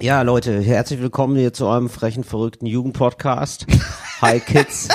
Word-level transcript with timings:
Ja, 0.00 0.22
Leute, 0.22 0.60
herzlich 0.60 1.00
willkommen 1.00 1.36
hier 1.36 1.52
zu 1.52 1.66
eurem 1.66 1.88
frechen, 1.88 2.24
verrückten 2.24 2.66
Jugendpodcast. 2.66 3.66
Hi 4.20 4.40
Kids. 4.40 4.88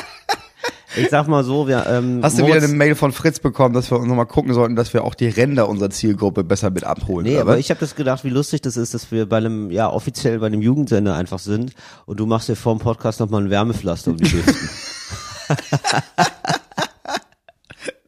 Ich 0.98 1.10
sag 1.10 1.28
mal 1.28 1.44
so, 1.44 1.68
wir 1.68 1.86
ähm, 1.88 2.20
Hast 2.22 2.38
du 2.38 2.42
Moritz- 2.42 2.58
wieder 2.58 2.66
eine 2.66 2.74
Mail 2.76 2.96
von 2.96 3.12
Fritz 3.14 3.40
bekommen, 3.40 3.74
dass 3.74 3.92
wir 3.92 4.00
nochmal 4.00 4.26
gucken 4.26 4.54
sollten, 4.54 4.76
dass 4.76 4.94
wir 4.94 5.04
auch 5.06 5.16
die 5.16 5.28
Ränder 5.30 5.70
unserer 5.70 5.90
Zielgruppe 5.92 6.44
besser 6.44 6.70
mit 6.72 6.84
abholen? 6.84 7.26
Nee, 7.26 7.38
aber 7.38 7.54
was? 7.54 7.60
ich 7.60 7.70
habe 7.70 7.80
das 7.80 7.96
gedacht, 7.96 8.24
wie 8.26 8.30
lustig 8.30 8.62
das 8.62 8.76
ist, 8.76 8.94
dass 8.94 9.12
wir 9.12 9.28
bei 9.30 9.38
einem, 9.38 9.72
ja, 9.72 9.90
offiziell 9.90 10.40
bei 10.40 10.48
einem 10.48 10.62
Jugendsender 10.62 11.16
einfach 11.16 11.40
sind 11.40 11.74
und 12.06 12.20
du 12.20 12.26
machst 12.26 12.50
dir 12.50 12.56
vor 12.56 12.76
dem 12.76 12.80
Podcast 12.80 13.20
nochmal 13.20 13.44
ein 13.44 13.50
Wärmepflaster 13.50 14.12
um 14.12 14.18
die 14.18 14.32
Hüften. 14.32 14.70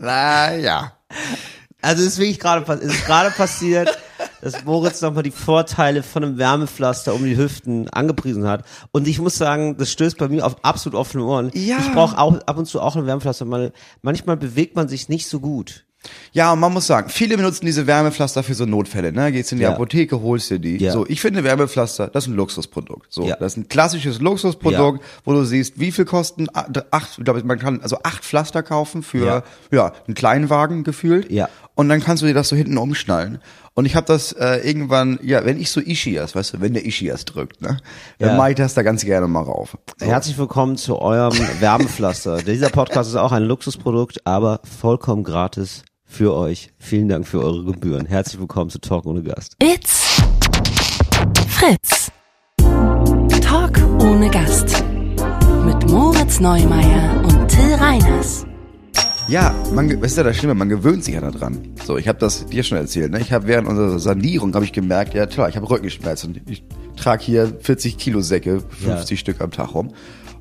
Naja. 0.03 0.93
Also 1.79 2.03
ist 2.03 2.17
wirklich 2.17 2.39
gerade 2.39 2.73
ist 2.73 3.05
gerade 3.05 3.29
passiert, 3.29 3.95
dass 4.41 4.63
Moritz 4.65 5.01
nochmal 5.01 5.23
die 5.23 5.31
Vorteile 5.31 6.03
von 6.03 6.23
einem 6.23 6.37
Wärmepflaster 6.37 7.13
um 7.13 7.23
die 7.23 7.37
Hüften 7.37 7.89
angepriesen 7.89 8.47
hat. 8.47 8.65
Und 8.91 9.07
ich 9.07 9.19
muss 9.19 9.35
sagen, 9.37 9.77
das 9.77 9.91
stößt 9.91 10.17
bei 10.17 10.27
mir 10.27 10.45
auf 10.45 10.63
absolut 10.63 10.97
offene 10.97 11.23
Ohren. 11.23 11.51
Ja. 11.53 11.77
Ich 11.79 11.91
brauche 11.93 12.17
auch 12.17 12.39
ab 12.45 12.57
und 12.57 12.65
zu 12.65 12.81
auch 12.81 12.95
ein 12.95 13.05
Wärmepflaster. 13.05 13.45
Mal, 13.45 13.71
manchmal 14.01 14.37
bewegt 14.37 14.75
man 14.75 14.87
sich 14.87 15.09
nicht 15.09 15.27
so 15.27 15.39
gut. 15.39 15.85
Ja, 16.31 16.51
und 16.53 16.59
man 16.59 16.73
muss 16.73 16.87
sagen, 16.87 17.09
viele 17.09 17.37
benutzen 17.37 17.63
diese 17.67 17.85
Wärmepflaster 17.85 18.41
für 18.41 18.55
so 18.55 18.65
Notfälle, 18.65 19.11
ne? 19.13 19.31
Gehst 19.31 19.51
in 19.51 19.59
die 19.59 19.65
Ja. 19.65 19.73
Apotheke, 19.73 20.19
holst 20.23 20.49
dir 20.49 20.57
die. 20.57 20.77
Ja. 20.77 20.93
So, 20.93 21.05
ich 21.07 21.21
finde 21.21 21.43
Wärmepflaster, 21.43 22.07
das 22.07 22.23
ist 22.23 22.29
ein 22.29 22.35
Luxusprodukt. 22.35 23.13
So, 23.13 23.23
Ja. 23.27 23.35
das 23.35 23.53
ist 23.53 23.57
ein 23.57 23.67
klassisches 23.67 24.19
Luxusprodukt, 24.19 25.03
wo 25.25 25.33
du 25.33 25.43
siehst, 25.43 25.79
wie 25.79 25.91
viel 25.91 26.05
kosten 26.05 26.47
acht, 26.53 27.19
ich 27.19 27.23
glaube, 27.23 27.43
man 27.43 27.59
kann 27.59 27.81
also 27.81 27.99
acht 28.01 28.23
Pflaster 28.23 28.63
kaufen 28.63 29.03
für 29.03 29.25
Ja. 29.25 29.43
ja, 29.71 29.93
einen 30.07 30.15
Kleinwagen 30.15 30.83
gefühlt. 30.83 31.31
Ja. 31.31 31.49
Und 31.75 31.87
dann 31.87 32.01
kannst 32.01 32.23
du 32.23 32.27
dir 32.27 32.33
das 32.33 32.49
so 32.49 32.55
hinten 32.55 32.77
umschnallen. 32.79 33.39
Und 33.73 33.85
ich 33.85 33.95
habe 33.95 34.05
das 34.05 34.33
äh, 34.33 34.57
irgendwann, 34.67 35.17
ja, 35.23 35.45
wenn 35.45 35.59
ich 35.59 35.71
so 35.71 35.79
Ischias, 35.79 36.35
weißt 36.35 36.53
du, 36.55 36.61
wenn 36.61 36.73
der 36.73 36.85
Ischias 36.85 37.23
drückt, 37.23 37.61
ne, 37.61 37.77
dann 38.19 38.29
Ja. 38.31 38.35
mach 38.35 38.49
ich 38.49 38.55
das 38.55 38.73
da 38.73 38.81
ganz 38.83 39.05
gerne 39.05 39.27
mal 39.27 39.43
rauf. 39.43 39.77
So. 39.97 40.05
Herzlich 40.05 40.37
willkommen 40.37 40.75
zu 40.75 40.99
eurem 40.99 41.37
Wärmepflaster. 41.61 42.41
Dieser 42.45 42.69
Podcast 42.69 43.09
ist 43.09 43.15
auch 43.15 43.31
ein 43.31 43.43
Luxusprodukt, 43.43 44.27
aber 44.27 44.59
vollkommen 44.79 45.23
gratis 45.23 45.83
für 46.03 46.33
euch. 46.35 46.73
Vielen 46.79 47.07
Dank 47.07 47.25
für 47.25 47.41
eure 47.41 47.63
Gebühren. 47.63 48.05
Herzlich 48.05 48.41
willkommen 48.41 48.69
zu 48.69 48.79
Talk 48.81 49.05
ohne 49.05 49.23
Gast. 49.23 49.55
It's 49.63 50.17
Fritz. 51.47 52.11
Talk 53.41 53.77
ohne 54.01 54.29
Gast. 54.29 54.83
Mit 55.65 55.89
Moritz 55.89 56.41
Neumeier 56.41 57.21
und 57.23 57.47
Till 57.47 57.73
Reiners. 57.75 58.45
Ja, 59.31 59.55
man, 59.73 59.87
ge- 59.87 60.01
weißt 60.01 60.17
du, 60.17 60.23
das 60.25 60.35
Schlimme, 60.35 60.55
man 60.55 60.67
gewöhnt 60.67 61.05
sich 61.05 61.13
ja 61.13 61.21
daran. 61.21 61.57
So, 61.85 61.97
ich 61.97 62.07
habe 62.09 62.19
das 62.19 62.45
dir 62.47 62.63
schon 62.63 62.77
erzählt. 62.77 63.11
Ne? 63.13 63.21
Ich 63.21 63.31
habe 63.31 63.47
während 63.47 63.65
unserer 63.67 63.97
Sanierung 63.97 64.53
habe 64.53 64.65
ich 64.65 64.73
gemerkt, 64.73 65.13
ja 65.13 65.25
klar, 65.25 65.47
ich 65.47 65.55
habe 65.55 65.69
Rückenschmerzen. 65.69 66.41
Ich 66.49 66.63
trage 66.97 67.23
hier 67.23 67.53
40 67.61 67.97
Kilo 67.97 68.19
Säcke, 68.19 68.61
50 68.81 69.17
Stück 69.19 69.39
am 69.39 69.51
Tag 69.51 69.73
rum 69.73 69.93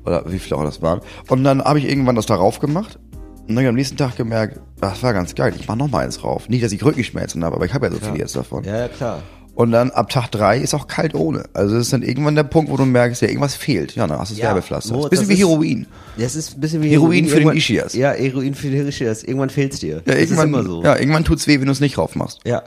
oder 0.05 0.29
wie 0.29 0.39
viel 0.39 0.53
auch 0.57 0.63
das 0.65 0.81
waren. 0.81 0.99
Und 1.29 1.45
dann 1.45 1.63
habe 1.63 1.79
ich 1.79 1.89
irgendwann 1.89 2.15
das 2.17 2.25
darauf 2.25 2.59
gemacht 2.59 2.99
und 3.47 3.55
dann 3.55 3.65
am 3.65 3.75
nächsten 3.75 3.95
Tag 3.95 4.17
gemerkt, 4.17 4.59
das 4.81 5.01
war 5.03 5.13
ganz 5.13 5.35
geil. 5.35 5.53
Ich 5.57 5.67
mache 5.69 5.77
noch 5.77 5.89
mal 5.89 6.03
eins 6.03 6.21
rauf. 6.25 6.49
Nicht, 6.49 6.61
dass 6.63 6.73
ich 6.73 6.83
Rückenschmerzen 6.83 7.45
habe, 7.45 7.55
aber 7.55 7.65
ich 7.65 7.73
habe 7.73 7.85
ja 7.85 7.91
so 7.93 7.99
viele 7.99 8.17
jetzt 8.19 8.35
davon. 8.35 8.65
Ja, 8.65 8.77
ja, 8.77 8.87
klar. 8.89 9.21
Und 9.53 9.71
dann 9.71 9.91
ab 9.91 10.09
Tag 10.09 10.29
drei 10.31 10.57
ist 10.59 10.73
auch 10.73 10.87
kalt 10.87 11.13
ohne. 11.13 11.43
Also 11.53 11.75
das 11.75 11.83
ist 11.87 11.93
dann 11.93 12.03
irgendwann 12.03 12.35
der 12.35 12.43
Punkt, 12.43 12.71
wo 12.71 12.77
du 12.77 12.85
merkst, 12.85 13.21
ja 13.21 13.27
irgendwas 13.27 13.53
fehlt. 13.55 13.95
Ja, 13.95 14.07
dann 14.07 14.17
hast 14.17 14.29
du 14.31 14.35
das 14.35 14.39
Ja, 14.41 14.47
Werbepflaster. 14.49 14.93
Moritz, 14.93 15.09
bisschen 15.09 15.27
das 15.27 15.29
wie 15.29 15.41
ist- 15.41 15.47
Heroin. 15.47 15.87
Das 16.17 16.35
ist 16.35 16.55
ein 16.55 16.61
bisschen 16.61 16.81
wie 16.81 16.89
Heroin 16.89 17.27
für 17.27 17.39
den 17.41 17.49
Ischias. 17.51 17.93
Ja, 17.93 18.11
Heroin 18.11 18.55
für 18.55 18.69
den 18.69 18.87
Ischias. 18.87 19.23
Irgendwann 19.23 19.49
fehlt's 19.49 19.79
dir. 19.79 19.95
Ja, 19.97 20.01
das 20.05 20.15
irgendwann, 20.15 20.53
ist 20.53 20.59
immer 20.59 20.63
so. 20.63 20.83
ja, 20.83 20.97
irgendwann 20.97 21.25
tut's 21.25 21.47
weh, 21.47 21.59
wenn 21.59 21.65
du 21.65 21.71
es 21.73 21.79
nicht 21.81 21.97
rauf 21.97 22.15
machst. 22.15 22.39
Ja. 22.45 22.63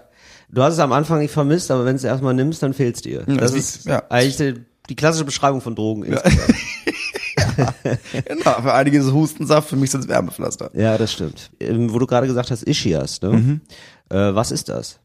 Du 0.51 0.63
hast 0.63 0.75
es 0.75 0.79
am 0.79 0.93
Anfang 0.93 1.19
nicht 1.21 1.33
vermisst, 1.33 1.71
aber 1.71 1.85
wenn 1.85 1.93
du 1.93 1.97
es 1.97 2.05
erstmal 2.05 2.35
nimmst, 2.35 2.63
dann 2.63 2.75
fehlt's 2.75 3.01
dir. 3.01 3.23
das 3.27 3.37
das 3.39 3.53
ist 3.55 3.87
ja. 3.87 4.03
eigentlich 4.11 4.37
die, 4.37 4.55
die 4.91 4.95
klassische 4.95 5.25
Beschreibung 5.25 5.61
von 5.63 5.75
Drogen 5.75 6.05
insgesamt. 6.05 6.55
Genau, 8.27 8.63
für 8.63 8.73
einige 8.73 8.99
ist 8.99 9.07
es 9.07 9.13
Hustensaft, 9.13 9.69
für 9.69 9.77
mich 9.77 9.91
sind 9.91 10.01
es 10.03 10.09
Wärmepflaster. 10.09 10.71
Ja, 10.75 10.99
das 10.99 11.13
stimmt. 11.13 11.51
Ähm, 11.61 11.93
wo 11.93 11.99
du 11.99 12.07
gerade 12.07 12.27
gesagt 12.27 12.51
hast, 12.51 12.63
Ischias, 12.65 13.21
ne? 13.23 13.31
Mhm. 13.31 13.61
Äh, 14.11 14.35
was 14.35 14.51
ist 14.51 14.69
das? 14.69 14.99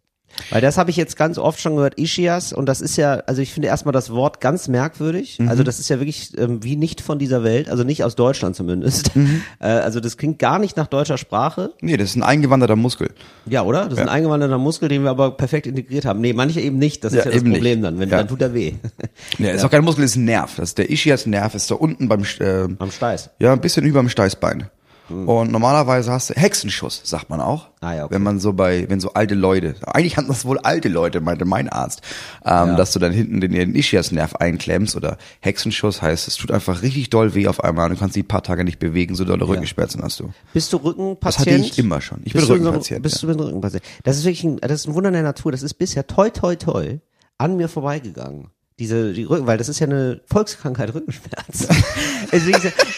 Weil 0.52 0.62
das 0.62 0.78
habe 0.78 0.90
ich 0.90 0.96
jetzt 0.98 1.18
ganz 1.18 1.38
oft 1.38 1.60
schon 1.60 1.76
gehört, 1.76 2.00
Ischias, 2.00 2.54
und 2.54 2.66
das 2.68 2.82
ist 2.82 2.96
ja, 2.98 3.16
also 3.26 3.42
ich 3.42 3.52
finde 3.54 3.68
erstmal 3.68 3.92
das 3.92 4.10
Wort 4.12 4.40
ganz 4.42 4.68
merkwürdig. 4.68 5.38
Mhm. 5.40 5.50
Also 5.50 5.64
das 5.64 5.80
ist 5.80 5.90
ja 5.90 6.00
wirklich 6.00 6.38
ähm, 6.38 6.64
wie 6.64 6.76
nicht 6.76 7.02
von 7.02 7.20
dieser 7.20 7.44
Welt, 7.44 7.70
also 7.70 7.84
nicht 7.84 8.04
aus 8.04 8.16
Deutschland 8.16 8.56
zumindest. 8.56 9.16
Mhm. 9.16 9.42
Äh, 9.62 9.68
also 9.68 10.00
das 10.00 10.16
klingt 10.18 10.40
gar 10.40 10.58
nicht 10.60 10.78
nach 10.78 10.88
deutscher 10.88 11.18
Sprache. 11.18 11.74
Nee, 11.82 11.98
das 11.98 12.12
ist 12.12 12.16
ein 12.16 12.24
eingewanderter 12.24 12.76
Muskel. 12.78 13.10
Ja, 13.46 13.64
oder? 13.64 13.86
Das 13.86 13.94
ist 13.96 14.00
ein 14.00 14.08
eingewanderter 14.10 14.58
Muskel, 14.58 14.88
den 14.88 15.04
wir 15.04 15.10
aber 15.10 15.32
perfekt 15.32 15.68
integriert 15.68 16.06
haben. 16.06 16.22
Nee, 16.22 16.32
manche 16.34 16.62
eben 16.62 16.78
nicht. 16.78 17.04
Das 17.04 17.12
ist 17.12 17.20
Ja, 17.20 17.26
ja 17.26 17.32
das 17.32 17.44
Problem 17.44 17.80
nicht. 17.80 17.84
dann. 17.84 18.00
Wenn, 18.00 18.10
Ja. 18.10 18.18
Dann 18.18 18.28
tut 18.30 18.42
er 18.42 18.54
weh. 18.54 18.74
Nee, 19.38 19.52
ist 19.52 19.66
auch 19.66 19.70
kein 19.72 19.84
Muskel, 19.84 20.06
ist 20.06 20.16
ein 20.16 20.26
Nerv. 20.26 20.56
Das 20.56 20.70
ist 20.70 20.78
der 20.78 20.90
Ischias-Nerv, 20.90 21.56
ist 21.56 21.70
da 21.72 21.76
unten 21.76 22.08
beim, 22.08 22.24
äh, 22.40 22.68
Am 22.80 22.92
Steiß. 22.92 23.32
ja, 23.40 23.52
ein 23.54 23.60
bisschen 23.62 23.86
über 23.86 24.00
dem 24.00 24.10
Steißbein. 24.10 24.70
Und 25.10 25.52
normalerweise 25.52 26.12
hast 26.12 26.30
du 26.30 26.34
Hexenschuss, 26.36 27.02
sagt 27.04 27.30
man 27.30 27.42
auch. 27.42 27.68
Ah, 27.82 27.94
ja, 27.96 28.06
okay. 28.06 28.14
Wenn 28.16 28.24
man 28.24 28.40
so 28.40 28.54
bei, 28.54 28.86
wenn 28.90 29.00
so 29.00 29.14
alte 29.14 29.36
Leute, 29.36 29.76
eigentlich 29.88 30.18
haben 30.18 30.28
das 30.28 30.46
wohl 30.46 30.58
alte 30.60 30.90
Leute, 30.90 31.22
meinte 31.22 31.46
mein 31.46 31.70
Arzt, 31.70 32.02
ähm, 32.46 32.52
Ja. 32.70 32.76
dass 32.76 32.92
du 32.94 33.00
dann 33.00 33.12
hinten 33.12 33.42
den, 33.42 33.52
den 33.54 33.74
Ischias-Nerv 33.76 34.36
einklemmst 34.36 34.96
oder 34.96 35.18
Hexenschuss 35.40 36.02
heißt, 36.02 36.28
es 36.28 36.36
tut 36.36 36.52
einfach 36.52 36.82
richtig 36.82 37.10
doll 37.10 37.34
weh 37.36 37.48
auf 37.48 37.64
einmal 37.64 37.86
und 37.90 37.96
du 37.96 38.00
kannst 38.00 38.16
dich 38.16 38.24
ein 38.24 38.28
paar 38.28 38.44
Tage 38.44 38.64
nicht 38.64 38.80
bewegen, 38.80 39.16
so 39.16 39.26
dolle 39.26 39.48
Rückenschmerzen 39.48 40.04
hast 40.04 40.20
du. 40.20 40.32
Bist 40.54 40.72
du 40.74 40.78
Das 40.78 40.86
Rückenpatient? 40.86 41.48
hatte 41.48 41.56
ich 41.66 41.80
immer 41.80 42.02
schon. 42.02 42.20
Ich 42.26 42.34
bin 42.34 42.42
Bist 42.42 42.44
du 42.44 42.48
so- 42.48 42.54
Rückenpatient. 42.64 43.02
Bist 43.02 43.22
ja. 43.24 43.28
du 43.28 43.34
ein 43.34 43.40
Rückenpatient? 43.40 43.84
Das 44.04 44.18
ist 44.18 44.24
wirklich 44.26 44.44
ein, 44.44 44.58
das 44.58 44.72
ist 44.82 44.88
ein 44.88 44.94
Wunder 44.94 45.12
der 45.12 45.24
Natur. 45.24 45.52
Das 45.52 45.64
ist 45.64 45.74
bisher 45.76 46.06
toi 46.06 46.30
toi 46.30 46.56
toi 46.56 47.00
an 47.38 47.56
mir 47.58 47.70
vorbeigegangen. 47.70 48.50
Diese, 48.80 49.12
die 49.12 49.26
Rücken, 49.26 49.46
weil 49.46 49.58
das 49.58 49.68
ist 49.68 49.80
ja 49.80 49.88
eine 49.88 50.22
Volkskrankheit, 50.26 50.94
Rückenschmerz. 50.94 51.68
also 52.32 52.50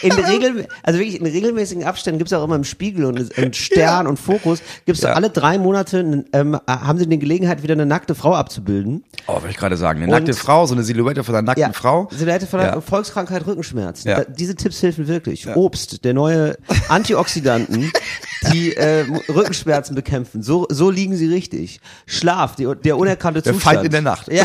in 0.02 0.12
regel, 0.12 0.68
also 0.84 0.98
wirklich 1.00 1.18
in 1.20 1.26
regelmäßigen 1.26 1.82
Abständen 1.82 2.18
gibt 2.18 2.30
es 2.30 2.38
auch 2.38 2.44
immer 2.44 2.54
im 2.54 2.62
Spiegel 2.62 3.04
und, 3.04 3.36
und 3.36 3.56
Stern 3.56 4.06
und 4.06 4.16
Fokus, 4.18 4.60
gibt 4.86 4.98
es 4.98 5.02
Ja. 5.02 5.14
alle 5.14 5.28
drei 5.30 5.58
Monate, 5.58 6.24
ähm, 6.32 6.56
haben 6.68 6.98
sie 7.00 7.08
die 7.08 7.18
Gelegenheit, 7.18 7.64
wieder 7.64 7.72
eine 7.74 7.84
nackte 7.84 8.14
Frau 8.14 8.34
abzubilden. 8.34 9.02
Oh, 9.26 9.34
wollte 9.34 9.48
ich 9.48 9.56
gerade 9.56 9.76
sagen. 9.76 9.98
Eine 10.02 10.06
Und- 10.14 10.24
nackte 10.24 10.34
Frau, 10.34 10.66
so 10.66 10.74
eine 10.74 10.84
Silhouette 10.84 11.24
von 11.24 11.34
einer 11.34 11.42
nackten 11.42 11.72
Frau. 11.74 12.08
Silhouette 12.12 12.46
von 12.46 12.60
der 12.60 12.68
Ja. 12.74 12.80
Volkskrankheit 12.80 13.44
Rückenschmerz. 13.46 14.04
Ja. 14.04 14.20
Da, 14.20 14.24
diese 14.30 14.54
Tipps 14.54 14.80
helfen 14.84 15.08
wirklich. 15.08 15.48
Obst, 15.48 16.04
der 16.04 16.14
neue 16.14 16.56
Antioxidanten, 16.90 17.90
die 18.52 18.76
äh, 18.76 19.04
Rückenschmerzen 19.28 19.96
bekämpfen. 19.96 20.44
So, 20.44 20.66
so 20.70 20.90
liegen 20.90 21.16
sie 21.16 21.26
richtig. 21.26 21.80
Schlaf, 22.06 22.54
die, 22.54 22.68
der 22.84 22.96
unerkannte 22.96 23.42
Der 23.42 23.52
Zustand. 23.52 23.74
Feind 23.78 23.86
in 23.86 23.90
der 23.90 24.02
Nacht. 24.02 24.30
Ja. 24.32 24.44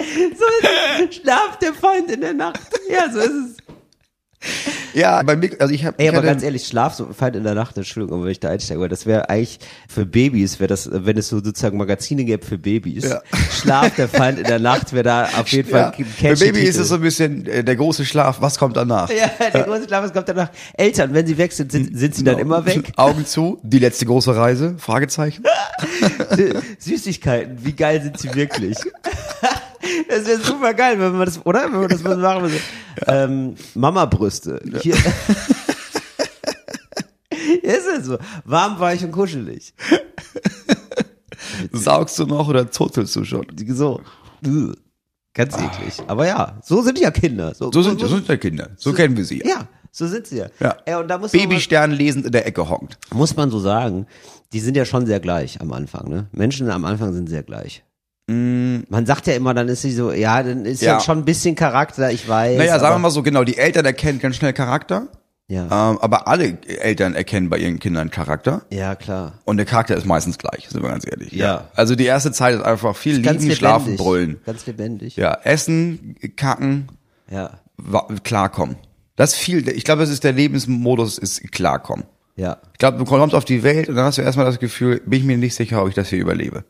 so 0.00 0.44
ist 0.44 0.64
es. 0.64 0.87
Schlaf, 1.10 1.58
der 1.60 1.74
Feind 1.74 2.10
in 2.10 2.20
der 2.20 2.34
Nacht. 2.34 2.60
Ja, 2.90 3.10
so 3.10 3.20
ist 3.20 3.30
es. 3.30 3.56
Ja, 4.94 5.22
bei 5.22 5.36
mir, 5.36 5.50
also 5.58 5.74
ich 5.74 5.84
habe. 5.84 5.98
Ey, 5.98 6.08
aber 6.08 6.22
ganz 6.22 6.42
ehrlich, 6.42 6.66
Schlaf, 6.66 6.94
so 6.94 7.12
Feind 7.12 7.36
in 7.36 7.44
der 7.44 7.54
Nacht, 7.54 7.76
Entschuldigung, 7.76 8.22
wenn 8.22 8.30
ich 8.30 8.40
da 8.40 8.50
einsteige, 8.50 8.80
weil 8.80 8.88
das 8.88 9.04
wäre 9.04 9.28
eigentlich 9.28 9.58
für 9.88 10.06
Babys, 10.06 10.60
wäre 10.60 10.68
das, 10.68 10.88
wenn 10.92 11.18
es 11.18 11.28
so 11.28 11.42
sozusagen 11.42 11.76
Magazine 11.76 12.24
gäbe 12.24 12.44
für 12.44 12.56
Babys. 12.56 13.04
Ja. 13.04 13.20
Schlaf, 13.50 13.94
der 13.96 14.08
Feind 14.08 14.38
in 14.38 14.44
der 14.44 14.60
Nacht 14.60 14.92
wäre 14.92 15.02
da 15.02 15.28
auf 15.38 15.48
jeden 15.48 15.68
Fall 15.68 15.80
Ja, 15.80 15.90
ein 15.90 16.04
bei 16.22 16.28
catchy 16.30 16.52
Baby 16.52 16.60
ist 16.62 16.78
es 16.78 16.88
so 16.88 16.96
ein 16.96 17.00
bisschen 17.00 17.46
äh, 17.46 17.64
der 17.64 17.76
große 17.76 18.04
Schlaf. 18.04 18.40
Was 18.40 18.58
kommt 18.58 18.76
danach? 18.76 19.10
Ja, 19.10 19.30
der 19.52 19.64
große 19.64 19.84
Schlaf, 19.84 20.04
was 20.04 20.12
kommt 20.12 20.28
danach? 20.28 20.50
Eltern, 20.74 21.12
wenn 21.14 21.26
sie 21.26 21.36
weg 21.36 21.52
sind, 21.52 21.72
sind, 21.72 21.96
sind 21.96 22.14
sie 22.14 22.24
dann 22.24 22.38
immer 22.38 22.64
weg? 22.64 22.92
Augen 22.96 23.26
zu. 23.26 23.58
Die 23.62 23.80
letzte 23.80 24.06
große 24.06 24.34
Reise? 24.34 24.76
Fragezeichen. 24.78 25.44
Süßigkeiten, 26.78 27.58
wie 27.64 27.72
geil 27.72 28.02
sind 28.02 28.18
sie 28.18 28.32
wirklich? 28.34 28.78
Das 30.08 30.26
wäre 30.26 30.40
super 30.40 30.74
geil, 30.74 30.98
wenn 30.98 31.12
man 31.12 31.26
das, 31.26 31.44
oder? 31.44 31.64
Wenn 31.64 31.80
man 31.80 31.88
das 31.88 32.02
mal 32.02 32.16
machen 32.16 32.42
würde. 32.42 32.60
Ähm, 33.06 33.54
Mama-Brüste. 33.74 34.60
Hier. 34.80 34.94
Ist 37.62 37.86
es 37.98 38.06
so. 38.06 38.18
Warm, 38.44 38.80
weich 38.80 39.04
und 39.04 39.12
kuschelig. 39.12 39.74
Saugst 41.72 42.18
du 42.18 42.26
noch 42.26 42.48
oder 42.48 42.70
zotelst 42.70 43.16
du 43.16 43.24
schon? 43.24 43.46
So. 43.68 44.00
Ganz 45.34 45.54
eklig. 45.56 46.02
Aber 46.06 46.26
ja, 46.26 46.58
so 46.64 46.82
sind 46.82 46.98
ja 46.98 47.10
Kinder. 47.10 47.54
So 47.54 47.70
sind, 47.70 48.00
so 48.00 48.08
sind 48.08 48.26
ja 48.26 48.36
Kinder. 48.36 48.70
So 48.76 48.92
kennen 48.92 49.16
wir 49.16 49.24
sie. 49.24 49.42
Ja, 49.46 49.68
so 49.92 50.06
sind 50.06 50.26
sie 50.26 50.38
ja. 50.38 50.46
Ja. 50.60 50.76
Ey, 50.84 50.96
und 50.96 51.08
da 51.08 51.18
muss 51.18 51.32
man, 51.32 51.42
Babystern 51.42 51.92
lesend 51.92 52.26
in 52.26 52.32
der 52.32 52.46
Ecke 52.46 52.68
hockt. 52.68 52.98
muss 53.12 53.36
man 53.36 53.50
so 53.50 53.58
sagen, 53.60 54.06
die 54.52 54.60
sind 54.60 54.76
ja 54.76 54.84
schon 54.84 55.06
sehr 55.06 55.20
gleich 55.20 55.60
am 55.60 55.72
Anfang. 55.72 56.08
Ne? 56.08 56.26
Menschen 56.32 56.70
am 56.70 56.84
Anfang 56.84 57.12
sind 57.12 57.28
sehr 57.28 57.42
gleich. 57.42 57.84
Man 58.30 59.06
sagt 59.06 59.26
ja 59.26 59.34
immer, 59.34 59.54
dann 59.54 59.68
ist 59.68 59.80
sie 59.82 59.90
so, 59.92 60.12
ja, 60.12 60.42
dann 60.42 60.66
ist 60.66 60.82
ja, 60.82 60.94
Ja. 60.94 61.00
schon 61.00 61.18
ein 61.18 61.24
bisschen 61.24 61.54
Charakter, 61.54 62.10
ich 62.10 62.28
weiß. 62.28 62.58
Naja, 62.58 62.78
sagen 62.78 62.94
wir 62.96 62.98
mal 62.98 63.10
so, 63.10 63.22
genau, 63.22 63.42
die 63.42 63.56
Eltern 63.56 63.86
erkennen 63.86 64.18
ganz 64.18 64.36
schnell 64.36 64.52
Charakter. 64.52 65.08
Ja, 65.50 65.62
Ähm, 65.62 65.98
aber 66.02 66.28
alle 66.28 66.58
Eltern 66.66 67.14
erkennen 67.14 67.48
bei 67.48 67.56
ihren 67.56 67.78
Kindern 67.78 68.10
Charakter. 68.10 68.66
ja 68.70 68.94
klar. 68.96 69.32
Und 69.46 69.56
der 69.56 69.64
Charakter 69.64 69.96
ist 69.96 70.04
meistens 70.04 70.36
gleich, 70.36 70.68
sind 70.68 70.82
wir 70.82 70.90
ganz 70.90 71.06
ehrlich. 71.10 71.32
Ja. 71.32 71.68
Also 71.74 71.94
die 71.94 72.04
erste 72.04 72.30
Zeit 72.32 72.54
ist 72.54 72.60
einfach 72.62 72.94
viel 72.94 73.22
Ganz 73.22 73.42
lieben, 73.42 73.54
schlafen, 73.54 73.96
brüllen. 73.96 74.40
Ganz 74.44 74.66
lebendig. 74.66 75.16
Ja, 75.16 75.38
essen, 75.44 76.16
kacken, 76.36 76.88
Ja, 77.30 77.60
klarkommen. 78.24 78.76
Das 79.16 79.32
ist 79.32 79.38
viel, 79.38 79.66
ich 79.70 79.84
glaube, 79.84 80.02
es 80.02 80.10
ist 80.10 80.22
der 80.22 80.32
Lebensmodus, 80.34 81.16
ist 81.16 81.50
klarkommen. 81.50 82.04
ja. 82.36 82.58
Ich 82.74 82.78
glaube, 82.78 82.98
du 82.98 83.06
kommst 83.06 83.34
auf 83.34 83.46
die 83.46 83.62
Welt 83.62 83.88
und 83.88 83.94
dann 83.96 84.04
hast 84.04 84.18
du 84.18 84.22
erstmal 84.22 84.44
das 84.44 84.58
Gefühl, 84.58 85.00
bin 85.06 85.20
ich 85.20 85.24
mir 85.24 85.38
nicht 85.38 85.54
sicher, 85.54 85.80
ob 85.82 85.88
ich 85.88 85.94
das 85.94 86.10
hier 86.10 86.18
überlebe. 86.20 86.64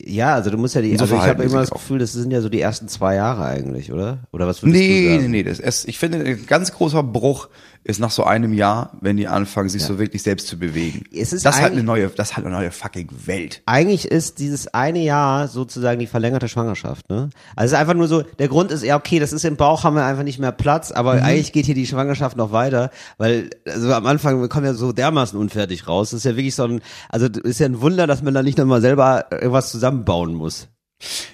Ja, 0.00 0.34
also 0.34 0.50
du 0.50 0.58
musst 0.58 0.74
ja 0.76 0.80
die, 0.80 0.96
so 0.96 1.02
also 1.02 1.16
ich 1.16 1.22
habe 1.22 1.42
immer 1.42 1.60
das. 1.60 1.70
Gefühl, 1.70 1.98
das 1.98 2.12
sind 2.12 2.30
ja 2.30 2.40
so 2.40 2.48
die 2.48 2.60
ersten 2.60 2.86
zwei 2.88 3.16
Jahre 3.16 3.44
eigentlich, 3.44 3.92
oder? 3.92 4.20
Oder 4.32 4.46
was 4.46 4.62
würdest 4.62 4.78
du 4.80 4.84
Nee, 4.86 5.08
sagen? 5.08 5.22
nee, 5.22 5.28
nee. 5.28 5.42
Das 5.42 5.58
ist, 5.58 5.88
ich 5.88 5.98
finde, 5.98 6.18
ein 6.24 6.46
ganz 6.46 6.72
großer 6.72 7.02
Bruch 7.02 7.48
ist 7.88 7.98
nach 7.98 8.10
so 8.12 8.22
einem 8.22 8.52
Jahr, 8.52 8.92
wenn 9.00 9.16
die 9.16 9.26
anfangen, 9.26 9.68
sich 9.70 9.82
so 9.82 9.98
wirklich 9.98 10.22
selbst 10.22 10.46
zu 10.46 10.58
bewegen. 10.58 11.02
Es 11.12 11.32
ist 11.32 11.44
das 11.46 11.56
ist 11.56 11.62
halt 11.62 11.72
eigentlich- 11.72 11.78
eine 11.78 11.86
neue, 11.86 12.08
das 12.10 12.30
ist 12.30 12.36
halt 12.36 12.46
eine 12.46 12.54
neue 12.54 12.70
fucking 12.70 13.08
Welt. 13.24 13.62
Eigentlich 13.66 14.04
ist 14.04 14.38
dieses 14.38 14.68
eine 14.74 15.00
Jahr 15.02 15.48
sozusagen 15.48 15.98
die 15.98 16.06
verlängerte 16.06 16.48
Schwangerschaft, 16.48 17.08
ne? 17.08 17.30
Also 17.56 17.64
es 17.66 17.72
ist 17.72 17.78
einfach 17.78 17.94
nur 17.94 18.06
so, 18.06 18.22
der 18.22 18.48
Grund 18.48 18.70
ist, 18.70 18.84
ja, 18.84 18.96
okay, 18.96 19.18
das 19.18 19.32
ist 19.32 19.44
im 19.44 19.56
Bauch, 19.56 19.84
haben 19.84 19.96
wir 19.96 20.04
einfach 20.04 20.22
nicht 20.22 20.38
mehr 20.38 20.52
Platz, 20.52 20.92
aber 20.92 21.14
Mhm. 21.14 21.22
eigentlich 21.22 21.52
geht 21.52 21.66
hier 21.66 21.74
die 21.74 21.86
Schwangerschaft 21.86 22.36
noch 22.36 22.52
weiter, 22.52 22.90
weil, 23.16 23.50
also 23.66 23.92
am 23.94 24.04
Anfang, 24.06 24.40
wir 24.40 24.48
kommen 24.48 24.66
ja 24.66 24.74
so 24.74 24.92
dermaßen 24.92 25.38
unfertig 25.38 25.88
raus. 25.88 26.10
Das 26.10 26.18
ist 26.18 26.24
ja 26.24 26.36
wirklich 26.36 26.54
so 26.54 26.64
ein, 26.64 26.80
also 27.08 27.26
ist 27.26 27.58
ja 27.58 27.66
ein 27.66 27.80
Wunder, 27.80 28.06
dass 28.06 28.22
man 28.22 28.34
da 28.34 28.42
nicht 28.42 28.58
nochmal 28.58 28.82
selber 28.82 29.24
irgendwas 29.30 29.70
zusammenbauen 29.70 30.34
muss. 30.34 30.68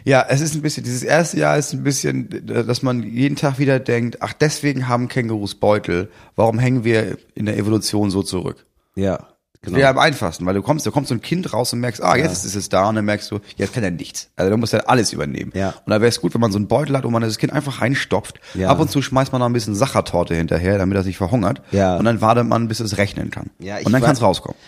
Ja, 0.04 0.26
es 0.28 0.40
ist 0.40 0.54
ein 0.54 0.62
bisschen, 0.62 0.84
dieses 0.84 1.02
erste 1.02 1.38
Jahr 1.38 1.56
ist 1.56 1.72
ein 1.72 1.82
bisschen, 1.82 2.28
dass 2.46 2.82
man 2.82 3.02
jeden 3.02 3.36
Tag 3.36 3.58
wieder 3.58 3.78
denkt, 3.78 4.18
ach, 4.20 4.34
deswegen 4.34 4.88
haben 4.88 5.08
Kängurus 5.08 5.54
Beutel. 5.54 6.10
Warum 6.36 6.58
hängen 6.58 6.84
wir 6.84 7.16
in 7.34 7.46
der 7.46 7.56
Evolution 7.56 8.10
so 8.10 8.22
zurück? 8.22 8.66
Ja, 8.94 9.26
genau. 9.62 9.78
Ja, 9.78 9.90
am 9.90 9.98
einfachsten, 9.98 10.44
weil 10.44 10.54
du 10.54 10.62
kommst, 10.62 10.86
da 10.86 10.90
kommt 10.90 11.08
so 11.08 11.14
ein 11.14 11.22
Kind 11.22 11.52
raus 11.52 11.72
und 11.72 11.80
merkst, 11.80 12.02
ah, 12.02 12.14
jetzt 12.16 12.44
ist 12.44 12.54
es 12.54 12.68
da 12.68 12.88
und 12.88 12.96
dann 12.96 13.06
merkst 13.06 13.30
du, 13.30 13.40
jetzt 13.56 13.72
kann 13.72 13.82
er 13.82 13.90
nichts. 13.90 14.28
Also 14.36 14.50
du 14.50 14.56
musst 14.58 14.74
ja 14.74 14.80
alles 14.80 15.12
übernehmen. 15.14 15.50
Ja. 15.54 15.70
Und 15.70 15.90
da 15.90 16.00
wäre 16.00 16.10
es 16.10 16.20
gut, 16.20 16.34
wenn 16.34 16.40
man 16.40 16.52
so 16.52 16.58
einen 16.58 16.68
Beutel 16.68 16.96
hat, 16.96 17.04
wo 17.04 17.10
man 17.10 17.22
das 17.22 17.38
Kind 17.38 17.52
einfach 17.52 17.80
reinstopft. 17.80 18.40
Ja. 18.52 18.68
Ab 18.68 18.80
und 18.80 18.90
zu 18.90 19.00
schmeißt 19.00 19.32
man 19.32 19.38
noch 19.40 19.46
ein 19.46 19.54
bisschen 19.54 19.74
Sachertorte 19.74 20.34
hinterher, 20.34 20.76
damit 20.76 20.96
er 20.96 21.02
sich 21.02 21.16
verhungert. 21.16 21.62
Ja. 21.70 21.96
Und 21.96 22.04
dann 22.04 22.20
wartet 22.20 22.46
man, 22.46 22.68
bis 22.68 22.80
es 22.80 22.98
rechnen 22.98 23.30
kann. 23.30 23.50
Ja, 23.58 23.78
ich 23.78 23.86
und 23.86 23.92
dann 23.92 24.02
kann 24.02 24.12
es 24.12 24.20
rauskommen. 24.20 24.58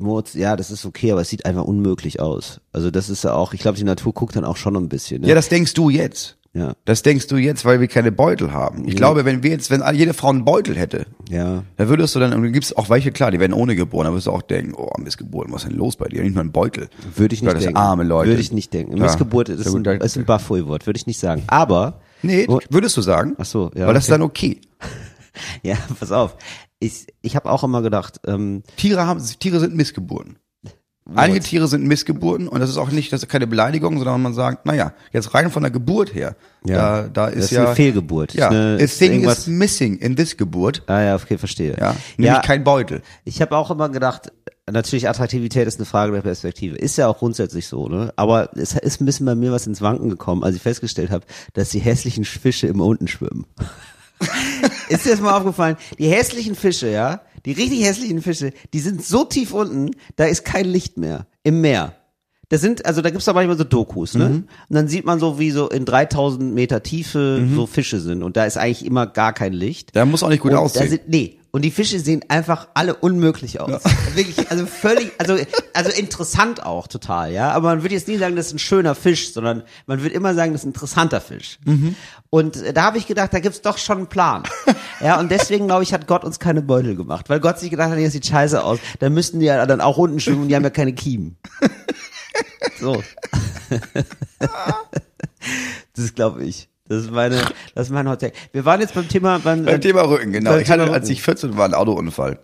Muss, 0.00 0.34
ja, 0.34 0.56
das 0.56 0.70
ist 0.70 0.84
okay, 0.84 1.12
aber 1.12 1.20
es 1.22 1.28
sieht 1.28 1.44
einfach 1.46 1.64
unmöglich 1.64 2.20
aus. 2.20 2.60
Also 2.72 2.90
das 2.90 3.08
ist 3.10 3.24
ja 3.24 3.34
auch, 3.34 3.52
ich 3.52 3.60
glaube, 3.60 3.76
die 3.78 3.84
Natur 3.84 4.12
guckt 4.12 4.36
dann 4.36 4.44
auch 4.44 4.56
schon 4.56 4.76
ein 4.76 4.88
bisschen. 4.88 5.22
Ne? 5.22 5.28
Ja, 5.28 5.34
das 5.34 5.48
denkst 5.48 5.74
du 5.74 5.90
jetzt. 5.90 6.38
Ja. 6.54 6.74
Das 6.84 7.00
denkst 7.00 7.28
du 7.28 7.36
jetzt, 7.36 7.64
weil 7.64 7.80
wir 7.80 7.88
keine 7.88 8.12
Beutel 8.12 8.52
haben. 8.52 8.86
Ich 8.86 8.94
glaube, 8.94 9.24
wenn 9.24 9.42
wir 9.42 9.50
jetzt, 9.50 9.70
wenn 9.70 9.82
jede 9.94 10.12
Frau 10.12 10.28
einen 10.28 10.44
Beutel 10.44 10.76
hätte, 10.76 11.06
ja. 11.30 11.62
da 11.78 11.88
würdest 11.88 12.14
du 12.14 12.20
dann, 12.20 12.34
und 12.34 12.52
gibt's 12.52 12.76
auch 12.76 12.90
welche, 12.90 13.10
klar, 13.10 13.30
die 13.30 13.40
werden 13.40 13.54
ohne 13.54 13.74
geboren, 13.74 14.04
da 14.04 14.10
würdest 14.12 14.26
du 14.26 14.32
auch 14.32 14.42
denken, 14.42 14.74
oh, 14.76 14.90
Missgeburt, 14.98 15.50
was 15.50 15.62
ist 15.62 15.70
denn 15.70 15.78
los 15.78 15.96
bei 15.96 16.08
dir? 16.08 16.22
Nicht 16.22 16.34
mal 16.34 16.42
ein 16.42 16.52
Beutel. 16.52 16.88
Würde 17.16 17.34
ich 17.34 17.40
nicht 17.40 17.48
Ja, 17.48 17.54
das 17.54 17.62
denken. 17.64 17.78
arme 17.78 18.04
Leute. 18.04 18.28
Würde 18.32 18.42
ich 18.42 18.52
nicht 18.52 18.74
denken. 18.74 18.98
Ja. 18.98 19.04
Missgeburt 19.04 19.48
ist, 19.48 19.64
Ja, 19.64 19.72
ein, 19.72 20.00
ist 20.02 20.16
ein 20.18 20.26
Bafui-Wort, 20.26 20.84
würde 20.86 20.98
ich 20.98 21.06
nicht 21.06 21.18
sagen. 21.18 21.42
Aber, 21.46 22.00
Nee, 22.22 22.44
Wo- 22.46 22.60
würdest 22.68 22.96
du 22.98 23.00
sagen? 23.00 23.34
Ach 23.38 23.46
so, 23.46 23.70
ja, 23.74 23.86
Weil 23.86 23.94
das 23.94 24.04
ist 24.04 24.10
okay. 24.12 24.18
dann 24.18 24.22
okay. 24.22 24.60
ja, 25.62 25.76
pass 25.98 26.12
auf. 26.12 26.36
Ich, 26.82 27.06
ich 27.22 27.36
habe 27.36 27.50
auch 27.50 27.62
immer 27.64 27.80
gedacht, 27.82 28.20
ähm, 28.26 28.62
Tiere 28.76 29.06
haben, 29.06 29.22
Tiere 29.38 29.60
sind 29.60 29.74
Missgeburten. 29.74 30.36
Einige 31.16 31.40
Tiere 31.40 31.66
sind 31.66 31.84
Missgeburten 31.84 32.46
und 32.46 32.60
das 32.60 32.70
ist 32.70 32.76
auch 32.76 32.90
nicht, 32.92 33.12
das 33.12 33.24
ist 33.24 33.28
keine 33.28 33.48
Beleidigung, 33.48 33.98
sondern 33.98 34.22
man 34.22 34.34
sagt, 34.34 34.66
naja, 34.66 34.92
jetzt 35.12 35.34
rein 35.34 35.50
von 35.50 35.62
der 35.64 35.72
Geburt 35.72 36.14
her, 36.14 36.36
Ja. 36.64 37.02
da, 37.02 37.08
da 37.08 37.26
ist 37.26 37.36
Das 37.36 37.44
ist 37.46 37.50
ja 37.50 37.66
eine 37.66 37.74
Fehlgeburt. 37.74 38.34
Ja, 38.34 38.48
eine- 38.50 38.78
a 38.80 38.86
thing 38.86 39.12
irgendwas- 39.14 39.38
is 39.40 39.46
missing 39.48 39.96
in 39.98 40.14
this 40.14 40.36
Geburt. 40.36 40.82
ah 40.86 41.02
ja, 41.02 41.16
okay, 41.16 41.38
verstehe. 41.38 41.76
Ja, 41.78 41.96
nämlich 42.16 42.36
ja 42.36 42.40
kein 42.40 42.62
Beutel. 42.62 43.02
ich 43.24 43.42
habe 43.42 43.56
auch 43.56 43.72
immer 43.72 43.88
gedacht, 43.88 44.30
natürlich 44.70 45.08
Attraktivität 45.08 45.66
ist 45.66 45.80
eine 45.80 45.86
Frage 45.86 46.12
der 46.12 46.22
Perspektive. 46.22 46.76
Ist 46.76 46.96
ja 46.98 47.08
auch 47.08 47.18
grundsätzlich 47.18 47.66
so, 47.66 47.88
ne? 47.88 48.12
Aber 48.14 48.50
es 48.56 48.74
ist 48.74 49.00
ein 49.00 49.04
bisschen 49.04 49.26
bei 49.26 49.34
mir 49.34 49.50
was 49.50 49.66
ins 49.66 49.82
Wanken 49.82 50.08
gekommen, 50.08 50.44
als 50.44 50.54
ich 50.54 50.62
festgestellt 50.62 51.10
habe, 51.10 51.24
dass 51.54 51.70
die 51.70 51.80
hässlichen 51.80 52.24
Fische 52.24 52.68
immer 52.68 52.84
unten 52.84 53.08
schwimmen. 53.08 53.46
ist 54.88 55.04
dir 55.04 55.10
das 55.10 55.20
mal 55.20 55.36
aufgefallen? 55.36 55.76
Die 55.98 56.08
hässlichen 56.08 56.54
Fische, 56.54 56.90
ja, 56.90 57.22
die 57.44 57.52
richtig 57.52 57.84
hässlichen 57.84 58.22
Fische, 58.22 58.52
die 58.72 58.80
sind 58.80 59.04
so 59.04 59.24
tief 59.24 59.52
unten, 59.52 59.90
da 60.16 60.24
ist 60.24 60.44
kein 60.44 60.64
Licht 60.64 60.98
mehr 60.98 61.26
im 61.42 61.60
Meer. 61.60 61.94
Das 62.48 62.60
sind, 62.60 62.84
also 62.84 63.00
da 63.00 63.08
gibt's 63.08 63.24
doch 63.24 63.32
manchmal 63.32 63.56
so 63.56 63.64
Dokus, 63.64 64.14
ne? 64.14 64.26
Und 64.26 64.46
dann 64.68 64.86
sieht 64.86 65.06
man 65.06 65.18
so, 65.18 65.38
wie 65.38 65.50
so 65.50 65.70
in 65.70 65.86
3000 65.86 66.52
Meter 66.54 66.82
Tiefe 66.82 67.46
so 67.54 67.66
Fische 67.66 67.98
sind 67.98 68.22
und 68.22 68.36
da 68.36 68.44
ist 68.44 68.58
eigentlich 68.58 68.84
immer 68.84 69.06
gar 69.06 69.32
kein 69.32 69.54
Licht. 69.54 69.94
Der 69.94 70.04
muss 70.04 70.22
auch 70.22 70.28
nicht 70.28 70.42
gut 70.42 70.52
und 70.52 70.58
aussehen. 70.58 70.82
Da 70.82 70.88
sind, 70.88 71.08
nee. 71.08 71.38
Und 71.54 71.62
die 71.62 71.70
Fische 71.70 72.00
sehen 72.00 72.24
einfach 72.28 72.68
alle 72.72 72.94
unmöglich 72.94 73.60
aus. 73.60 73.82
Wirklich, 74.14 74.50
also 74.50 74.64
völlig, 74.64 75.12
also, 75.18 75.36
also 75.74 75.90
interessant 75.90 76.64
auch 76.64 76.88
total, 76.88 77.30
ja. 77.30 77.50
Aber 77.52 77.68
man 77.68 77.82
würde 77.82 77.94
jetzt 77.94 78.08
nie 78.08 78.16
sagen, 78.16 78.36
das 78.36 78.46
ist 78.46 78.54
ein 78.54 78.58
schöner 78.58 78.94
Fisch, 78.94 79.34
sondern 79.34 79.62
man 79.86 80.00
würde 80.00 80.14
immer 80.14 80.34
sagen, 80.34 80.52
das 80.52 80.62
ist 80.62 80.64
ein 80.64 80.70
interessanter 80.70 81.20
Fisch. 81.20 81.58
Mhm. 81.66 81.94
Und 82.30 82.56
äh, 82.56 82.72
da 82.72 82.84
habe 82.84 82.96
ich 82.96 83.06
gedacht, 83.06 83.34
da 83.34 83.40
gibt's 83.40 83.60
doch 83.60 83.76
schon 83.78 83.98
einen 83.98 84.06
Plan. 84.08 84.42
Ja, 85.00 85.18
und 85.18 85.32
deswegen, 85.32 85.66
glaube 85.66 85.82
ich, 85.82 85.92
hat 85.92 86.06
Gott 86.06 86.22
uns 86.22 86.38
keine 86.38 86.62
Beutel 86.62 86.94
gemacht. 86.94 87.28
Weil 87.28 87.40
Gott 87.40 87.58
sich 87.58 87.70
gedacht 87.70 87.90
hat, 87.90 87.98
das 87.98 88.12
sieht 88.12 88.24
scheiße 88.24 88.62
aus. 88.62 88.78
Da 89.00 89.10
müssten 89.10 89.40
die 89.40 89.46
ja 89.46 89.66
dann 89.66 89.80
auch 89.80 89.98
unten 89.98 90.20
schwimmen 90.20 90.42
und 90.42 90.48
die 90.48 90.54
haben 90.54 90.62
ja 90.62 90.70
keine 90.70 90.92
Kiemen. 90.92 91.38
So. 92.80 93.02
Das 95.94 96.14
glaube 96.14 96.44
ich. 96.44 96.68
Das 96.92 97.04
ist 97.04 97.10
meine, 97.10 97.40
das 97.74 97.86
ist 97.86 97.92
mein 97.92 98.08
Hot 98.08 98.20
Take. 98.20 98.34
Wir 98.52 98.64
waren 98.64 98.80
jetzt 98.80 98.94
beim 98.94 99.08
Thema, 99.08 99.38
beim, 99.38 99.64
Beim 99.64 99.80
Thema 99.80 100.02
Rücken, 100.02 100.32
genau. 100.32 100.56
Ich 100.56 100.70
hatte, 100.70 100.84
Thema 100.84 100.94
als 100.94 101.04
Rücken. 101.04 101.12
ich 101.12 101.22
14 101.22 101.56
war, 101.56 101.64
einen 101.64 101.74
Autounfall. 101.74 102.38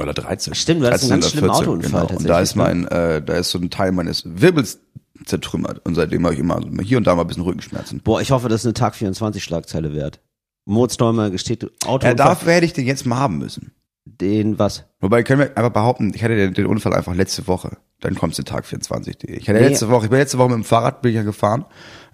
Oder 0.00 0.14
13. 0.14 0.54
Stimmt, 0.54 0.82
du 0.82 0.86
hattest 0.86 1.04
13 1.04 1.12
einen 1.12 1.20
ganz 1.22 1.32
schlimmen 1.32 1.50
Autounfall 1.50 2.06
Genau. 2.06 2.18
Und 2.18 2.28
da 2.28 2.40
ist 2.40 2.54
tatsächlich, 2.54 2.82
ne? 2.82 2.88
mein, 2.90 3.16
äh, 3.16 3.22
da 3.22 3.34
ist 3.34 3.50
so 3.50 3.58
ein 3.58 3.70
Teil 3.70 3.92
meines 3.92 4.22
Wirbels 4.26 4.80
zertrümmert. 5.24 5.84
Und 5.84 5.94
seitdem 5.94 6.24
habe 6.24 6.34
ich 6.34 6.40
immer 6.40 6.60
hier 6.82 6.98
und 6.98 7.06
da 7.06 7.14
mal 7.14 7.22
ein 7.22 7.26
bisschen 7.26 7.42
Rückenschmerzen. 7.44 8.00
Boah, 8.02 8.20
ich 8.20 8.30
hoffe, 8.30 8.48
das 8.48 8.62
ist 8.62 8.66
eine 8.66 8.74
Tag 8.74 8.94
24 8.96 9.42
Schlagzeile 9.42 9.94
wert. 9.94 10.20
Moritz 10.64 10.98
Neumann 10.98 11.32
gesteht 11.32 11.66
Auto 11.86 12.06
Ja, 12.06 12.14
dafür 12.14 12.52
hätte 12.52 12.66
ich 12.66 12.72
den 12.74 12.86
jetzt 12.86 13.06
mal 13.06 13.16
haben 13.16 13.38
müssen. 13.38 13.72
Den 14.20 14.58
was? 14.58 14.84
Wobei 15.00 15.22
können 15.22 15.40
wir 15.40 15.56
einfach 15.56 15.72
behaupten, 15.72 16.12
ich 16.14 16.22
hatte 16.24 16.36
den, 16.36 16.54
den 16.54 16.66
Unfall 16.66 16.94
einfach 16.94 17.14
letzte 17.14 17.46
Woche. 17.46 17.76
Dann 18.00 18.14
kommst 18.14 18.38
du 18.38 18.42
Tag 18.44 18.64
24. 18.66 19.16
Ich 19.24 19.48
hatte 19.48 19.60
Nee. 19.60 19.68
letzte 19.68 19.88
Woche, 19.88 20.04
ich 20.04 20.10
bin 20.10 20.18
letzte 20.20 20.38
Woche 20.38 20.48
mit 20.50 20.56
dem 20.58 20.64
Fahrrad 20.64 21.02
bin 21.02 21.10
ich 21.10 21.16
ja 21.16 21.22
gefahren. 21.22 21.64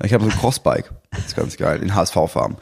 Ich 0.03 0.13
habe 0.15 0.25
so 0.25 0.31
ein 0.31 0.37
Crossbike. 0.37 0.91
Das 1.11 1.27
ist 1.27 1.37
ganz 1.37 1.57
geil, 1.57 1.83
in 1.83 1.95
HSV-Farben. 1.95 2.57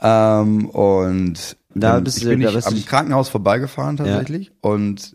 Ähm, 0.00 0.68
und 0.70 1.56
Da 1.74 2.00
bist 2.00 2.18
ich 2.18 2.24
du- 2.24 2.30
bin 2.30 2.40
da 2.40 2.48
ich 2.50 2.54
bist 2.56 2.66
am 2.68 2.74
du- 2.74 2.82
Krankenhaus 2.82 3.28
vorbeigefahren 3.28 3.96
tatsächlich. 3.96 4.52
Und 4.60 5.14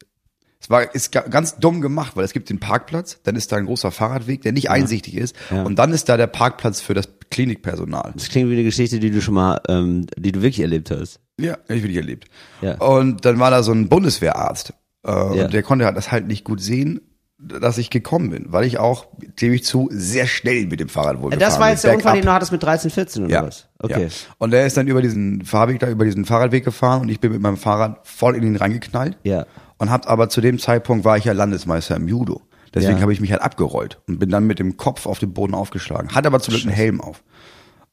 es 0.62 0.69
war 0.69 0.94
ist 0.95 1.12
ga- 1.12 1.27
ganz 1.27 1.57
dumm 1.57 1.81
gemacht, 1.81 2.15
weil 2.15 2.25
es 2.25 2.33
gibt 2.33 2.50
den 2.50 2.60
Parkplatz, 2.60 3.19
dann 3.24 3.36
ist 3.36 3.51
da 3.51 3.57
ein 3.57 3.65
großer 3.65 3.92
Fahrradweg, 3.92 4.42
der 4.42 4.51
nicht 4.54 4.69
einsichtig 4.69 5.15
ist. 5.15 5.36
Ja. 5.51 5.63
Und 5.63 5.77
dann 5.80 5.92
ist 5.92 6.10
da 6.10 6.18
der 6.18 6.27
Parkplatz 6.27 6.81
für 6.81 6.94
das 6.94 7.10
Klinikpersonal. 7.30 8.12
Das 8.15 8.30
klingt 8.30 8.50
wie 8.50 8.54
eine 8.54 8.63
Geschichte, 8.63 9.00
die 9.00 9.12
du 9.12 9.22
schon 9.22 9.36
mal, 9.36 9.62
ähm, 9.68 10.07
die 10.18 10.31
du 10.31 10.42
wirklich 10.42 10.62
erlebt 10.62 10.92
hast. 10.92 11.19
Ja, 11.41 11.57
ich 11.68 11.81
wirklich 11.83 11.97
erlebt. 11.97 12.25
Ja. 12.62 12.75
Und 12.77 13.25
dann 13.25 13.39
war 13.39 13.51
da 13.51 13.63
so 13.63 13.71
ein 13.71 13.89
Bundeswehrarzt. 13.89 14.74
Äh, 15.06 15.12
Ja. 15.12 15.45
Und 15.45 15.53
der 15.53 15.63
konnte 15.63 15.91
das 15.94 16.12
halt 16.12 16.27
nicht 16.27 16.44
gut 16.44 16.62
sehen, 16.62 17.01
dass 17.41 17.77
ich 17.77 17.89
gekommen 17.89 18.31
bin, 18.31 18.47
weil 18.50 18.65
ich 18.65 18.80
auch, 18.80 19.07
gebe 19.38 19.56
ich 19.56 19.63
zu, 19.63 19.88
sehr 19.91 20.27
schnell 20.27 20.68
mit 20.68 20.81
dem 20.81 20.89
Fahrrad 20.89 21.21
wohl 21.21 21.31
Das 21.31 21.53
war 21.57 21.68
bin, 21.68 21.69
jetzt 21.74 21.86
der 21.86 21.95
Unfall, 21.95 22.15
den 22.15 22.25
du 22.25 22.33
hattest 22.33 22.51
mit 22.51 22.62
13, 22.62 22.91
14 22.91 23.24
oder 23.25 23.34
ja. 23.34 23.43
was? 23.48 23.69
Okay. 23.79 24.03
Ja. 24.03 24.10
Und 24.39 24.51
der 24.51 24.65
ist 24.65 24.75
dann 24.75 24.88
über 24.88 25.01
diesen 25.01 25.46
Fahrweg 25.46 25.79
da, 25.79 25.89
über 25.89 26.03
diesen 26.03 26.25
Fahrradweg 26.25 26.65
gefahren 26.65 27.01
und 27.01 27.10
ich 27.10 27.22
bin 27.22 27.31
mit 27.31 27.39
meinem 27.41 27.55
Fahrrad 27.55 28.05
voll 28.05 28.36
in 28.36 28.43
ihn 28.43 28.58
reingeknallt. 28.58 29.17
Ja. 29.24 29.46
Und 29.77 29.89
hab 29.89 30.10
aber 30.10 30.27
zu 30.27 30.41
dem 30.41 30.60
Zeitpunkt 30.60 31.05
war 31.05 31.15
ich 31.15 31.24
ja 31.24 31.31
Landesmeister 31.31 31.96
im 31.96 32.10
Judo. 32.10 32.41
Deswegen 32.74 32.98
Ja. 32.98 33.01
habe 33.01 33.13
ich 33.13 33.22
mich 33.22 33.31
halt 33.31 33.41
abgerollt 33.41 34.00
und 34.08 34.19
bin 34.19 34.29
dann 34.29 34.46
mit 34.46 34.60
dem 34.60 34.75
Kopf 34.75 35.05
auf 35.05 35.19
den 35.19 35.34
Boden 35.34 35.55
aufgeschlagen. 35.55 36.13
Hat 36.13 36.27
aber 36.27 36.41
zum 36.41 36.53
Glück 36.53 36.65
einen 36.65 36.75
Helm 36.75 37.00
auf. 37.00 37.24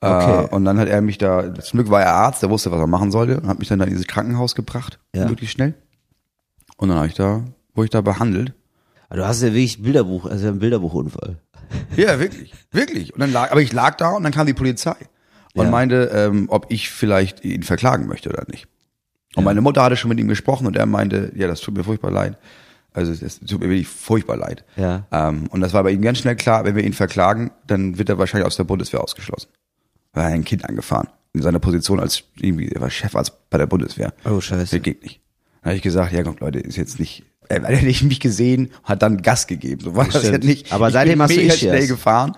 Okay. 0.01 0.45
Äh, 0.45 0.55
und 0.55 0.65
dann 0.65 0.79
hat 0.79 0.89
er 0.89 1.01
mich 1.01 1.19
da, 1.19 1.55
zum 1.55 1.79
Glück 1.79 1.91
war 1.91 2.03
er 2.03 2.13
Arzt, 2.15 2.43
der 2.43 2.51
wusste, 2.51 2.71
was 2.71 2.79
er 2.81 2.87
machen 2.87 3.11
sollte, 3.11 3.41
und 3.41 3.49
hat 3.49 3.59
mich 3.59 3.69
dann 3.69 3.81
in 3.81 3.89
dieses 3.91 4.07
Krankenhaus 4.07 4.55
gebracht, 4.55 4.99
Ja. 5.15 5.27
möglichst 5.27 5.55
schnell. 5.55 5.75
Und 6.77 6.89
dann 6.91 6.99
habe 6.99 7.07
ich 7.09 7.15
da, 7.15 7.45
wurde 7.75 7.85
ich 7.87 7.91
da 7.91 8.01
behandelt. 8.03 8.53
Aber 9.09 9.21
du 9.21 9.27
hast 9.27 9.41
ja 9.43 9.49
wirklich 9.49 9.79
ein 9.79 9.83
Bilderbuch, 9.85 10.27
also 10.27 10.49
ein 10.49 10.59
Bilderbuchunfall. 10.59 11.39
Ja, 11.97 12.19
wirklich, 12.21 12.53
wirklich. 12.73 13.15
Und 13.15 13.21
dann 13.21 13.33
lag, 13.33 13.51
aber 13.51 13.63
ich 13.63 13.73
lag 13.73 13.97
da 13.97 14.11
und 14.11 14.23
dann 14.23 14.33
kam 14.33 14.47
die 14.47 14.55
Polizei 14.55 14.95
und 15.55 15.65
Ja. 15.65 15.71
meinte, 15.71 16.11
ähm, 16.13 16.47
ob 16.51 16.67
ich 16.71 16.91
vielleicht 16.91 17.45
ihn 17.45 17.63
verklagen 17.63 18.07
möchte 18.07 18.29
oder 18.29 18.45
nicht. 18.51 18.69
Und 19.35 19.45
meine 19.45 19.61
Mutter 19.61 19.83
hatte 19.83 19.97
schon 19.97 20.09
mit 20.11 20.19
ihm 20.21 20.29
gesprochen 20.29 20.67
und 20.67 20.77
er 20.77 20.87
meinte, 20.87 21.33
ja, 21.35 21.47
das 21.47 21.61
tut 21.61 21.77
mir 21.77 21.85
furchtbar 21.85 22.11
leid. 22.11 22.39
Also 22.93 23.13
es 23.13 23.41
tut 23.41 23.61
mir 23.61 23.69
wirklich 23.69 23.89
furchtbar 23.89 24.37
leid. 24.37 24.65
Ja. 24.77 25.07
Ähm, 25.13 25.49
und 25.51 25.61
das 25.61 25.73
war 25.75 25.83
bei 25.83 25.91
ihm 25.91 26.01
ganz 26.03 26.19
schnell 26.19 26.37
klar, 26.37 26.65
wenn 26.65 26.75
wir 26.77 26.85
ihn 26.85 26.95
verklagen, 26.95 27.51
dann 27.67 27.99
wird 27.99 28.09
er 28.09 28.19
wahrscheinlich 28.19 28.47
aus 28.47 28.57
der 28.57 28.65
Bundeswehr 28.65 29.03
ausgeschlossen. 29.03 29.49
Hat 30.25 30.33
ein 30.33 30.45
Kind 30.45 30.65
angefahren. 30.69 31.09
In 31.33 31.43
seiner 31.43 31.59
Position 31.59 32.01
als 32.01 32.25
irgendwie, 32.41 32.69
er 32.69 32.81
war 32.81 32.91
Chefarzt 32.91 33.33
bei 33.51 33.59
der 33.59 33.67
Bundeswehr. 33.67 34.15
Oh, 34.25 34.41
scheiße. 34.41 34.77
Das 34.77 34.83
geht 34.83 35.03
nicht. 35.03 35.21
Dann 35.63 35.71
habe 35.71 35.77
ich 35.77 35.83
gesagt, 35.83 36.13
ja 36.13 36.23
komm 36.23 36.37
Leute, 36.41 36.59
ist 36.61 36.77
jetzt 36.77 36.99
nicht, 36.99 37.25
er 37.49 37.63
hat 37.63 37.83
nicht 37.83 38.03
mich 38.03 38.21
gesehen, 38.21 38.71
hat 38.85 39.03
dann 39.03 39.21
Gas 39.21 39.47
gegeben. 39.47 39.83
So 39.83 39.95
war 39.95 40.07
das 40.09 40.23
jetzt 40.23 40.45
nicht. 40.45 40.73
Aber 40.73 40.89
ich 40.89 40.95
seitdem 40.95 41.21
hast 41.21 41.31
du 41.31 41.41
Ischias. 41.41 41.59
schnell 41.59 41.87
gefahren 41.87 42.33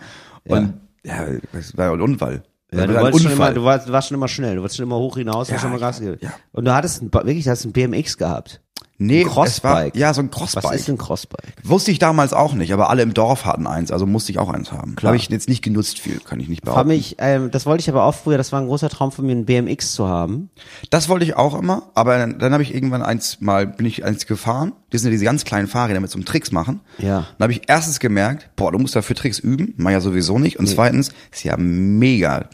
und 0.45 0.75
ja, 1.05 1.27
das 1.53 1.77
war 1.77 1.93
ein 1.93 2.01
Unfall. 2.01 2.43
Ja, 2.73 2.87
du, 2.87 2.95
war 2.95 3.03
wolltest 3.05 3.23
schon 3.23 3.33
immer, 3.33 3.53
du, 3.53 3.65
warst, 3.65 3.89
du 3.89 3.93
warst 3.93 4.09
schon 4.09 4.17
immer 4.17 4.29
schnell, 4.29 4.57
du 4.57 4.61
wolltest 4.61 4.77
schon 4.77 4.85
immer 4.87 4.99
hoch 4.99 5.17
hinaus, 5.17 5.49
hast 5.49 5.53
Ja, 5.53 5.59
schon 5.59 5.71
mal 5.71 5.79
Gas 5.81 6.01
gegeben. 6.01 6.19
ja. 6.21 6.33
Und 6.53 6.65
du 6.67 6.75
hattest 6.75 7.01
ein, 7.01 7.13
wirklich, 7.13 7.45
du 7.45 7.51
hast 7.51 7.65
ein 7.65 7.73
BMX 7.73 8.19
gehabt. 8.19 8.61
Nee, 9.01 9.21
Ein 9.23 9.29
Crossbike. 9.29 9.95
es 9.95 9.95
war, 9.95 9.97
ja, 9.97 10.13
so 10.13 10.21
ein 10.23 10.29
Was 10.33 10.53
Crossbike. 10.53 10.75
ist 10.75 10.89
ein 10.89 10.99
Crossbike? 10.99 11.53
Wusste 11.63 11.93
ich 11.93 12.01
damals 12.01 12.33
auch 12.33 12.55
nicht, 12.55 12.73
aber 12.73 12.91
alle 12.91 13.03
im 13.03 13.15
Dorf 13.15 13.45
hatten 13.45 13.69
eins, 13.69 13.93
also 13.93 14.07
musste 14.07 14.33
ich 14.33 14.41
auch 14.41 14.49
eins 14.49 14.73
haben. 14.73 14.97
Habe 15.01 15.15
ich 15.15 15.29
jetzt 15.29 15.49
nicht 15.49 15.63
genutzt 15.63 16.01
viel, 16.01 16.19
kann 16.19 16.41
ich 16.41 16.49
nicht 16.49 16.63
behaupten. 16.65 16.89
mich, 16.89 17.15
ähm, 17.21 17.53
das 17.53 17.65
wollte 17.65 17.81
ich 17.83 17.89
aber 17.89 18.03
auch 18.03 18.15
früher, 18.15 18.39
das 18.39 18.51
war 18.51 18.61
ein 18.61 18.67
großer 18.67 18.89
Traum 18.89 19.13
von 19.13 19.25
mir, 19.25 19.37
ein 19.37 19.45
BMX 19.45 19.93
zu 19.93 20.09
haben. 20.09 20.51
Das 20.91 21.09
wollte 21.09 21.25
ich 21.25 21.37
auch 21.37 21.57
immer, 21.57 21.91
aber 21.95 22.19
dann, 22.19 22.41
dann 22.41 22.53
habe 22.53 22.65
ich 22.65 22.75
irgendwann 22.75 23.03
eins 23.03 23.41
mal, 23.41 23.69
bin 23.69 23.87
ich 23.87 24.05
eins 24.05 24.27
gefahren. 24.27 24.73
Das 24.91 25.03
sind 25.03 25.11
ja 25.11 25.13
diese 25.13 25.25
ganz 25.27 25.45
kleinen 25.45 25.69
Fahrräder 25.69 26.01
mit 26.01 26.11
so 26.11 26.17
einem 26.17 26.25
Tricks 26.25 26.51
machen. 26.51 26.81
Ja. 26.99 27.27
Dann 27.39 27.45
habe 27.45 27.53
ich 27.53 27.63
erstens 27.69 28.01
gemerkt, 28.01 28.51
boah, 28.57 28.73
du 28.73 28.79
musst 28.81 28.97
dafür 28.97 29.15
Tricks 29.15 29.39
üben, 29.39 29.75
mach 29.77 29.93
ja 29.93 30.01
sowieso 30.01 30.41
nicht. 30.41 30.59
Und 30.59 30.67
zweitens, 30.67 31.11
ist 31.31 31.45
ja 31.45 31.57
mega, 31.57 32.49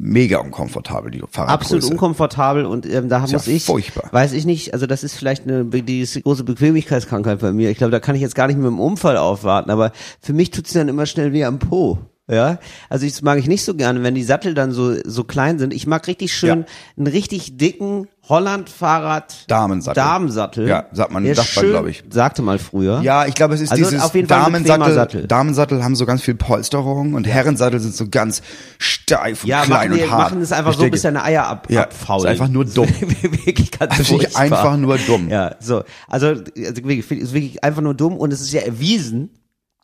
mega 0.00 0.38
unkomfortabel, 0.38 1.10
die 1.10 1.18
Fahrradgröße. 1.18 1.76
Absolut 1.76 1.84
unkomfortabel 1.84 2.64
und 2.64 2.86
ähm, 2.86 3.08
da 3.08 3.24
ja 3.24 3.32
muss 3.32 3.46
ich, 3.46 3.64
furchtbar. 3.64 4.08
weiß 4.12 4.32
ich 4.32 4.46
nicht, 4.46 4.72
also 4.72 4.86
das 4.86 5.04
ist 5.04 5.14
vielleicht 5.14 5.44
eine 5.44 5.64
die 5.64 6.00
ist 6.00 6.22
große 6.22 6.44
Bequemlichkeitskrankheit 6.44 7.40
bei 7.40 7.52
mir. 7.52 7.70
Ich 7.70 7.78
glaube, 7.78 7.90
da 7.90 8.00
kann 8.00 8.14
ich 8.16 8.22
jetzt 8.22 8.34
gar 8.34 8.46
nicht 8.46 8.56
mit 8.56 8.66
dem 8.66 8.80
Unfall 8.80 9.16
aufwarten, 9.16 9.70
aber 9.70 9.92
für 10.20 10.32
mich 10.32 10.50
tut's 10.50 10.72
dann 10.72 10.88
immer 10.88 11.06
schnell 11.06 11.32
weh 11.32 11.44
am 11.44 11.58
Po. 11.58 11.98
Ja, 12.30 12.58
also 12.88 13.06
das 13.06 13.22
mag 13.22 13.38
ich 13.38 13.48
nicht 13.48 13.64
so 13.64 13.74
gerne, 13.74 14.02
wenn 14.04 14.14
die 14.14 14.22
Sattel 14.22 14.54
dann 14.54 14.70
so 14.72 14.94
so 15.04 15.24
klein 15.24 15.58
sind. 15.58 15.74
Ich 15.74 15.86
mag 15.86 16.06
richtig 16.06 16.32
schön 16.32 16.60
Ja. 16.60 16.66
einen 16.96 17.06
richtig 17.08 17.56
dicken 17.58 18.06
Holland-Fahrrad 18.28 19.50
Damensattel. 19.50 20.00
Damensattel. 20.02 20.68
Ja, 20.68 20.84
sagt 20.92 21.10
man- 21.10 21.24
sagt 21.26 21.36
man, 21.38 21.46
schön- 21.64 21.70
glaub 21.70 21.86
ich. 21.86 22.04
Sagte 22.10 22.42
mal 22.42 22.58
früher. 22.58 23.00
Ja, 23.02 23.26
ich 23.26 23.34
glaube, 23.34 23.54
es 23.54 23.60
ist 23.60 23.72
Also 23.72 23.82
dieses 23.84 24.00
auf 24.02 24.14
jeden 24.14 24.28
Fall 24.28 24.40
Damensattel. 24.44 24.94
Sattel. 24.94 25.26
Damensattel 25.26 25.82
haben 25.82 25.96
so 25.96 26.06
ganz 26.06 26.22
viel 26.22 26.34
Polsterung 26.36 27.14
und 27.14 27.26
Herrensattel 27.26 27.80
sind 27.80 27.94
so 27.96 28.06
ganz 28.08 28.42
steif 28.78 29.42
und 29.42 29.48
Ja, 29.48 29.64
klein 29.64 29.90
machen, 29.90 30.02
und 30.04 30.10
hart. 30.10 30.20
machen 30.30 30.42
es 30.42 30.52
einfach 30.52 30.70
Ich 30.70 30.76
so, 30.76 30.82
denke, 30.82 30.92
bis 30.92 31.02
deine 31.02 31.24
Eier 31.24 31.46
ab, 31.46 31.66
Ja, 31.70 31.82
abfaulen. 31.82 32.26
ist 32.26 32.30
einfach 32.30 32.48
nur 32.52 32.64
dumm. 32.64 32.86
wirklich 33.44 33.70
ganz 33.72 33.96
Das 33.98 34.06
finde 34.06 34.26
ich 34.26 34.32
furchtbar. 34.32 34.40
einfach 34.60 34.76
nur 34.76 34.98
dumm. 34.98 35.28
Ja, 35.28 35.56
so. 35.58 35.82
Also, 36.08 36.26
also 36.28 36.44
wirklich, 36.56 37.10
ich- 37.10 37.18
ist 37.18 37.32
wirklich 37.32 37.64
einfach 37.64 37.82
nur 37.82 37.94
dumm 37.94 38.16
und 38.16 38.32
es 38.32 38.40
ist 38.40 38.52
ja 38.52 38.60
erwiesen. 38.60 39.30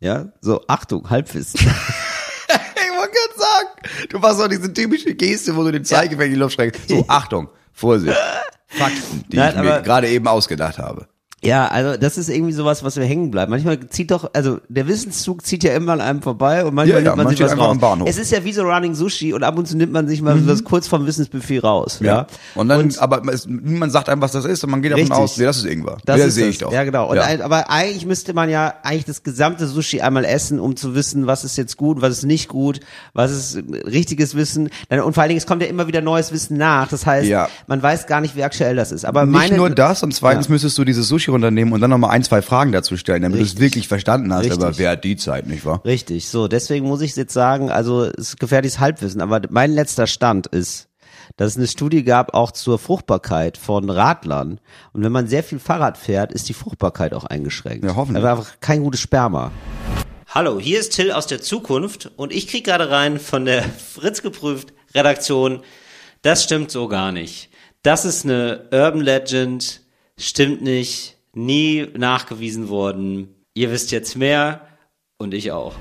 Ja, 0.00 0.26
so, 0.40 0.60
Achtung, 0.68 1.10
Halbwissen. 1.10 1.58
Ich 2.48 2.98
wollte 2.98 3.12
gerade 3.12 3.38
sagen, 3.38 3.65
du 4.10 4.18
machst 4.18 4.40
auch 4.40 4.48
diese 4.48 4.72
typische 4.72 5.14
Geste, 5.14 5.56
wo 5.56 5.64
du 5.64 5.72
den 5.72 5.84
Zeigefinger 5.84 6.24
in 6.24 6.30
die 6.32 6.38
Luft 6.38 6.54
streckst. 6.54 6.88
So, 6.88 7.04
Achtung, 7.08 7.48
Vorsicht. 7.72 8.16
Fakten, 8.68 9.24
die 9.28 9.36
Nein, 9.36 9.54
ich 9.56 9.62
mir 9.62 9.82
gerade 9.82 10.08
eben 10.08 10.26
ausgedacht 10.26 10.78
habe. 10.78 11.06
Ja, 11.46 11.68
also 11.68 11.96
das 11.98 12.18
ist 12.18 12.28
irgendwie 12.28 12.52
sowas, 12.52 12.82
was 12.84 12.96
mir 12.96 13.04
hängen 13.04 13.30
bleibt. 13.30 13.50
Manchmal 13.50 13.78
zieht 13.88 14.10
doch, 14.10 14.30
also 14.34 14.58
der 14.68 14.86
Wissenszug 14.88 15.44
zieht 15.46 15.64
ja 15.64 15.74
immer 15.74 15.92
an 15.92 16.00
einem 16.00 16.22
vorbei 16.22 16.64
und 16.64 16.74
manchmal 16.74 16.98
Ja, 17.00 17.04
ja, 17.04 17.10
nimmt 17.10 17.16
man 17.16 17.24
man 17.26 17.36
sich 17.36 17.44
was 17.44 17.56
raus. 17.56 17.70
am 17.70 17.78
Bahnhof. 17.78 18.08
Es 18.08 18.18
ist 18.18 18.32
ja 18.32 18.44
wie 18.44 18.52
so 18.52 18.62
Running 18.62 18.94
Sushi 18.94 19.32
und 19.32 19.42
ab 19.42 19.56
und 19.58 19.66
zu 19.66 19.76
nimmt 19.76 19.92
man 19.92 20.08
sich 20.08 20.22
mal 20.22 20.46
was 20.46 20.64
kurz 20.64 20.88
vom 20.88 21.06
Wissensbuffet 21.06 21.60
raus. 21.60 21.98
Ja. 22.02 22.26
Und 22.54 22.68
dann, 22.68 22.92
aber 22.98 23.22
es, 23.32 23.46
niemand 23.46 23.92
sagt 23.92 24.08
einem, 24.08 24.20
was 24.20 24.32
das 24.32 24.44
ist 24.44 24.64
und 24.64 24.70
man 24.70 24.82
geht 24.82 24.92
davon 24.92 25.02
Richtig. 25.02 25.16
aus, 25.18 25.36
nee, 25.38 25.44
das 25.44 25.58
ist 25.58 25.64
Ingwer. 25.66 25.98
Das 26.04 26.18
ja, 26.18 26.26
ist 26.26 26.34
sehe 26.34 26.48
ich 26.48 26.58
doch. 26.58 26.72
Ja, 26.72 26.84
genau. 26.84 27.08
Und 27.10 27.16
Ja. 27.16 27.22
Ein, 27.24 27.42
aber 27.42 27.70
eigentlich 27.70 28.06
müsste 28.06 28.34
man 28.34 28.50
ja 28.50 28.74
eigentlich 28.82 29.04
das 29.04 29.22
gesamte 29.22 29.66
Sushi 29.66 30.00
einmal 30.00 30.24
essen, 30.24 30.58
um 30.60 30.76
zu 30.76 30.94
wissen, 30.94 31.26
was 31.26 31.44
ist 31.44 31.56
jetzt 31.56 31.76
gut, 31.76 32.00
was 32.02 32.10
ist 32.18 32.24
nicht 32.24 32.48
gut, 32.48 32.80
was 33.14 33.30
ist 33.30 33.58
richtiges 33.86 34.34
Wissen. 34.34 34.70
Und 34.90 35.12
vor 35.14 35.22
allen 35.22 35.28
Dingen, 35.28 35.38
es 35.38 35.46
kommt 35.46 35.62
ja 35.62 35.68
immer 35.68 35.86
wieder 35.86 36.00
neues 36.00 36.32
Wissen 36.32 36.56
nach. 36.56 36.88
Das 36.88 37.06
heißt, 37.06 37.26
Ja. 37.28 37.48
man 37.66 37.82
weiß 37.82 38.06
gar 38.06 38.20
nicht, 38.20 38.36
wie 38.36 38.42
aktuell 38.44 38.76
das 38.76 38.92
ist. 38.92 39.04
Aber 39.04 39.24
Nicht 39.24 39.32
meine, 39.34 39.56
nur 39.56 39.70
das, 39.70 40.02
und 40.02 40.12
zweitens 40.14 40.46
Ja. 40.46 40.52
müsstest 40.52 40.76
du 40.78 40.84
dieses 40.84 41.08
Sushi 41.08 41.30
runternehmen 41.36 41.72
und 41.72 41.80
dann 41.80 41.90
nochmal 41.90 42.10
ein, 42.10 42.24
zwei 42.24 42.42
Fragen 42.42 42.72
dazu 42.72 42.96
stellen, 42.96 43.22
damit 43.22 43.38
du 43.38 43.44
es 43.44 43.58
wirklich 43.58 43.88
verstanden 43.88 44.32
hast. 44.32 44.46
Richtig. 44.46 44.62
Aber 44.62 44.78
wer 44.78 44.90
hat 44.90 45.04
die 45.04 45.16
Zeit, 45.16 45.46
nicht 45.46 45.64
wahr? 45.64 45.80
Richtig, 45.84 46.28
so, 46.28 46.48
deswegen 46.48 46.86
muss 46.86 47.00
ich 47.00 47.14
jetzt 47.16 47.32
sagen, 47.32 47.70
also 47.70 48.04
es 48.04 48.30
ist 48.30 48.40
gefährliches 48.40 48.80
Halbwissen, 48.80 49.20
aber 49.20 49.40
mein 49.50 49.72
letzter 49.72 50.06
Stand 50.06 50.46
ist, 50.46 50.88
dass 51.36 51.52
es 51.52 51.56
eine 51.56 51.66
Studie 51.66 52.04
gab 52.04 52.34
auch 52.34 52.52
zur 52.52 52.78
Fruchtbarkeit 52.78 53.58
von 53.58 53.90
Radlern. 53.90 54.60
Und 54.92 55.02
wenn 55.02 55.12
man 55.12 55.26
sehr 55.26 55.42
viel 55.42 55.58
Fahrrad 55.58 55.98
fährt, 55.98 56.32
ist 56.32 56.48
die 56.48 56.54
Fruchtbarkeit 56.54 57.14
auch 57.14 57.24
eingeschränkt. 57.24 57.84
Ja, 57.84 57.96
hoffentlich. 57.96 58.24
Aber 58.24 58.38
einfach 58.38 58.60
kein 58.60 58.82
gutes 58.82 59.00
Sperma. 59.00 59.50
Hallo, 60.28 60.58
hier 60.60 60.80
ist 60.80 60.92
Till 60.92 61.12
aus 61.12 61.26
der 61.26 61.40
Zukunft 61.40 62.10
und 62.16 62.32
ich 62.32 62.48
krieg 62.48 62.64
gerade 62.64 62.90
rein 62.90 63.18
von 63.18 63.44
der 63.44 63.62
Fritz 63.62 64.22
geprüft 64.22 64.72
Redaktion. 64.94 65.60
Das 66.22 66.44
stimmt 66.44 66.70
so 66.70 66.88
gar 66.88 67.12
nicht. 67.12 67.50
Das 67.82 68.04
ist 68.04 68.24
eine 68.24 68.68
Urban 68.72 69.00
Legend, 69.00 69.82
stimmt 70.18 70.62
nicht, 70.62 71.15
nie 71.36 71.86
nachgewiesen 71.96 72.68
worden. 72.68 73.28
Ihr 73.54 73.70
wisst 73.70 73.90
jetzt 73.92 74.16
mehr 74.16 74.62
und 75.18 75.34
ich 75.34 75.52
auch. 75.52 75.74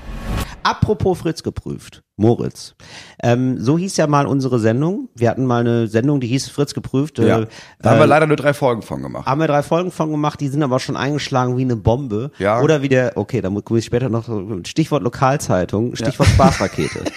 Apropos 0.62 1.18
Fritz 1.20 1.44
geprüft, 1.44 2.02
Moritz. 2.16 2.74
Ähm, 3.22 3.60
so 3.60 3.78
hieß 3.78 3.96
ja 3.98 4.08
mal 4.08 4.26
unsere 4.26 4.58
Sendung. 4.58 5.08
Wir 5.14 5.30
hatten 5.30 5.46
mal 5.46 5.60
eine 5.60 5.86
Sendung, 5.86 6.18
die 6.18 6.26
hieß 6.26 6.48
Fritz 6.48 6.74
geprüft. 6.74 7.20
Ja. 7.20 7.42
Äh, 7.42 7.46
Da 7.78 7.90
haben 7.90 7.98
äh, 7.98 8.00
wir 8.00 8.06
leider 8.08 8.26
nur 8.26 8.36
drei 8.36 8.52
Folgen 8.52 8.82
von 8.82 9.00
gemacht. 9.00 9.26
haben 9.26 9.40
wir 9.40 9.46
drei 9.46 9.62
Folgen 9.62 9.92
von 9.92 10.10
gemacht, 10.10 10.40
die 10.40 10.48
sind 10.48 10.64
aber 10.64 10.80
schon 10.80 10.96
eingeschlagen 10.96 11.56
wie 11.56 11.62
eine 11.62 11.76
Bombe. 11.76 12.32
Ja. 12.38 12.60
Oder 12.62 12.82
wie 12.82 12.88
der, 12.88 13.12
okay, 13.16 13.40
da 13.40 13.48
muss 13.48 13.62
ich 13.70 13.84
später 13.84 14.08
noch, 14.08 14.28
Stichwort 14.66 15.04
Lokalzeitung, 15.04 15.94
Stichwort 15.94 16.28
Spaßrakete. 16.30 17.04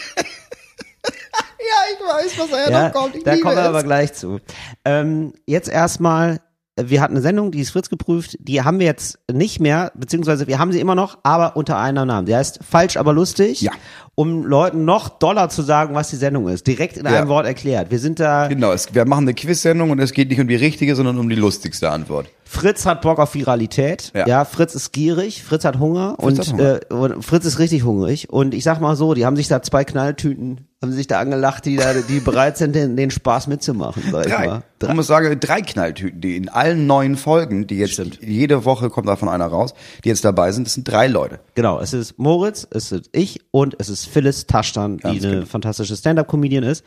Ja, 1.59 1.75
ich 1.93 1.99
weiß, 2.25 2.39
was 2.39 2.57
er 2.57 2.71
ja, 2.71 2.89
da 2.89 3.37
kommen 3.37 3.55
wir 3.55 3.63
aber 3.63 3.83
gleich 3.83 4.13
zu. 4.13 4.39
Ähm, 4.85 5.33
jetzt 5.45 5.69
erstmal, 5.69 6.39
wir 6.85 7.01
hatten 7.01 7.13
eine 7.13 7.21
Sendung, 7.21 7.51
die 7.51 7.59
ist 7.59 7.71
Fritz 7.71 7.89
geprüft, 7.89 8.37
die 8.39 8.61
haben 8.61 8.79
wir 8.79 8.85
jetzt 8.85 9.19
nicht 9.31 9.59
mehr, 9.59 9.91
beziehungsweise 9.95 10.47
wir 10.47 10.59
haben 10.59 10.71
sie 10.71 10.79
immer 10.79 10.95
noch, 10.95 11.17
aber 11.23 11.55
unter 11.55 11.77
einem 11.77 12.07
Namen. 12.07 12.25
Die 12.25 12.35
heißt 12.35 12.59
Falsch, 12.69 12.97
aber 12.97 13.13
lustig. 13.13 13.61
Ja. 13.61 13.71
Um 14.15 14.45
Leuten 14.45 14.83
noch 14.85 15.07
doller 15.07 15.47
zu 15.49 15.61
sagen, 15.61 15.95
was 15.95 16.09
die 16.09 16.17
Sendung 16.17 16.47
ist. 16.49 16.67
Direkt 16.67 16.97
in 16.97 17.05
Ja. 17.05 17.11
einem 17.11 17.29
Wort 17.29 17.45
erklärt. 17.45 17.89
Wir 17.89 17.99
sind 17.99 18.19
da, 18.19 18.47
Genau, 18.47 18.71
es, 18.73 18.93
wir 18.93 19.05
machen 19.05 19.23
eine 19.23 19.33
Quiz-Sendung 19.33 19.91
und 19.91 19.99
es 19.99 20.11
geht 20.11 20.29
nicht 20.29 20.41
um 20.41 20.47
die 20.47 20.55
richtige, 20.55 20.95
sondern 20.95 21.17
um 21.17 21.29
die 21.29 21.35
lustigste 21.35 21.89
Antwort. 21.89 22.27
Fritz 22.43 22.85
hat 22.85 23.01
Bock 23.01 23.19
auf 23.19 23.33
Viralität. 23.35 24.11
Ja. 24.15 24.27
Ja. 24.27 24.45
Fritz 24.45 24.75
ist 24.75 24.91
gierig, 24.91 25.43
Fritz 25.43 25.63
hat 25.65 25.79
Hunger 25.79 26.15
und, 26.17 26.37
hat 26.39 26.51
Hunger. 26.51 26.79
Äh, 26.89 26.93
und 26.93 27.23
Fritz 27.23 27.45
ist 27.45 27.59
richtig 27.59 27.83
hungrig. 27.85 28.29
Und 28.29 28.53
ich 28.53 28.63
sag 28.63 28.81
mal 28.81 28.95
so, 28.95 29.13
die 29.13 29.25
haben 29.25 29.35
sich 29.35 29.47
da 29.47 29.61
zwei 29.61 29.83
Knalltüten, 29.85 30.67
haben 30.81 30.93
sich 30.93 31.07
da 31.07 31.19
angelacht, 31.19 31.65
die 31.65 31.75
da, 31.75 31.93
die 31.93 32.21
bereit 32.21 32.57
sind, 32.57 32.73
den, 32.73 32.95
den 32.95 33.11
Spaß 33.11 33.47
mitzumachen, 33.47 34.01
sag 34.11 34.25
ich 34.27 34.31
Drei. 34.33 34.47
mal. 34.47 34.63
Ich 34.81 34.93
muss 34.93 35.07
sagen, 35.07 35.37
drei 35.41 35.61
Knalltüten, 35.61 36.21
die 36.21 36.37
in 36.37 36.47
allen 36.47 36.87
neuen 36.87 37.17
Folgen, 37.17 37.67
die 37.67 37.77
jetzt 37.79 38.01
jede 38.21 38.63
Woche 38.63 38.89
kommt 38.89 39.09
davon 39.09 39.27
einer 39.27 39.47
raus, 39.47 39.73
die 40.05 40.07
jetzt 40.09 40.23
dabei 40.23 40.53
sind, 40.53 40.67
das 40.67 40.75
sind 40.75 40.87
drei 40.89 41.07
Leute. 41.07 41.41
Genau, 41.55 41.81
es 41.81 41.91
ist 41.91 42.17
Moritz, 42.17 42.65
es 42.71 42.93
ist 42.93 43.09
ich 43.11 43.41
und 43.51 43.75
es 43.77 43.89
ist 43.89 44.05
Phyllis 44.07 44.45
Taschtan, 44.47 44.95
die 44.97 45.03
Ganz 45.03 45.23
eine 45.25 45.33
genau. 45.33 45.45
fantastische 45.47 45.97
Stand-Up-Comedian 45.97 46.63
ist. 46.63 46.85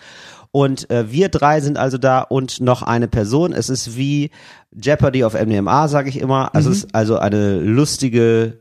Und 0.52 0.88
äh, 0.90 1.10
wir 1.12 1.28
drei 1.28 1.60
sind 1.60 1.76
also 1.76 1.98
da 1.98 2.20
und 2.22 2.60
noch 2.62 2.82
eine 2.82 3.08
Person. 3.08 3.52
Es 3.52 3.68
ist 3.68 3.96
wie 3.96 4.30
Jeopardy 4.74 5.24
auf 5.24 5.34
MDMA, 5.34 5.88
sage 5.88 6.08
ich 6.08 6.18
immer. 6.18 6.54
Also 6.54 6.70
Mhm. 6.70 6.72
es 6.76 6.84
ist 6.84 6.94
also 6.94 7.18
eine 7.18 7.58
lustige 7.60 8.58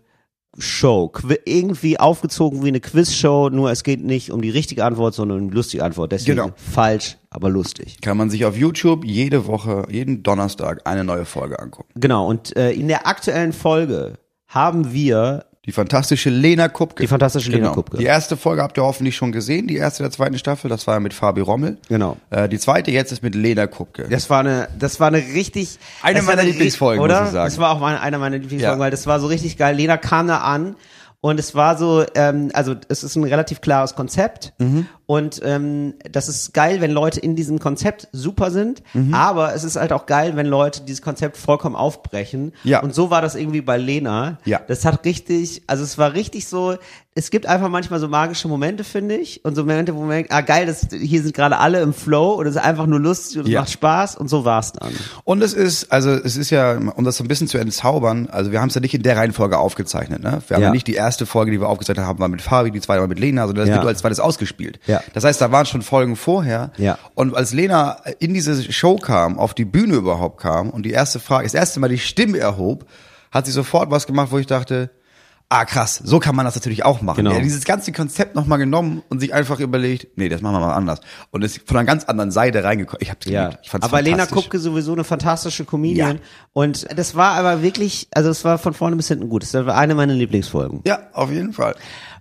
Show. 0.57 1.11
Irgendwie 1.45 1.99
aufgezogen 1.99 2.63
wie 2.63 2.67
eine 2.69 2.79
Quizshow, 2.81 3.49
nur 3.49 3.71
es 3.71 3.83
geht 3.83 4.03
nicht 4.03 4.31
um 4.31 4.41
die 4.41 4.49
richtige 4.49 4.83
Antwort, 4.85 5.13
sondern 5.13 5.39
um 5.39 5.49
die 5.49 5.55
lustige 5.55 5.83
Antwort. 5.83 6.11
Deswegen 6.11 6.37
Genau. 6.37 6.53
falsch, 6.55 7.17
aber 7.29 7.49
lustig. 7.49 7.97
Kann 8.01 8.17
man 8.17 8.29
sich 8.29 8.45
auf 8.45 8.57
YouTube 8.57 9.05
jede 9.05 9.47
Woche, 9.47 9.85
jeden 9.89 10.23
Donnerstag 10.23 10.81
eine 10.85 11.03
neue 11.03 11.25
Folge 11.25 11.59
angucken. 11.59 11.89
Genau, 11.95 12.27
und 12.27 12.55
äh, 12.57 12.71
in 12.71 12.87
der 12.89 13.07
aktuellen 13.07 13.53
Folge 13.53 14.15
haben 14.47 14.91
wir 14.93 15.45
Die 15.67 15.71
fantastische 15.71 16.31
Lena 16.31 16.69
Kupke. 16.69 17.03
Die 17.03 17.07
fantastische 17.07 17.51
Lena 17.51 17.65
genau. 17.65 17.75
Kupke. 17.75 17.97
Die 17.97 18.05
erste 18.05 18.35
Folge 18.35 18.63
habt 18.63 18.77
ihr 18.77 18.83
hoffentlich 18.83 19.15
schon 19.15 19.31
gesehen, 19.31 19.67
die 19.67 19.75
erste 19.77 20.01
der 20.01 20.11
zweiten 20.11 20.39
Staffel, 20.39 20.69
das 20.69 20.87
war 20.87 20.95
ja 20.95 20.99
mit 20.99 21.13
Fabi 21.13 21.41
Rommel. 21.41 21.77
Genau. 21.87 22.17
Äh, 22.31 22.49
die 22.49 22.57
zweite 22.57 22.89
jetzt 22.89 23.11
ist 23.11 23.21
mit 23.21 23.35
Lena 23.35 23.67
Kupke. 23.67 24.07
Das 24.09 24.29
war 24.31 24.39
eine, 24.39 24.69
das 24.79 24.99
war 24.99 25.09
eine 25.09 25.17
richtig. 25.19 25.77
Eine 26.01 26.23
meiner 26.23 26.41
eine 26.41 26.49
Lieblingsfolgen, 26.49 27.03
oder? 27.03 27.19
muss 27.19 27.29
ich 27.29 27.33
sagen. 27.33 27.45
Das 27.45 27.59
war 27.59 27.69
auch 27.75 27.79
meine, 27.79 28.01
eine 28.01 28.17
meiner 28.17 28.39
Lieblingsfolgen, 28.39 28.79
Ja. 28.79 28.83
weil 28.83 28.89
das 28.89 29.05
war 29.05 29.19
so 29.19 29.27
richtig 29.27 29.55
geil. 29.57 29.75
Lena 29.75 29.97
kam 29.97 30.27
da 30.27 30.37
an 30.39 30.75
und 31.19 31.39
es 31.39 31.53
war 31.53 31.77
so, 31.77 32.03
ähm, 32.15 32.49
also 32.55 32.73
es 32.89 33.03
ist 33.03 33.15
ein 33.15 33.23
relativ 33.23 33.61
klares 33.61 33.93
Konzept 33.93 34.53
Mhm. 34.57 34.87
Und 35.11 35.41
ähm, 35.43 35.95
das 36.09 36.29
ist 36.29 36.53
geil, 36.53 36.79
wenn 36.79 36.91
Leute 36.91 37.19
in 37.19 37.35
diesem 37.35 37.59
Konzept 37.59 38.07
super 38.13 38.49
sind, 38.49 38.81
Mhm. 38.93 39.13
aber 39.13 39.53
es 39.53 39.65
ist 39.65 39.75
halt 39.75 39.91
auch 39.91 40.05
geil, 40.05 40.37
wenn 40.37 40.45
Leute 40.45 40.83
dieses 40.83 41.01
Konzept 41.01 41.35
vollkommen 41.35 41.75
aufbrechen. 41.75 42.53
Ja. 42.63 42.79
Und 42.81 42.95
so 42.95 43.09
war 43.09 43.21
das 43.21 43.35
irgendwie 43.35 43.59
bei 43.59 43.75
Lena. 43.77 44.37
Ja. 44.45 44.61
Das 44.69 44.85
hat 44.85 45.03
richtig, 45.03 45.63
also 45.67 45.83
es 45.83 45.97
war 45.97 46.13
richtig 46.13 46.47
so, 46.47 46.75
es 47.13 47.29
gibt 47.29 47.45
einfach 47.45 47.67
manchmal 47.67 47.99
so 47.99 48.07
magische 48.07 48.47
Momente, 48.47 48.85
finde 48.85 49.15
ich, 49.17 49.43
und 49.43 49.53
so 49.55 49.63
Momente, 49.63 49.93
wo 49.95 49.99
man 49.99 50.11
denkt, 50.11 50.31
ah 50.31 50.39
geil, 50.39 50.65
das, 50.65 50.87
hier 50.97 51.21
sind 51.21 51.35
gerade 51.35 51.57
alle 51.57 51.81
im 51.81 51.93
Flow 51.93 52.35
und 52.35 52.45
es 52.47 52.55
ist 52.55 52.61
einfach 52.61 52.85
nur 52.85 53.01
lustig 53.01 53.37
und 53.37 53.47
es 53.47 53.51
Ja. 53.51 53.59
macht 53.59 53.71
Spaß 53.71 54.15
und 54.15 54.29
so 54.29 54.45
war's 54.45 54.71
dann. 54.71 54.93
Und 55.25 55.41
es 55.43 55.53
ist, 55.53 55.91
also 55.91 56.11
es 56.11 56.37
ist 56.37 56.51
ja, 56.51 56.77
um 56.77 57.03
das 57.03 57.17
so 57.17 57.25
ein 57.25 57.27
bisschen 57.27 57.49
zu 57.49 57.57
entzaubern, 57.57 58.29
also 58.31 58.53
wir 58.53 58.61
haben 58.61 58.69
es 58.69 58.75
ja 58.75 58.81
nicht 58.81 58.93
in 58.93 59.03
der 59.03 59.17
Reihenfolge 59.17 59.57
aufgezeichnet, 59.57 60.23
ne? 60.23 60.41
Wir 60.47 60.55
haben 60.55 60.61
Ja. 60.61 60.67
ja 60.69 60.71
nicht 60.73 60.87
die 60.87 60.93
erste 60.93 61.25
Folge, 61.25 61.51
die 61.51 61.59
wir 61.59 61.67
aufgezeichnet 61.67 62.05
haben, 62.05 62.19
war 62.19 62.29
mit 62.29 62.41
Fabi, 62.41 62.71
die 62.71 62.79
zweite 62.79 63.01
war 63.01 63.09
mit 63.09 63.19
Lena, 63.19 63.45
sondern 63.45 63.67
das 63.67 63.75
Ja. 63.75 63.81
wird 63.81 63.87
als 63.89 63.99
zweites 63.99 64.21
ausgespielt. 64.21 64.79
Ja. 64.87 65.00
Das 65.13 65.23
heißt, 65.23 65.41
da 65.41 65.51
waren 65.51 65.65
schon 65.65 65.81
Folgen 65.81 66.15
vorher. 66.15 66.71
Ja. 66.77 66.97
Und 67.15 67.35
als 67.35 67.53
Lena 67.53 67.97
in 68.19 68.33
diese 68.33 68.71
Show 68.71 68.95
kam, 68.95 69.39
auf 69.39 69.53
die 69.53 69.65
Bühne 69.65 69.95
überhaupt 69.95 70.39
kam 70.39 70.69
und 70.69 70.83
die 70.83 70.91
erste 70.91 71.19
Frage, 71.19 71.43
das 71.43 71.53
erste 71.53 71.79
Mal 71.79 71.89
die 71.89 71.99
Stimme 71.99 72.39
erhob, 72.39 72.85
hat 73.31 73.45
sie 73.45 73.51
sofort 73.51 73.91
was 73.91 74.07
gemacht, 74.07 74.31
wo 74.31 74.37
ich 74.37 74.47
dachte, 74.47 74.91
ah 75.51 75.65
krass, 75.65 76.01
so 76.01 76.19
kann 76.19 76.33
man 76.35 76.45
das 76.45 76.55
natürlich 76.55 76.85
auch 76.85 77.01
machen. 77.01 77.17
Genau. 77.17 77.31
Er 77.31 77.37
hat 77.37 77.43
dieses 77.43 77.65
ganze 77.65 77.91
Konzept 77.91 78.35
nochmal 78.35 78.57
genommen 78.57 79.03
und 79.09 79.19
sich 79.19 79.33
einfach 79.33 79.59
überlegt, 79.59 80.07
nee, 80.17 80.29
das 80.29 80.41
machen 80.41 80.55
wir 80.55 80.59
mal 80.61 80.73
anders. 80.73 81.01
Und 81.29 81.43
ist 81.43 81.67
von 81.67 81.75
einer 81.75 81.85
ganz 81.85 82.05
anderen 82.05 82.31
Seite 82.31 82.63
reingekommen. 82.63 82.99
Ich 83.01 83.11
hab's 83.11 83.25
Ja, 83.25 83.45
geliebt. 83.47 83.59
Ich 83.63 83.69
fand's 83.69 83.85
aber 83.85 84.01
Lena. 84.01 84.25
Kupke 84.27 84.59
sowieso 84.59 84.93
eine 84.93 85.03
fantastische 85.03 85.65
Comedian. 85.65 86.17
Ja. 86.17 86.23
Und 86.53 86.87
das 86.97 87.15
war 87.15 87.33
aber 87.33 87.61
wirklich, 87.61 88.07
also 88.11 88.29
es 88.29 88.45
war 88.45 88.57
von 88.59 88.73
vorne 88.73 88.95
bis 88.95 89.09
hinten 89.09 89.27
gut. 89.27 89.43
Das 89.43 89.53
war 89.53 89.75
eine 89.75 89.93
meiner 89.93 90.13
Lieblingsfolgen. 90.13 90.81
Ja, 90.85 90.99
auf 91.11 91.29
jeden 91.29 91.51
Fall. 91.51 91.75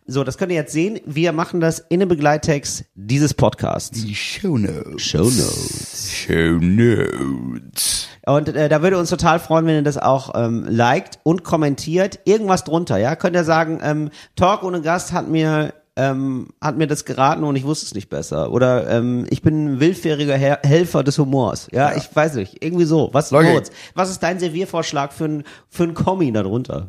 So, 0.06 0.24
das 0.24 0.38
könnt 0.38 0.50
ihr 0.50 0.58
jetzt 0.58 0.72
sehen. 0.72 0.98
Wir 1.04 1.32
machen 1.32 1.60
das 1.60 1.78
in 1.78 2.00
dem 2.00 2.08
Begleittext 2.08 2.84
dieses 2.94 3.34
Podcasts. 3.34 4.02
Die 4.02 4.14
Show 4.14 4.58
Notes. 4.58 5.02
Show 5.02 5.18
Notes. 5.18 6.10
Show 6.12 6.58
Notes. 6.60 8.08
Und 8.26 8.48
äh, 8.48 8.68
da 8.68 8.82
würde 8.82 8.98
uns 8.98 9.10
total 9.10 9.38
freuen, 9.38 9.66
wenn 9.66 9.76
ihr 9.76 9.82
das 9.82 9.98
auch 9.98 10.34
ähm, 10.34 10.66
liked 10.68 11.20
und 11.22 11.44
kommentiert. 11.44 12.20
Irgendwas 12.24 12.64
drunter, 12.64 12.98
ja? 12.98 13.14
Könnt 13.14 13.36
ihr 13.36 13.44
sagen, 13.44 13.80
ähm, 13.82 14.10
Talk 14.36 14.62
ohne 14.62 14.80
Gast 14.82 15.12
hat 15.12 15.28
mir 15.28 15.74
ähm, 15.96 16.48
hat 16.60 16.78
mir 16.78 16.86
das 16.86 17.04
geraten 17.04 17.44
und 17.44 17.56
ich 17.56 17.64
wusste 17.64 17.86
es 17.86 17.94
nicht 17.94 18.08
besser. 18.08 18.52
Oder 18.52 18.88
ähm, 18.88 19.26
ich 19.28 19.42
bin 19.42 19.74
ein 19.74 19.80
willfähriger 19.80 20.36
Her 20.36 20.60
Helfer 20.62 21.02
des 21.04 21.18
Humors. 21.18 21.68
Ja, 21.72 21.94
ich 21.94 22.14
weiß 22.14 22.34
nicht. 22.36 22.64
Irgendwie 22.64 22.84
so. 22.84 23.10
Was. 23.12 23.30
Moritz, 23.30 23.70
was 23.94 24.10
ist 24.10 24.22
dein 24.22 24.38
Serviervorschlag 24.38 25.12
für 25.12 25.26
ein 25.26 25.44
für 25.68 25.84
ein 25.84 25.94
Kommi 25.94 26.32
darunter? 26.32 26.88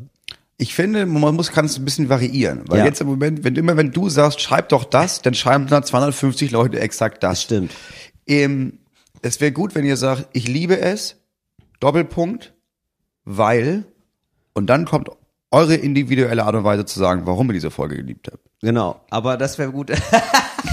Ich 0.62 0.76
finde, 0.76 1.08
man 1.08 1.34
muss 1.36 1.52
kann 1.52 1.66
es 1.66 1.80
ein 1.80 1.86
bisschen 1.86 2.08
variieren, 2.08 2.62
weil 2.68 2.80
Ja. 2.80 2.86
jetzt 2.86 3.02
im 3.02 3.08
Moment, 3.08 3.44
wenn 3.44 3.56
immer 3.56 3.78
wenn 3.78 3.92
du 3.92 4.10
sagst, 4.10 4.42
schreib 4.42 4.70
doch 4.70 4.84
das, 4.84 5.24
dann 5.24 5.34
schreiben 5.34 5.66
dann 5.66 5.84
250 5.84 6.52
Leute 6.52 6.80
exakt 6.80 7.24
das. 7.24 7.42
Stimmt. 7.42 7.72
Ähm, 8.28 8.78
es 9.24 9.42
wäre 9.42 9.52
gut, 9.52 9.74
wenn 9.74 9.86
ihr 9.86 9.98
sagt, 9.98 10.28
ich 10.34 10.48
liebe 10.48 10.80
es, 10.80 11.16
Doppelpunkt, 11.80 12.54
weil, 13.26 13.86
und 14.54 14.68
dann 14.68 14.86
kommt 14.86 15.10
eure 15.50 15.74
individuelle 15.74 16.44
Art 16.46 16.54
und 16.54 16.64
Weise 16.64 16.86
zu 16.86 17.00
sagen, 17.00 17.24
warum 17.26 17.48
ihr 17.50 17.54
diese 17.54 17.72
Folge 17.72 17.96
geliebt 17.96 18.30
habt. 18.32 18.44
Genau, 18.62 19.02
aber 19.10 19.38
das 19.38 19.58
wäre 19.58 19.72
gut. 19.72 19.92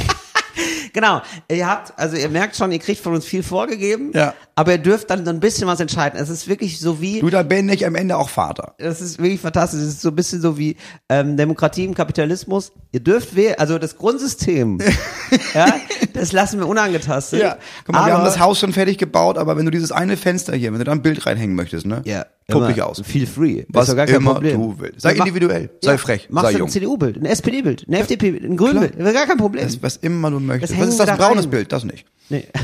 genau, 1.00 1.22
ihr 1.50 1.66
habt, 1.68 1.92
also 1.98 2.16
ihr 2.16 2.28
merkt 2.28 2.56
schon, 2.56 2.72
ihr 2.72 2.78
kriegt 2.78 3.00
von 3.02 3.14
uns 3.14 3.24
viel 3.24 3.42
vorgegeben, 3.42 4.10
Ja. 4.14 4.34
aber 4.54 4.72
ihr 4.72 4.78
dürft 4.78 5.10
dann 5.10 5.24
so 5.24 5.30
ein 5.30 5.40
bisschen 5.40 5.66
was 5.68 5.80
entscheiden. 5.80 6.18
Es 6.20 6.28
ist 6.28 6.48
wirklich 6.48 6.80
so 6.80 7.00
wie, 7.00 7.20
Du, 7.20 7.30
da 7.30 7.42
bin 7.42 7.68
ich 7.68 7.86
am 7.86 7.94
Ende 7.94 8.16
auch 8.16 8.28
Vater. 8.28 8.74
das 8.78 9.00
ist 9.00 9.18
wirklich 9.18 9.40
fantastisch, 9.40 9.80
es 9.80 9.88
ist 9.88 10.00
so 10.02 10.08
ein 10.08 10.16
bisschen 10.16 10.40
so 10.40 10.58
wie 10.58 10.76
ähm, 11.08 11.36
Demokratie 11.36 11.84
im 11.84 11.94
Kapitalismus. 11.94 12.72
Ihr 12.92 13.00
dürft 13.00 13.36
wählen, 13.36 13.54
also 13.58 13.78
das 13.78 13.96
Grundsystem, 13.96 14.78
ja, 15.54 15.66
das 16.14 16.32
lassen 16.32 16.58
wir 16.58 16.66
unangetastet. 16.66 17.40
Guck 17.84 17.94
mal, 17.94 18.00
wir 18.00 18.04
aber, 18.06 18.18
haben 18.18 18.24
das 18.24 18.38
Haus 18.40 18.58
schon 18.58 18.72
fertig 18.72 18.98
gebaut, 18.98 19.38
aber 19.38 19.56
wenn 19.56 19.64
du 19.64 19.70
dieses 19.70 19.92
eine 19.92 20.16
Fenster 20.16 20.54
hier, 20.56 20.72
wenn 20.72 20.78
du 20.78 20.84
da 20.84 20.92
ein 20.92 21.02
Bild 21.02 21.26
reinhängen 21.26 21.54
möchtest, 21.54 21.86
ne? 21.86 22.02
ja, 22.04 22.26
Dich 22.50 22.82
aus. 22.82 23.02
Feel 23.04 23.26
free. 23.26 23.64
Was 23.68 23.90
ist 23.90 23.96
gar 23.96 24.06
kein 24.06 24.16
immer 24.16 24.32
Problem. 24.34 24.58
du 24.58 24.74
willst. 24.78 25.02
Sei 25.02 25.12
Mach- 25.14 25.26
individuell, 25.26 25.68
sei 25.82 25.98
frech, 25.98 26.28
Machst 26.30 26.46
sei 26.46 26.52
du 26.54 26.58
jung. 26.60 26.68
ein 26.68 26.72
CDU-Bild, 26.72 27.16
ein 27.18 27.26
SPD-Bild, 27.26 27.86
ein 27.86 27.92
FDP-Bild, 27.92 28.42
ein 28.44 28.56
Grün-Bild, 28.56 28.94
ist 28.94 29.12
gar 29.12 29.26
kein 29.26 29.36
Problem. 29.36 29.64
Das, 29.64 29.82
was 29.82 29.98
immer 29.98 30.30
du 30.30 30.40
möchtest. 30.40 30.72
Das 30.72 30.80
was 30.80 30.88
ist 30.88 30.98
das? 31.00 31.06
da 31.08 31.16
Braunes 31.16 31.44
rein. 31.44 31.50
Bild? 31.50 31.72
Das 31.72 31.84
nicht. 31.84 32.06
nee. 32.30 32.46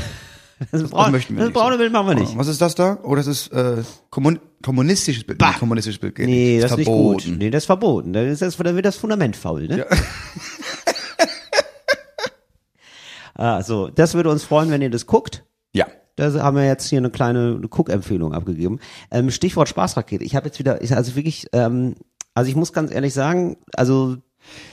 Das, 0.71 0.83
braun, 0.89 1.11
möchten 1.11 1.33
wir 1.35 1.39
das 1.39 1.47
nicht. 1.49 1.53
braune 1.53 1.77
Bild 1.77 1.91
machen 1.91 2.07
wir 2.07 2.15
nicht. 2.15 2.37
Was 2.37 2.47
ist 2.47 2.61
das 2.61 2.75
da? 2.75 2.97
Oh, 3.03 3.13
das 3.13 3.27
ist 3.27 3.51
äh, 3.51 3.83
kommun 4.09 4.39
kommunistisches 4.63 5.25
Bild. 5.25 5.37
Bah. 5.37 5.51
Nee, 5.51 5.59
kommunistisches 5.59 5.99
Bild 5.99 6.15
geht 6.15 6.27
Nee, 6.27 6.53
nicht. 6.53 6.63
das 6.63 6.71
ist 6.71 6.77
nicht 6.77 6.85
verboten. 6.85 7.29
gut. 7.31 7.37
Nee, 7.39 7.49
das 7.49 7.63
ist 7.63 7.65
verboten. 7.65 8.13
Dann, 8.13 8.25
ist 8.27 8.41
das, 8.41 8.55
dann 8.55 8.73
wird 8.73 8.85
das 8.85 8.95
Fundament 8.95 9.35
faul, 9.35 9.67
ne? 9.67 9.85
ah, 13.35 13.61
so, 13.63 13.89
das 13.89 14.13
würde 14.13 14.29
uns 14.29 14.45
freuen, 14.45 14.71
wenn 14.71 14.81
ihr 14.81 14.89
das 14.89 15.05
guckt. 15.05 15.43
Da 16.15 16.33
haben 16.33 16.57
wir 16.57 16.65
jetzt 16.65 16.89
hier 16.89 16.99
eine 16.99 17.09
kleine 17.09 17.59
Guck-Empfehlung 17.69 18.33
abgegeben. 18.33 18.79
Ähm, 19.11 19.31
Stichwort 19.31 19.69
Spaßrakete. 19.69 20.23
Ich 20.23 20.35
habe 20.35 20.47
jetzt 20.47 20.59
wieder, 20.59 20.81
ich, 20.81 20.95
also 20.95 21.15
wirklich, 21.15 21.47
ähm, 21.53 21.95
also 22.33 22.49
ich 22.49 22.55
muss 22.55 22.73
ganz 22.73 22.91
ehrlich 22.91 23.13
sagen, 23.13 23.57
also 23.75 24.17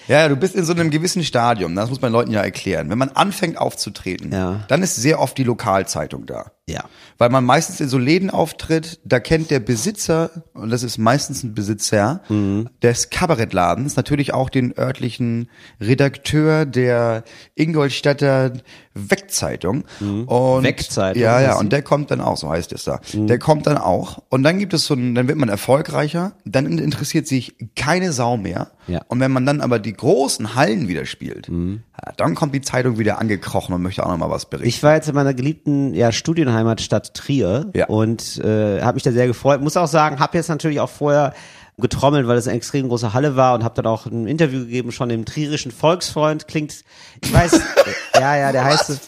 Ja, 0.08 0.28
du 0.28 0.34
bist 0.36 0.54
in 0.56 0.64
so 0.64 0.72
einem 0.72 0.90
gewissen 0.90 1.22
Stadium, 1.22 1.74
das 1.76 1.88
muss 1.88 2.00
man 2.00 2.10
Leuten 2.12 2.32
ja 2.32 2.40
erklären. 2.40 2.90
Wenn 2.90 2.98
man 2.98 3.10
anfängt 3.10 3.56
aufzutreten, 3.56 4.32
Ja. 4.32 4.64
dann 4.68 4.82
ist 4.82 4.96
sehr 4.96 5.20
oft 5.20 5.38
die 5.38 5.44
Lokalzeitung 5.44 6.26
da. 6.26 6.50
ja, 6.68 6.84
Weil 7.18 7.28
man 7.28 7.44
meistens 7.44 7.80
in 7.80 7.88
so 7.88 7.98
Läden 7.98 8.30
auftritt, 8.30 9.00
da 9.04 9.20
kennt 9.20 9.50
der 9.50 9.60
Besitzer, 9.60 10.30
und 10.54 10.70
das 10.70 10.82
ist 10.84 10.96
meistens 10.96 11.42
ein 11.42 11.54
Besitzer, 11.54 12.22
Mhm. 12.28 12.68
des 12.82 13.10
Kabarettladens 13.10 13.96
natürlich 13.96 14.32
auch 14.32 14.48
den 14.48 14.72
örtlichen 14.78 15.48
Redakteur 15.80 16.64
der 16.66 17.24
Ingolstädter 17.56 18.52
Wegzeitung. 18.94 19.84
Und 20.00 20.60
Mhm. 20.60 20.62
Wegzeitung, 20.64 21.22
Ja, 21.22 21.40
ja, 21.40 21.58
und 21.58 21.72
der 21.72 21.80
kommt 21.82 22.10
dann 22.10 22.20
auch, 22.20 22.36
so 22.36 22.50
heißt 22.50 22.72
es 22.72 22.84
da. 22.84 23.00
Mhm. 23.14 23.26
Der 23.26 23.38
kommt 23.38 23.66
dann 23.66 23.78
auch. 23.78 24.22
Und 24.28 24.42
dann 24.42 24.58
gibt 24.58 24.74
es 24.74 24.84
so 24.86 24.94
ein, 24.94 25.14
dann 25.14 25.28
wird 25.28 25.38
man 25.38 25.48
erfolgreicher, 25.48 26.32
dann 26.44 26.66
interessiert 26.78 27.26
sich 27.26 27.54
keine 27.74 28.12
Sau 28.12 28.36
mehr. 28.36 28.70
Ja. 28.86 29.00
Und 29.08 29.20
wenn 29.20 29.30
man 29.32 29.46
dann 29.46 29.60
aber 29.62 29.78
die 29.78 29.92
großen 29.94 30.54
Hallen 30.54 30.88
wieder 30.88 31.06
spielt, 31.06 31.48
Mhm. 31.48 31.82
ja, 32.04 32.12
dann 32.16 32.34
kommt 32.34 32.54
die 32.54 32.60
Zeitung 32.60 32.98
wieder 32.98 33.18
angekrochen 33.20 33.74
und 33.74 33.82
möchte 33.82 34.04
auch 34.04 34.10
noch 34.10 34.18
mal 34.18 34.30
was 34.30 34.46
berichten. 34.46 34.68
Ich 34.68 34.82
war 34.82 34.94
jetzt 34.94 35.08
in 35.08 35.14
meiner 35.14 35.34
geliebten 35.34 35.94
ja, 35.94 36.12
Studienheimatstadt 36.12 37.14
Trier 37.14 37.70
Ja. 37.74 37.86
und 37.86 38.38
äh, 38.44 38.82
habe 38.82 38.94
mich 38.94 39.02
da 39.02 39.12
sehr 39.12 39.26
gefreut. 39.26 39.60
Muss 39.62 39.76
auch 39.76 39.86
sagen, 39.88 40.18
habe 40.20 40.36
jetzt 40.36 40.48
natürlich 40.48 40.80
auch 40.80 40.90
vorher 40.90 41.32
getrommelt, 41.78 42.28
weil 42.28 42.36
es 42.36 42.46
eine 42.46 42.56
extrem 42.56 42.88
große 42.88 43.12
Halle 43.14 43.34
war 43.34 43.54
und 43.54 43.64
habe 43.64 43.74
dann 43.74 43.86
auch 43.86 44.06
ein 44.06 44.26
Interview 44.26 44.60
gegeben 44.60 44.92
schon 44.92 45.08
dem 45.08 45.24
trierischen 45.24 45.72
Volksfreund. 45.72 46.46
Klingt, 46.46 46.84
ich 47.22 47.32
weiß, 47.32 47.52
ja, 48.14 48.36
ja, 48.36 48.52
der 48.52 48.64
heißt, 48.64 48.90
Was 48.90 49.00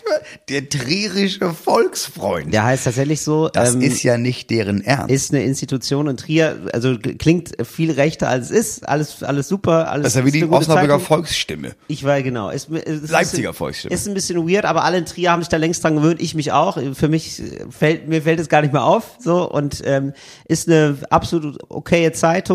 der 0.49 0.69
trierische 0.69 1.53
Volksfreund. 1.53 2.53
der 2.55 2.65
heißt 2.65 2.85
tatsächlich 2.85 3.21
so. 3.21 3.49
Das 3.51 3.75
ähm, 3.75 3.83
ist 3.83 4.03
ja 4.03 4.17
nicht 4.17 4.49
deren 4.51 4.81
Ernst. 4.83 5.11
ist 5.13 5.33
eine 5.33 5.45
Institution 5.45 6.09
in 6.09 6.17
Trier, 6.17 6.59
also 6.73 6.97
klingt 6.99 7.53
viel 7.67 7.91
rechter 7.91 8.29
als 8.29 8.51
es 8.51 8.51
ist, 8.51 8.89
alles 8.89 9.23
alles 9.23 9.47
super, 9.49 9.91
alles. 9.91 10.05
das 10.05 10.13
ist 10.15 10.19
ja 10.21 10.25
wie 10.25 10.29
ist 10.39 10.47
die 10.47 10.51
Osnabrücker. 10.51 11.01
Volksstimme. 11.01 11.73
Ich 11.89 12.05
war 12.05 12.21
genau. 12.23 12.49
Ist, 12.51 12.71
ist 12.71 13.11
Leipziger 13.11 13.51
bisschen- 13.51 13.55
Volksstimme. 13.55 13.95
Ist 13.95 14.09
ein 14.09 14.15
bisschen 14.15 14.49
weird, 14.49 14.65
aber 14.65 14.85
alle 14.85 14.99
in 14.99 15.05
Trier 15.07 15.31
haben 15.33 15.43
sich 15.43 15.49
da 15.51 15.59
längst 15.59 15.85
dran 15.85 15.97
gewöhnt. 15.97 16.21
Ich 16.21 16.35
mich 16.35 16.51
auch. 16.53 16.79
Für 16.95 17.09
mich 17.09 17.43
fällt 17.71 18.09
mir 18.09 18.23
fällt 18.23 18.41
es 18.41 18.49
gar 18.49 18.63
nicht 18.63 18.73
mehr 18.73 18.85
auf. 18.85 19.17
So 19.19 19.49
und 19.51 19.83
ähm, 19.85 20.13
ist 20.49 20.69
eine 20.69 20.97
absolut 21.11 21.59
okaye 21.69 22.13
Zeitung. 22.13 22.54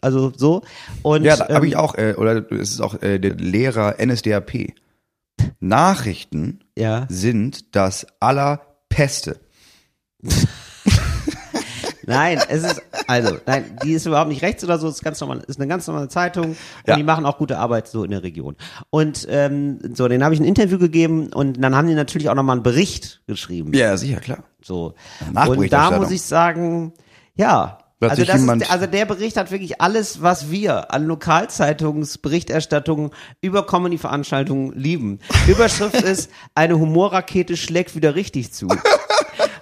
Also 0.00 0.32
so 0.36 0.62
und 1.02 1.24
Ja, 1.24 1.36
da 1.36 1.48
habe 1.48 1.66
ähm, 1.66 1.72
ich 1.72 1.76
auch, 1.76 1.96
äh, 1.96 2.14
oder 2.16 2.50
es 2.52 2.70
ist 2.70 2.80
auch 2.80 3.02
äh, 3.02 3.18
der 3.18 3.34
Lehrer 3.34 3.96
NSDAP. 4.04 4.74
Nachrichten 5.60 6.60
ja 6.76 7.06
sind 7.08 7.74
das 7.76 8.06
allerpeste. 8.20 9.38
Nein, 12.08 12.40
es 12.48 12.64
ist, 12.64 12.82
also, 13.06 13.36
nein, 13.44 13.76
die 13.84 13.92
ist 13.92 14.06
überhaupt 14.06 14.30
nicht 14.30 14.40
rechts 14.40 14.64
oder 14.64 14.78
so, 14.78 14.88
ist 14.88 15.04
ganz 15.04 15.20
normal, 15.20 15.42
ist 15.46 15.60
eine 15.60 15.68
ganz 15.68 15.86
normale 15.86 16.08
Zeitung 16.08 16.44
und 16.52 16.56
Ja. 16.86 16.96
die 16.96 17.02
machen 17.02 17.26
auch 17.26 17.36
gute 17.36 17.58
Arbeit 17.58 17.86
so 17.86 18.02
in 18.02 18.10
der 18.12 18.22
Region. 18.22 18.56
Und 18.88 19.26
ähm, 19.28 19.78
so, 19.92 20.08
den 20.08 20.24
habe 20.24 20.32
ich 20.32 20.40
ein 20.40 20.46
Interview 20.46 20.78
gegeben 20.78 21.30
und 21.34 21.60
dann 21.62 21.76
haben 21.76 21.86
die 21.86 21.92
natürlich 21.92 22.30
auch 22.30 22.34
nochmal 22.34 22.56
einen 22.56 22.62
Bericht 22.62 23.20
geschrieben. 23.26 23.74
Ja, 23.74 23.94
sicher, 23.98 24.20
klar. 24.20 24.44
So. 24.62 24.94
Und 25.46 25.70
da 25.70 25.98
muss 25.98 26.10
ich 26.10 26.22
sagen, 26.22 26.94
ja. 27.34 27.78
Hat 28.00 28.10
Also, 28.10 28.24
das 28.24 28.40
ist, 28.40 28.70
also 28.70 28.86
der 28.86 29.06
Bericht 29.06 29.36
hat 29.36 29.50
wirklich 29.50 29.80
alles, 29.80 30.22
was 30.22 30.52
wir 30.52 30.94
an 30.94 31.06
Lokalzeitungsberichterstattungen 31.06 33.10
über 33.40 33.66
Comedy-Veranstaltungen 33.66 34.72
lieben. 34.78 35.18
Überschrift 35.48 36.00
ist, 36.02 36.30
eine 36.54 36.78
Humorrakete 36.78 37.56
schlägt 37.56 37.96
wieder 37.96 38.14
richtig 38.14 38.52
zu. 38.52 38.68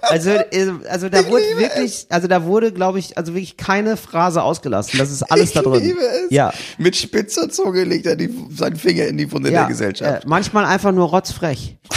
Also, 0.09 0.29
äh, 0.29 0.71
also 0.89 1.09
da 1.09 1.27
wurde 1.27 1.43
wirklich, 1.57 2.05
also 2.09 2.29
da 2.29 2.45
wurde, 2.45 2.71
glaube 2.71 2.97
ich, 2.97 3.17
also 3.17 3.33
wirklich 3.33 3.57
keine 3.57 3.97
Phrase 3.97 4.41
ausgelassen. 4.41 4.97
Das 4.99 5.11
ist 5.11 5.21
alles 5.23 5.51
da 5.51 5.61
drin. 5.61 5.81
Ich 5.81 5.83
liebe 5.83 5.99
es. 5.99 6.27
Ja. 6.29 6.53
Mit 6.77 6.95
spitzer 6.95 7.49
Zunge 7.49 7.83
legt 7.83 8.05
er 8.05 8.15
die, 8.15 8.33
seinen 8.49 8.77
Finger 8.77 9.05
in 9.05 9.17
die 9.17 9.29
Wunde 9.31 9.51
ja 9.51 9.61
der 9.61 9.67
Gesellschaft. 9.67 10.23
Äh, 10.23 10.27
manchmal 10.27 10.63
einfach 10.65 10.93
nur 10.93 11.09
rotzfrech. 11.09 11.77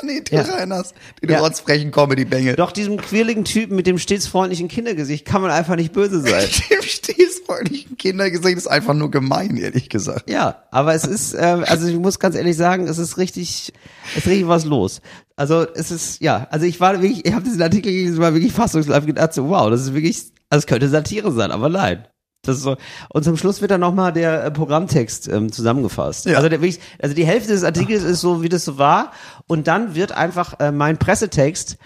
man 0.06 0.24
die 0.24 0.34
Ja. 0.34 0.42
Reiners. 0.42 0.94
Den 1.22 1.30
Ja. 1.30 1.40
rotzfrechen 1.40 1.90
Comedy-Bengel. 1.90 2.56
Doch 2.56 2.72
diesem 2.72 2.96
quirligen 2.96 3.44
Typen 3.44 3.76
mit 3.76 3.86
dem 3.86 3.98
stets 3.98 4.26
freundlichen 4.26 4.68
Kindergesicht 4.68 5.24
kann 5.24 5.42
man 5.42 5.50
einfach 5.50 5.76
nicht 5.76 5.92
böse 5.92 6.20
sein. 6.20 6.46
Dem 6.70 6.82
stetsfreundlichen 6.82 7.96
Kindergesicht 7.96 8.56
ist 8.56 8.66
einfach 8.66 8.94
nur 8.94 9.10
gemein, 9.10 9.56
ehrlich 9.56 9.88
gesagt. 9.88 10.30
Ja, 10.30 10.64
aber 10.70 10.94
es 10.94 11.04
ist, 11.04 11.34
äh, 11.34 11.38
also 11.66 11.86
ich 11.86 11.96
muss 11.96 12.18
ganz 12.18 12.34
ehrlich 12.36 12.56
sagen, 12.56 12.86
es 12.86 12.98
ist 12.98 13.18
richtig, 13.18 13.72
es 14.12 14.16
ist 14.18 14.26
richtig 14.26 14.48
was 14.48 14.64
los. 14.64 15.00
Also 15.36 15.66
es 15.74 15.90
ist, 15.90 16.20
ja, 16.20 16.46
also 16.50 16.66
ich 16.66 16.80
war 16.80 17.00
wirklich, 17.00 17.24
ich 17.26 17.32
habe 17.32 17.44
diesen 17.44 17.62
Artikel 17.62 17.90
gelesen, 17.92 18.18
war 18.18 18.34
wirklich 18.34 18.52
fassungslos, 18.52 19.06
gedacht 19.06 19.32
so, 19.32 19.48
wow, 19.48 19.70
das 19.70 19.82
ist 19.82 19.94
wirklich, 19.94 20.18
also 20.50 20.60
es 20.60 20.66
könnte 20.66 20.88
Satire 20.88 21.32
sein, 21.32 21.50
aber 21.50 21.68
nein. 21.68 22.06
Das 22.42 22.56
ist 22.56 22.62
so. 22.62 22.76
Und 23.10 23.24
zum 23.24 23.36
Schluss 23.36 23.60
wird 23.60 23.70
dann 23.70 23.80
nochmal 23.80 24.12
der 24.12 24.44
äh, 24.44 24.50
Programmtext 24.50 25.28
ähm, 25.28 25.52
zusammengefasst. 25.52 26.26
Ja. 26.26 26.36
Also, 26.36 26.48
der, 26.48 26.60
also 27.02 27.14
die 27.14 27.26
Hälfte 27.26 27.52
des 27.52 27.64
Artikels 27.64 28.02
ist 28.02 28.20
so, 28.20 28.42
wie 28.42 28.48
das 28.48 28.64
so 28.64 28.78
war. 28.78 29.12
Und 29.46 29.66
dann 29.66 29.94
wird 29.94 30.12
einfach 30.12 30.58
äh, 30.58 30.72
mein 30.72 30.96
Pressetext 30.96 31.76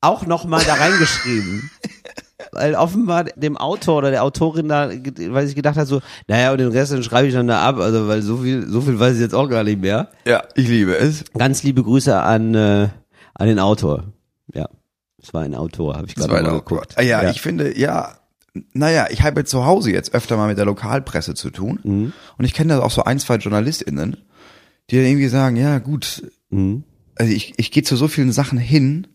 auch 0.00 0.26
nochmal 0.26 0.64
da 0.64 0.74
reingeschrieben. 0.74 1.70
Weil 2.52 2.76
offenbar 2.76 3.24
dem 3.24 3.56
Autor 3.56 3.98
oder 3.98 4.10
der 4.10 4.22
Autorin 4.22 4.68
da, 4.68 4.90
weil 4.90 5.48
ich 5.48 5.54
gedacht 5.56 5.76
hat, 5.76 5.88
so, 5.88 6.00
naja, 6.28 6.52
und 6.52 6.58
den 6.58 6.68
Rest 6.68 6.92
den 6.92 7.02
schreibe 7.02 7.26
ich 7.26 7.34
dann 7.34 7.48
da 7.48 7.60
ab, 7.60 7.78
also 7.78 8.06
weil 8.06 8.22
so 8.22 8.38
viel, 8.38 8.66
so 8.68 8.80
viel 8.80 8.98
weiß 8.98 9.14
ich 9.16 9.20
jetzt 9.20 9.34
auch 9.34 9.48
gar 9.48 9.64
nicht 9.64 9.80
mehr. 9.80 10.08
Ja, 10.24 10.44
ich 10.54 10.68
liebe 10.68 10.96
es. 10.96 11.24
Ganz 11.36 11.62
liebe 11.64 11.82
Grüße 11.82 12.16
an, 12.16 12.54
äh, 12.54 12.88
an 13.34 13.48
den 13.48 13.58
Autor. 13.58 14.04
Ja, 14.54 14.68
es 15.20 15.34
war 15.34 15.42
ein 15.42 15.54
Autor, 15.54 15.96
habe 15.96 16.06
ich 16.06 16.14
gerade 16.14 16.42
mal 16.42 16.52
geguckt. 16.52 16.94
Ah, 16.96 17.02
ja, 17.02 17.28
ich 17.28 17.40
finde, 17.40 17.76
ja, 17.76 18.16
naja, 18.72 19.06
ich 19.10 19.22
habe 19.22 19.44
zu 19.44 19.64
Hause 19.64 19.90
jetzt 19.92 20.14
öfter 20.14 20.36
mal 20.36 20.48
mit 20.48 20.58
der 20.58 20.64
Lokalpresse 20.64 21.34
zu 21.34 21.50
tun. 21.50 21.80
Mhm. 21.82 22.12
Und 22.36 22.44
ich 22.44 22.54
kenne 22.54 22.74
da 22.74 22.82
auch 22.82 22.90
so 22.90 23.04
ein, 23.04 23.18
zwei 23.18 23.36
JournalistInnen, 23.36 24.16
die 24.90 24.96
dann 24.96 25.06
irgendwie 25.06 25.28
sagen, 25.28 25.56
ja 25.56 25.78
gut, 25.78 26.22
Mhm. 26.50 26.84
also 27.16 27.32
ich, 27.32 27.54
ich 27.58 27.70
gehe 27.70 27.82
zu 27.82 27.96
so 27.96 28.08
vielen 28.08 28.32
Sachen 28.32 28.58
hin, 28.58 29.06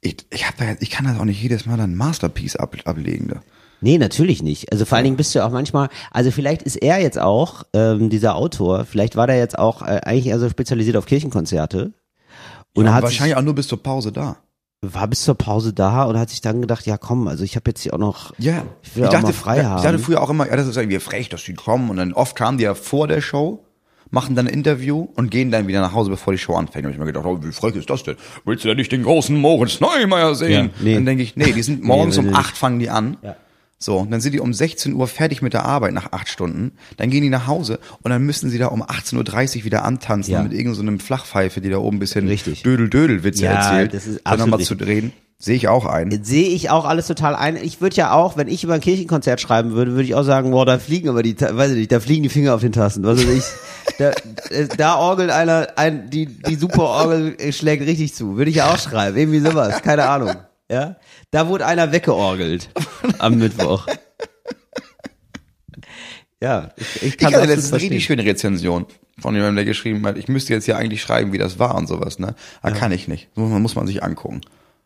ich, 0.00 0.16
ich, 0.30 0.46
hab 0.46 0.56
da, 0.58 0.64
ich 0.80 0.90
kann 0.90 1.06
das 1.06 1.18
auch 1.18 1.24
nicht 1.24 1.42
jedes 1.42 1.66
Mal 1.66 1.76
dann 1.76 1.94
Masterpiece 1.94 2.56
ab, 2.56 2.76
ablegen. 2.84 3.28
Da. 3.28 3.42
Nee, 3.80 3.98
natürlich 3.98 4.42
nicht. 4.42 4.70
Also 4.72 4.84
vor 4.84 4.96
allen 4.96 5.04
Dingen 5.04 5.16
bist 5.16 5.34
du 5.34 5.38
ja 5.40 5.46
auch 5.46 5.50
manchmal, 5.52 5.88
also 6.10 6.30
vielleicht 6.30 6.62
ist 6.62 6.76
er 6.76 7.00
jetzt 7.00 7.18
auch, 7.18 7.64
ähm, 7.72 8.10
dieser 8.10 8.34
Autor, 8.36 8.84
vielleicht 8.84 9.16
war 9.16 9.26
der 9.26 9.38
jetzt 9.38 9.58
auch 9.58 9.82
äh, 9.82 10.00
eigentlich 10.04 10.26
eher 10.26 10.38
so 10.38 10.48
spezialisiert 10.48 10.96
auf 10.96 11.06
Kirchenkonzerte. 11.06 11.92
Und 12.74 12.84
Ja, 12.86 12.94
hat 12.94 13.02
wahrscheinlich 13.02 13.36
auch 13.36 13.42
nur 13.42 13.54
bis 13.54 13.66
zur 13.68 13.82
Pause 13.82 14.12
da. 14.12 14.36
War 14.80 15.08
bis 15.08 15.22
zur 15.24 15.34
Pause 15.34 15.72
da 15.72 16.04
und 16.04 16.16
hat 16.18 16.30
sich 16.30 16.40
dann 16.40 16.60
gedacht, 16.60 16.86
ja 16.86 16.96
komm, 16.98 17.26
also 17.26 17.42
ich 17.44 17.56
habe 17.56 17.70
jetzt 17.70 17.82
hier 17.82 17.94
auch 17.94 17.98
noch, 17.98 18.32
Ja, 18.38 18.62
ich 18.82 18.94
will 18.94 19.06
auch 19.06 19.20
mal 19.20 19.32
frei 19.32 19.58
ich 19.58 19.64
haben. 19.64 19.82
dachte 19.82 19.98
früher 19.98 20.22
auch 20.22 20.30
immer, 20.30 20.48
ja, 20.48 20.56
das 20.56 20.66
ist 20.68 20.76
irgendwie 20.76 21.00
frech, 21.00 21.28
dass 21.28 21.42
die 21.44 21.54
kommen 21.54 21.90
und 21.90 21.96
dann 21.96 22.12
oft 22.12 22.36
kamen 22.36 22.58
die 22.58 22.64
ja 22.64 22.74
vor 22.74 23.08
der 23.08 23.20
Show, 23.20 23.64
machen 24.10 24.36
dann 24.36 24.46
ein 24.46 24.54
Interview 24.54 25.08
und 25.16 25.30
gehen 25.30 25.50
dann 25.50 25.66
wieder 25.66 25.80
nach 25.80 25.92
Hause, 25.94 26.10
bevor 26.10 26.32
die 26.32 26.38
Show 26.38 26.54
anfängt. 26.54 26.86
Und 26.86 26.92
ich 26.92 26.98
mir 26.98 27.06
gedacht, 27.06 27.26
oh, 27.26 27.38
wie 27.42 27.50
frech 27.52 27.74
ist 27.74 27.90
das 27.90 28.04
denn? 28.04 28.16
Willst 28.44 28.64
du 28.64 28.68
denn 28.68 28.76
nicht 28.76 28.92
den 28.92 29.02
großen 29.02 29.36
Moritz 29.36 29.80
Neumeier 29.80 30.34
sehen? 30.34 30.66
Ja, 30.76 30.82
nee. 30.82 30.94
Dann 30.94 31.04
denke 31.06 31.22
ich, 31.24 31.34
nee, 31.36 31.52
die 31.52 31.62
sind 31.62 31.82
morgens 31.84 32.16
will 32.16 32.24
um 32.26 32.30
ich 32.30 32.36
acht 32.36 32.56
fangen 32.56 32.78
die 32.78 32.88
an. 32.88 33.16
Ja. 33.22 33.36
So, 33.80 33.98
und 33.98 34.10
dann 34.10 34.20
sind 34.20 34.32
die 34.32 34.40
um 34.40 34.52
16 34.52 34.92
Uhr 34.94 35.06
fertig 35.06 35.40
mit 35.40 35.52
der 35.52 35.64
Arbeit 35.64 35.92
nach 35.94 36.10
acht 36.12 36.28
Stunden. 36.28 36.72
Dann 36.96 37.10
gehen 37.10 37.22
die 37.22 37.28
nach 37.30 37.46
Hause 37.46 37.78
und 38.02 38.10
dann 38.10 38.22
müssen 38.26 38.50
sie 38.50 38.58
da 38.58 38.66
um 38.66 38.82
18.30 38.82 39.58
Uhr 39.58 39.64
wieder 39.64 39.84
antanzen 39.84 40.32
Ja. 40.32 40.42
mit 40.42 40.52
irgendeinem 40.52 40.98
so 40.98 41.04
Flachpfeife, 41.06 41.60
die 41.60 41.70
da 41.70 41.78
oben 41.78 41.98
ein 41.98 42.00
bisschen. 42.00 42.26
Dödel-Dödel-Witze 42.26 43.44
Ja, 43.44 43.52
erzählt. 43.52 43.94
das 43.94 44.06
ist 44.08 44.20
dann 44.24 44.38
nochmal 44.40 44.60
zu 44.60 44.74
drehen. 44.74 45.12
Sehe 45.40 45.54
ich 45.54 45.68
auch 45.68 45.86
ein. 45.86 46.24
Sehe 46.24 46.48
ich 46.48 46.70
auch 46.70 46.84
alles 46.84 47.06
total 47.06 47.36
ein. 47.36 47.54
Ich 47.54 47.80
würde 47.80 47.94
ja 47.94 48.10
auch, 48.12 48.36
wenn 48.36 48.48
ich 48.48 48.64
über 48.64 48.74
ein 48.74 48.80
Kirchenkonzert 48.80 49.40
schreiben 49.40 49.70
würde, 49.70 49.92
würde 49.92 50.02
ich 50.02 50.16
auch 50.16 50.24
sagen, 50.24 50.50
boah, 50.50 50.66
da 50.66 50.80
fliegen 50.80 51.08
aber 51.08 51.22
die, 51.22 51.40
weiß 51.40 51.70
ich 51.70 51.76
nicht, 51.76 51.92
da 51.92 52.00
fliegen 52.00 52.24
die 52.24 52.28
Finger 52.28 52.56
auf 52.56 52.60
den 52.60 52.72
Tasten. 52.72 53.04
Was 53.04 53.18
weiß 53.20 53.28
ich. 53.28 53.44
Da, 53.98 54.10
äh, 54.50 54.66
da 54.76 54.96
orgelt 54.96 55.30
einer, 55.30 55.68
ein, 55.76 56.10
die, 56.10 56.26
die 56.26 56.56
Superorgel 56.56 57.36
äh, 57.38 57.52
schlägt 57.52 57.86
richtig 57.86 58.14
zu. 58.14 58.36
Würde 58.36 58.50
ich 58.50 58.56
ja 58.56 58.72
auch 58.74 58.78
schreiben. 58.78 59.16
Irgendwie 59.16 59.38
sowas. 59.38 59.80
Keine 59.82 60.08
Ahnung. 60.08 60.34
Ja. 60.68 60.96
Da 61.30 61.48
wurde 61.48 61.66
einer 61.66 61.92
weggeorgelt. 61.92 62.70
Am 63.18 63.38
Mittwoch. 63.38 63.86
Ja, 66.40 66.72
ich, 66.76 66.96
ich 66.96 67.02
Ich 67.02 67.18
kann 67.18 67.34
hatte 67.34 67.46
das 67.46 67.48
letztens 67.48 67.72
eine 67.72 67.82
richtig 67.82 68.04
schöne 68.04 68.24
Rezension 68.24 68.86
von 69.18 69.34
jemandem, 69.34 69.56
der 69.56 69.64
geschrieben 69.64 70.06
hat, 70.06 70.16
ich 70.16 70.28
müsste 70.28 70.52
jetzt 70.52 70.66
ja 70.66 70.76
eigentlich 70.76 71.02
schreiben, 71.02 71.32
wie 71.32 71.38
das 71.38 71.58
war 71.58 71.74
und 71.74 71.88
sowas, 71.88 72.18
ne? 72.18 72.34
Aber 72.62 72.76
kann 72.76 72.92
ich 72.92 73.08
nicht. 73.08 73.28
Muss 73.36 73.50
man, 73.50 73.60
muss 73.60 73.74
man 73.74 73.86
sich 73.86 74.02
angucken. 74.02 74.42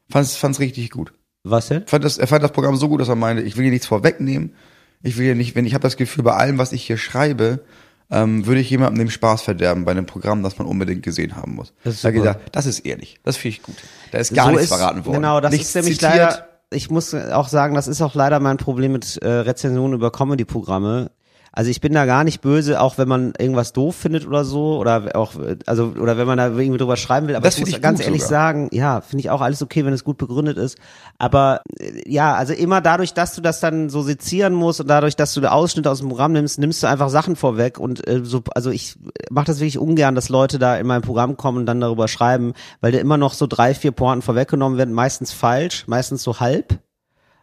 Fand's, 0.09 0.37
fand's 0.37 0.61
richtig 0.61 0.91
gut. 0.91 1.13
Was 1.45 1.69
denn? 1.69 1.87
Fand 1.87 2.05
das, 2.05 2.19
er 2.19 2.27
fand 2.27 2.43
das 2.43 2.53
Programm 2.53 2.77
so 2.77 2.89
gut, 2.89 3.01
dass 3.01 3.09
er 3.09 3.17
meinte, 3.17 3.43
ich 3.43 3.57
will 3.57 3.65
hier 3.65 3.73
nichts 3.73 3.87
vorwegnehmen. 3.87 4.55
Ich 5.03 5.19
will 5.19 5.25
hier 5.25 5.35
nicht, 5.35 5.55
wenn 5.55 5.67
ich 5.67 5.75
habe 5.75 5.83
das 5.83 5.97
Gefühl, 5.97 6.25
bei 6.25 6.35
allem, 6.35 6.59
was 6.59 6.73
ich 6.73 6.85
hier 6.85 6.97
schreibe, 6.97 7.65
ähm, 8.13 8.47
würde 8.47 8.61
ich 8.61 8.69
jemandem 8.69 8.99
den 8.99 9.11
Spaß 9.11 9.43
verderben 9.43 9.87
bei 9.87 9.93
einem 9.93 10.05
Programm, 10.05 10.43
das 10.43 10.59
man 10.59 10.69
unbedingt 10.69 11.03
gesehen 11.03 11.35
haben 11.35 11.55
muss. 11.55 11.73
Das 11.83 11.95
ist 11.95 12.05
da 12.05 12.11
gedacht, 12.11 12.39
das 12.53 12.67
ist 12.67 12.81
ehrlich. 12.81 13.19
Das 13.25 13.39
finde 13.39 13.57
ich 13.57 13.63
gut. 13.63 13.77
Da 14.11 14.19
ist 14.19 14.35
gar 14.35 14.47
so 14.47 14.51
nichts 14.51 14.65
ist, 14.65 14.77
verraten 14.77 15.07
worden. 15.07 15.17
Genau, 15.17 15.41
das 15.41 15.51
nichts 15.51 15.69
ist 15.69 15.75
nämlich 15.77 15.99
zitiert. 15.99 16.13
leider, 16.19 16.47
ich 16.71 16.91
muss 16.91 17.15
auch 17.15 17.49
sagen, 17.49 17.75
das 17.75 17.89
ist 17.89 18.03
auch 18.03 18.15
leider 18.15 18.39
mein 18.39 18.59
Problem 18.59 18.93
mit 18.93 19.17
äh, 19.17 19.29
Rezensionen 19.29 19.95
über 19.95 20.13
Comedy-Programme. 20.13 21.11
Also 21.53 21.71
ich 21.71 21.83
bin 21.83 21.93
da 21.93 22.07
gar 22.07 22.25
nicht 22.25 22.41
böse, 22.41 22.81
auch 22.81 22.97
wenn 22.97 23.09
man 23.09 23.35
irgendwas 23.39 23.75
doof 23.75 23.95
findet 23.95 24.27
oder 24.27 24.45
so, 24.45 24.79
oder 24.79 25.11
auch, 25.15 25.35
also, 25.67 25.93
oder 26.01 26.17
wenn 26.17 26.27
man 26.27 26.39
da 26.39 26.49
irgendwie 26.49 26.79
drüber 26.79 26.97
schreiben 26.97 27.29
will, 27.29 27.37
aber 27.37 27.45
Das 27.45 27.57
ich 27.57 27.61
muss 27.61 27.69
ich 27.69 27.83
ganz 27.83 28.01
ehrlich 28.01 28.23
sogar. 28.23 28.41
sagen, 28.41 28.69
ja, 28.73 29.03
finde 29.03 29.21
ich 29.21 29.31
auch 29.31 29.43
alles 29.43 29.63
okay, 29.63 29.85
wenn 29.85 29.93
es 29.93 30.03
gut 30.03 30.17
begründet 30.17 30.57
ist. 30.57 30.79
Aber 31.19 31.61
äh, 31.79 32.11
ja, 32.11 32.35
also 32.35 32.55
immer 32.55 32.81
dadurch, 32.81 33.13
dass 33.13 33.35
du 33.35 33.43
das 33.43 33.61
dann 33.61 33.91
so 33.91 34.01
sezieren 34.03 34.55
musst 34.55 34.81
und 34.81 34.89
dadurch, 34.89 35.15
dass 35.15 35.35
du 35.35 35.43
Ausschnitte 35.43 35.91
aus 35.91 35.99
dem 35.99 36.09
Programm 36.09 36.33
nimmst, 36.33 36.59
nimmst 36.59 36.83
du 36.83 36.87
einfach 36.87 37.11
Sachen 37.11 37.37
vorweg 37.37 37.79
und 37.79 38.07
äh, 38.09 38.21
so, 38.25 38.43
also 38.55 38.71
ich 38.71 38.97
mache 39.31 39.47
das 39.47 39.61
wirklich 39.61 39.79
ungern, 39.79 40.15
dass 40.15 40.31
Leute 40.31 40.59
da 40.59 40.77
in 40.77 40.87
mein 40.87 41.03
Programm 41.03 41.37
kommen 41.37 41.59
und 41.59 41.67
dann 41.67 41.81
darüber 41.81 42.09
schreiben, 42.09 42.55
weil 42.81 42.93
da 42.93 42.99
immer 42.99 43.19
noch 43.19 43.35
so 43.35 43.47
drei, 43.47 43.75
vier 43.75 43.93
Pointen 43.93 44.23
vorweggenommen 44.23 44.79
werden, 44.79 44.95
meistens 44.95 45.33
falsch, 45.33 45.85
meistens 45.87 46.23
so 46.23 46.41
halb. 46.41 46.79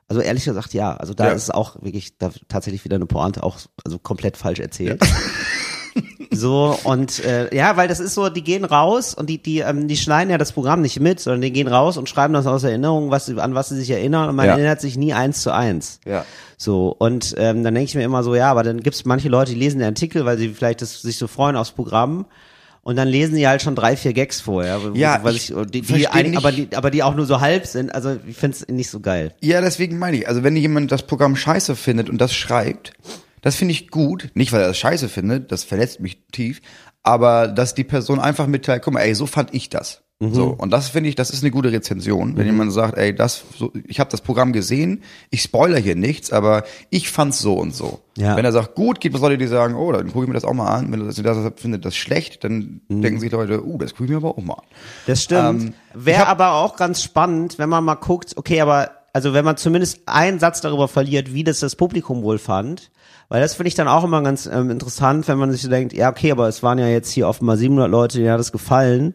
Also 0.09 0.21
ehrlich 0.21 0.43
gesagt, 0.43 0.73
ja. 0.73 0.95
Also 0.97 1.13
da 1.13 1.27
Ja. 1.27 1.31
ist 1.33 1.53
auch 1.53 1.81
wirklich 1.81 2.17
da 2.17 2.31
tatsächlich 2.49 2.83
wieder 2.83 2.95
eine 2.97 3.05
Pointe 3.05 3.41
auch 3.43 3.57
also 3.85 3.97
komplett 3.99 4.35
falsch 4.37 4.59
erzählt. 4.59 5.01
So 6.31 6.77
und 6.83 7.25
äh, 7.25 7.53
ja, 7.55 7.75
weil 7.75 7.87
das 7.87 7.99
ist 7.99 8.13
so, 8.13 8.29
die 8.29 8.43
gehen 8.43 8.63
raus 8.63 9.15
und 9.15 9.27
die 9.29 9.41
die 9.41 9.59
ähm, 9.59 9.87
die 9.87 9.97
schneiden 9.97 10.29
ja 10.29 10.37
das 10.37 10.51
Programm 10.51 10.81
nicht 10.81 10.99
mit, 10.99 11.19
sondern 11.19 11.41
die 11.41 11.51
gehen 11.51 11.67
raus 11.67 11.97
und 11.97 12.07
schreiben 12.07 12.33
das 12.35 12.45
aus 12.45 12.63
Erinnerung, 12.63 13.09
was 13.09 13.25
sie, 13.25 13.39
an 13.41 13.55
was 13.55 13.69
sie 13.69 13.75
sich 13.75 13.89
erinnern 13.89 14.29
und 14.29 14.35
man 14.35 14.45
Ja. 14.45 14.53
erinnert 14.53 14.79
sich 14.79 14.95
nie 14.95 15.11
eins 15.13 15.41
zu 15.41 15.51
eins. 15.51 15.99
Ja. 16.05 16.25
So 16.55 16.95
und 16.97 17.33
ähm, 17.37 17.63
dann 17.63 17.73
denke 17.73 17.89
ich 17.89 17.95
mir 17.95 18.03
immer 18.03 18.23
so, 18.23 18.35
ja, 18.35 18.51
aber 18.51 18.61
dann 18.63 18.79
gibt's 18.81 19.05
manche 19.05 19.27
Leute, 19.27 19.53
die 19.53 19.59
lesen 19.59 19.79
den 19.79 19.87
Artikel, 19.87 20.23
weil 20.23 20.37
sie 20.37 20.49
vielleicht 20.49 20.83
das, 20.83 21.01
sich 21.01 21.17
so 21.17 21.27
freuen 21.27 21.55
aufs 21.55 21.71
Programm. 21.71 22.25
Und 22.81 22.95
dann 22.95 23.07
lesen 23.07 23.35
die 23.35 23.47
halt 23.47 23.61
schon 23.61 23.75
drei, 23.75 23.95
vier 23.95 24.13
Gags 24.13 24.41
vorher, 24.41 24.79
Ja, 24.93 25.23
weil 25.23 25.35
ich 25.35 25.53
die, 25.71 25.81
die 25.81 26.07
ein, 26.07 26.37
aber 26.37 26.51
die, 26.51 26.69
aber 26.75 26.91
die 26.91 27.03
auch 27.03 27.15
nur 27.15 27.25
so 27.25 27.41
halb 27.41 27.65
sind. 27.65 27.93
Also 27.93 28.17
ich 28.25 28.35
find's 28.35 28.67
nicht 28.67 28.89
so 28.89 28.99
geil. 28.99 29.33
Ja, 29.41 29.61
deswegen 29.61 29.99
meine 29.99 30.17
ich, 30.17 30.27
also 30.27 30.43
wenn 30.43 30.55
jemand 30.55 30.91
das 30.91 31.03
Programm 31.03 31.35
scheiße 31.35 31.75
findet 31.75 32.09
und 32.09 32.19
das 32.19 32.33
schreibt, 32.33 32.93
das 33.41 33.55
finde 33.55 33.73
ich 33.73 33.89
gut. 33.89 34.29
Nicht, 34.33 34.51
weil 34.51 34.61
er 34.61 34.67
das 34.67 34.77
scheiße 34.77 35.09
findet, 35.09 35.51
das 35.51 35.63
verletzt 35.63 35.99
mich 35.99 36.23
tief, 36.31 36.61
aber 37.03 37.47
dass 37.47 37.75
die 37.75 37.83
Person 37.83 38.19
einfach 38.19 38.47
mitteilt, 38.47 38.81
guck 38.83 38.93
mal, 38.93 39.01
ey, 39.01 39.15
so 39.15 39.25
fand 39.25 39.53
ich 39.53 39.69
das. 39.69 40.01
Mhm. 40.21 40.33
So, 40.33 40.47
und 40.47 40.71
das 40.71 40.89
finde 40.89 41.09
ich, 41.09 41.15
das 41.15 41.29
ist 41.29 41.43
eine 41.43 41.51
gute 41.51 41.71
Rezension, 41.71 42.35
wenn 42.35 42.45
jemand 42.45 42.73
sagt, 42.73 42.97
ey, 42.97 43.15
das, 43.15 43.41
so, 43.57 43.71
ich 43.87 44.01
habe 44.01 44.09
das 44.09 44.19
Programm 44.19 44.51
gesehen, 44.51 45.01
ich 45.29 45.41
spoiler 45.41 45.77
hier 45.77 45.95
nichts, 45.95 46.33
aber 46.33 46.63
ich 46.89 47.09
fand's 47.09 47.39
so 47.39 47.53
und 47.53 47.73
so. 47.73 48.01
Ja. 48.17 48.35
Wenn 48.35 48.43
er 48.43 48.51
sagt, 48.51 48.75
gut, 48.75 48.99
gibt 48.99 49.15
es 49.15 49.21
Leute, 49.21 49.37
die 49.37 49.47
sagen, 49.47 49.75
oh, 49.75 49.93
dann 49.93 50.07
gucke 50.07 50.25
ich 50.25 50.27
mir 50.27 50.33
das 50.33 50.43
auch 50.43 50.53
mal 50.53 50.67
an. 50.67 50.91
Wenn 50.91 50.99
er 50.99 51.05
das, 51.07 51.15
das 51.15 51.53
findet 51.55 51.85
das 51.85 51.95
schlecht, 51.95 52.43
dann 52.43 52.81
Mhm. 52.89 53.01
denken 53.01 53.19
sich 53.21 53.31
Leute, 53.31 53.65
uh, 53.65 53.77
das 53.77 53.91
gucke 53.91 54.05
ich 54.05 54.09
mir 54.09 54.17
aber 54.17 54.37
auch 54.37 54.43
mal 54.43 54.55
an. 54.55 54.65
Das 55.07 55.23
stimmt. 55.23 55.61
Ähm, 55.63 55.73
Wäre 55.93 56.27
aber 56.27 56.53
auch 56.55 56.75
ganz 56.75 57.01
spannend, 57.01 57.57
wenn 57.57 57.69
man 57.69 57.85
mal 57.85 57.95
guckt, 57.95 58.33
okay, 58.35 58.59
aber 58.59 58.91
also 59.13 59.33
wenn 59.33 59.45
man 59.45 59.55
zumindest 59.55 60.01
einen 60.05 60.39
Satz 60.39 60.59
darüber 60.59 60.89
verliert, 60.89 61.33
wie 61.33 61.45
das 61.45 61.61
das 61.61 61.77
Publikum 61.77 62.23
wohl 62.23 62.39
fand, 62.39 62.91
weil 63.29 63.41
das 63.41 63.53
finde 63.53 63.69
ich 63.69 63.75
dann 63.75 63.87
auch 63.87 64.03
immer 64.03 64.21
ganz 64.21 64.47
ähm, 64.51 64.69
interessant, 64.69 65.29
wenn 65.29 65.37
man 65.37 65.49
sich 65.51 65.61
so 65.61 65.69
denkt, 65.69 65.93
ja 65.93 66.09
okay, 66.09 66.31
aber 66.31 66.49
es 66.49 66.61
waren 66.61 66.77
ja 66.77 66.87
jetzt 66.89 67.09
hier 67.11 67.27
offenbar 67.27 67.55
700 67.55 67.89
Leute, 67.89 68.17
denen 68.17 68.31
hat 68.31 68.39
das 68.39 68.51
gefallen 68.51 69.13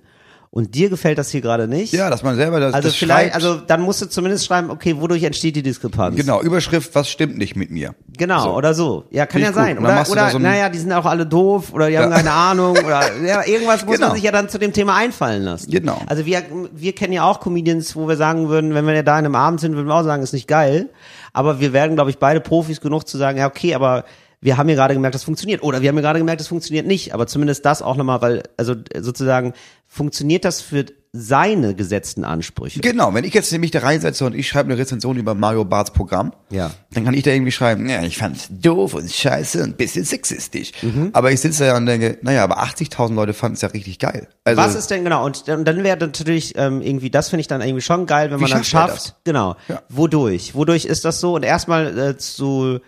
und 0.57 0.77
dir 0.77 0.89
gefällt 0.89 1.19
das 1.19 1.31
hier 1.31 1.41
gerade 1.41 1.67
nicht. 1.67 1.93
Ja, 1.93 2.09
dass 2.11 2.23
man 2.23 2.37
selber 2.37 2.61
das, 2.61 2.75
also 2.75 2.87
das 2.87 2.95
vielleicht, 2.97 3.33
schreibt. 3.33 3.45
also 3.45 3.57
dann 3.67 3.81
musst 3.81 4.01
du 4.03 4.07
zumindest 4.09 4.47
schreiben, 4.47 4.71
okay, 4.71 4.95
wodurch 5.01 5.25
entsteht 5.25 5.57
die 5.57 5.65
Diskrepanz? 5.65 6.15
Genau, 6.15 6.41
Überschrift, 6.43 6.95
was 6.95 7.11
stimmt 7.11 7.37
nicht 7.39 7.57
mit 7.57 7.73
mir? 7.73 7.97
Genau, 8.17 8.45
So. 8.45 8.55
oder 8.55 8.73
so. 8.73 9.05
Ja, 9.11 9.27
kann 9.27 9.41
Finde 9.43 9.47
ja 9.47 9.51
gut. 9.51 9.57
sein. 9.57 9.79
Oder, 9.81 10.09
oder 10.09 10.31
so 10.31 10.39
naja, 10.39 10.69
die 10.69 10.79
sind 10.79 10.93
auch 10.93 11.07
alle 11.07 11.27
doof 11.27 11.73
oder 11.73 11.89
die 11.91 11.99
haben 11.99 12.09
Ja. 12.13 12.19
keine 12.19 12.31
Ahnung 12.31 12.77
oder 12.79 13.01
ja, 13.27 13.45
irgendwas 13.45 13.85
muss 13.85 13.97
Genau. 13.97 14.07
man 14.09 14.15
sich 14.15 14.25
ja 14.25 14.31
dann 14.31 14.49
zu 14.49 14.59
dem 14.61 14.73
Thema 14.73 14.95
einfallen 14.95 15.43
lassen. 15.43 15.73
Genau. 15.73 16.01
Also 16.07 16.25
wir, 16.25 16.45
wir 16.73 16.95
kennen 16.95 17.13
ja 17.13 17.25
auch 17.29 17.41
Comedians, 17.41 17.97
wo 17.97 18.07
wir 18.07 18.17
sagen 18.17 18.49
würden, 18.49 18.75
wenn 18.75 18.87
wir 18.87 18.95
ja 18.95 19.03
da 19.03 19.19
in 19.19 19.25
einem 19.25 19.35
Abend 19.35 19.59
sind, 19.59 19.75
würden 19.75 19.89
wir 19.89 19.95
auch 19.97 20.05
sagen, 20.05 20.23
ist 20.23 20.33
nicht 20.35 20.47
geil. 20.47 20.89
Aber 21.33 21.59
wir 21.59 21.73
werden, 21.73 21.97
glaube 21.97 22.11
ich, 22.11 22.19
beide 22.19 22.41
Profis 22.41 22.81
genug 22.81 23.09
zu 23.09 23.19
sagen, 23.19 23.39
ja, 23.39 23.49
okay, 23.49 23.75
aber 23.75 24.05
wir 24.45 24.59
haben 24.59 24.69
hier 24.69 24.77
gerade 24.77 24.93
gemerkt, 24.93 25.15
das 25.15 25.25
funktioniert. 25.25 25.63
Oder 25.63 25.81
wir 25.81 25.89
haben 25.89 25.97
hier 25.97 26.03
gerade 26.03 26.19
gemerkt, 26.19 26.39
das 26.39 26.49
funktioniert 26.49 26.87
nicht. 26.87 27.15
Aber 27.15 27.27
zumindest 27.27 27.65
das 27.65 27.81
auch 27.81 27.97
nochmal, 27.97 28.21
weil, 28.21 28.43
also 28.59 28.75
sozusagen, 29.01 29.55
funktioniert 29.87 30.45
das 30.45 30.61
für 30.61 30.85
seine 31.13 31.75
gesetzten 31.75 32.25
Ansprüche? 32.25 32.81
Genau, 32.81 33.15
wenn 33.15 33.25
ich 33.25 33.33
jetzt 33.33 33.51
nämlich 33.53 33.71
da 33.71 33.79
reinsetze 33.79 34.27
und 34.27 34.35
ich 34.35 34.47
schreibe 34.47 34.71
eine 34.71 34.79
Rezension 34.79 35.17
über 35.17 35.35
Mario 35.35 35.65
Barts 35.65 35.93
Programm, 35.93 36.35
Ja. 36.51 36.73
dann 36.93 37.05
kann 37.07 37.15
ich 37.15 37.23
da 37.23 37.31
irgendwie 37.31 37.53
schreiben, 37.53 37.89
ja, 37.89 38.03
ich 38.03 38.19
fand's 38.19 38.49
doof 38.51 38.93
und 38.93 39.11
scheiße 39.11 39.63
und 39.63 39.71
ein 39.71 39.77
bisschen 39.77 40.05
sexistisch. 40.05 40.73
Mhm. 40.83 41.11
Aber 41.15 41.33
ich 41.33 41.41
sitze 41.41 41.65
da 41.67 41.77
und 41.79 41.87
denke, 41.87 42.19
naja, 42.21 42.45
aber 42.45 42.63
80.000 42.63 43.15
Leute 43.15 43.33
fanden 43.33 43.55
es 43.55 43.63
ja 43.63 43.69
richtig 43.69 43.99
geil. 43.99 44.29
Also, 44.43 44.61
Was 44.61 44.75
ist 44.75 44.91
denn 44.91 45.05
genau? 45.05 45.25
Und 45.25 45.49
dann, 45.49 45.65
dann 45.65 45.83
wäre 45.85 45.97
natürlich 45.97 46.53
ähm, 46.59 46.83
irgendwie, 46.83 47.09
das 47.11 47.31
finde 47.31 47.43
ich 47.43 47.47
dann 47.49 47.63
irgendwie 47.63 47.81
schon 47.81 48.05
geil, 48.05 48.31
wenn 48.31 48.41
man 48.41 48.51
dann 48.51 48.65
schafft? 48.65 49.15
Genau. 49.25 49.57
Ja. 49.69 49.81
Wodurch? 49.89 50.55
Wodurch 50.55 50.85
ist 50.85 51.05
das 51.07 51.21
so? 51.21 51.37
Und 51.37 51.45
erstmal 51.45 51.97
äh, 51.97 52.19
zu, 52.19 52.81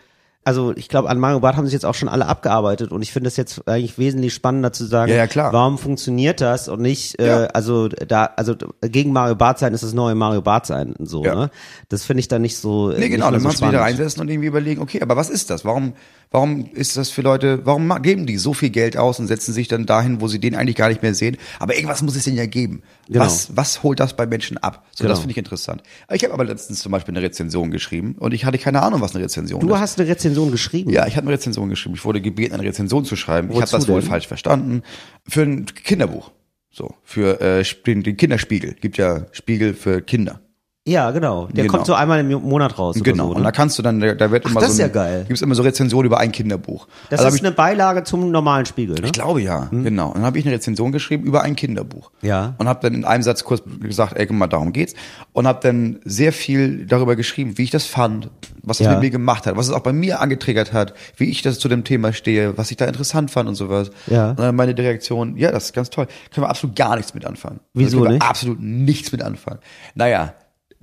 also 0.47 0.73
ich 0.77 0.89
glaube, 0.89 1.11
an 1.11 1.19
Mario 1.19 1.41
Barth 1.41 1.57
haben 1.57 1.65
sich 1.67 1.73
jetzt 1.73 1.85
auch 1.85 1.95
schon 1.95 2.09
alle 2.09 2.27
abgearbeitet 2.27 2.93
und 2.93 3.03
ich 3.03 3.13
finde 3.13 3.27
es 3.29 3.37
jetzt 3.37 3.67
eigentlich 3.69 3.99
wesentlich 3.99 4.33
spannender 4.33 4.73
zu 4.73 4.85
sagen, 4.85 5.11
Ja, 5.11 5.19
ja, 5.19 5.27
klar. 5.27 5.53
warum 5.53 5.77
funktioniert 5.77 6.41
das 6.41 6.69
und 6.69 6.81
nicht, 6.81 7.19
äh, 7.19 7.27
Ja. 7.27 7.45
also 7.47 7.89
da, 7.89 8.27
also 8.37 8.55
gegen 8.81 9.13
Mario 9.13 9.35
Barth 9.35 9.59
sein 9.59 9.75
ist 9.75 9.83
das 9.83 9.93
neue 9.93 10.15
Mario 10.15 10.43
Barth 10.43 10.67
sein 10.67 10.93
und 10.95 11.07
so, 11.09 11.25
Ja. 11.25 11.35
ne? 11.35 11.51
Das 11.89 12.05
finde 12.05 12.21
ich 12.21 12.29
dann 12.29 12.43
nicht 12.43 12.57
so. 12.59 12.91
äh, 12.93 12.99
Nee, 13.01 13.09
genau, 13.09 13.31
dann 13.31 13.41
so 13.41 13.49
du 13.49 13.55
wieder 13.55 13.57
spannend. 13.69 13.81
reinsetzen 13.81 14.23
und 14.23 14.29
irgendwie 14.29 14.47
überlegen, 14.49 14.81
okay, 14.81 15.03
aber 15.03 15.17
was 15.17 15.31
ist 15.31 15.51
das? 15.51 15.65
Warum, 15.65 15.95
warum 16.37 16.69
ist 16.75 16.97
das 16.99 17.11
für 17.11 17.23
Leute, 17.23 17.65
warum 17.65 17.89
geben 18.03 18.27
die 18.27 18.37
so 18.37 18.53
viel 18.53 18.69
Geld 18.71 18.97
aus 18.97 19.19
und 19.19 19.27
setzen 19.27 19.55
sich 19.55 19.69
dann 19.69 19.87
dahin, 19.87 20.21
wo 20.21 20.29
sie 20.29 20.39
den 20.39 20.55
eigentlich 20.55 20.77
gar 20.77 20.89
nicht 20.91 21.03
mehr 21.03 21.15
sehen? 21.15 21.39
Aber 21.59 21.75
irgendwas 21.75 22.03
muss 22.03 22.15
es 22.15 22.25
denen 22.25 22.37
ja 22.37 22.45
geben. 22.47 22.83
Genau. 23.09 23.21
Was, 23.25 23.57
was 23.57 23.83
holt 23.83 24.01
das 24.01 24.15
bei 24.17 24.27
Menschen 24.27 24.59
ab? 24.59 24.85
So, 24.93 25.03
Genau. 25.03 25.11
das 25.11 25.21
finde 25.21 25.33
ich 25.33 25.39
interessant. 25.39 25.83
Ich 26.13 26.23
habe 26.25 26.35
aber 26.35 26.45
letztens 26.45 26.81
zum 26.81 26.93
Beispiel 26.93 27.15
eine 27.17 27.23
Rezension 27.25 27.71
geschrieben 27.71 28.15
und 28.19 28.35
ich 28.35 28.45
hatte 28.45 28.59
keine 28.59 28.83
Ahnung, 28.83 29.01
was 29.01 29.15
eine 29.15 29.25
Rezension 29.25 29.61
Du 29.61 29.75
ist. 29.75 29.81
hast 29.81 29.99
eine 29.99 30.09
Rezension 30.09 30.51
geschrieben. 30.51 30.91
Ja, 30.91 31.07
ich 31.07 31.17
habe 31.17 31.27
eine 31.27 31.35
Rezension 31.35 31.69
geschrieben. 31.71 31.95
Ich 31.95 32.05
wurde 32.05 32.21
gebeten, 32.21 32.55
eine 32.55 32.65
Rezension 32.65 33.05
zu 33.07 33.17
schreiben. 33.17 33.49
ich 33.49 33.55
habe 33.57 33.63
Wozu 33.65 33.77
das 33.77 33.89
wohl 33.89 34.01
denn? 34.01 34.09
falsch 34.11 34.29
verstanden. 34.29 34.83
Für 35.27 35.43
ein 35.43 35.65
Kinderbuch. 35.65 36.31
So, 36.71 36.95
für 37.03 37.41
äh, 37.41 37.65
den, 37.87 38.03
den 38.03 38.19
Kinderspiegel. 38.19 38.75
Gibt 38.79 38.99
ja 38.99 39.25
Spiegel 39.33 39.73
für 39.73 40.03
Kinder. 40.03 40.41
Ja, 40.89 41.11
genau. 41.11 41.47
Der 41.47 41.65
Genau. 41.65 41.73
kommt 41.75 41.87
so 41.87 41.95
einmal 41.95 42.21
im 42.21 42.29
Monat 42.43 42.79
raus. 42.79 42.97
Genau. 43.03 43.25
So, 43.25 43.31
Und 43.31 43.43
da 43.43 43.49
ne? 43.49 43.53
kannst 43.53 43.77
du 43.77 43.83
dann, 43.83 43.99
da 44.01 44.31
wird 44.31 44.45
immer 44.47 44.61
das 44.61 44.69
so 44.69 44.73
ist 44.75 44.79
ja 44.79 44.87
geil. 44.87 45.25
Gibt's 45.27 45.43
immer 45.43 45.57
so 45.57 45.63
Rezensionen 45.65 46.07
über 46.07 46.19
ein 46.19 46.31
Kinderbuch. 46.31 46.87
Das 47.11 47.19
Also 47.21 47.31
ist 47.31 47.41
ich, 47.41 47.45
eine 47.47 47.53
Beilage 47.55 48.05
zum 48.05 48.31
normalen 48.31 48.67
Spiegel, 48.67 48.95
ne? 48.95 49.07
ich 49.07 49.13
glaube 49.13 49.43
ja, 49.43 49.65
genau. 49.73 50.09
Und 50.09 50.15
dann 50.19 50.25
habe 50.25 50.39
ich 50.39 50.47
eine 50.47 50.55
Rezension 50.55 50.93
geschrieben 50.93 51.25
über 51.25 51.43
ein 51.43 51.57
Kinderbuch. 51.57 52.13
Ja. 52.23 52.55
Und 52.59 52.69
habe 52.69 52.79
dann 52.83 52.95
in 52.95 53.05
einem 53.05 53.25
Satz 53.25 53.43
kurz 53.43 53.63
gesagt, 53.81 54.13
ey, 54.17 54.27
guck 54.27 54.37
mal, 54.37 54.47
darum 54.47 54.73
geht's. 54.73 54.95
Und 55.33 55.49
habe 55.49 55.59
dann 55.61 55.99
sehr 56.05 56.33
viel 56.33 56.87
darüber 56.87 57.17
geschrieben, 57.17 57.59
wie 57.59 57.65
ich 57.65 57.71
das 57.71 57.85
fand, 57.87 58.31
was 58.63 58.79
es 58.79 58.87
Ja. 58.87 58.93
mit 58.93 59.01
mir 59.01 59.11
gemacht 59.11 59.47
hat, 59.47 59.57
was 59.57 59.67
es 59.67 59.73
auch 59.73 59.81
bei 59.81 59.93
mir 59.93 60.21
angetriggert 60.21 60.73
hat, 60.73 60.95
wie 61.17 61.25
ich 61.31 61.43
das 61.43 61.59
zu 61.59 61.69
dem 61.69 61.83
Thema 61.83 62.13
stehe, 62.13 62.57
was 62.57 62.71
ich 62.71 62.77
da 62.77 62.85
interessant 62.85 63.33
fand 63.33 63.49
und 63.49 63.57
sowas. 63.57 63.91
Ja. 64.07 64.31
Und 64.31 64.39
dann 64.39 64.55
meine 64.55 64.75
Direktion, 64.75 65.37
ja, 65.37 65.51
das 65.51 65.65
ist 65.67 65.73
ganz 65.73 65.91
toll. 65.91 66.07
Können 66.33 66.45
wir 66.47 66.49
absolut 66.51 66.77
gar 66.77 66.95
nichts 66.95 67.13
mit 67.13 67.25
anfangen. 67.25 67.59
Wieso 67.75 67.87
also 67.87 67.97
können 67.99 68.05
wir 68.05 68.13
nicht? 68.19 68.23
Absolut 68.31 68.61
nichts 68.61 69.11
mit 69.11 69.23
anfangen. 69.23 69.59
Naja, 69.97 70.33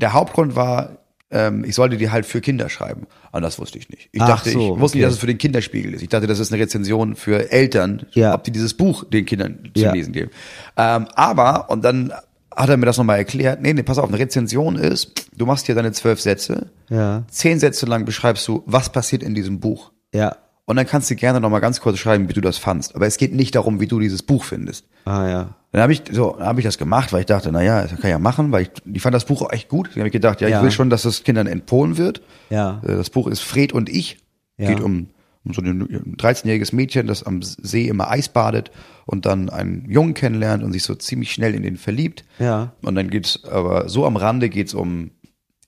der 0.03 0.13
Hauptgrund 0.13 0.55
war, 0.55 0.97
ähm, 1.31 1.63
ich 1.63 1.75
sollte 1.75 1.97
die 1.97 2.11
halt 2.11 2.25
für 2.25 2.41
Kinder 2.41 2.67
schreiben. 2.69 3.07
Und 3.31 3.41
das 3.41 3.57
wusste 3.57 3.77
ich 3.79 3.89
nicht. 3.89 4.09
Ich 4.11 4.21
Ach 4.21 4.27
dachte, 4.27 4.51
so, 4.51 4.75
ich 4.75 4.79
wusste 4.81 4.97
nicht, 4.97 5.05
okay. 5.05 5.09
dass 5.09 5.13
es 5.13 5.19
für 5.19 5.27
den 5.27 5.37
Kinderspiegel 5.37 5.93
ist. 5.93 6.01
Ich 6.03 6.09
dachte, 6.09 6.27
das 6.27 6.39
ist 6.39 6.51
eine 6.51 6.61
Rezension 6.61 7.15
für 7.15 7.51
Eltern, 7.51 8.05
Ja. 8.11 8.33
ob 8.35 8.43
die 8.43 8.51
dieses 8.51 8.73
Buch 8.75 9.05
den 9.05 9.25
Kindern 9.25 9.59
zu 9.73 9.81
Ja. 9.81 9.93
lesen 9.93 10.11
geben. 10.13 10.29
Ähm, 10.77 11.07
aber, 11.15 11.69
und 11.69 11.83
dann 11.83 12.11
hat 12.55 12.69
er 12.69 12.77
mir 12.77 12.85
das 12.85 12.97
nochmal 12.97 13.17
erklärt, 13.17 13.61
nee, 13.61 13.73
nee, 13.73 13.81
pass 13.81 13.97
auf, 13.97 14.07
eine 14.09 14.19
Rezension 14.19 14.75
ist, 14.75 15.27
du 15.35 15.45
machst 15.47 15.65
hier 15.65 15.73
deine 15.73 15.91
zwölf 15.93 16.19
Sätze, 16.21 16.69
Ja. 16.89 17.23
zehn 17.29 17.57
Sätze 17.59 17.85
lang 17.87 18.05
beschreibst 18.05 18.45
du, 18.47 18.61
was 18.67 18.91
passiert 18.91 19.23
in 19.23 19.33
diesem 19.33 19.59
Buch. 19.61 19.91
Ja. 20.13 20.35
Und 20.65 20.75
dann 20.75 20.85
kannst 20.85 21.09
du 21.09 21.15
gerne 21.15 21.41
nochmal 21.41 21.61
ganz 21.61 21.81
kurz 21.81 21.97
schreiben, 21.97 22.29
wie 22.29 22.33
du 22.33 22.41
das 22.41 22.57
fandst. 22.57 22.95
Aber 22.95 23.07
es 23.07 23.17
geht 23.17 23.33
nicht 23.33 23.55
darum, 23.55 23.79
wie 23.79 23.87
du 23.87 23.99
dieses 23.99 24.21
Buch 24.21 24.43
findest. 24.43 24.85
Ah 25.05 25.27
ja. 25.27 25.55
Dann 25.73 25.81
habe 25.81 25.91
ich 25.91 26.03
so, 26.11 26.39
habe 26.39 26.59
ich 26.59 26.65
das 26.65 26.77
gemacht, 26.77 27.11
weil 27.11 27.21
ich 27.21 27.25
dachte, 27.25 27.51
na 27.51 27.61
ja, 27.63 27.81
das 27.81 27.89
kann 27.91 27.99
ich 28.03 28.09
ja 28.11 28.19
machen, 28.19 28.51
weil 28.51 28.61
ich, 28.63 28.69
ich 28.93 29.01
fand 29.01 29.13
das 29.15 29.25
Buch 29.25 29.41
auch 29.41 29.51
echt 29.51 29.67
gut. 29.69 29.87
Dann 29.87 29.97
habe 30.01 30.07
ich 30.07 30.13
gedacht, 30.13 30.39
ja, 30.39 30.47
Ja. 30.47 30.57
ich 30.59 30.63
will 30.63 30.71
schon, 30.71 30.89
dass 30.91 31.03
es 31.03 31.23
Kindern 31.23 31.47
empfohlen 31.47 31.97
wird. 31.97 32.21
Ja. 32.51 32.79
Äh, 32.83 32.95
Das 32.95 33.09
Buch 33.09 33.27
ist 33.27 33.41
Fred 33.41 33.73
und 33.73 33.89
ich. 33.89 34.19
Ja. 34.57 34.69
Geht 34.69 34.79
um, 34.81 35.07
um 35.43 35.53
so 35.53 35.61
ein 35.63 36.15
13-jähriges 36.15 36.75
Mädchen, 36.75 37.07
das 37.07 37.23
am 37.23 37.41
See 37.41 37.87
immer 37.87 38.09
Eis 38.11 38.29
badet 38.29 38.69
und 39.07 39.25
dann 39.25 39.49
einen 39.49 39.89
Jungen 39.89 40.13
kennenlernt 40.13 40.63
und 40.63 40.71
sich 40.73 40.83
so 40.83 40.93
ziemlich 40.93 41.31
schnell 41.31 41.55
in 41.55 41.63
den 41.63 41.77
verliebt. 41.77 42.23
Ja. 42.37 42.73
Und 42.83 42.93
dann 42.93 43.09
geht's 43.09 43.43
aber 43.43 43.89
so 43.89 44.05
am 44.05 44.15
Rande 44.15 44.49
geht's 44.49 44.75
um 44.75 45.09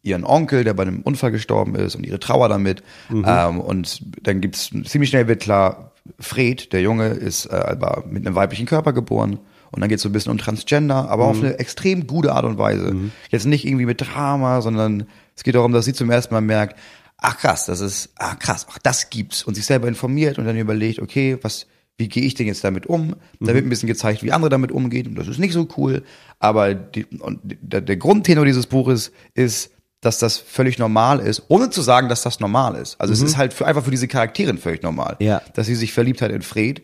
ihren 0.04 0.24
Onkel, 0.24 0.64
der 0.64 0.76
bei 0.76 0.84
einem 0.84 1.02
Unfall 1.02 1.32
gestorben 1.32 1.74
ist 1.74 1.96
und 1.96 2.06
ihre 2.06 2.20
Trauer 2.20 2.48
damit. 2.48 2.84
Mhm. 3.10 3.26
Ähm, 3.28 3.60
und 3.60 4.04
dann 4.22 4.40
gibt's 4.40 4.70
ziemlich 4.84 5.10
schnell 5.10 5.28
wird 5.28 5.42
klar, 5.42 5.94
Fred, 6.20 6.72
der 6.74 6.82
Junge, 6.82 7.08
ist 7.08 7.48
äh, 7.48 7.56
aber 7.56 8.04
mit 8.08 8.24
einem 8.28 8.36
weiblichen 8.36 8.68
Körper 8.68 8.94
geboren. 8.94 9.40
Und 9.72 9.82
dann 9.82 9.90
geht's 9.90 10.04
so 10.04 10.10
ein 10.10 10.14
bisschen 10.14 10.32
um 10.32 10.38
Transgender, 10.38 11.10
aber 11.10 11.26
Mhm. 11.26 11.30
auf 11.32 11.38
eine 11.44 11.60
extrem 11.60 12.08
gute 12.08 12.34
Art 12.34 12.46
und 12.46 12.58
Weise. 12.58 12.96
Jetzt 13.30 13.46
nicht 13.46 13.66
irgendwie 13.66 13.86
mit 13.86 14.02
Drama, 14.02 14.62
sondern 14.62 15.08
es 15.36 15.44
geht 15.44 15.56
darum, 15.56 15.72
dass 15.74 15.86
sie 15.86 15.94
zum 15.94 16.10
ersten 16.10 16.34
Mal 16.34 16.42
merkt, 16.42 16.78
ach 17.18 17.38
krass, 17.38 17.66
das 17.66 17.80
ist, 17.80 18.10
ach 18.18 18.38
krass, 18.40 18.68
ach 18.70 18.78
das 18.80 19.10
gibt's. 19.10 19.44
Und 19.44 19.56
sich 19.56 19.66
selber 19.66 19.88
informiert 19.88 20.38
und 20.40 20.46
dann 20.46 20.58
überlegt, 20.58 21.00
okay, 21.00 21.38
was, 21.42 21.66
wie 21.98 22.08
gehe 22.10 22.24
ich 22.24 22.34
denn 22.36 22.48
jetzt 22.48 22.64
damit 22.64 22.86
um? 22.88 23.16
Da 23.40 23.54
wird 23.54 23.66
ein 23.66 23.70
bisschen 23.70 23.88
gezeigt, 23.88 24.22
wie 24.24 24.32
andere 24.32 24.50
damit 24.50 24.72
umgehen. 24.72 25.08
Und 25.08 25.16
das 25.16 25.28
ist 25.28 25.40
nicht 25.40 25.54
so 25.54 25.68
cool. 25.78 26.04
Aber 26.40 26.74
die, 26.74 27.06
und 27.06 27.40
der, 27.44 27.82
der 27.82 27.98
Grundtenor 27.98 28.46
dieses 28.46 28.68
Buches 28.68 29.12
ist, 29.34 29.72
dass 30.02 30.20
das 30.20 30.38
völlig 30.38 30.78
normal 30.78 31.20
ist, 31.20 31.44
ohne 31.48 31.70
zu 31.72 31.82
sagen, 31.82 32.10
dass 32.10 32.22
das 32.22 32.40
normal 32.40 32.76
ist. 32.76 33.00
Also 33.02 33.12
es 33.14 33.22
ist 33.24 33.38
halt 33.38 33.54
für, 33.54 33.66
einfach 33.66 33.84
für 33.86 33.92
diese 33.92 34.08
Charakterin 34.08 34.58
völlig 34.60 34.84
normal, 34.84 35.16
Ja. 35.20 35.42
dass 35.56 35.66
sie 35.68 35.74
sich 35.74 35.94
verliebt 35.94 36.22
hat 36.22 36.32
in 36.32 36.44
Fred. 36.44 36.84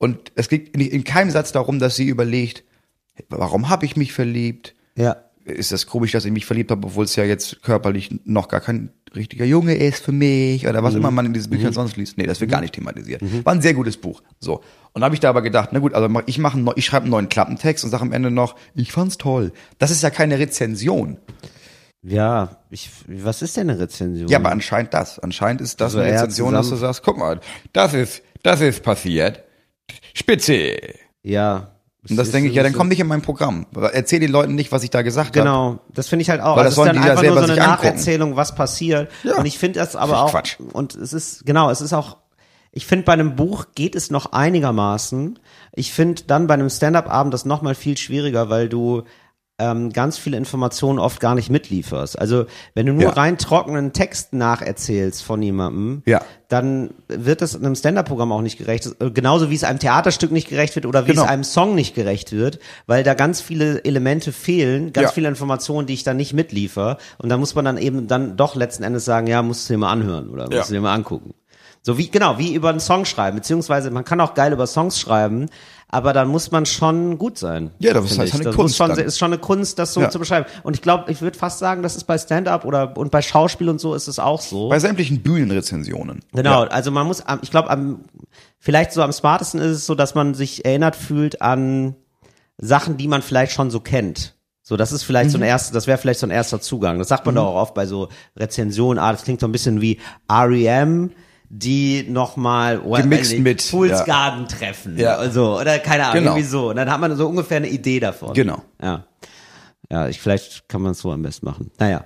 Und 0.00 0.32
es 0.34 0.48
geht 0.48 0.70
in, 0.70 0.80
in 0.80 1.04
keinem 1.04 1.30
Satz 1.30 1.52
darum, 1.52 1.78
dass 1.78 1.94
sie 1.94 2.06
überlegt, 2.08 2.64
warum 3.28 3.68
habe 3.68 3.84
ich 3.84 3.96
mich 3.96 4.14
verliebt? 4.14 4.74
Ja. 4.96 5.16
Ist 5.44 5.72
das 5.72 5.86
komisch, 5.86 6.12
dass 6.12 6.24
ich 6.24 6.32
mich 6.32 6.46
verliebt 6.46 6.70
habe, 6.70 6.86
obwohl 6.86 7.04
es 7.04 7.16
ja 7.16 7.24
jetzt 7.24 7.62
körperlich 7.62 8.10
noch 8.24 8.48
gar 8.48 8.60
kein 8.60 8.90
richtiger 9.14 9.44
Junge 9.44 9.74
ist 9.74 10.02
für 10.04 10.12
mich 10.12 10.66
oder 10.66 10.80
Mhm. 10.80 10.84
was 10.84 10.94
immer 10.94 11.10
man 11.10 11.26
in 11.26 11.34
diesen 11.34 11.50
Büchern 11.50 11.72
sonst 11.74 11.96
liest. 11.98 12.16
Nee, 12.16 12.26
das 12.26 12.40
wird 12.40 12.50
gar 12.50 12.62
nicht 12.62 12.72
thematisiert. 12.74 13.20
War 13.44 13.52
ein 13.52 13.60
sehr 13.60 13.74
gutes 13.74 13.98
Buch. 13.98 14.22
So. 14.38 14.56
Und 14.58 14.62
dann 14.94 15.04
habe 15.04 15.14
ich 15.14 15.20
da 15.20 15.28
aber 15.28 15.42
gedacht, 15.42 15.68
na 15.72 15.80
gut, 15.80 15.92
also 15.94 16.08
ich 16.26 16.38
mache 16.38 16.56
einen 16.56 16.70
ich 16.76 16.86
schreibe 16.86 17.02
einen 17.04 17.10
neuen 17.10 17.28
Klappentext 17.28 17.84
und 17.84 17.90
sage 17.90 18.02
am 18.02 18.12
Ende 18.12 18.30
noch, 18.30 18.56
ich 18.74 18.92
fand's 18.92 19.18
toll. 19.18 19.52
Das 19.78 19.90
ist 19.90 20.02
ja 20.02 20.08
keine 20.10 20.38
Rezension. 20.38 21.18
Ja, 22.02 22.56
ich, 22.70 22.88
was 23.08 23.42
ist 23.42 23.56
denn 23.58 23.68
eine 23.68 23.78
Rezension? 23.80 24.28
Ja, 24.28 24.38
aber 24.38 24.50
anscheinend 24.50 24.94
das. 24.94 25.18
Anscheinend 25.18 25.60
ist 25.60 25.80
das 25.80 25.94
Also 25.94 25.98
eine 25.98 26.12
Rezension, 26.14 26.54
dass 26.54 26.70
du 26.70 26.76
sagst, 26.76 27.02
guck 27.02 27.18
mal, 27.18 27.40
das 27.74 27.92
ist, 27.92 28.22
das 28.42 28.60
ist 28.62 28.82
passiert. 28.82 29.42
Spitze. 30.14 30.76
ja. 31.22 31.70
Und 32.08 32.16
das 32.16 32.28
ist- 32.28 32.34
denke 32.34 32.48
ich, 32.48 32.54
ja, 32.54 32.62
dann 32.62 32.72
komm 32.72 32.88
nicht 32.88 32.98
in 33.00 33.06
mein 33.06 33.20
Programm. 33.20 33.66
Erzähl 33.92 34.20
den 34.20 34.32
Leuten 34.32 34.54
nicht, 34.54 34.72
was 34.72 34.82
ich 34.82 34.88
da 34.88 35.02
gesagt 35.02 35.36
habe. 35.36 35.40
Genau, 35.40 35.80
das 35.92 36.08
finde 36.08 36.22
ich 36.22 36.30
halt 36.30 36.40
auch. 36.40 36.56
Weil 36.56 36.64
Also 36.64 36.68
das 36.68 36.74
sollen 36.76 36.88
ist 36.88 36.94
dann 36.96 37.10
einfach 37.10 37.22
nur 37.22 37.34
selber 37.34 37.46
so 37.46 37.52
eine. 37.52 37.60
Nacherzählung, 37.60 38.36
was 38.36 38.54
passiert. 38.54 39.10
Ja. 39.22 39.36
Und 39.36 39.44
ich 39.44 39.58
finde 39.58 39.80
das 39.80 39.96
aber 39.96 40.22
auch. 40.24 40.30
Quatsch. 40.30 40.56
Und 40.72 40.94
es 40.94 41.12
ist, 41.12 41.44
genau, 41.44 41.68
es 41.68 41.82
ist 41.82 41.92
auch, 41.92 42.16
ich 42.72 42.86
finde 42.86 43.04
bei 43.04 43.12
einem 43.12 43.36
Buch 43.36 43.66
geht 43.74 43.94
es 43.96 44.10
noch 44.10 44.32
einigermaßen. 44.32 45.38
Ich 45.74 45.92
finde 45.92 46.22
dann 46.26 46.46
bei 46.46 46.54
einem 46.54 46.70
Stand-up-Abend 46.70 47.34
das 47.34 47.44
noch 47.44 47.60
mal 47.60 47.74
viel 47.74 47.98
schwieriger, 47.98 48.48
weil 48.48 48.70
du 48.70 49.02
ähm, 49.60 49.92
ganz 49.92 50.18
viele 50.18 50.36
Informationen 50.36 50.98
oft 50.98 51.20
gar 51.20 51.34
nicht 51.34 51.50
mitlieferst. 51.50 52.18
Also 52.18 52.46
wenn 52.74 52.86
du 52.86 52.92
nur 52.92 53.02
Ja. 53.04 53.10
rein 53.10 53.38
trockenen 53.38 53.92
Text 53.92 54.32
nacherzählst 54.32 55.22
von 55.22 55.42
jemandem, 55.42 56.02
Ja. 56.06 56.22
dann 56.48 56.90
wird 57.08 57.42
das 57.42 57.54
einem 57.54 57.74
Stand-up-Programm 57.76 58.32
auch 58.32 58.40
nicht 58.42 58.58
gerecht. 58.58 58.88
Äh, 59.00 59.10
Genauso 59.10 59.50
wie 59.50 59.54
es 59.54 59.62
einem 59.64 59.78
Theaterstück 59.78 60.32
nicht 60.32 60.48
gerecht 60.48 60.74
wird 60.74 60.86
oder 60.86 61.04
wie 61.06 61.10
Genau. 61.10 61.22
es 61.22 61.28
einem 61.28 61.44
Song 61.44 61.74
nicht 61.74 61.94
gerecht 61.94 62.32
wird, 62.32 62.58
weil 62.86 63.04
da 63.04 63.14
ganz 63.14 63.40
viele 63.40 63.84
Elemente 63.84 64.32
fehlen, 64.32 64.92
ganz 64.92 65.08
Ja. 65.08 65.12
viele 65.12 65.28
Informationen, 65.28 65.86
die 65.86 65.94
ich 65.94 66.02
dann 66.04 66.16
nicht 66.16 66.32
mitliefer. 66.32 66.98
Und 67.18 67.28
da 67.28 67.36
muss 67.36 67.54
man 67.54 67.64
dann 67.64 67.76
eben 67.78 68.06
dann 68.08 68.36
doch 68.36 68.56
letzten 68.56 68.82
Endes 68.82 69.04
sagen, 69.04 69.26
ja, 69.26 69.42
musst 69.42 69.68
du 69.68 69.74
dir 69.74 69.78
mal 69.78 69.92
anhören 69.92 70.30
oder 70.30 70.44
musst 70.44 70.54
Ja. 70.54 70.64
du 70.66 70.72
dir 70.72 70.80
mal 70.80 70.94
angucken. 70.94 71.34
So 71.82 71.96
wie, 71.96 72.10
genau, 72.10 72.36
wie 72.38 72.52
über 72.54 72.68
einen 72.68 72.78
Song 72.80 73.06
schreiben, 73.06 73.38
beziehungsweise 73.38 73.90
man 73.90 74.04
kann 74.04 74.20
auch 74.20 74.34
geil 74.34 74.52
über 74.52 74.66
Songs 74.66 75.00
schreiben, 75.00 75.48
aber 75.92 76.12
dann 76.12 76.28
muss 76.28 76.50
man 76.50 76.66
schon 76.66 77.18
gut 77.18 77.36
sein. 77.38 77.70
Ja, 77.80 77.92
das 77.92 78.10
ist 78.10 78.18
halt 78.18 78.32
eine 78.34 78.44
das 78.44 78.54
Kunst 78.56 78.76
schon, 78.76 78.90
ist 78.92 79.18
schon 79.18 79.32
eine 79.32 79.40
Kunst, 79.40 79.78
das 79.78 79.92
so 79.92 80.00
Ja. 80.00 80.10
zu 80.10 80.18
beschreiben. 80.18 80.46
Und 80.62 80.74
ich 80.76 80.82
glaube, 80.82 81.10
ich 81.10 81.20
würde 81.20 81.36
fast 81.38 81.58
sagen, 81.58 81.82
das 81.82 81.96
ist 81.96 82.04
bei 82.04 82.16
Stand-up 82.16 82.64
oder 82.64 82.96
und 82.96 83.10
bei 83.10 83.22
Schauspiel 83.22 83.68
und 83.68 83.80
so 83.80 83.94
ist 83.94 84.06
es 84.08 84.18
auch 84.18 84.40
so. 84.40 84.68
Bei 84.68 84.78
sämtlichen 84.78 85.20
Bühnenrezensionen. 85.22 86.20
Genau, 86.32 86.62
Ja. 86.64 86.68
also 86.70 86.90
man 86.90 87.06
muss, 87.06 87.22
ich 87.42 87.50
glaube, 87.50 87.70
am 87.70 88.00
vielleicht 88.58 88.92
so 88.92 89.02
am 89.02 89.12
smartesten 89.12 89.60
ist 89.60 89.76
es 89.76 89.86
so, 89.86 89.94
dass 89.94 90.14
man 90.14 90.34
sich 90.34 90.64
erinnert 90.64 90.94
fühlt 90.96 91.42
an 91.42 91.96
Sachen, 92.58 92.96
die 92.96 93.08
man 93.08 93.22
vielleicht 93.22 93.52
schon 93.52 93.70
so 93.70 93.80
kennt. 93.80 94.34
So, 94.62 94.76
das 94.76 94.92
ist 94.92 95.02
vielleicht 95.02 95.30
so 95.30 95.38
Mhm. 95.38 95.44
ein 95.44 95.48
erster, 95.48 95.72
das 95.74 95.86
wäre 95.88 95.98
vielleicht 95.98 96.20
so 96.20 96.26
ein 96.26 96.30
erster 96.30 96.60
Zugang. 96.60 96.98
Das 96.98 97.08
sagt 97.08 97.26
man 97.26 97.34
doch 97.34 97.46
auch 97.46 97.56
oft 97.62 97.74
bei 97.74 97.86
so 97.86 98.08
Rezensionen. 98.36 99.02
Ah, 99.02 99.10
das 99.10 99.24
klingt 99.24 99.40
so 99.40 99.46
ein 99.48 99.52
bisschen 99.52 99.80
wie 99.80 99.98
R.E.M., 100.28 101.10
die 101.52 102.06
nochmal 102.08 102.80
Gemixt 102.80 103.32
nicht, 103.32 103.42
mit, 103.42 103.60
Fools 103.60 103.90
ja. 103.98 104.04
Garden 104.04 104.46
treffen. 104.48 104.96
Ja. 104.96 105.16
Also, 105.16 105.58
oder 105.58 105.78
keine 105.80 106.04
Ahnung, 106.04 106.14
Genau. 106.22 106.30
irgendwie 106.36 106.48
so. 106.48 106.70
Und 106.70 106.76
dann 106.76 106.88
hat 106.90 107.00
man 107.00 107.14
so 107.16 107.26
ungefähr 107.28 107.56
eine 107.58 107.68
Idee 107.68 107.98
davon. 108.00 108.32
Genau. 108.34 108.62
Ja. 108.80 109.04
Ja, 109.90 110.08
ich, 110.08 110.20
vielleicht 110.20 110.68
kann 110.68 110.80
man 110.80 110.92
es 110.92 111.00
so 111.00 111.10
am 111.10 111.22
besten 111.22 111.44
machen. 111.46 111.72
Naja, 111.80 112.04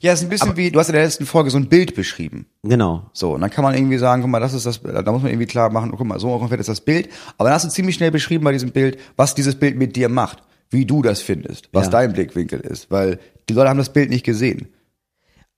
Ja, 0.00 0.14
ist 0.14 0.22
ein 0.22 0.30
bisschen 0.30 0.56
wie, 0.56 0.70
du 0.70 0.78
hast 0.78 0.88
in 0.88 0.94
der 0.94 1.04
letzten 1.04 1.26
Folge 1.26 1.50
so 1.50 1.58
ein 1.58 1.68
Bild 1.68 1.94
beschrieben. 1.94 2.46
genau. 2.62 3.10
So, 3.12 3.34
und 3.34 3.42
dann 3.42 3.50
kann 3.50 3.62
man 3.64 3.74
irgendwie 3.74 3.98
sagen, 3.98 4.22
guck 4.22 4.30
mal, 4.30 4.40
das 4.40 4.54
ist 4.54 4.64
das, 4.64 4.80
da 4.82 5.12
muss 5.12 5.22
man 5.22 5.30
irgendwie 5.30 5.46
klar 5.46 5.68
machen, 5.70 5.90
guck 5.94 6.06
mal, 6.06 6.18
so 6.18 6.32
ungefähr 6.34 6.58
ist 6.58 6.68
das 6.70 6.80
Bild. 6.80 7.10
Aber 7.36 7.48
dann 7.50 7.54
hast 7.56 7.66
du 7.66 7.68
ziemlich 7.70 7.96
schnell 7.96 8.10
beschrieben 8.10 8.44
bei 8.44 8.52
diesem 8.52 8.70
Bild, 8.72 8.98
was 9.16 9.34
dieses 9.34 9.56
Bild 9.56 9.76
mit 9.76 9.94
dir 9.96 10.08
macht, 10.08 10.38
wie 10.70 10.86
du 10.86 11.02
das 11.02 11.20
findest, 11.20 11.68
was 11.72 11.86
Ja. 11.86 11.90
dein 11.92 12.14
Blickwinkel 12.14 12.60
ist, 12.60 12.90
weil 12.90 13.18
die 13.50 13.52
Leute 13.52 13.68
haben 13.68 13.78
das 13.78 13.92
Bild 13.92 14.08
nicht 14.08 14.24
gesehen. 14.24 14.68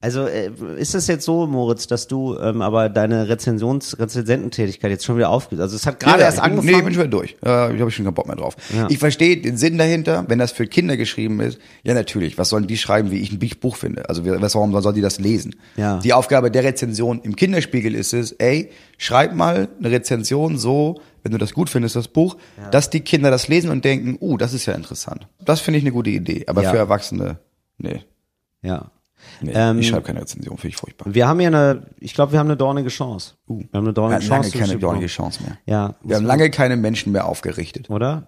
Also 0.03 0.27
äh, 0.27 0.51
ist 0.79 0.97
es 0.97 1.07
jetzt 1.07 1.25
so, 1.25 1.47
Moritz, 1.47 1.87
dass 1.87 2.09
du 2.09 2.37
ähm, 2.37 2.61
aber 2.61 2.89
deine 2.89 3.29
Rezensions 3.29 3.99
Rezensententätigkeit 4.01 4.91
jetzt 4.91 5.05
schon 5.05 5.17
wieder 5.17 5.31
aufgibst? 5.31 5.63
Also 5.63 5.77
es 5.77 5.87
hat 5.87 6.01
gerade 6.01 6.19
Ja, 6.19 6.27
erst 6.27 6.39
ich 6.39 6.43
angefangen. 6.43 6.77
Nee, 6.77 6.83
bin 6.83 6.93
schon 6.93 7.05
wieder 7.05 7.11
durch. 7.11 7.37
Äh, 7.45 7.75
ich 7.75 7.81
habe 7.81 7.91
schon 7.93 8.05
keinen 8.05 8.15
Bock 8.15 8.27
mehr 8.27 8.35
drauf. 8.35 8.57
Ja. 8.77 8.89
Ich 8.91 8.99
verstehe 8.99 9.37
den 9.41 9.57
Sinn 9.57 9.79
dahinter, 9.79 10.25
wenn 10.27 10.41
das 10.41 10.51
für 10.51 10.67
Kinder 10.67 10.97
geschrieben 10.97 11.39
ist. 11.41 11.59
Ja, 11.85 11.95
natürlich. 11.95 12.37
Was 12.37 12.49
sollen 12.49 12.67
die 12.67 12.77
schreiben, 12.77 13.13
wie 13.13 13.21
ich 13.21 13.31
ein 13.33 13.39
Buch 13.61 13.77
finde? 13.77 14.09
Also 14.09 14.27
was, 14.27 14.55
warum 14.57 14.73
sollen 14.83 14.95
die 14.97 15.01
das 15.03 15.21
lesen? 15.21 15.55
Ja. 15.77 15.99
Die 16.01 16.13
Aufgabe 16.13 16.51
der 16.51 16.65
Rezension 16.65 17.21
im 17.23 17.37
Kinderspiegel 17.37 17.95
ist 17.95 18.13
es, 18.13 18.33
ey, 18.33 18.71
schreib 18.99 19.35
mal 19.37 19.69
eine 19.79 19.91
Rezension 19.93 20.59
so, 20.59 21.01
wenn 21.23 21.31
du 21.31 21.39
das 21.39 21.53
gut 21.55 21.71
findest, 21.71 21.95
das 21.95 22.09
Buch, 22.09 22.37
dass 22.73 22.91
die 22.91 23.01
Kinder 23.01 23.31
das 23.31 23.47
lesen 23.47 23.71
und 23.71 23.85
denken, 23.85 24.17
uh, 24.21 24.37
das 24.37 24.53
ist 24.53 24.67
ja 24.67 24.75
interessant. 24.75 25.29
Das 25.45 25.61
finde 25.61 25.79
ich 25.79 25.85
eine 25.85 25.93
gute 25.93 26.11
Idee. 26.11 26.45
Aber 26.49 26.65
Ja. 26.65 26.73
für 26.73 26.79
Erwachsene, 26.79 27.39
nee. 27.79 28.01
ja. 28.63 28.91
Nee 29.41 29.53
Ähm, 29.55 29.79
ich 29.79 29.89
schreibe 29.89 30.03
keine 30.03 30.21
Rezension, 30.21 30.57
finde 30.57 30.69
ich 30.75 30.77
furchtbar. 30.77 31.13
Wir 31.15 31.27
haben 31.29 31.41
ja 31.41 31.49
eine, 31.49 31.87
ich 32.01 32.15
glaube, 32.15 32.33
wir 32.33 32.39
haben 32.39 32.47
eine 32.49 32.57
dornige 32.57 32.89
Chance. 32.89 33.35
Wir 33.47 33.57
haben 33.57 33.69
eine 33.75 33.87
Wir 33.89 33.93
dornige 33.93 34.19
lange 34.27 34.29
Chance. 34.29 34.51
keine 34.51 34.63
zugeschrieben 34.73 34.81
dornige. 34.81 35.07
Chance 35.07 35.43
mehr. 35.43 35.59
Ja. 35.67 35.95
Wir 36.03 36.17
haben 36.17 36.27
lange 36.27 36.51
keine 36.51 36.77
Menschen 36.77 37.13
mehr 37.13 37.27
aufgerichtet. 37.27 37.91
Oder? 37.91 38.25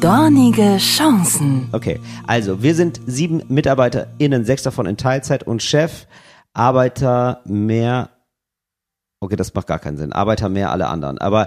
Dornige 0.00 0.78
Chancen. 0.78 1.68
Okay. 1.72 2.00
Also, 2.26 2.62
wir 2.62 2.74
sind 2.74 3.00
sieben 3.06 3.42
MitarbeiterInnen, 3.48 4.44
sechs 4.44 4.62
davon 4.64 4.86
in 4.86 4.96
Teilzeit 4.96 5.44
und 5.44 5.62
Chef, 5.62 6.06
Arbeiter 6.52 7.40
mehr 7.44 8.10
Okay, 9.20 9.36
das 9.36 9.54
macht 9.54 9.68
gar 9.68 9.78
keinen 9.78 9.96
Sinn. 9.98 10.12
Arbeiter 10.12 10.48
mehr 10.48 10.72
alle 10.72 10.88
anderen. 10.88 11.16
Aber 11.18 11.46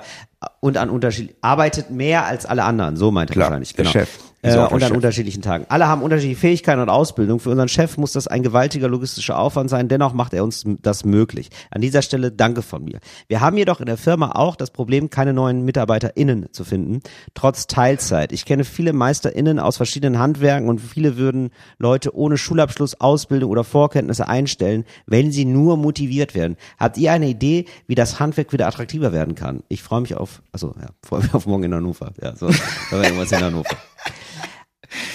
und 0.61 0.77
an 0.77 0.89
unterschiedlichen, 0.89 1.37
arbeitet 1.41 1.89
mehr 1.91 2.25
als 2.25 2.45
alle 2.45 2.63
anderen, 2.63 2.95
so 2.95 3.11
meinte 3.11 3.33
er 3.33 3.35
Klar, 3.35 3.49
wahrscheinlich. 3.49 3.73
der 3.73 3.83
Genau. 3.83 3.91
Chef. 3.91 4.17
Äh, 4.45 4.57
und 4.57 4.73
an 4.73 4.79
Chef. 4.81 4.91
unterschiedlichen 4.91 5.41
Tagen. 5.41 5.65
Alle 5.69 5.87
haben 5.87 6.01
unterschiedliche 6.01 6.39
Fähigkeiten 6.39 6.81
und 6.81 6.89
Ausbildung. 6.89 7.39
Für 7.39 7.49
unseren 7.49 7.67
Chef 7.67 7.97
muss 7.97 8.13
das 8.13 8.27
ein 8.27 8.43
gewaltiger 8.43 8.87
logistischer 8.87 9.37
Aufwand 9.37 9.69
sein, 9.69 9.87
dennoch 9.87 10.13
macht 10.13 10.33
er 10.33 10.43
uns 10.43 10.63
das 10.81 11.05
möglich. 11.05 11.49
An 11.71 11.81
dieser 11.81 12.01
Stelle 12.01 12.31
danke 12.31 12.61
von 12.61 12.83
mir. 12.83 12.99
Wir 13.27 13.41
haben 13.41 13.57
jedoch 13.57 13.79
in 13.79 13.85
der 13.85 13.97
Firma 13.97 14.31
auch 14.31 14.55
das 14.55 14.71
Problem, 14.71 15.09
keine 15.09 15.33
neuen 15.33 15.65
MitarbeiterInnen 15.65 16.47
zu 16.51 16.63
finden, 16.63 17.01
trotz 17.33 17.67
Teilzeit. 17.67 18.31
Ich 18.31 18.45
kenne 18.45 18.63
viele 18.63 18.93
MeisterInnen 18.93 19.59
aus 19.59 19.77
verschiedenen 19.77 20.19
Handwerken 20.19 20.69
und 20.69 20.79
viele 20.79 21.17
würden 21.17 21.49
Leute 21.77 22.15
ohne 22.15 22.37
Schulabschluss, 22.37 22.99
Ausbildung 22.99 23.49
oder 23.51 23.63
Vorkenntnisse 23.63 24.27
einstellen, 24.27 24.85
wenn 25.05 25.31
sie 25.31 25.45
nur 25.45 25.77
motiviert 25.77 26.35
werden. 26.35 26.57
Habt 26.77 26.97
ihr 26.97 27.11
eine 27.11 27.27
Idee, 27.27 27.65
wie 27.87 27.95
das 27.95 28.19
Handwerk 28.19 28.53
wieder 28.53 28.67
attraktiver 28.67 29.11
werden 29.11 29.35
kann? 29.35 29.63
Ich 29.67 29.83
freue 29.83 30.01
mich 30.01 30.15
auf, 30.15 30.41
also 30.51 30.73
ja, 30.79 30.87
freue 31.03 31.21
mich 31.21 31.33
auf 31.33 31.45
morgen 31.45 31.63
in 31.63 31.73
Hannover. 31.73 32.11
Ja, 32.21 32.35
so, 32.35 32.49
irgendwas 32.91 33.31
in 33.31 33.41
Hannover. 33.41 33.75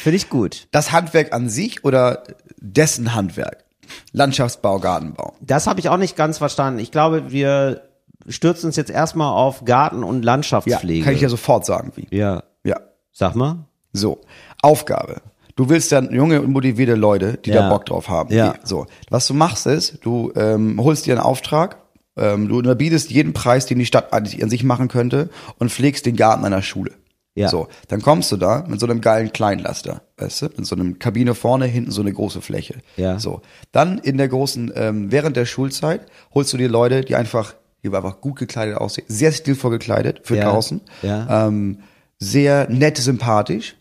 Finde 0.02 0.16
ich 0.16 0.28
gut. 0.28 0.68
Das 0.70 0.92
Handwerk 0.92 1.32
an 1.32 1.48
sich 1.48 1.84
oder 1.84 2.24
dessen 2.58 3.14
Handwerk? 3.14 3.64
Landschaftsbau, 4.12 4.78
Gartenbau. 4.78 5.34
Das 5.40 5.66
habe 5.66 5.80
ich 5.80 5.88
auch 5.88 5.96
nicht 5.96 6.16
ganz 6.16 6.38
verstanden. 6.38 6.78
Ich 6.80 6.90
glaube, 6.92 7.30
wir 7.32 7.82
stürzen 8.28 8.66
uns 8.66 8.76
jetzt 8.76 8.90
erstmal 8.90 9.32
auf 9.32 9.64
Garten- 9.64 10.04
und 10.04 10.18
Ja, 10.22 10.26
Landschaftspflege. 10.26 11.04
kann 11.04 11.14
ich 11.14 11.20
ja 11.20 11.28
sofort 11.28 11.64
sagen, 11.66 11.92
wie. 11.96 12.06
ja. 12.16 12.42
Ja. 12.62 12.76
Sag 13.12 13.34
mal. 13.34 13.64
So, 13.92 14.20
Aufgabe. 14.62 15.22
Du 15.56 15.68
willst 15.68 15.90
dann 15.92 16.12
junge 16.12 16.40
und 16.42 16.52
motivierte 16.52 16.94
Leute, 16.94 17.38
die 17.44 17.50
Ja. 17.50 17.62
da 17.62 17.68
Bock 17.70 17.86
drauf 17.86 18.08
haben. 18.08 18.32
Ja. 18.32 18.54
So, 18.62 18.86
was 19.10 19.26
du 19.26 19.34
machst 19.34 19.66
ist, 19.66 19.98
du 20.02 20.32
ähm, 20.36 20.78
holst 20.82 21.06
dir 21.06 21.14
einen 21.14 21.20
Auftrag, 21.22 21.78
ähm, 22.16 22.48
du 22.48 22.60
überbietest 22.60 23.10
jeden 23.10 23.32
Preis, 23.32 23.66
den 23.66 23.78
die 23.78 23.86
Stadt 23.86 24.12
an 24.12 24.26
sich 24.26 24.62
machen 24.62 24.88
könnte 24.88 25.28
und 25.58 25.70
pflegst 25.72 26.06
den 26.06 26.16
Garten 26.16 26.44
einer 26.44 26.62
Schule. 26.62 26.92
Ja. 27.40 27.48
So, 27.48 27.68
dann 27.88 28.00
kommst 28.02 28.30
du 28.32 28.36
da 28.36 28.64
mit 28.68 28.80
so 28.80 28.86
einem 28.86 29.00
geilen 29.00 29.32
Kleinlaster, 29.32 30.02
weißt 30.18 30.42
du, 30.42 30.46
mit 30.56 30.66
so 30.66 30.76
einem 30.76 30.98
Kabine 30.98 31.34
vorne, 31.34 31.66
hinten 31.66 31.90
so 31.90 32.00
eine 32.02 32.12
große 32.12 32.40
Fläche. 32.40 32.76
Ja. 32.96 33.18
So, 33.18 33.42
dann 33.72 33.98
in 33.98 34.16
der 34.18 34.28
großen, 34.28 34.72
ähm, 34.74 35.10
während 35.12 35.36
der 35.36 35.46
Schulzeit 35.46 36.02
holst 36.34 36.52
du 36.52 36.56
dir 36.56 36.68
Leute, 36.68 37.02
die 37.02 37.16
einfach, 37.16 37.54
die 37.82 37.88
einfach 37.88 38.20
gut 38.20 38.36
gekleidet 38.36 38.76
aussehen, 38.76 39.06
sehr 39.08 39.32
stilvoll 39.32 39.70
gekleidet 39.72 40.20
für 40.24 40.36
Ja. 40.36 40.50
draußen, 40.50 40.80
Ja. 41.02 41.46
ähm, 41.48 41.78
sehr 42.18 42.68
nett, 42.68 42.98
sympathisch, 42.98 43.76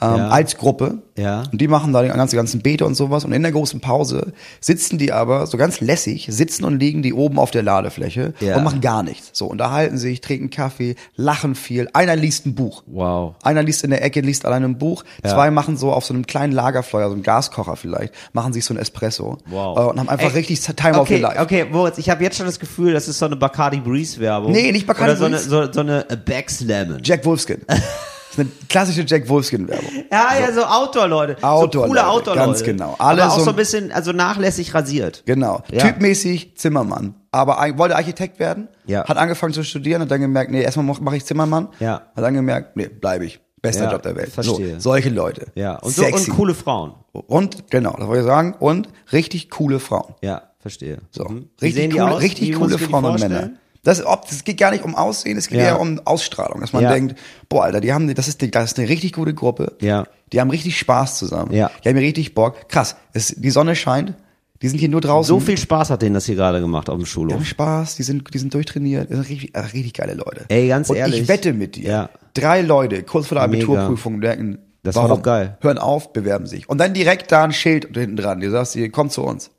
ähm, 0.00 0.16
Ja. 0.16 0.28
als 0.28 0.56
Gruppe. 0.56 0.98
Ja. 1.16 1.42
Und 1.50 1.60
die 1.60 1.66
machen 1.66 1.92
da 1.92 2.02
die 2.02 2.08
ganze 2.08 2.36
ganzen 2.36 2.62
Beete 2.62 2.86
und 2.86 2.94
sowas. 2.94 3.24
Und 3.24 3.32
in 3.32 3.42
der 3.42 3.50
großen 3.50 3.80
Pause 3.80 4.32
sitzen 4.60 4.98
die 4.98 5.10
aber 5.12 5.46
so 5.48 5.56
ganz 5.58 5.80
lässig, 5.80 6.28
sitzen 6.30 6.64
und 6.64 6.78
liegen 6.78 7.02
die 7.02 7.12
oben 7.12 7.40
auf 7.40 7.50
der 7.50 7.64
Ladefläche 7.64 8.34
Ja. 8.38 8.56
und 8.56 8.62
machen 8.64 8.80
gar 8.80 9.02
nichts. 9.02 9.30
So, 9.32 9.46
unterhalten 9.46 9.98
sich, 9.98 10.20
trinken 10.20 10.50
Kaffee, 10.50 10.94
lachen 11.16 11.56
viel. 11.56 11.88
Einer 11.94 12.14
liest 12.14 12.46
ein 12.46 12.54
Buch. 12.54 12.84
Wow. 12.86 13.34
Einer 13.42 13.64
liest 13.64 13.82
in 13.82 13.90
der 13.90 14.04
Ecke, 14.04 14.20
liest 14.20 14.44
alleine 14.46 14.66
ein 14.66 14.78
Buch. 14.78 15.02
Ja. 15.24 15.30
Zwei 15.30 15.50
machen 15.50 15.76
so 15.76 15.92
auf 15.92 16.04
so 16.04 16.14
einem 16.14 16.26
kleinen 16.26 16.52
Lagerfeuer, 16.52 17.08
so 17.08 17.14
einem 17.14 17.24
Gaskocher 17.24 17.74
vielleicht, 17.74 18.14
machen 18.32 18.52
sich 18.52 18.64
so 18.64 18.72
ein 18.74 18.78
Espresso. 18.78 19.38
Wow. 19.46 19.76
Äh, 19.78 19.80
Und 19.90 19.98
haben 19.98 20.08
einfach 20.08 20.28
Ey, 20.30 20.36
richtig 20.38 20.60
Time 20.60 20.92
of 20.94 21.00
okay, 21.00 21.14
your 21.16 21.20
life. 21.22 21.40
Okay, 21.40 21.66
Moritz, 21.70 21.98
ich 21.98 22.08
habe 22.08 22.22
jetzt 22.22 22.36
schon 22.36 22.46
das 22.46 22.60
Gefühl, 22.60 22.92
das 22.92 23.08
ist 23.08 23.18
so 23.18 23.26
eine 23.26 23.34
Bacardi 23.34 23.78
Breeze 23.80 24.20
Werbung. 24.20 24.52
Nee, 24.52 24.70
nicht 24.70 24.86
Bacardi 24.86 25.10
Oder 25.10 25.18
so 25.18 25.24
eine, 25.24 25.36
Breeze. 25.36 25.48
so, 25.50 25.72
so 25.72 25.80
eine 25.80 26.04
Becks 26.24 26.60
Lemon. 26.60 27.00
Jack 27.02 27.24
Wolfskin. 27.24 27.62
Das 28.30 28.32
ist 28.32 28.38
eine 28.40 28.48
klassische 28.68 29.02
Jack 29.06 29.28
Wolfskin-Werbung. 29.28 29.90
Ja, 30.12 30.28
ja, 30.40 30.52
so 30.52 30.62
Outdoor-Leute. 30.64 31.36
so 31.40 31.46
Outdoor-Leute, 31.46 31.88
coole 31.88 32.06
Outdoor-Leute. 32.08 32.46
ganz 32.46 32.62
genau. 32.62 32.94
Alle 32.98 33.22
Aber 33.24 33.32
auch 33.32 33.38
so- 33.38 33.44
so 33.44 33.50
ein 33.50 33.56
bisschen, 33.56 33.90
also 33.92 34.12
nachlässig 34.12 34.74
rasiert. 34.74 35.22
Genau. 35.26 35.62
Ja. 35.70 35.78
Typmäßig 35.84 36.56
Zimmermann. 36.56 37.14
Aber 37.32 37.56
wollte 37.76 37.96
Architekt 37.96 38.38
werden, 38.38 38.68
Ja. 38.86 39.04
hat 39.06 39.16
angefangen 39.16 39.52
zu 39.54 39.62
studieren, 39.64 40.02
hat 40.02 40.10
dann 40.10 40.20
gemerkt, 40.20 40.50
nee, 40.50 40.62
erstmal 40.62 40.84
mache 40.86 41.02
mach 41.02 41.12
ich 41.14 41.24
Zimmermann. 41.24 41.68
Ja. 41.80 42.02
Hat 42.14 42.24
dann 42.24 42.34
gemerkt, 42.34 42.76
nee, 42.76 42.88
bleibe 42.88 43.24
ich. 43.26 43.40
Bester 43.60 43.84
Ja, 43.86 43.92
Job 43.92 44.02
der 44.02 44.14
Welt. 44.14 44.30
verstehe. 44.30 44.74
So, 44.74 44.90
solche 44.90 45.08
Leute. 45.08 45.46
Ja, 45.56 45.76
und 45.78 45.90
so 45.92 46.02
Sexy. 46.02 46.30
und 46.30 46.36
coole 46.36 46.54
Frauen. 46.54 46.92
Und, 47.12 47.70
genau, 47.70 47.92
das 47.98 48.06
wollte 48.06 48.20
ich 48.20 48.26
sagen. 48.26 48.54
Und 48.60 48.88
richtig 49.12 49.50
coole 49.50 49.80
Frauen. 49.80 50.14
Ja, 50.22 50.42
verstehe. 50.60 50.98
So. 51.10 51.24
Mhm. 51.24 51.48
Richtig, 51.60 51.90
coole, 51.90 52.12
aus? 52.12 52.22
richtig 52.22 52.52
coole 52.54 52.78
Frauen 52.78 53.04
und? 53.06 53.20
Männer. 53.20 53.50
Das, 53.84 54.04
ob, 54.04 54.28
das 54.28 54.44
geht 54.44 54.58
gar 54.58 54.70
nicht 54.72 54.84
um 54.84 54.94
Aussehen, 54.94 55.36
es 55.38 55.48
geht 55.48 55.58
Ja. 55.58 55.64
eher 55.66 55.80
um 55.80 56.00
Ausstrahlung, 56.04 56.60
dass 56.60 56.72
man 56.72 56.82
Ja. 56.82 56.92
denkt, 56.92 57.14
boah, 57.48 57.64
Alter, 57.64 57.80
die 57.80 57.92
haben, 57.92 58.12
das 58.14 58.28
ist, 58.28 58.40
die, 58.42 58.50
das 58.50 58.72
ist 58.72 58.78
eine 58.78 58.88
richtig 58.88 59.12
gute 59.12 59.34
Gruppe. 59.34 59.76
Ja. 59.80 60.04
Die 60.32 60.40
haben 60.40 60.50
richtig 60.50 60.78
Spaß 60.78 61.18
zusammen. 61.18 61.52
Ja. 61.54 61.70
Die 61.84 61.88
haben 61.88 61.96
richtig 61.96 62.34
Bock. 62.34 62.68
Krass, 62.68 62.96
es, 63.12 63.28
die 63.36 63.50
Sonne 63.50 63.76
scheint, 63.76 64.14
die 64.60 64.68
sind 64.68 64.78
hier 64.80 64.88
nur 64.88 65.00
draußen. 65.00 65.28
So 65.28 65.38
viel 65.40 65.56
Spaß 65.56 65.90
hat 65.90 66.02
denen 66.02 66.14
das 66.14 66.26
hier 66.26 66.34
gerade 66.34 66.60
gemacht 66.60 66.90
auf 66.90 66.96
dem 66.96 67.04
Die 67.04 67.10
Schulhof. 67.10 67.34
haben 67.36 67.44
Spaß, 67.44 67.94
die 67.96 68.02
sind, 68.02 68.34
die 68.34 68.38
sind 68.38 68.52
durchtrainiert, 68.52 69.08
das 69.10 69.18
sind 69.18 69.28
richtig, 69.28 69.52
richtig 69.72 69.94
geile 69.94 70.14
Leute. 70.14 70.44
Ey, 70.48 70.66
ganz 70.68 70.90
Und 70.90 70.96
ehrlich. 70.96 71.22
ich 71.22 71.28
wette 71.28 71.52
mit 71.52 71.76
dir, 71.76 71.88
Ja. 71.88 72.10
drei 72.34 72.60
Leute 72.62 73.04
kurz 73.04 73.28
vor 73.28 73.36
der. 73.36 73.44
Abiturprüfung 73.44 74.20
denken, 74.20 74.58
Das 74.82 74.96
war 74.96 75.04
warum? 75.04 75.18
doch 75.18 75.22
geil. 75.22 75.56
Hören 75.60 75.78
auf, 75.78 76.12
bewerben 76.12 76.46
sich. 76.46 76.68
Und 76.68 76.78
dann 76.78 76.92
direkt 76.92 77.30
da 77.30 77.44
ein 77.44 77.52
Schild 77.52 77.96
hinten 77.96 78.16
dran, 78.16 78.40
die 78.40 78.48
sagst, 78.48 78.74
ihr 78.74 78.90
kommt 78.90 79.12
zu 79.12 79.22
uns. 79.22 79.50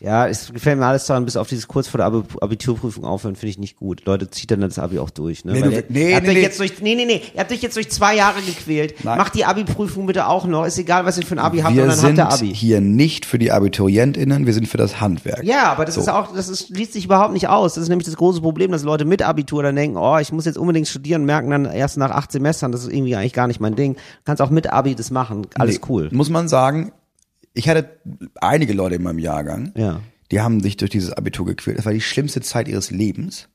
Ja, 0.00 0.26
es 0.26 0.52
gefällt 0.52 0.78
mir 0.78 0.86
alles 0.86 1.06
daran, 1.06 1.24
bis 1.24 1.36
auf 1.36 1.48
dieses 1.48 1.66
kurz 1.68 1.88
vor 1.88 1.98
der 1.98 2.06
Abi 2.06 2.22
Abiturprüfung 2.40 3.04
aufhören, 3.04 3.36
finde 3.36 3.50
ich 3.50 3.58
nicht 3.58 3.76
gut. 3.76 4.04
Leute, 4.04 4.30
zieht 4.30 4.50
dann 4.50 4.60
das 4.60 4.78
Abi 4.78 4.98
auch 4.98 5.10
durch. 5.10 5.44
Ne? 5.44 5.52
Nee, 5.52 5.60
Weil 5.62 5.70
du- 5.70 5.76
nee, 5.88 6.04
nee, 6.10 6.14
euch 6.16 6.22
nee. 6.22 6.40
jetzt 6.42 6.58
durch, 6.60 6.80
nee, 6.82 6.94
nee, 6.94 7.04
nee, 7.06 7.22
ihr 7.34 7.40
habt 7.40 7.50
euch 7.52 7.62
jetzt 7.62 7.76
durch 7.76 7.90
zwei 7.90 8.16
Jahre 8.16 8.40
gequält. 8.42 9.04
Nein. 9.04 9.16
Macht 9.18 9.34
die 9.34 9.44
Abi-Prüfung 9.44 10.06
bitte 10.06 10.26
auch 10.26 10.46
noch. 10.46 10.64
Ist 10.66 10.78
egal, 10.78 11.04
was 11.06 11.16
ihr 11.18 11.24
für 11.26 11.34
ein 11.36 11.38
Abi 11.38 11.58
habt, 11.58 11.70
und 11.70 11.76
wir 11.76 11.82
dann 11.86 11.90
habt 11.92 12.00
sind 12.00 12.18
ihr 12.18 12.28
Abi. 12.30 12.54
hier 12.54 12.80
nicht 12.80 13.24
für 13.26 13.38
die 13.38 13.52
AbiturientInnen, 13.52 14.46
wir 14.46 14.52
sind 14.52 14.68
für 14.68 14.76
das 14.78 15.00
Handwerk. 15.00 15.44
Ja, 15.44 15.72
aber 15.72 15.84
das 15.84 15.94
So. 15.94 16.02
ist 16.02 16.08
auch, 16.08 16.34
das 16.34 16.48
ist, 16.48 16.70
liest 16.70 16.92
sich 16.92 17.04
überhaupt 17.06 17.32
nicht 17.32 17.48
aus. 17.48 17.74
Das 17.74 17.82
ist 17.82 17.88
nämlich 17.88 18.06
das 18.06 18.16
große 18.16 18.40
Problem, 18.40 18.72
dass 18.72 18.82
Leute 18.82 19.04
mit 19.04 19.22
Abitur 19.22 19.62
dann 19.62 19.76
denken, 19.76 19.96
oh, 19.96 20.18
ich 20.18 20.32
muss 20.32 20.44
jetzt 20.44 20.58
unbedingt 20.58 20.88
studieren, 20.88 21.24
merken 21.24 21.50
dann 21.50 21.64
erst 21.64 21.96
nach 21.96 22.10
acht 22.10 22.32
Semestern, 22.32 22.72
das 22.72 22.82
ist 22.84 22.92
irgendwie 22.92 23.16
eigentlich 23.16 23.32
gar 23.32 23.46
nicht 23.46 23.60
mein 23.60 23.76
Ding. 23.76 23.94
Du 23.94 24.00
kannst 24.24 24.42
auch 24.42 24.50
mit 24.50 24.70
Abi 24.72 24.94
das 24.94 25.10
machen, 25.10 25.46
alles 25.54 25.76
Nee, 25.76 25.80
cool. 25.88 26.08
Muss 26.12 26.28
man 26.30 26.48
sagen, 26.48 26.92
ich 27.54 27.68
hatte 27.68 27.98
einige 28.40 28.72
Leute 28.72 28.96
in 28.96 29.02
meinem 29.02 29.18
Jahrgang, 29.18 29.72
Ja. 29.76 30.00
die 30.30 30.40
haben 30.40 30.60
sich 30.60 30.76
durch 30.76 30.90
dieses 30.90 31.12
Abitur 31.12 31.46
gequält. 31.46 31.78
Das 31.78 31.84
war 31.86 31.92
die 31.92 32.00
schlimmste 32.00 32.40
Zeit 32.40 32.68
ihres 32.68 32.90
Lebens. 32.90 33.48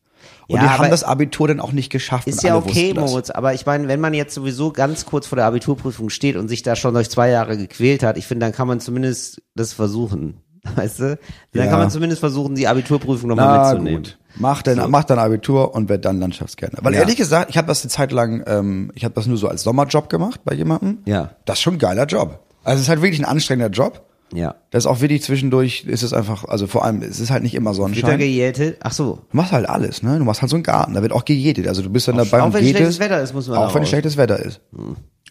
Und 0.47 0.55
Ja, 0.57 0.63
die 0.63 0.69
haben 0.69 0.89
das 0.89 1.03
Abitur 1.03 1.47
dann 1.47 1.59
auch 1.59 1.71
nicht 1.71 1.91
geschafft. 1.91 2.27
Ist 2.27 2.43
ja 2.43 2.55
okay. 2.57 2.93
Moritz, 2.95 3.29
aber 3.29 3.53
ich 3.53 3.65
meine, 3.65 3.87
wenn 3.87 3.99
man 3.99 4.13
jetzt 4.13 4.33
sowieso 4.33 4.71
ganz 4.71 5.05
kurz 5.05 5.27
vor 5.27 5.35
der 5.35 5.45
Abiturprüfung 5.45 6.09
steht 6.09 6.35
und 6.35 6.47
sich 6.47 6.61
da 6.63 6.75
schon 6.75 6.93
durch 6.93 7.09
zwei 7.09 7.29
Jahre 7.29 7.57
gequält 7.57 8.03
hat, 8.03 8.17
ich 8.17 8.25
finde, 8.27 8.45
dann 8.45 8.53
kann 8.53 8.67
man 8.67 8.79
zumindest 8.79 9.41
das 9.55 9.73
versuchen. 9.73 10.37
Weißt 10.75 10.99
du? 10.99 11.19
Dann 11.53 11.63
Ja. 11.65 11.69
kann 11.69 11.79
man 11.79 11.91
zumindest 11.91 12.19
versuchen, 12.19 12.55
die 12.55 12.67
Abiturprüfung 12.67 13.29
nochmal 13.29 13.71
mitzunehmen. 13.73 14.03
gut. 14.03 14.17
Mach 14.37 14.61
dein, 14.63 14.89
mach 14.89 15.03
dein 15.05 15.19
Abitur 15.19 15.73
und 15.73 15.87
werd 15.89 16.03
dann 16.05 16.19
Landschaftsgärtner. 16.19 16.79
Weil 16.83 16.93
Ja. 16.93 17.01
ehrlich 17.01 17.15
gesagt, 17.15 17.49
ich 17.51 17.57
habe 17.57 17.67
das 17.67 17.83
eine 17.83 17.89
Zeit 17.89 18.11
lang, 18.11 18.43
ähm, 18.47 18.91
ich 18.95 19.05
habe 19.05 19.13
das 19.13 19.27
nur 19.27 19.37
so 19.37 19.47
als 19.47 19.63
Sommerjob 19.63 20.09
gemacht 20.09 20.41
bei 20.43 20.53
jemandem. 20.55 20.97
Ja. 21.05 21.31
Das 21.45 21.57
ist 21.59 21.61
schon 21.61 21.75
ein 21.75 21.79
geiler 21.79 22.05
Job. 22.05 22.39
Also 22.65 22.75
es 22.77 22.81
ist 22.83 22.89
halt 22.89 23.01
wirklich 23.01 23.19
ein 23.21 23.25
anstrengender 23.25 23.69
Job. 23.71 24.03
Ja. 24.33 24.55
Das 24.71 24.83
ist 24.83 24.87
auch 24.87 24.99
wirklich 25.01 25.21
zwischendurch, 25.23 25.85
ist 25.85 26.01
es 26.03 26.11
einfach, 26.11 26.43
also 26.45 26.67
vor 26.67 26.83
allem, 26.83 27.01
es 27.03 27.19
ist 27.19 27.29
halt 27.29 27.43
nicht 27.43 27.53
immer 27.55 27.69
Wird 27.69 27.77
da 27.77 27.81
Sonnenschein. 27.83 28.11
Du 28.11 28.17
gejätet? 28.17 28.77
Ach 28.81 28.91
so. 28.91 29.19
machst 29.31 29.51
halt 29.53 29.69
alles, 29.69 30.01
ne? 30.03 30.17
Du 30.17 30.25
machst 30.25 30.41
halt 30.41 30.49
so 30.49 30.57
einen 30.57 30.63
Garten, 30.63 30.93
da 30.95 31.01
wird 31.01 31.13
auch 31.13 31.23
gejätet. 31.25 31.67
Also 31.67 31.81
du 31.83 31.89
bist 31.89 32.07
dann 32.07 32.17
dabei 32.17 32.41
auch 32.41 32.47
und 32.47 32.53
wenn 32.55 32.63
jätest. 32.65 32.77
schlechtes 32.79 32.99
Wetter 32.99 33.21
ist, 33.21 33.33
muss 33.33 33.47
man 33.47 33.57
Auch 33.59 33.73
wenn 33.73 33.83
raus. 33.83 33.89
schlechtes 33.89 34.17
Wetter 34.17 34.39
ist. 34.43 34.59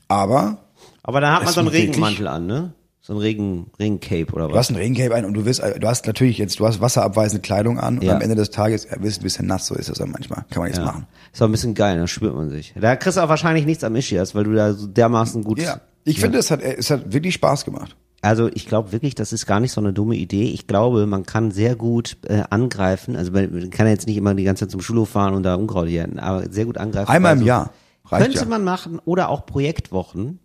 Aber 0.08 0.58
Aber 1.02 1.20
dann 1.20 1.34
hat 1.34 1.44
man 1.44 1.52
so 1.52 1.60
einen 1.60 1.68
Regenmantel 1.68 2.28
an, 2.28 2.46
ne? 2.46 2.72
So 3.00 3.12
ein 3.12 3.18
Regen, 3.18 3.66
Regencape 3.78 4.32
oder 4.32 4.46
du 4.48 4.52
was? 4.54 4.60
hast 4.60 4.70
ein 4.70 4.76
Regencape 4.76 5.14
ein 5.14 5.26
und 5.26 5.34
du 5.34 5.44
wirst, 5.44 5.60
du 5.62 5.86
hast 5.86 6.06
natürlich 6.06 6.38
jetzt, 6.38 6.58
du 6.58 6.66
hast 6.66 6.80
wasserabweisende 6.80 7.42
Kleidung 7.42 7.78
an 7.78 7.98
und 7.98 8.04
Ja. 8.04 8.14
am 8.14 8.22
Ende 8.22 8.34
des 8.34 8.48
Tages, 8.50 8.86
ja, 8.90 9.02
wirst 9.02 9.20
ein 9.20 9.24
bisschen 9.24 9.46
nass, 9.46 9.66
so 9.66 9.74
ist 9.74 9.90
es 9.90 9.98
dann 9.98 10.10
manchmal. 10.10 10.46
Kann 10.50 10.62
man 10.62 10.68
nichts 10.68 10.82
machen. 10.82 11.06
Ist 11.30 11.42
auch 11.42 11.46
ein 11.46 11.52
bisschen 11.52 11.74
geil, 11.74 11.98
da 11.98 12.06
spürt 12.06 12.34
man 12.34 12.48
sich. 12.48 12.72
Da 12.80 12.96
kriegst 12.96 13.18
du 13.18 13.22
auch 13.22 13.28
wahrscheinlich 13.28 13.66
nichts 13.66 13.84
am 13.84 13.94
Ischias, 13.94 14.34
weil 14.34 14.44
du 14.44 14.54
da 14.54 14.72
so 14.72 14.86
dermaßen 14.86 15.44
gut. 15.44 15.60
Ja. 15.60 15.80
Ich 16.04 16.20
finde, 16.20 16.38
es 16.38 16.50
hat, 16.50 16.62
es 16.62 16.90
hat 16.90 17.12
wirklich 17.12 17.34
Spaß 17.34 17.64
gemacht. 17.64 17.96
Also 18.20 18.48
ich 18.54 18.66
glaube 18.66 18.92
wirklich, 18.92 19.14
das 19.14 19.32
ist 19.34 19.46
gar 19.46 19.60
nicht 19.60 19.72
so 19.72 19.80
eine 19.80 19.92
dumme 19.92 20.16
Idee. 20.16 20.44
Ich 20.44 20.66
glaube, 20.66 21.04
man 21.06 21.26
kann 21.26 21.50
sehr 21.50 21.76
gut 21.76 22.16
äh, 22.26 22.42
angreifen. 22.48 23.16
Also 23.16 23.32
man 23.32 23.68
kann 23.70 23.86
ja 23.86 23.92
jetzt 23.92 24.06
nicht 24.06 24.16
immer 24.16 24.34
die 24.34 24.44
ganze 24.44 24.64
Zeit 24.64 24.70
zum 24.70 24.80
Schulhof 24.80 25.10
fahren 25.10 25.34
und 25.34 25.42
da 25.42 25.56
Unkraut 25.56 25.88
jäten, 25.88 26.18
aber 26.18 26.50
sehr 26.50 26.64
gut 26.64 26.78
angreifen. 26.78 27.10
Einmal 27.10 27.32
im 27.32 27.38
Also, 27.40 27.46
Jahr. 27.48 27.70
Reicht 28.06 28.24
Könnte 28.24 28.40
ja. 28.40 28.44
man 28.46 28.64
machen 28.64 28.98
oder 29.04 29.28
auch 29.28 29.44
Projektwochen. 29.44 30.38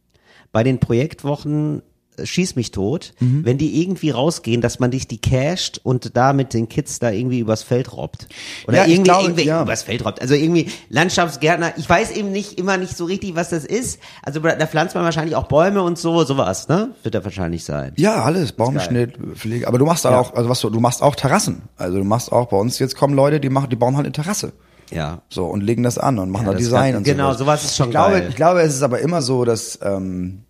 Bei 0.51 0.63
den 0.63 0.79
Projektwochen 0.79 1.81
schieß 2.25 2.55
mich 2.55 2.71
tot, 2.71 3.13
Mhm. 3.19 3.45
wenn 3.45 3.57
die 3.57 3.81
irgendwie 3.81 4.09
rausgehen, 4.11 4.61
dass 4.61 4.79
man 4.79 4.91
dich 4.91 5.07
die 5.07 5.19
casht 5.19 5.79
und 5.83 6.15
da 6.17 6.33
mit 6.33 6.53
den 6.53 6.69
Kids 6.69 6.99
da 6.99 7.11
irgendwie 7.11 7.39
übers 7.39 7.63
Feld 7.63 7.93
robbt. 7.95 8.27
Oder 8.67 8.77
Ja, 8.77 8.83
irgendwie, 8.85 9.03
glaube, 9.03 9.23
irgendwie 9.25 9.45
ja. 9.45 9.61
übers 9.61 9.83
Feld 9.83 10.05
robbt. 10.05 10.21
Also 10.21 10.33
irgendwie 10.35 10.67
Landschaftsgärtner, 10.89 11.73
ich 11.77 11.89
weiß 11.89 12.11
eben 12.11 12.31
nicht 12.31 12.59
immer 12.59 12.77
nicht 12.77 12.95
so 12.97 13.05
richtig, 13.05 13.35
was 13.35 13.49
das 13.49 13.65
ist. 13.65 13.99
Also 14.23 14.39
da 14.39 14.67
pflanzt 14.67 14.95
man 14.95 15.03
wahrscheinlich 15.03 15.35
auch 15.35 15.47
Bäume 15.47 15.81
und 15.81 15.97
so, 15.97 16.23
sowas, 16.23 16.67
ne? 16.67 16.89
Wird 17.03 17.15
da 17.15 17.23
wahrscheinlich 17.23 17.63
sein. 17.63 17.93
Ja, 17.97 18.23
alles, 18.23 18.51
Baumschnitt, 18.51 19.13
Pflege. 19.35 19.67
Aber 19.67 19.77
du 19.77 19.85
machst 19.85 20.05
Ja. 20.05 20.19
auch, 20.19 20.33
also 20.33 20.49
was 20.49 20.59
du, 20.61 20.69
du 20.69 20.79
machst 20.79 21.01
auch 21.01 21.15
Terrassen. 21.15 21.63
Also 21.77 21.97
du 21.97 22.03
machst 22.03 22.31
auch 22.31 22.47
bei 22.49 22.57
uns, 22.57 22.79
jetzt 22.79 22.95
kommen 22.95 23.13
Leute, 23.13 23.39
die 23.39 23.49
machen, 23.49 23.69
die 23.69 23.75
bauen 23.75 23.95
halt 23.95 24.05
eine 24.05 24.11
Terrasse. 24.13 24.53
Ja. 24.91 25.21
So, 25.29 25.45
und 25.45 25.61
legen 25.61 25.83
das 25.83 25.97
an 25.99 26.17
und 26.17 26.31
machen 26.31 26.47
Ja, 26.47 26.53
da 26.53 26.57
Design 26.57 26.91
kann- 26.93 26.97
und 26.97 27.03
genau, 27.03 27.33
sowas. 27.33 27.63
ist 27.63 27.75
schon 27.77 27.87
ich 27.87 27.91
glaube, 27.91 28.13
geil. 28.13 28.25
Ich 28.29 28.35
glaube, 28.35 28.61
es 28.61 28.73
ist 28.75 28.81
aber 28.81 28.99
immer 28.99 29.21
so, 29.21 29.45
dass, 29.45 29.77
ähm, 29.83 30.43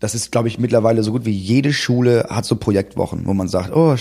das 0.00 0.14
ist, 0.14 0.32
glaube 0.32 0.48
ich, 0.48 0.58
mittlerweile 0.58 1.02
so 1.02 1.12
gut 1.12 1.24
wie 1.24 1.30
jede 1.30 1.72
Schule 1.72 2.26
hat 2.28 2.44
so 2.44 2.56
Projektwochen, 2.56 3.26
wo 3.26 3.34
man 3.34 3.48
sagt, 3.48 3.74
oh, 3.74 3.96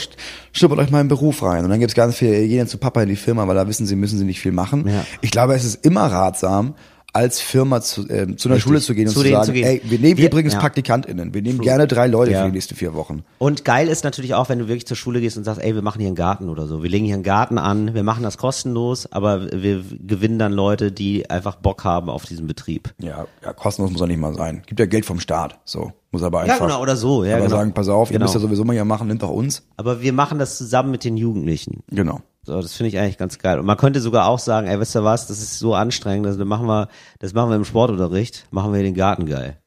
schnuppert 0.52 0.80
euch 0.80 0.92
mal 0.92 1.02
in 1.02 1.06
den 1.06 1.10
Beruf 1.10 1.44
rein. 1.44 1.64
Und 1.64 1.70
dann 1.70 1.80
gibt's 1.80 1.96
ganz 1.96 2.16
viel, 2.16 2.48
gehen 2.48 2.68
zu 2.68 2.78
Papa 2.78 3.02
in 3.04 3.10
die 3.10 3.16
Firma, 3.16 3.48
weil 3.48 3.56
da 3.56 3.68
wissen 3.68 3.86
sie, 3.86 3.96
müssen 3.96 4.18
sie 4.18 4.26
nicht 4.26 4.40
viel 4.40 4.52
machen. 4.52 4.88
Ja. 4.88 5.06
Ich 5.22 5.32
glaube, 5.32 5.54
es 5.54 5.64
ist 5.64 5.86
immer 5.86 6.06
ratsam, 6.08 6.74
als 7.14 7.40
Firma 7.40 7.80
zu, 7.82 8.08
äh, 8.10 8.36
zu 8.36 8.50
einer. 8.50 8.60
Schule 8.60 8.82
zu 8.82 8.96
gehen 8.96 9.08
und 9.08 9.14
Zu 9.14 9.22
sagen, 9.22 9.46
zu 9.46 9.52
ey, 9.54 9.82
wir 9.84 10.00
nehmen 10.00 10.18
Wir- 10.18 10.26
übrigens 10.28 10.54
ja. 10.54 10.60
PraktikantInnen, 10.60 11.34
wir 11.34 11.42
nehmen 11.44 11.60
gerne 11.62 11.86
drei 11.88 12.08
Leute 12.08 12.32
Ja. 12.32 12.42
für 12.42 12.48
die 12.48 12.54
nächsten 12.54 12.76
vier 12.76 12.94
Wochen. 12.96 13.24
Und 13.38 13.64
geil 13.66 13.88
ist 13.88 14.04
natürlich 14.04 14.34
auch, 14.34 14.50
wenn 14.50 14.58
du 14.60 14.68
wirklich 14.68 14.88
zur 14.88 14.98
Schule 14.98 15.22
gehst 15.22 15.38
und 15.38 15.44
sagst, 15.44 15.62
ey, 15.62 15.76
wir 15.76 15.84
machen 15.84 16.00
hier 16.00 16.08
einen 16.08 16.16
Garten 16.16 16.50
oder 16.50 16.66
so. 16.66 16.82
Wir 16.82 16.90
legen 16.90 17.06
hier 17.06 17.14
einen 17.14 17.24
Garten 17.24 17.58
an, 17.60 17.94
wir 17.94 18.04
machen 18.04 18.24
das 18.24 18.38
kostenlos, 18.38 19.12
aber 19.12 19.52
wir 19.52 19.84
gewinnen 20.06 20.40
dann 20.40 20.54
Leute, 20.54 20.92
die 20.92 21.30
einfach 21.30 21.56
Bock 21.56 21.84
haben 21.84 22.10
auf 22.10 22.26
diesen 22.26 22.48
Betrieb. 22.48 22.94
Ja, 23.00 23.28
ja, 23.44 23.54
kostenlos 23.54 23.92
muss 23.92 24.02
auch 24.02 24.08
nicht 24.08 24.20
mal 24.20 24.34
sein. 24.34 24.64
Gibt 24.66 24.80
ja 24.80 24.88
Geld 24.88 25.06
vom 25.06 25.20
Staat, 25.20 25.60
so. 25.66 25.92
Muss 26.12 26.24
aber 26.24 26.42
einfach. 26.42 26.60
Ja, 26.60 26.66
genau, 26.66 26.82
oder 26.82 26.96
so. 26.96 27.24
Ja, 27.24 27.38
aber 27.38 27.46
genau. 27.46 27.58
sagen, 27.58 27.74
pass 27.74 27.88
auf, 27.90 28.10
ihr 28.10 28.14
Genau. 28.14 28.26
müsst 28.26 28.36
ja 28.36 28.40
sowieso 28.42 28.64
mal 28.64 28.74
hier 28.74 28.86
machen, 28.86 29.08
nimmt 29.08 29.24
doch 29.24 29.30
uns. 29.32 29.64
Aber 29.78 30.02
wir 30.02 30.14
machen 30.14 30.38
das 30.40 30.58
zusammen 30.58 30.92
mit 30.92 31.04
den 31.04 31.18
Jugendlichen. 31.18 31.84
Genau. 31.90 32.22
So, 32.46 32.62
das 32.62 32.74
finde 32.74 32.90
ich 32.90 33.00
eigentlich 33.00 33.18
ganz 33.18 33.40
geil. 33.40 33.60
Und 33.60 33.66
man 33.66 33.78
könnte 33.78 34.02
sogar 34.02 34.28
auch 34.28 34.40
sagen, 34.40 34.68
ey, 34.68 34.80
weißt 34.80 34.96
du 34.96 35.04
was, 35.04 35.28
das 35.28 35.40
ist 35.40 35.60
so 35.60 35.76
anstrengend, 35.76 36.26
das 36.26 36.38
machen 36.38 36.68
wir, 36.68 36.90
das 37.20 37.34
machen 37.34 37.50
wir 37.50 37.56
im 37.56 37.66
Sportunterricht, 37.66 38.48
machen 38.52 38.74
wir 38.74 38.84
den 38.84 38.96
Garten 38.96 39.26
geil. 39.26 39.58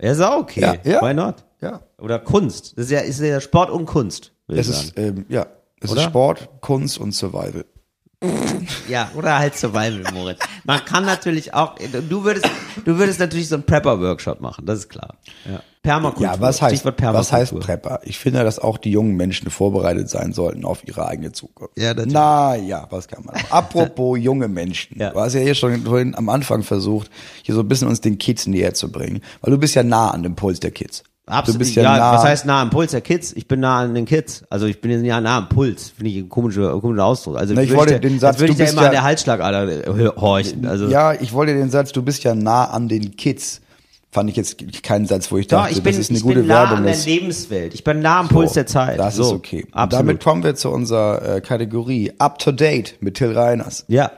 Ja, 0.00 0.12
ist 0.12 0.20
auch 0.20 0.42
okay. 0.42 0.60
Ja, 0.84 0.92
ja. 0.92 1.02
Why 1.02 1.14
not? 1.14 1.44
Ja. 1.60 1.80
Oder 1.98 2.18
Kunst. 2.18 2.76
Das 2.76 2.86
ist 2.86 2.90
ja, 2.90 3.00
ist 3.00 3.20
ja 3.20 3.40
Sport 3.40 3.70
und 3.70 3.86
Kunst, 3.86 4.32
Es 4.48 4.68
ist, 4.68 4.98
ähm, 4.98 5.24
ja, 5.28 5.46
es 5.80 5.90
Oder? 5.90 6.02
ist 6.02 6.06
Sport, 6.06 6.48
Kunst 6.60 6.98
und 6.98 7.12
Survival. 7.12 7.64
Ja, 8.88 9.10
oder 9.14 9.38
halt 9.38 9.56
Survival, 9.56 10.04
Moritz. 10.12 10.40
Man 10.64 10.84
kann 10.84 11.04
natürlich 11.04 11.54
auch, 11.54 11.74
du 11.76 12.24
würdest, 12.24 12.48
du 12.84 12.98
würdest 12.98 13.20
natürlich 13.20 13.48
so 13.48 13.56
einen 13.56 13.64
Prepper-Workshop 13.64 14.40
machen, 14.40 14.66
das 14.66 14.80
ist 14.80 14.88
klar. 14.88 15.16
Ja. 15.44 15.60
Permakultur. 15.84 16.32
Ja, 16.32 16.40
was 16.40 16.62
heißt, 16.62 16.84
was 16.84 17.32
heißt. 17.32 17.60
Prepper? 17.60 18.00
Ich 18.04 18.18
finde, 18.18 18.42
dass 18.42 18.58
auch 18.58 18.78
die 18.78 18.90
jungen 18.90 19.16
Menschen 19.16 19.50
vorbereitet 19.50 20.08
sein 20.08 20.32
sollten 20.32 20.64
auf 20.64 20.88
ihre 20.88 21.06
eigene 21.06 21.32
Zukunft. 21.32 21.78
Ja, 21.78 21.88
natürlich. 21.88 22.14
Na 22.14 22.56
ja, 22.56 22.86
was 22.88 23.06
kann 23.06 23.22
man. 23.24 23.36
Apropos 23.50 24.18
junge 24.20 24.48
Menschen. 24.48 24.98
Ja. 24.98 25.10
Du 25.10 25.20
hast 25.20 25.34
ja 25.34 25.40
hier 25.40 25.54
schon 25.54 25.82
vorhin 25.82 26.14
am 26.14 26.30
Anfang 26.30 26.62
versucht, 26.62 27.10
hier 27.42 27.54
so 27.54 27.60
ein 27.60 27.68
bisschen 27.68 27.88
uns 27.88 28.00
den 28.00 28.16
Kids 28.16 28.46
näher 28.46 28.72
zu 28.72 28.90
bringen. 28.90 29.20
Weil 29.42 29.50
du 29.50 29.58
bist 29.58 29.74
ja 29.74 29.82
nah 29.82 30.10
an 30.10 30.22
dem 30.22 30.36
Puls 30.36 30.58
der 30.58 30.70
Kids. 30.70 31.04
Absolut. 31.26 31.54
Du 31.54 31.58
bist 31.64 31.74
ja, 31.74 31.82
ja, 31.84 31.96
nah. 31.96 32.12
was 32.14 32.24
heißt 32.24 32.44
nah 32.44 32.60
am 32.60 32.68
Puls 32.70 32.90
der 32.90 33.00
Kids? 33.00 33.32
Ich 33.34 33.48
bin 33.48 33.60
nah 33.60 33.78
an 33.80 33.94
den 33.94 34.04
Kids. 34.04 34.44
Also 34.50 34.66
ich 34.66 34.82
bin 34.82 35.02
ja 35.04 35.20
nah 35.22 35.38
am 35.38 35.48
Puls. 35.48 35.92
Finde 35.96 36.10
ich 36.10 36.18
ein 36.18 36.28
komischer, 36.28 36.78
komischer 36.80 37.04
Ausdruck. 37.06 37.38
Also 37.38 37.54
Na, 37.54 37.62
ich 37.62 37.70
würde 37.70 37.78
wollte 37.80 38.00
den 38.00 38.18
Satz, 38.18 38.36
würde 38.38 38.48
du 38.48 38.52
ich 38.52 38.58
bist 38.58 38.72
immer 38.74 38.82
ja- 38.82 38.88
an 38.88 38.92
der 38.92 39.02
Halsschlagader 39.04 39.66
horchen. 40.20 40.66
Also 40.66 40.88
Ja, 40.88 41.14
ich 41.14 41.32
wollte 41.32 41.54
den 41.54 41.70
Satz, 41.70 41.92
du 41.92 42.02
bist 42.02 42.24
ja 42.24 42.34
nah 42.34 42.66
an 42.66 42.88
den 42.88 43.16
Kids. 43.16 43.62
Fand 44.12 44.28
ich 44.30 44.36
jetzt 44.36 44.58
keinen 44.84 45.06
Satz, 45.06 45.32
wo 45.32 45.38
ich 45.38 45.48
Doch, 45.48 45.62
dachte, 45.62 45.72
ich 45.72 45.82
bin, 45.82 45.92
das 45.92 45.98
ist 45.98 46.10
eine 46.10 46.18
ich 46.18 46.22
gute 46.22 46.36
bin 46.40 46.46
nah 46.46 46.54
Werbung. 46.70 46.76
an 46.78 46.84
der. 46.84 46.94
Lebenswelt. 46.96 47.74
Ich 47.74 47.82
bin 47.82 48.00
nah 48.00 48.20
am 48.20 48.28
Puls 48.28 48.52
der 48.52 48.66
Zeit. 48.66 48.98
Das 48.98 49.16
so, 49.16 49.22
ist 49.24 49.32
okay. 49.32 49.66
Absolut. 49.72 49.92
damit 50.08 50.22
kommen 50.22 50.44
wir 50.44 50.54
zu 50.54 50.68
unserer 50.70 51.36
äh, 51.36 51.40
Kategorie 51.40 52.12
Up 52.18 52.38
to 52.38 52.52
Date 52.52 52.96
mit 53.00 53.14
Till 53.16 53.32
Reiners. 53.36 53.84
ja. 53.88 54.10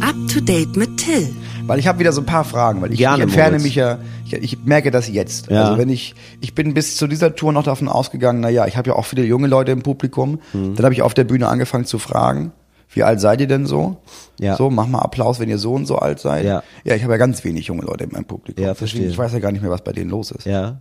Up 0.00 0.14
to 0.32 0.40
date 0.40 0.74
mit 0.76 0.96
Till. 0.96 1.28
Weil 1.68 1.78
ich 1.78 1.86
habe 1.86 1.98
wieder 1.98 2.12
so 2.12 2.22
ein 2.22 2.26
paar 2.26 2.44
Fragen, 2.44 2.80
weil 2.80 2.92
ich, 2.92 2.98
Gerne, 2.98 3.18
ich 3.18 3.22
entferne 3.24 3.50
Moritz. 3.58 3.62
mich 3.62 3.74
ja, 3.74 3.98
ich, 4.24 4.32
ich 4.32 4.64
merke 4.64 4.90
das 4.90 5.08
jetzt. 5.08 5.50
Ja. 5.50 5.64
Also 5.64 5.78
wenn 5.78 5.88
ich, 5.88 6.14
ich 6.40 6.54
bin 6.54 6.74
bis 6.74 6.96
zu 6.96 7.06
dieser 7.06 7.34
Tour 7.36 7.52
noch 7.52 7.62
davon 7.62 7.88
ausgegangen, 7.88 8.40
na 8.40 8.48
ja, 8.48 8.66
ich 8.66 8.76
habe 8.76 8.88
ja 8.90 8.96
auch 8.96 9.04
viele 9.04 9.24
junge 9.24 9.48
Leute 9.48 9.72
im 9.72 9.82
Publikum. 9.82 10.40
Mhm. 10.52 10.74
Dann 10.76 10.84
habe 10.84 10.94
ich 10.94 11.02
auf 11.02 11.14
der 11.14 11.24
Bühne 11.24 11.46
angefangen 11.48 11.84
zu 11.84 11.98
fragen, 11.98 12.52
wie 12.90 13.02
alt 13.02 13.20
seid 13.20 13.40
ihr 13.40 13.46
denn 13.46 13.66
so? 13.66 13.98
Ja. 14.40 14.56
So, 14.56 14.70
mach 14.70 14.86
mal 14.86 15.00
Applaus, 15.00 15.40
wenn 15.40 15.48
ihr 15.50 15.58
so 15.58 15.74
und 15.74 15.86
so 15.86 15.96
alt 15.96 16.20
seid. 16.20 16.44
Ja. 16.46 16.62
Ja, 16.84 16.94
ich 16.94 17.02
habe 17.02 17.12
ja 17.12 17.18
ganz 17.18 17.44
wenig 17.44 17.66
junge 17.66 17.82
Leute 17.82 18.04
in 18.04 18.12
meinem 18.12 18.24
Publikum. 18.24 18.64
Ja, 18.64 18.70
Deswegen, 18.70 18.88
verstehe. 18.88 19.08
ich 19.08 19.18
weiß 19.18 19.32
ja 19.34 19.38
gar 19.40 19.52
nicht 19.52 19.60
mehr, 19.60 19.70
was 19.70 19.84
bei 19.84 19.92
denen 19.92 20.10
los 20.10 20.30
ist. 20.30 20.46
Ja. 20.46 20.80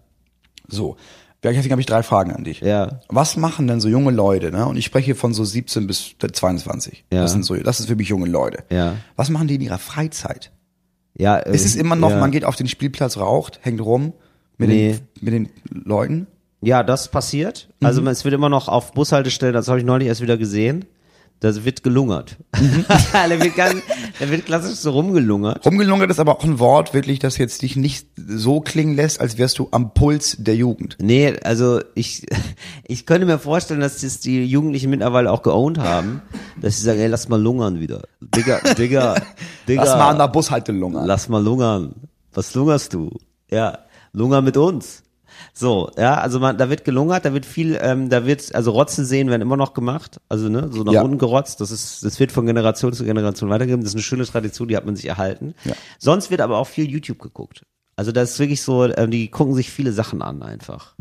So. 0.68 0.96
Deswegen 1.44 1.72
habe 1.72 1.82
ich 1.82 1.86
drei 1.86 2.02
Fragen 2.02 2.32
an 2.32 2.44
dich. 2.44 2.62
Ja. 2.62 3.00
Was 3.10 3.38
machen 3.38 3.68
denn 3.68 3.80
so 3.80 3.90
junge 3.90 4.12
Leute, 4.12 4.52
ne? 4.52 4.66
Und 4.66 4.76
ich 4.78 4.86
spreche 4.86 5.06
hier 5.06 5.16
von 5.16 5.34
so 5.34 5.44
17 5.44 5.86
bis 5.86 6.16
22. 6.20 7.06
Ja. 7.12 7.22
Das 7.22 7.32
sind 7.32 7.44
so, 7.46 7.56
das 7.56 7.80
ist 7.80 7.88
für 7.88 7.96
mich 7.96 8.08
junge 8.10 8.28
Leute. 8.28 8.64
Ja. 8.72 8.96
Was 9.16 9.30
machen 9.30 9.48
die 9.48 9.56
in 9.56 9.62
ihrer 9.62 9.78
Freizeit? 9.78 10.52
Ja, 11.18 11.38
äh, 11.40 11.50
Es 11.54 11.66
ist 11.66 11.76
immer 11.76 11.96
noch, 11.96 12.12
ja. 12.12 12.20
man 12.20 12.32
geht 12.32 12.46
auf 12.46 12.56
den 12.56 12.68
Spielplatz, 12.68 13.18
raucht, 13.18 13.60
hängt 13.64 13.82
rum 13.82 14.14
mit, 14.58 14.70
Nee. 14.70 14.96
den, 15.22 15.24
mit 15.24 15.34
den 15.34 15.50
Leuten. 15.86 16.28
Ja, 16.62 16.84
das 16.84 17.10
passiert. 17.10 17.70
Also 17.84 18.02
Mhm. 18.02 18.08
es 18.08 18.24
wird 18.26 18.34
immer 18.34 18.50
noch 18.50 18.68
auf 18.68 18.94
Bushaltestellen, 18.94 19.54
das 19.54 19.68
habe 19.68 19.80
ich 19.80 19.86
neulich 19.86 20.08
erst 20.08 20.22
wieder 20.22 20.38
gesehen. 20.38 20.86
Da 21.40 21.64
wird 21.64 21.84
gelungert. 21.84 22.38
Mhm. 22.60 22.86
da, 23.14 23.30
wird 23.30 23.56
ganz, 23.56 23.82
da 24.20 24.30
wird 24.30 24.46
klassisch 24.46 24.80
so 24.80 24.92
rumgelungert. 24.92 25.66
Rumgelungert 25.66 26.10
ist 26.10 26.20
aber 26.20 26.36
auch 26.36 26.44
ein 26.44 26.58
Wort, 26.58 26.96
wirklich, 26.96 27.20
das 27.20 27.38
jetzt 27.38 27.62
dich 27.62 27.76
nicht 27.76 28.08
so 28.16 28.60
klingen 28.60 28.96
lässt, 28.96 29.22
als 29.22 29.38
wärst 29.38 29.60
du 29.60 29.68
am 29.72 29.94
Puls 29.94 30.38
der 30.40 30.56
Jugend. 30.56 30.98
Nee, 31.00 31.36
also 31.44 31.80
ich, 31.94 32.26
ich 32.84 33.06
könnte 33.06 33.28
mir 33.28 33.38
vorstellen, 33.38 33.82
dass 33.82 34.02
das 34.02 34.20
die 34.20 34.46
Jugendlichen 34.46 34.90
mittlerweile 34.90 35.32
auch 35.32 35.44
geowned 35.44 35.78
haben, 35.78 36.24
dass 36.60 36.78
sie 36.78 36.84
sagen, 36.84 37.00
ey, 37.00 37.08
lass 37.08 37.30
mal 37.30 37.40
lungern 37.40 37.80
wieder. 37.80 38.02
Digga, 38.20 38.60
Digga, 38.74 39.16
Digga. 39.68 39.84
Lass 39.84 39.96
mal 39.96 40.10
an 40.10 40.18
der 40.18 40.28
Bushaltelung 40.30 40.98
an. 40.98 41.06
Lass 41.06 41.30
mal 41.30 41.44
lungern. 41.44 41.94
Was 42.34 42.56
lungerst 42.56 42.94
du? 42.94 43.12
Ja, 43.52 43.80
lunger 44.12 44.42
mit 44.42 44.58
uns. 44.58 45.04
So, 45.60 45.90
ja, 45.98 46.16
also 46.20 46.40
man, 46.40 46.58
da 46.58 46.70
wird 46.70 46.86
gelungert, 46.86 47.26
da 47.26 47.34
wird 47.34 47.46
viel, 47.46 47.80
ähm, 47.82 48.10
da 48.10 48.26
wird, 48.28 48.54
also 48.54 48.70
Rotze 48.72 49.04
sehen 49.06 49.30
werden 49.32 49.42
immer 49.42 49.58
noch 49.58 49.74
gemacht, 49.74 50.22
also 50.30 50.50
ne, 50.50 50.70
so 50.72 50.84
nach 50.84 50.94
Ja. 50.94 51.02
unten 51.02 51.18
gerotzt, 51.18 51.62
das 51.62 51.72
ist, 51.72 52.04
das 52.06 52.20
wird 52.20 52.32
von 52.32 52.46
Generation 52.46 52.94
zu 52.94 53.04
Generation 53.06 53.50
weitergegeben, 53.50 53.82
das 53.84 53.90
ist 53.92 53.96
eine 53.96 54.04
schöne 54.04 54.26
Tradition, 54.26 54.68
die 54.68 54.78
hat 54.78 54.86
man 54.86 54.96
sich 54.96 55.08
erhalten. 55.08 55.56
Ja. 55.66 55.74
Sonst 55.98 56.30
wird 56.30 56.42
aber 56.42 56.58
auch 56.58 56.68
viel 56.68 56.88
YouTube 56.88 57.18
geguckt. 57.20 57.64
Also 57.96 58.12
das 58.12 58.32
ist 58.34 58.40
wirklich 58.40 58.62
so, 58.62 58.86
ähm, 58.86 59.10
die 59.10 59.30
gucken 59.30 59.56
sich 59.56 59.72
viele 59.72 59.92
Sachen 59.94 60.22
an 60.22 60.44
einfach. 60.44 60.94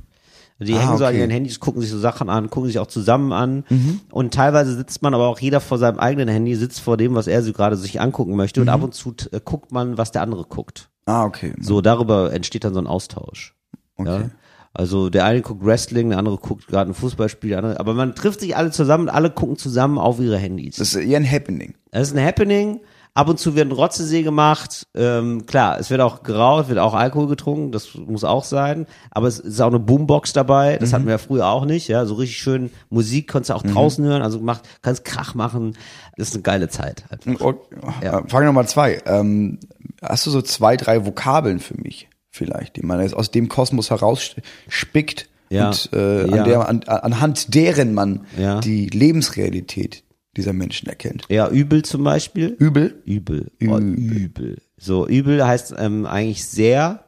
Die 0.59 0.73
Ah, 0.73 0.79
hängen 0.79 0.97
so 0.97 1.05
an 1.05 1.11
okay. 1.11 1.21
ihren 1.21 1.31
Handys, 1.31 1.61
gucken 1.61 1.83
sich 1.83 1.91
so 1.91 1.99
Sachen 1.99 2.31
an, 2.31 2.49
gucken 2.49 2.69
sich 2.69 2.79
auch 2.79 2.87
zusammen 2.87 3.35
an. 3.35 3.65
Mhm. 3.69 4.01
Und 4.11 4.33
teilweise 4.33 4.75
sitzt 4.75 5.03
man 5.03 5.13
aber 5.13 5.27
auch 5.29 5.39
jeder 5.39 5.61
vor 5.61 5.77
seinem 5.77 5.99
eigenen 5.99 6.29
Handy, 6.29 6.55
sitzt 6.57 6.81
vor 6.81 6.97
dem, 6.97 7.15
was 7.15 7.27
er 7.27 7.43
so 7.43 7.53
gerade 7.53 7.77
sich 7.77 8.01
angucken 8.01 8.37
möchte. 8.37 8.61
Mhm. 8.61 8.69
Und 8.69 8.73
ab 8.73 8.83
und 8.83 8.95
zu 8.95 9.15
äh, 9.33 9.41
guckt 9.45 9.71
man, 9.71 9.99
was 9.99 10.13
der 10.13 10.23
andere 10.23 10.45
guckt. 10.45 10.89
Ah, 11.05 11.25
okay. 11.27 11.53
So, 11.61 11.83
darüber 11.83 12.33
entsteht 12.33 12.65
dann 12.65 12.73
so 12.73 12.81
ein 12.81 12.87
Austausch. 12.87 13.55
okay. 13.99 14.09
Ja? 14.23 14.31
Also 14.79 15.09
der 15.09 15.25
eine 15.25 15.41
guckt 15.41 15.65
Wrestling, 15.65 16.11
der 16.11 16.19
andere 16.19 16.37
guckt 16.37 16.67
gerade 16.67 16.91
ein 16.91 16.95
Fußballspiel, 16.95 17.49
der 17.51 17.59
andere, 17.61 17.81
aber 17.81 17.95
man 17.95 18.15
trifft 18.15 18.41
sich 18.41 18.57
alle 18.57 18.71
zusammen 18.71 19.05
und 19.05 19.09
alle 19.15 19.31
gucken 19.31 19.57
zusammen 19.57 19.99
auf 19.99 20.21
ihre 20.21 20.37
Handys. 20.37 20.77
Das 20.77 20.95
ist 20.95 20.97
eher 21.03 21.17
ein 21.19 21.31
Happening. 21.31 21.75
Das 21.93 22.09
ist 22.09 22.17
ein 22.17 22.23
Happening. 22.25 22.81
Ab 23.15 23.31
und 23.31 23.39
zu 23.39 23.55
wird 23.55 23.67
ein 23.69 23.73
Rotzesee 23.73 24.23
gemacht. 24.23 24.87
Ähm, 24.95 25.47
klar, 25.47 25.81
es 25.81 25.89
wird 25.89 26.03
auch 26.03 26.23
geraucht, 26.23 26.69
wird 26.69 26.79
auch 26.79 26.93
Alkohol 26.93 27.29
getrunken, 27.29 27.73
das 27.73 27.95
muss 27.95 28.25
auch 28.25 28.45
sein. 28.45 28.85
Aber 29.11 29.27
es 29.27 29.39
ist 29.39 29.59
auch 29.63 29.69
eine 29.69 29.79
Boombox 29.79 30.35
dabei, 30.35 30.77
das 30.77 30.93
hatten 30.93 31.07
wir 31.07 31.13
ja 31.13 31.19
früher 31.19 31.47
auch 31.47 31.65
nicht. 31.65 31.89
Ja, 31.89 32.05
so 32.05 32.13
richtig 32.17 32.37
schön 32.37 32.71
Musik 32.91 33.29
konntest 33.29 33.49
du 33.49 33.55
auch 33.55 33.63
draußen 33.63 34.05
hören, 34.05 34.21
also 34.21 34.39
macht, 34.41 34.69
kannst 34.83 35.07
Krach 35.07 35.35
machen. 35.35 35.79
Das 36.19 36.29
ist 36.29 36.35
eine 36.35 36.43
geile 36.43 36.69
Zeit. 36.69 37.05
Einfach. 37.09 37.41
Und, 37.47 37.57
Ja. 38.03 38.19
äh, 38.19 38.29
Frage 38.29 38.45
Nummer 38.45 38.67
zwei. 38.67 39.01
Ähm, 39.07 39.61
hast 40.03 40.27
du 40.27 40.31
so 40.31 40.43
zwei, 40.43 40.77
drei 40.77 41.07
Vokabeln 41.07 41.59
für 41.61 41.81
mich 41.81 42.11
vielleicht, 42.37 42.77
die 42.77 42.83
man 42.83 43.01
jetzt 43.01 43.15
aus 43.15 43.31
dem 43.31 43.49
Kosmos 43.49 43.91
herausspickt 43.91 45.29
Ja. 45.51 45.69
und 45.69 45.91
äh, 45.93 46.27
Ja. 46.29 46.43
an 46.43 46.49
der, 46.49 46.69
an, 46.69 46.83
anhand 46.85 47.55
deren 47.55 47.95
man 47.95 48.27
Ja. 48.39 48.61
die 48.61 48.87
Lebensrealität 48.89 50.05
dieser 50.37 50.53
Menschen 50.53 50.89
erkennt? 50.89 51.25
Ja, 51.29 51.49
übel 51.49 51.83
zum 51.83 52.05
Beispiel. 52.05 52.49
Übel? 52.59 53.03
Übel. 53.05 53.51
Oh, 53.67 53.79
übel. 53.79 54.59
So, 54.77 55.07
übel 55.09 55.47
heißt 55.47 55.75
ähm, 55.79 56.05
eigentlich 56.07 56.47
sehr 56.47 57.05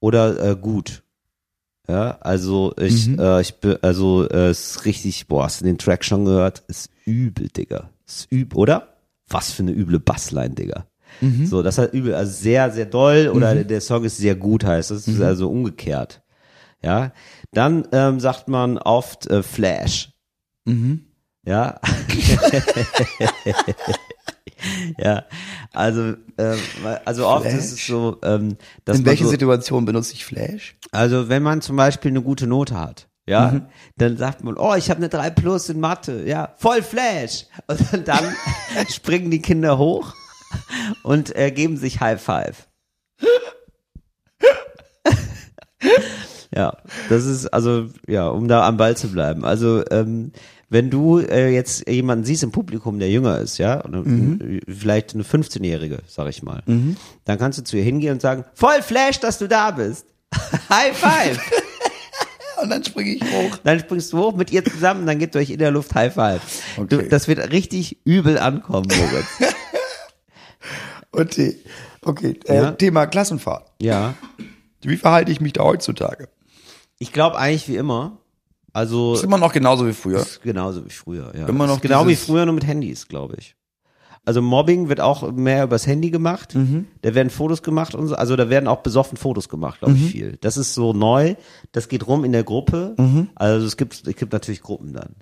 oder 0.00 0.50
äh, 0.50 0.56
gut. 0.56 1.02
Ja, 1.88 2.18
also 2.20 2.74
ich, 2.78 3.08
äh, 3.18 3.40
ich 3.40 3.54
bin, 3.56 3.76
also 3.82 4.28
äh, 4.28 4.50
ist 4.50 4.84
richtig, 4.84 5.26
boah, 5.26 5.44
hast 5.44 5.60
du 5.60 5.64
den 5.64 5.78
Track 5.78 6.04
schon 6.04 6.24
gehört? 6.24 6.62
Ist 6.68 6.90
übel, 7.04 7.48
Digga. 7.48 7.90
Ist 8.06 8.30
übel, 8.30 8.56
oder? 8.58 8.88
Was 9.28 9.50
für 9.52 9.62
eine 9.62 9.72
üble 9.72 9.98
Bassline, 10.00 10.54
Digga. 10.54 10.86
So, 11.46 11.62
das 11.62 11.78
hat 11.78 11.92
übel, 11.94 12.14
also 12.14 12.32
sehr, 12.32 12.70
sehr 12.72 12.86
doll 12.86 13.28
oder 13.32 13.54
der 13.64 13.80
Song 13.80 14.02
ist 14.04 14.16
sehr 14.16 14.34
gut 14.34 14.64
heißt. 14.64 14.90
Das 14.90 15.06
ist 15.06 15.20
also 15.20 15.48
umgekehrt. 15.50 16.22
Ja, 16.82 17.12
dann 17.52 17.86
ähm, 17.92 18.18
sagt 18.18 18.48
man 18.48 18.76
oft 18.78 19.28
äh, 19.28 19.42
Flash. 19.44 20.10
Ja. 21.44 21.80
ja, 24.98 25.24
also, 25.72 26.14
ähm, 26.38 26.58
also 27.04 27.26
oft 27.26 27.46
Flash? 27.46 27.58
ist 27.58 27.72
es 27.72 27.86
so, 27.86 28.18
ähm, 28.22 28.56
dass 28.84 28.98
In 28.98 29.02
man 29.02 29.10
welchen 29.10 29.24
so, 29.26 29.30
Situationen 29.30 29.86
benutze 29.86 30.12
ich 30.14 30.24
Flash? 30.24 30.76
also 30.92 31.28
wenn 31.28 31.42
man 31.42 31.60
zum 31.60 31.76
Beispiel 31.76 32.10
eine 32.10 32.22
gute 32.22 32.46
Note 32.46 32.78
hat, 32.78 33.08
ja, 33.26 33.52
Mhm. 33.52 33.66
dann 33.98 34.16
sagt 34.16 34.42
man, 34.42 34.56
oh, 34.56 34.74
ich 34.74 34.90
habe 34.90 34.98
eine 34.98 35.08
3 35.08 35.30
plus 35.30 35.68
in 35.68 35.78
Mathe, 35.78 36.24
ja, 36.26 36.54
voll 36.56 36.82
Flash. 36.82 37.46
Und 37.68 37.80
dann, 37.92 38.04
dann 38.04 38.24
springen 38.92 39.30
die 39.30 39.40
Kinder 39.40 39.78
hoch 39.78 40.12
und 41.02 41.34
äh, 41.36 41.50
geben 41.50 41.76
sich 41.76 42.00
High 42.00 42.20
Five. 42.20 42.68
ja, 46.54 46.76
das 47.08 47.24
ist 47.24 47.46
also, 47.46 47.86
ja, 48.06 48.28
um 48.28 48.46
da 48.48 48.66
am 48.66 48.76
Ball 48.76 48.96
zu 48.96 49.08
bleiben. 49.08 49.44
Also, 49.44 49.82
ähm, 49.90 50.32
wenn 50.68 50.88
du 50.90 51.18
äh, 51.18 51.50
jetzt 51.50 51.86
jemanden 51.88 52.24
siehst 52.24 52.42
im 52.42 52.50
Publikum, 52.52 52.98
der 52.98 53.10
jünger 53.10 53.38
ist, 53.38 53.58
ja, 53.58 53.82
Mhm. 53.86 54.60
äh, 54.66 54.72
vielleicht 54.72 55.14
eine 55.14 55.22
15-Jährige, 55.22 55.98
sag 56.06 56.28
ich 56.28 56.42
mal, 56.42 56.62
dann 56.66 57.38
kannst 57.38 57.58
du 57.58 57.64
zu 57.64 57.76
ihr 57.76 57.82
hingehen 57.82 58.14
und 58.14 58.22
sagen, 58.22 58.44
voll 58.54 58.80
Flash, 58.82 59.20
dass 59.20 59.38
du 59.38 59.48
da 59.48 59.70
bist. 59.70 60.06
High 60.70 60.96
five. 60.96 61.38
Und 62.62 62.70
dann 62.70 62.82
springe 62.84 63.10
ich 63.16 63.22
hoch. 63.22 63.58
Dann 63.64 63.80
springst 63.80 64.12
du 64.12 64.18
hoch 64.18 64.34
mit 64.36 64.50
ihr 64.52 64.64
zusammen, 64.64 65.04
dann 65.04 65.18
gebt 65.18 65.34
euch 65.36 65.50
in 65.50 65.58
der 65.58 65.72
Luft 65.72 65.94
High 65.94 66.14
five. 66.14 66.40
Du, 66.88 66.96
Okay. 66.98 67.08
das 67.10 67.26
wird 67.28 67.50
richtig 67.52 67.98
übel 68.06 68.38
ankommen, 68.38 68.86
Moritz. 68.88 69.54
Okay, 71.12 71.56
okay. 72.02 72.38
Äh, 72.46 72.56
Ja. 72.56 72.70
Thema 72.72 73.06
Klassenfahrt. 73.06 73.70
ja. 73.80 74.14
Wie 74.84 74.96
verhalte 74.96 75.30
ich 75.30 75.40
mich 75.40 75.52
da 75.52 75.62
heutzutage? 75.62 76.28
Ich 76.98 77.12
glaube 77.12 77.38
eigentlich 77.38 77.68
wie 77.68 77.76
immer. 77.76 78.18
Also 78.72 79.14
Ist 79.14 79.22
immer 79.22 79.38
noch 79.38 79.52
genauso 79.52 79.86
wie 79.86 79.92
früher. 79.92 80.18
ist 80.18 80.42
genauso 80.42 80.84
wie 80.84 80.90
früher, 80.90 81.32
ja. 81.36 81.46
Immer 81.46 81.68
noch 81.68 81.76
ist 81.76 81.82
genau 81.82 82.08
wie 82.08 82.16
früher, 82.16 82.46
nur 82.46 82.54
mit 82.54 82.66
Handys, 82.66 83.06
glaube 83.06 83.36
ich. 83.38 83.54
Also 84.24 84.40
Mobbing 84.40 84.88
wird 84.88 85.00
auch 85.00 85.32
mehr 85.32 85.64
übers 85.64 85.84
Handy 85.86 86.10
gemacht. 86.12 86.54
Mhm. 86.54 86.86
Da 87.02 87.14
werden 87.14 87.28
Fotos 87.30 87.62
gemacht 87.62 87.94
und 87.96 88.06
so. 88.06 88.14
Also 88.14 88.36
da 88.36 88.48
werden 88.48 88.68
auch 88.68 88.82
besoffen 88.82 89.18
Fotos 89.18 89.48
gemacht, 89.48 89.80
glaube 89.80 89.94
Mhm. 89.94 90.04
ich, 90.04 90.10
viel. 90.12 90.38
Das 90.40 90.56
ist 90.56 90.74
so 90.74 90.92
neu. 90.92 91.34
Das 91.72 91.88
geht 91.88 92.06
rum 92.06 92.24
in 92.24 92.30
der 92.30 92.44
Gruppe. 92.44 92.94
Mhm. 92.98 93.30
Also 93.34 93.66
es 93.66 93.76
gibt, 93.76 94.06
es 94.06 94.14
gibt 94.16 94.32
natürlich 94.32 94.60
Gruppen 94.62 94.92
dann. 94.92 95.16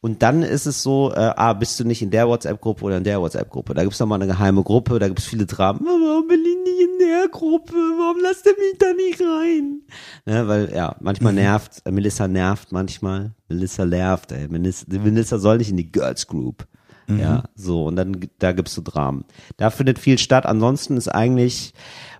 Und 0.00 0.22
dann 0.22 0.44
ist 0.44 0.66
es 0.66 0.82
so, 0.84 1.10
äh, 1.12 1.32
ah, 1.34 1.54
bist 1.54 1.80
du 1.80 1.84
nicht 1.84 2.02
in 2.02 2.10
der 2.12 2.28
WhatsApp-Gruppe 2.28 2.84
oder 2.84 2.98
in 2.98 3.04
der 3.04 3.20
WhatsApp-Gruppe? 3.20 3.74
Da 3.74 3.82
gibt's 3.82 3.98
noch 3.98 4.06
mal 4.06 4.14
eine 4.16 4.28
geheime 4.28 4.62
Gruppe, 4.62 5.00
da 5.00 5.08
gibt's 5.08 5.24
viele 5.24 5.46
Dramen. 5.46 5.80
Warum 5.84 6.28
bin 6.28 6.40
ich 6.42 6.56
nicht 6.72 6.80
in 6.82 6.98
der 7.00 7.26
Gruppe? 7.28 7.72
Warum 7.74 8.22
lasst 8.22 8.46
ihr 8.46 8.52
mich 8.52 8.78
da 8.78 8.92
nicht 8.92 9.20
rein? 9.20 9.80
Ne, 10.24 10.46
weil, 10.46 10.72
ja, 10.72 10.94
manchmal 11.00 11.32
Mhm. 11.32 11.38
nervt, 11.40 11.82
äh, 11.84 11.90
Melissa 11.90 12.28
nervt 12.28 12.70
manchmal. 12.70 13.34
Melissa 13.48 13.84
nervt, 13.84 14.30
ey. 14.30 14.46
Melissa, 14.46 14.84
Melissa 14.88 15.38
soll 15.38 15.58
nicht 15.58 15.70
in 15.70 15.76
die 15.78 15.90
Girls 15.90 16.28
Group. 16.28 16.66
Mhm. 17.08 17.20
Ja, 17.20 17.44
so, 17.54 17.84
und 17.86 17.96
dann, 17.96 18.16
da 18.38 18.52
gibt's 18.52 18.74
so 18.74 18.82
Dramen. 18.82 19.24
Da 19.56 19.70
findet 19.70 19.98
viel 19.98 20.18
statt. 20.18 20.44
Ansonsten 20.46 20.96
ist 20.96 21.08
eigentlich, 21.08 21.72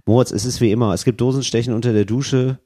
Moritz, 0.05 0.31
es 0.31 0.45
ist 0.45 0.61
wie 0.61 0.71
immer. 0.71 0.95
Es 0.95 1.05
gibt 1.05 1.21
Dosenstechen 1.21 1.75
unter 1.75 1.93
der 1.93 2.05
Dusche, 2.05 2.59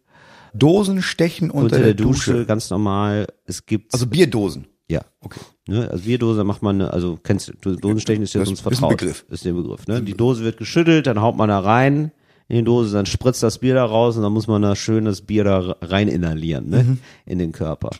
Dosenstechen 0.55 1.51
unter, 1.51 1.77
unter, 1.77 1.79
der, 1.85 1.95
Dusche, 1.95 2.45
ganz 2.45 2.71
normal. 2.71 3.27
Es 3.45 3.67
gibt, 3.67 3.93
Also 3.95 4.07
Bierdosen. 4.07 4.67
ja. 4.89 5.01
Okay. 5.21 5.41
Ne, 5.69 5.89
also 5.89 6.05
Bierdose 6.05 6.43
macht 6.43 6.63
man, 6.63 6.83
also 6.83 7.19
kennst 7.23 7.53
du, 7.63 7.77
Dosenstechen 7.77 8.25
ist 8.25 8.35
ja 8.35 8.45
sonst 8.45 8.61
ist 8.61 8.67
ein 8.67 8.73
vertraut. 8.75 8.99
Begriff. 8.99 9.25
Ist 9.31 9.45
der 9.45 9.53
Begriff. 9.53 9.87
Ne? 9.87 10.03
Die 10.03 10.15
Dose 10.15 10.43
wird 10.43 10.57
geschüttelt, 10.57 11.07
dann 11.07 11.21
haut 11.21 11.37
man 11.37 11.49
da 11.49 11.61
rein 11.61 12.11
in 12.51 12.57
die 12.57 12.65
Dose, 12.65 12.93
dann 12.93 13.07
spritzt 13.07 13.43
das 13.43 13.59
Bier 13.59 13.75
da 13.75 13.85
raus 13.85 14.17
und 14.17 14.23
dann 14.23 14.33
muss 14.33 14.47
man 14.49 14.61
da 14.61 14.75
schön 14.77 15.05
das 15.07 15.23
Bier 15.23 15.45
da 15.45 15.77
rein 15.81 16.09
inhalieren, 16.09 16.69
ne? 16.69 16.83
Mhm. 16.83 16.99
In 17.25 17.39
den 17.39 17.53
Körper. 17.53 17.91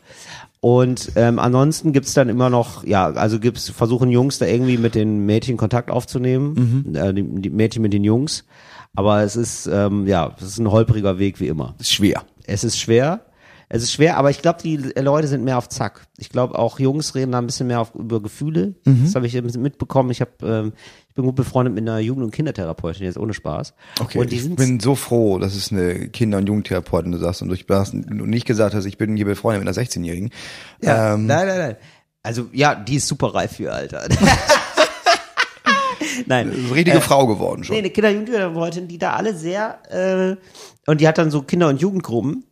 Und 0.59 1.13
ähm, 1.15 1.39
ansonsten 1.39 1.91
gibt's 1.93 2.13
dann 2.13 2.29
immer 2.29 2.49
noch, 2.51 2.83
ja, 2.83 3.07
also 3.07 3.39
gibt's, 3.39 3.69
versuchen 3.69 4.11
Jungs 4.11 4.37
da 4.37 4.45
irgendwie 4.45 4.77
mit 4.77 4.93
den 4.93 5.25
Mädchen 5.25 5.57
Kontakt 5.57 5.89
aufzunehmen, 5.89 6.83
Mhm. 6.85 6.95
äh, 6.95 7.13
die, 7.13 7.23
die 7.41 7.49
Mädchen 7.49 7.81
mit 7.81 7.93
den 7.93 8.03
Jungs. 8.03 8.43
Aber 8.93 9.23
es 9.23 9.35
ist, 9.35 9.67
ähm, 9.71 10.05
ja, 10.05 10.35
es 10.37 10.43
ist 10.43 10.59
ein 10.59 10.69
holpriger 10.69 11.17
Weg 11.17 11.39
wie 11.39 11.47
immer. 11.47 11.75
Ist 11.79 11.93
schwer. 11.93 12.23
Es 12.45 12.63
ist 12.63 12.77
schwer. 12.77 13.21
Es 13.73 13.83
ist 13.83 13.93
schwer, 13.93 14.17
aber 14.17 14.29
ich 14.29 14.41
glaube, 14.41 14.59
die 14.61 14.75
Leute 14.75 15.29
sind 15.29 15.45
mehr 15.45 15.57
auf 15.57 15.69
Zack. 15.69 16.01
Ich 16.17 16.27
glaube, 16.29 16.59
auch 16.59 16.77
Jungs 16.77 17.15
reden 17.15 17.31
da 17.31 17.37
ein 17.37 17.45
bisschen 17.45 17.67
mehr 17.67 17.79
auf, 17.79 17.95
über 17.95 18.21
Gefühle. 18.21 18.75
Mhm. 18.83 19.03
Das 19.05 19.15
habe 19.15 19.25
ich 19.25 19.41
mitbekommen. 19.41 20.11
Ich 20.11 20.19
habe, 20.19 20.31
ähm, 20.43 20.73
ich 21.11 21.15
bin 21.15 21.25
gut 21.25 21.35
befreundet 21.35 21.73
mit 21.75 21.81
einer 21.85 21.99
Jugend- 21.99 22.23
und 22.23 22.31
Kindertherapeutin, 22.31 23.03
jetzt 23.03 23.17
ohne 23.17 23.33
Spaß. 23.33 23.73
Okay, 23.99 24.17
Und 24.17 24.31
die 24.31 24.37
ich 24.37 24.43
sind 24.43 24.55
bin 24.55 24.79
so 24.79 24.95
froh, 24.95 25.39
dass 25.39 25.55
es 25.55 25.69
eine 25.69 26.07
Kinder- 26.07 26.37
und 26.37 26.47
Jugendtherapeutin 26.47 27.11
du 27.11 27.17
sagst 27.17 27.41
und 27.41 27.49
du 27.49 27.55
hast 27.75 27.93
nicht 27.93 28.47
gesagt 28.47 28.73
hast, 28.73 28.85
ich 28.85 28.97
bin 28.97 29.17
hier 29.17 29.25
befreundet 29.25 29.61
mit 29.65 29.77
einer 29.77 29.85
16-Jährigen. 29.85 30.29
ja, 30.81 31.15
Ähm, 31.15 31.25
nein, 31.25 31.47
nein, 31.47 31.57
nein. 31.59 31.75
Also 32.23 32.45
ja, 32.53 32.75
die 32.75 32.95
ist 32.95 33.07
super 33.09 33.33
reif 33.35 33.57
für 33.57 33.73
Alter. 33.73 34.07
nein. 36.27 36.49
richtige 36.73 37.01
Frau 37.01 37.27
geworden 37.27 37.65
schon. 37.65 37.73
Nee, 37.75 37.79
eine 37.79 37.89
Kinder- 37.89 38.09
und 38.09 38.15
Jugendtherapeutin, 38.15 38.87
die 38.87 38.97
da 38.97 39.11
alle 39.13 39.35
sehr, 39.35 39.79
äh, 39.91 40.37
und 40.89 41.01
die 41.01 41.07
hat 41.09 41.17
dann 41.17 41.29
so 41.31 41.41
Kinder- 41.41 41.67
und 41.67 41.81
Jugendgruppen, 41.81 42.45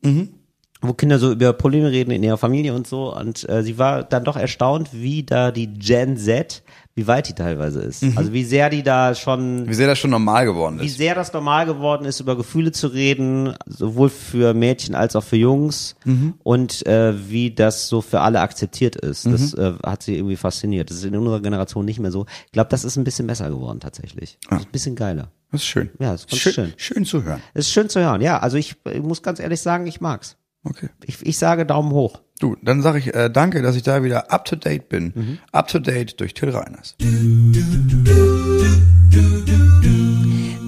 wo 0.82 0.94
Kinder 0.94 1.20
so 1.20 1.32
über 1.32 1.54
Probleme 1.54 1.92
reden 1.92 2.12
in 2.12 2.24
ihrer 2.24 2.38
Familie 2.38 2.74
und 2.74 2.88
so. 2.88 3.16
Und 3.16 3.48
äh, 3.50 3.64
sie 3.64 3.78
war 3.78 4.04
dann 4.04 4.24
doch 4.24 4.38
erstaunt, 4.38 4.90
wie 4.94 5.24
da 5.24 5.52
die 5.52 5.68
Gen 5.68 6.16
Z, 6.18 6.64
wie 7.00 7.08
weit 7.08 7.30
die 7.30 7.34
teilweise 7.34 7.80
ist. 7.82 8.04
Also 8.18 8.34
wie 8.34 8.44
sehr 8.44 8.70
die 8.70 8.84
da 8.84 9.16
schon 9.16 9.68
Wie 9.70 9.74
sehr 9.74 9.88
das 9.88 9.98
schon 10.00 10.12
normal 10.12 10.46
geworden 10.46 10.80
wie 10.82 10.86
ist. 10.86 10.98
sehr 10.98 11.16
das 11.16 11.32
normal 11.32 11.66
geworden 11.66 12.04
ist, 12.06 12.20
über 12.20 12.36
Gefühle 12.36 12.74
zu 12.74 12.88
reden, 12.88 13.54
sowohl 13.66 14.10
für 14.10 14.54
Mädchen 14.54 14.96
als 14.96 15.16
auch 15.16 15.24
für 15.24 15.38
Jungs 15.38 15.96
und 16.44 16.86
äh, 16.86 17.14
wie 17.30 17.52
das 17.52 17.88
so 17.88 18.02
für 18.02 18.20
alle 18.20 18.42
akzeptiert 18.42 18.98
ist. 18.98 19.26
Das 19.26 19.54
äh, 19.54 19.74
hat 19.86 20.04
sie 20.04 20.16
irgendwie 20.18 20.36
fasziniert. 20.36 20.90
Das 20.90 20.98
ist 20.98 21.06
in 21.06 21.16
unserer 21.16 21.40
Generation 21.40 21.86
nicht 21.86 22.00
mehr 22.00 22.12
so. 22.12 22.26
Ich 22.48 22.52
glaube, 22.52 22.70
das 22.70 22.84
ist 22.84 22.98
ein 22.98 23.06
bisschen 23.06 23.28
besser 23.28 23.50
geworden 23.50 23.80
tatsächlich. 23.80 24.38
Das 24.50 24.60
ist 24.60 24.66
ein 24.68 24.72
bisschen 24.72 24.96
geiler. 24.96 25.32
Das 25.52 25.62
ist 25.62 25.68
schön. 25.68 25.90
Ja, 26.00 26.12
das 26.12 26.26
ist 26.26 26.38
schön, 26.38 26.54
schön. 26.54 26.74
schön 26.76 27.06
zu 27.06 27.24
hören. 27.24 27.42
Es 27.54 27.68
ist 27.68 27.72
schön 27.74 27.88
zu 27.90 28.02
hören. 28.02 28.22
Ja, 28.22 28.40
also 28.40 28.58
ich, 28.58 28.76
ich 28.92 29.02
muss 29.02 29.24
ganz 29.24 29.40
ehrlich 29.40 29.62
sagen, 29.62 29.88
ich 29.88 30.02
mag's. 30.02 30.36
Okay. 30.64 30.90
Ich, 31.06 31.26
ich 31.26 31.38
sage 31.38 31.66
Daumen 31.66 31.92
hoch. 31.92 32.22
Du, 32.40 32.56
dann 32.62 32.82
sage 32.82 33.00
ich 33.00 33.14
äh, 33.14 33.30
danke, 33.30 33.62
dass 33.62 33.76
ich 33.76 33.84
da 33.84 34.04
wieder 34.04 34.32
up 34.32 34.46
to 34.46 34.56
date 34.56 34.90
bin. 34.90 35.40
Up 35.52 35.68
to 35.68 35.80
date 35.80 36.20
durch 36.20 36.34
Till 36.34 36.50
Reiners. 36.50 36.96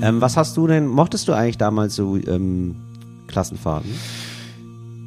Ähm, 0.03 0.19
was 0.19 0.35
hast 0.37 0.57
du 0.57 0.67
denn, 0.67 0.87
mochtest 0.87 1.27
du 1.27 1.33
eigentlich 1.33 1.57
damals 1.57 1.95
so 1.95 2.17
ähm, 2.17 2.75
Klassenfahrten? 3.27 3.91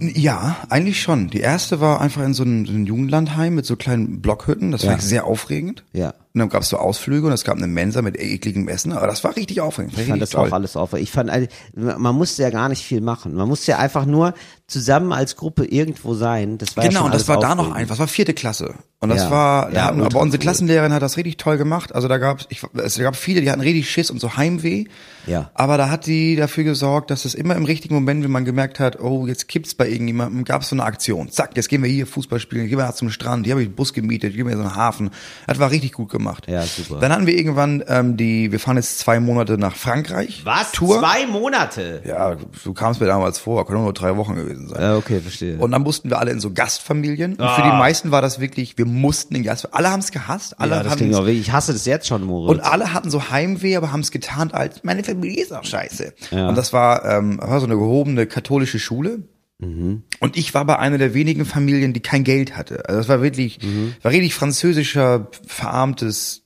Ja, 0.01 0.57
eigentlich 0.68 1.01
schon. 1.03 1.28
Die 1.30 1.41
erste 1.41 1.80
war 1.80 2.01
einfach 2.01 2.22
in 2.22 2.35
so 2.35 2.43
einem, 2.45 2.66
so 2.66 2.72
einem 2.72 2.87
Jugendlandheim 2.87 3.55
mit 3.55 3.64
so 3.66 3.76
kleinen 3.76 4.20
Blockhütten. 4.20 4.70
Das 4.70 4.82
Ja. 4.82 4.91
fand 4.91 5.03
ich 5.03 5.09
sehr 5.09 5.24
aufregend. 5.26 5.85
Ja. 5.93 6.14
Und 6.35 6.41
dann 6.41 6.49
gab 6.49 6.62
es 6.62 6.68
so 6.68 6.78
Ausflüge 6.78 7.28
und 7.28 7.32
es 7.32 7.45
gab 7.45 7.57
eine 7.57 7.68
Mensa 7.68 8.03
mit 8.03 8.18
ekligem 8.18 8.66
Essen, 8.66 8.93
aber 8.93 9.07
das 9.07 9.22
war 9.22 9.37
richtig 9.37 9.61
aufregend. 9.61 9.97
Ich 9.97 10.09
fand 10.09 10.20
das 10.20 10.35
auch 10.35 10.51
alles 10.51 10.74
auf. 10.76 10.93
Ich 10.95 11.12
fand, 11.12 11.30
also, 11.30 11.47
man 11.76 12.16
musste 12.16 12.43
ja 12.43 12.51
gar 12.51 12.68
nicht 12.68 12.85
viel 12.85 13.01
machen. 13.01 13.35
Man 13.35 13.47
musste 13.47 13.70
ja 13.70 13.78
einfach 13.78 14.05
nur 14.05 14.35
zusammen 14.66 15.12
als 15.12 15.37
Gruppe 15.37 15.64
irgendwo 15.64 16.14
sein. 16.14 16.59
Das 16.59 16.76
war 16.76 16.82
ja 16.85 16.89
Genau, 16.91 17.01
schon 17.03 17.07
und 17.12 17.14
das 17.14 17.28
war 17.28 17.39
da 17.39 17.55
noch 17.55 17.59
aufregend. 17.68 17.76
einfach, 17.76 17.93
das 17.93 17.99
war 18.01 18.09
vierte 18.09 18.35
Klasse. 18.35 18.74
Und 18.99 19.11
das 19.11 19.24
Ja. 19.24 19.30
war, 19.30 19.70
da 19.70 19.76
Ja, 19.76 19.85
hatten, 19.85 20.01
aber 20.01 20.18
unsere 20.20 20.39
cool. 20.41 20.43
Klassenlehrerin 20.43 20.93
hat 20.93 21.03
das 21.03 21.16
richtig 21.18 21.37
toll 21.37 21.57
gemacht. 21.59 21.95
Also 21.95 22.09
da 22.09 22.37
ich, 22.49 22.62
es 22.82 22.99
gab 22.99 23.14
viele, 23.14 23.41
die 23.43 23.51
hatten 23.51 23.61
richtig 23.61 23.89
Schiss 23.89 24.11
und 24.11 24.18
so 24.18 24.37
Heimweh. 24.37 24.87
Ja. 25.26 25.51
Aber 25.55 25.76
da 25.76 25.91
hat 25.91 26.07
die 26.07 26.35
dafür 26.35 26.64
gesorgt, 26.64 27.11
dass 27.11 27.26
es 27.26 27.35
immer 27.35 27.55
im 27.55 27.64
richtigen 27.66 27.95
Moment, 27.95 28.24
wenn 28.24 28.30
man 28.32 28.45
gemerkt 28.47 28.80
hat, 28.80 28.99
oh, 28.99 29.26
jetzt 29.26 29.47
kippt's 29.47 29.74
bei 29.74 29.89
irgendjemandem, 29.89 30.45
gab's 30.45 30.70
so 30.70 30.74
eine 30.74 30.85
Aktion. 30.85 31.30
Zack, 31.30 31.51
jetzt 31.55 31.68
gehen 31.68 31.82
wir 31.82 31.91
hier 31.91 32.07
Fußball 32.07 32.41
spielen, 32.41 32.66
gehen 32.66 32.78
wir 32.78 32.93
zum 32.95 33.11
Strand, 33.11 33.45
hier 33.45 33.53
habe 33.53 33.62
ich 33.62 33.68
einen 33.68 33.76
Bus 33.76 33.93
gemietet, 33.93 34.35
gehen 34.35 34.47
wir 34.47 34.53
in 34.53 34.59
so 34.59 34.64
einen 34.64 34.74
Hafen. 34.74 35.11
Das 35.47 35.59
war 35.59 35.70
richtig 35.70 35.93
gut 35.93 36.09
gemacht. 36.11 36.24
Ja, 36.49 36.62
super. 36.62 36.99
Dann 37.01 37.12
hatten 37.12 37.27
wir 37.27 37.37
irgendwann 37.37 37.85
ähm, 37.89 38.16
die, 38.16 38.51
wir 38.53 38.59
fahren 38.61 38.77
jetzt 38.77 38.99
zwei 38.99 39.20
Monate 39.20 39.59
nach 39.59 39.77
Frankreich. 39.77 40.43
Was? 40.45 40.72
Tour. 40.72 40.99
Zwei 40.99 41.27
Monate? 41.27 42.03
Ja, 42.07 42.37
du 42.64 42.72
kamst 42.75 43.01
mir 43.01 43.07
damals 43.07 43.39
vor, 43.39 43.66
können 43.66 43.83
nur 43.83 43.93
drei 43.93 44.16
Wochen 44.16 44.35
gewesen 44.35 44.68
sein. 44.68 44.81
Ja, 44.83 44.97
okay, 44.97 45.20
verstehe. 45.20 45.59
Und 45.59 45.70
dann 45.72 45.83
mussten 45.83 46.11
wir 46.11 46.18
alle 46.18 46.31
in 46.31 46.41
so 46.41 46.51
Gastfamilien. 46.53 47.33
Und 47.35 47.41
Ah. 47.41 47.55
für 47.57 47.62
die 47.62 47.68
meisten 47.68 48.11
war 48.11 48.22
das 48.22 48.41
wirklich, 48.41 48.79
wir 48.79 48.87
mussten 48.87 49.35
in 49.35 49.43
Gastfamilien. 49.43 49.77
Alle 49.79 49.93
haben 49.93 50.01
es 50.01 50.11
gehasst. 50.12 50.59
Alle 50.61 50.77
ja, 50.77 50.83
das 50.83 50.93
haben 50.93 50.99
klingt 50.99 51.14
auch 51.14 51.27
wirklich, 51.27 51.41
ich 51.49 51.53
hasse 51.53 51.72
das 51.72 51.85
jetzt 51.87 52.07
schon, 52.07 52.22
Moritz. 52.25 52.51
und 52.51 52.61
alle 52.64 52.93
hatten 52.95 53.11
so 53.11 53.31
Heimweh, 53.31 53.77
aber 53.77 53.93
haben 53.93 54.01
es 54.01 54.11
getarnt 54.11 54.55
als, 54.55 54.83
meine 54.85 55.05
Familie 55.05 55.43
ist 55.43 55.53
auch 55.53 55.64
scheiße. 55.64 56.12
Ja. 56.31 56.49
Und 56.49 56.57
das 56.57 56.72
war, 56.72 57.05
ähm, 57.05 57.39
war 57.43 57.61
so 57.61 57.66
eine 57.66 57.75
gehobene 57.77 58.27
katholische 58.27 58.79
Schule. 58.79 59.20
Mhm. 59.59 60.02
Und 60.20 60.36
ich 60.36 60.52
war 60.55 60.64
bei 60.64 60.78
einer 60.78 60.98
der 60.98 61.14
wenigen 61.14 61.44
Familien, 61.44 61.92
die 61.92 62.00
kein 62.00 62.24
Geld 62.24 62.57
hatte. 62.57 62.88
Also 62.88 62.98
das 63.00 63.09
war 63.09 63.22
wirklich, 63.22 63.61
Mhm. 63.62 63.94
war 64.02 64.11
richtig 64.12 64.34
französischer, 64.34 65.28
verarmtes, 65.46 66.42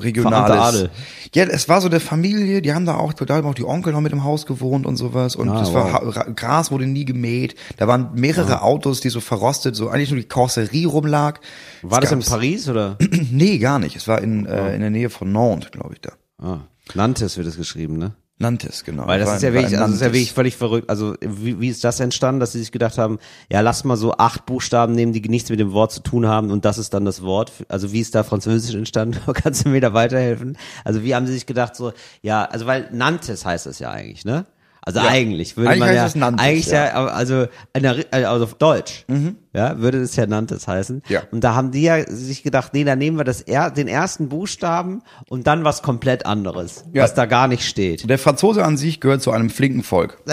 regionales. 0.00 0.88
Ja, 1.34 1.44
es 1.44 1.68
war 1.68 1.80
so 1.80 1.88
eine 1.88 2.00
Familie, 2.00 2.62
die 2.62 2.72
haben 2.72 2.86
da 2.86 2.96
auch, 2.96 3.12
da 3.12 3.34
haben 3.36 3.46
auch 3.46 3.54
die 3.54 3.64
Onkel 3.64 3.92
noch 3.92 4.00
mit 4.00 4.12
im 4.12 4.24
Haus 4.24 4.46
gewohnt 4.46 4.86
und 4.86 4.96
sowas. 4.96 5.36
Und 5.36 5.48
Ah, 5.48 5.60
das 5.60 5.72
war, 5.74 6.04
wow. 6.04 6.16
Ra- 6.16 6.30
Gras 6.34 6.70
wurde 6.70 6.86
nie 6.86 7.04
gemäht. 7.04 7.54
Da 7.76 7.88
waren 7.88 8.10
mehrere 8.14 8.62
Autos, 8.62 9.00
die 9.00 9.08
so 9.08 9.20
verrostet, 9.20 9.74
so 9.76 9.88
eigentlich 9.88 10.10
nur 10.10 10.20
die 10.20 10.28
Karosserie 10.28 10.86
rumlag. 10.86 11.40
war 11.82 12.02
Es 12.02 12.10
das 12.10 12.12
in 12.26 12.30
Paris 12.30 12.68
oder? 12.68 12.96
Nee, 13.30 13.58
gar 13.58 13.78
nicht. 13.78 13.96
Es 13.96 14.08
war 14.08 14.20
in, 14.22 14.46
äh, 14.46 14.74
in 14.74 14.80
der 14.80 14.90
Nähe 14.90 15.10
von 15.10 15.30
Nantes, 15.32 15.70
glaube 15.70 15.94
ich, 15.94 16.00
da. 16.00 16.12
ah, 16.42 16.60
Nantes 16.94 17.36
wird 17.36 17.46
es 17.46 17.56
geschrieben, 17.56 17.98
ne? 17.98 18.14
Nantes, 18.40 18.84
genau. 18.84 19.06
Weil 19.06 19.18
das 19.18 19.28
War 19.28 19.36
ist 19.36 19.42
ja 19.42 19.52
wirklich, 19.52 19.76
also 19.76 19.86
das 19.86 19.94
ist 19.94 20.00
ja 20.00 20.12
wirklich 20.12 20.32
völlig 20.32 20.56
verrückt. 20.56 20.88
Also 20.88 21.14
wie, 21.20 21.60
wie 21.60 21.68
ist 21.68 21.82
das 21.82 21.98
entstanden, 21.98 22.38
dass 22.38 22.52
sie 22.52 22.60
sich 22.60 22.70
gedacht 22.70 22.96
haben, 22.96 23.18
ja, 23.50 23.60
lass 23.62 23.82
mal 23.82 23.96
so 23.96 24.12
acht 24.12 24.46
Buchstaben 24.46 24.94
nehmen, 24.94 25.12
die 25.12 25.20
nichts 25.28 25.50
mit 25.50 25.58
dem 25.58 25.72
Wort 25.72 25.90
zu 25.90 26.00
tun 26.00 26.26
haben 26.26 26.52
und 26.52 26.64
das 26.64 26.78
ist 26.78 26.94
dann 26.94 27.04
das 27.04 27.22
Wort. 27.22 27.52
Also 27.68 27.92
wie 27.92 28.00
ist 28.00 28.14
da 28.14 28.22
Französisch 28.22 28.76
entstanden? 28.76 29.18
Kannst 29.34 29.64
du 29.64 29.70
mir 29.70 29.80
da 29.80 29.92
weiterhelfen? 29.92 30.56
Also 30.84 31.02
wie 31.02 31.16
haben 31.16 31.26
sie 31.26 31.32
sich 31.32 31.46
gedacht 31.46 31.74
so, 31.74 31.92
ja, 32.22 32.44
also 32.44 32.66
weil 32.66 32.88
Nantes 32.92 33.44
heißt 33.44 33.66
es 33.66 33.80
ja 33.80 33.90
eigentlich, 33.90 34.24
ne? 34.24 34.46
Also 34.88 35.00
Ja. 35.00 35.08
eigentlich 35.08 35.54
würde 35.58 35.68
Eigentlich 35.68 35.80
man 35.80 35.94
ja, 35.94 36.06
es 36.06 36.14
Nantes, 36.14 36.46
eigentlich 36.46 36.66
ja, 36.68 36.86
ja. 36.86 37.02
Mhm. 37.02 37.08
also, 37.08 37.46
eine, 37.74 38.06
also 38.10 38.44
auf 38.44 38.54
Deutsch, 38.54 39.04
ja, 39.52 39.78
würde 39.78 39.98
es 40.00 40.16
ja 40.16 40.26
Nantes 40.26 40.66
heißen. 40.66 41.02
Ja. 41.10 41.24
Und 41.30 41.44
da 41.44 41.54
haben 41.54 41.72
die 41.72 41.82
ja 41.82 42.10
sich 42.10 42.42
gedacht, 42.42 42.72
nee, 42.72 42.84
dann 42.84 42.98
nehmen 42.98 43.18
wir 43.18 43.24
das 43.24 43.42
er, 43.42 43.70
den 43.70 43.86
ersten 43.86 44.30
Buchstaben 44.30 45.02
und 45.28 45.46
dann 45.46 45.62
was 45.62 45.82
komplett 45.82 46.24
anderes, 46.24 46.84
Ja. 46.94 47.02
was 47.02 47.12
da 47.12 47.26
gar 47.26 47.48
nicht 47.48 47.68
steht. 47.68 48.08
Der 48.08 48.18
Franzose 48.18 48.64
an 48.64 48.78
sich 48.78 48.98
gehört 48.98 49.20
zu 49.20 49.30
einem 49.30 49.50
flinken 49.50 49.82
Volk. 49.82 50.16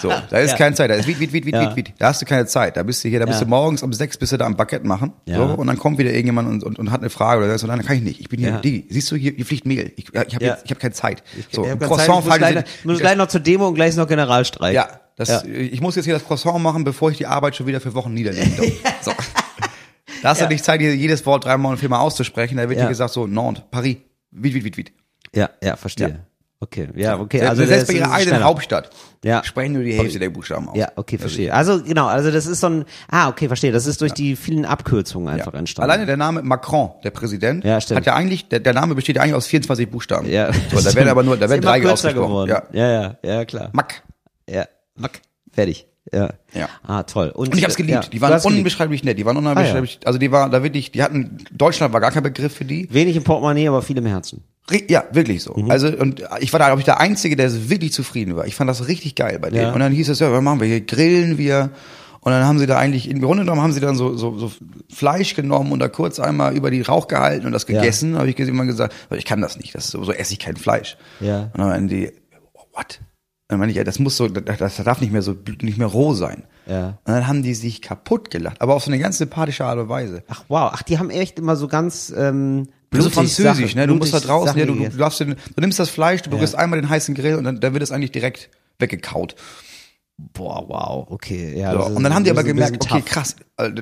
So, 0.00 0.08
da 0.30 0.38
ist 0.38 0.52
Ja. 0.52 0.56
keine 0.56 0.74
Zeit, 0.74 0.90
da 0.90 0.94
ist 0.94 1.06
wied, 1.06 1.20
wied, 1.20 1.32
wied, 1.32 1.46
wied, 1.46 1.54
Ja. 1.54 1.76
wied. 1.76 1.94
Da 1.98 2.08
hast 2.08 2.22
du 2.22 2.26
keine 2.26 2.46
Zeit. 2.46 2.76
Da 2.76 2.82
bist 2.82 3.02
du 3.04 3.08
hier, 3.08 3.18
da 3.20 3.26
bist 3.26 3.40
Ja. 3.40 3.44
du 3.44 3.50
morgens 3.50 3.82
um 3.82 3.92
sechs 3.92 4.16
bist 4.16 4.32
du 4.32 4.36
da 4.36 4.46
am 4.46 4.56
Baguette 4.56 4.86
machen. 4.86 5.12
Ja. 5.26 5.36
So, 5.36 5.44
und 5.54 5.66
dann 5.66 5.78
kommt 5.78 5.98
wieder 5.98 6.10
irgendjemand 6.10 6.48
und, 6.48 6.62
und, 6.64 6.78
und 6.78 6.90
hat 6.90 7.00
eine 7.00 7.10
Frage 7.10 7.44
oder 7.44 7.58
so, 7.58 7.66
dann 7.66 7.82
kann 7.84 7.96
ich 7.96 8.02
nicht. 8.02 8.20
Ich 8.20 8.28
bin 8.28 8.40
hier, 8.40 8.48
Ja. 8.50 8.58
Digi, 8.60 8.86
siehst 8.90 9.10
du, 9.10 9.16
hier, 9.16 9.32
hier 9.32 9.46
fliegt 9.46 9.66
Mehl. 9.66 9.92
Ich, 9.96 10.06
ich 10.14 10.34
habe 10.34 10.44
Ja. 10.44 10.58
ich 10.64 10.70
habe 10.70 10.80
keine 10.80 10.94
Zeit. 10.94 11.22
So, 11.52 11.64
ich 11.64 11.70
hab 11.70 11.80
keine 11.80 11.96
Zeit, 11.96 12.08
ich 12.08 12.24
muss, 12.24 12.36
gleich, 12.38 12.64
muss 12.84 12.98
gleich 12.98 13.16
noch 13.16 13.28
zur 13.28 13.40
Demo 13.40 13.68
und 13.68 13.74
gleich 13.74 13.94
noch 13.96 14.08
Generalstreik. 14.08 14.74
Ja, 14.74 14.88
das, 15.16 15.28
Ja. 15.28 15.44
ich 15.44 15.80
muss 15.80 15.96
jetzt 15.96 16.04
hier 16.04 16.14
das 16.14 16.24
Croissant 16.24 16.62
machen, 16.62 16.84
bevor 16.84 17.10
ich 17.10 17.18
die 17.18 17.26
Arbeit 17.26 17.56
schon 17.56 17.66
wieder 17.66 17.80
für 17.80 17.94
Wochen 17.94 18.12
niederlegen 18.14 18.52
so. 19.02 19.12
Da 20.22 20.30
hast 20.30 20.40
du 20.40 20.48
nicht 20.48 20.64
Zeit, 20.64 20.80
hier 20.80 20.94
jedes 20.96 21.24
Wort 21.26 21.44
dreimal 21.44 21.72
und 21.72 21.78
viermal 21.78 22.00
auszusprechen. 22.00 22.56
Da 22.56 22.68
wird 22.68 22.78
Ja. 22.78 22.86
dir 22.86 22.88
gesagt 22.90 23.12
so, 23.12 23.26
Nantes, 23.26 23.64
Paris, 23.70 23.96
wied, 24.30 24.54
wied, 24.54 24.64
wied, 24.64 24.76
wied. 24.76 24.92
ja, 25.34 25.50
ja, 25.62 25.76
verstehe. 25.76 26.20
Ja. 26.58 26.62
Okay, 26.66 26.88
ja, 26.96 27.18
okay. 27.20 27.38
Selbst, 27.38 27.50
Also 27.50 27.64
selbst 27.66 27.82
das 27.82 27.94
bei 27.94 28.00
ihrer 28.00 28.12
eigenen. 28.12 28.42
Hauptstadt 28.44 28.90
Ja. 29.22 29.44
sprechen 29.44 29.74
nur 29.74 29.82
die 29.82 29.92
Hälfte 29.92 30.18
der 30.18 30.30
Buchstaben 30.30 30.68
aus. 30.70 30.76
Ja, 30.76 30.90
okay, 30.96 31.18
verstehe. 31.18 31.52
Also 31.52 31.82
genau, 31.82 32.06
also 32.06 32.30
das 32.30 32.46
ist 32.46 32.60
so 32.60 32.68
ein, 32.68 32.84
ah, 33.10 33.28
okay, 33.28 33.46
verstehe. 33.48 33.72
Das 33.72 33.86
ist 33.86 34.00
durch 34.00 34.12
die 34.12 34.36
vielen 34.36 34.64
Abkürzungen 34.64 35.28
einfach 35.28 35.52
Ja. 35.52 35.58
entstanden. 35.58 35.90
Alleine 35.90 36.06
der 36.06 36.16
Name 36.16 36.42
Macron, 36.42 36.92
der 37.04 37.10
Präsident, 37.10 37.62
Ja, 37.62 37.78
stimmt. 37.80 37.98
hat 37.98 38.06
ja 38.06 38.14
eigentlich, 38.14 38.48
der, 38.48 38.60
der 38.60 38.72
Name 38.72 38.94
besteht 38.94 39.16
ja 39.16 39.22
eigentlich 39.22 39.34
aus 39.34 39.46
24 39.46 39.90
Buchstaben. 39.90 40.30
ja, 40.30 40.50
So, 40.72 40.80
da 40.80 40.94
werden 40.94 41.08
aber 41.10 41.22
nur, 41.22 41.36
da 41.36 41.50
werden 41.50 41.60
drei 41.60 41.86
ausgesprochen. 41.86 42.26
geworden. 42.26 42.48
Ja. 42.50 42.62
ja, 42.72 42.88
ja, 42.90 43.16
ja, 43.22 43.44
klar. 43.44 43.68
Mack. 43.72 44.02
Ja, 44.48 44.64
Mack. 44.94 45.20
Fertig. 45.52 45.86
Ja. 46.12 46.30
Ja. 46.54 46.68
Ah, 46.84 47.02
toll. 47.02 47.30
Und, 47.30 47.48
Und 47.48 47.58
ich 47.58 47.64
hab's 47.64 47.76
geliebt. 47.76 48.04
ja, 48.04 48.10
die 48.10 48.20
waren 48.20 48.32
hast 48.32 48.44
geliebt. 48.44 48.58
unbeschreiblich 48.58 49.02
nett. 49.04 49.18
Die 49.18 49.26
waren 49.26 49.36
unbeschreiblich, 49.36 49.98
also 50.04 50.18
die 50.18 50.30
war 50.30 50.48
da 50.50 50.62
wirklich, 50.62 50.92
die 50.92 51.02
hatten, 51.02 51.38
Deutschland 51.52 51.92
war 51.92 52.00
gar 52.00 52.12
kein 52.12 52.22
Begriff 52.22 52.54
für 52.54 52.64
die. 52.64 52.88
Wenig 52.92 53.16
im 53.16 53.24
Portemonnaie, 53.24 53.68
aber 53.68 53.82
viel 53.82 53.98
im 53.98 54.06
Herzen. 54.06 54.44
Ja, 54.88 55.04
wirklich 55.12 55.42
so. 55.42 55.54
Mhm. 55.54 55.70
Also 55.70 55.88
und 55.88 56.22
ich 56.40 56.52
war 56.52 56.58
da, 56.60 56.66
glaube 56.66 56.80
ich, 56.80 56.84
der 56.84 57.00
Einzige, 57.00 57.36
der 57.36 57.68
wirklich 57.70 57.92
zufrieden 57.92 58.34
war. 58.36 58.46
Ich 58.46 58.54
fand 58.54 58.68
das 58.70 58.88
richtig 58.88 59.14
geil 59.14 59.38
bei 59.40 59.50
denen. 59.50 59.62
Ja. 59.64 59.72
Und 59.72 59.80
dann 59.80 59.92
hieß 59.92 60.08
es, 60.08 60.18
ja, 60.20 60.30
was 60.32 60.42
machen 60.42 60.60
wir 60.60 60.66
hier? 60.66 60.80
Grillen 60.80 61.38
wir. 61.38 61.70
Und 62.20 62.32
dann 62.32 62.44
haben 62.44 62.58
sie 62.58 62.66
da 62.66 62.76
eigentlich, 62.76 63.08
im 63.08 63.20
Grunde 63.20 63.44
genommen 63.44 63.62
haben 63.62 63.72
sie 63.72 63.78
dann 63.78 63.94
so, 63.94 64.16
so, 64.16 64.36
so 64.36 64.50
Fleisch 64.92 65.34
genommen 65.36 65.70
und 65.70 65.78
da 65.78 65.86
kurz 65.88 66.18
einmal 66.18 66.56
über 66.56 66.72
die 66.72 66.82
Rauch 66.82 67.06
gehalten 67.06 67.46
und 67.46 67.52
das 67.52 67.66
Ja. 67.68 67.80
gegessen. 67.80 68.14
Da 68.14 68.18
habe 68.20 68.28
ich 68.30 68.36
immer 68.38 68.64
gesagt, 68.64 68.92
ich 69.16 69.24
kann 69.24 69.40
das 69.40 69.56
nicht, 69.58 69.74
das 69.76 69.84
ist 69.84 69.90
so, 69.92 70.02
so 70.02 70.10
esse 70.12 70.32
ich 70.32 70.40
kein 70.40 70.56
Fleisch. 70.56 70.96
Ja. 71.20 71.50
Und 71.54 71.60
dann 71.60 71.86
die, 71.86 72.10
what? 72.74 72.98
Dann 73.48 73.60
meine 73.60 73.70
ich, 73.70 73.76
ja, 73.78 73.84
das 73.84 74.00
muss 74.00 74.16
so, 74.16 74.26
das, 74.28 74.76
darf 74.76 75.00
nicht 75.00 75.12
mehr 75.12 75.22
so, 75.22 75.36
nicht 75.62 75.78
mehr 75.78 75.86
roh 75.86 76.14
sein. 76.14 76.44
Ja. 76.66 76.98
Und 77.04 77.14
dann 77.14 77.26
haben 77.28 77.42
die 77.44 77.54
sich 77.54 77.80
kaputt 77.80 78.30
gelacht, 78.30 78.60
aber 78.60 78.74
auf 78.74 78.82
so 78.82 78.90
eine 78.90 78.98
ganz 78.98 79.18
sympathische 79.18 79.64
Art 79.64 79.78
und 79.78 79.88
Weise. 79.88 80.24
Ach 80.26 80.44
wow, 80.48 80.70
ach, 80.74 80.82
die 80.82 80.98
haben 80.98 81.10
echt 81.10 81.38
immer 81.38 81.54
so 81.54 81.68
ganz 81.68 82.12
ähm, 82.16 82.66
Also 82.92 83.08
blutig 83.10 83.14
französisch, 83.14 83.70
Sache- 83.74 83.78
ne? 83.78 83.86
Du 83.86 83.94
musst 83.94 84.12
da 84.12 84.18
draußen, 84.18 84.48
Sachen 84.48 84.58
ja, 84.58 84.66
du, 84.66 84.74
du, 84.74 84.96
darfst 84.98 85.20
den, 85.20 85.36
du 85.36 85.60
nimmst 85.60 85.78
das 85.78 85.90
Fleisch, 85.90 86.22
du 86.22 86.30
berührst 86.30 86.56
einmal 86.56 86.80
den 86.80 86.88
heißen 86.88 87.14
Grill 87.14 87.36
und 87.36 87.44
dann, 87.44 87.60
dann 87.60 87.72
wird 87.72 87.84
es 87.84 87.92
eigentlich 87.92 88.10
direkt 88.10 88.50
weggekaut. 88.80 89.36
Boah, 90.18 90.64
wow, 90.66 91.06
okay. 91.10 91.58
Ja, 91.58 91.72
So. 91.72 91.94
Und 91.94 92.02
dann 92.02 92.14
haben 92.14 92.24
die 92.24 92.30
aber 92.30 92.42
gemerkt, 92.42 92.82
okay, 92.82 93.00
tough. 93.00 93.04
krass. 93.04 93.36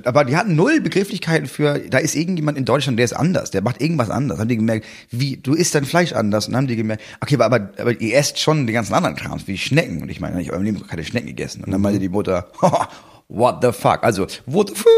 Aber 0.05 0.25
die 0.25 0.37
hatten 0.37 0.57
null 0.57 0.81
Begrifflichkeiten 0.81 1.47
für, 1.47 1.79
da 1.79 1.99
ist 1.99 2.17
irgendjemand 2.17 2.59
in 2.59 2.65
Deutschland, 2.65 2.99
der 2.99 3.05
ist 3.05 3.13
anders, 3.13 3.53
der 3.53 3.63
macht 3.63 3.81
irgendwas 3.81 4.11
anders. 4.11 4.41
Haben 4.41 4.49
die 4.49 4.57
gemerkt, 4.57 4.85
wie, 5.11 5.37
du 5.37 5.55
isst 5.55 5.77
dein 5.77 5.85
Fleisch 5.85 6.13
anders. 6.13 6.47
Und 6.47 6.53
dann 6.53 6.63
haben 6.63 6.67
die 6.67 6.77
gemerkt, 6.77 7.05
okay, 7.21 7.37
aber, 7.37 7.45
aber, 7.47 7.71
aber 7.79 8.01
ihr 8.01 8.17
esst 8.17 8.41
schon 8.41 8.67
die 8.67 8.73
ganzen 8.73 8.95
anderen 8.95 9.15
Krams, 9.15 9.47
wie 9.47 9.57
Schnecken. 9.57 10.03
Und 10.03 10.09
ich 10.09 10.21
meine, 10.21 10.41
ich 10.43 10.49
habe 10.49 10.59
im 10.59 10.65
Leben 10.65 10.85
keine 10.85 11.05
Schnecken 11.05 11.29
gegessen. 11.29 11.63
Und 11.63 11.71
dann 11.71 11.81
meinte 11.81 12.01
die 12.01 12.09
Mutter, 12.09 12.49
what 13.37 13.57
the 13.63 13.73
fuck? 13.73 14.03
Also, 14.03 14.27
what 14.47 14.69
the 14.69 14.75
fuck? 14.75 14.89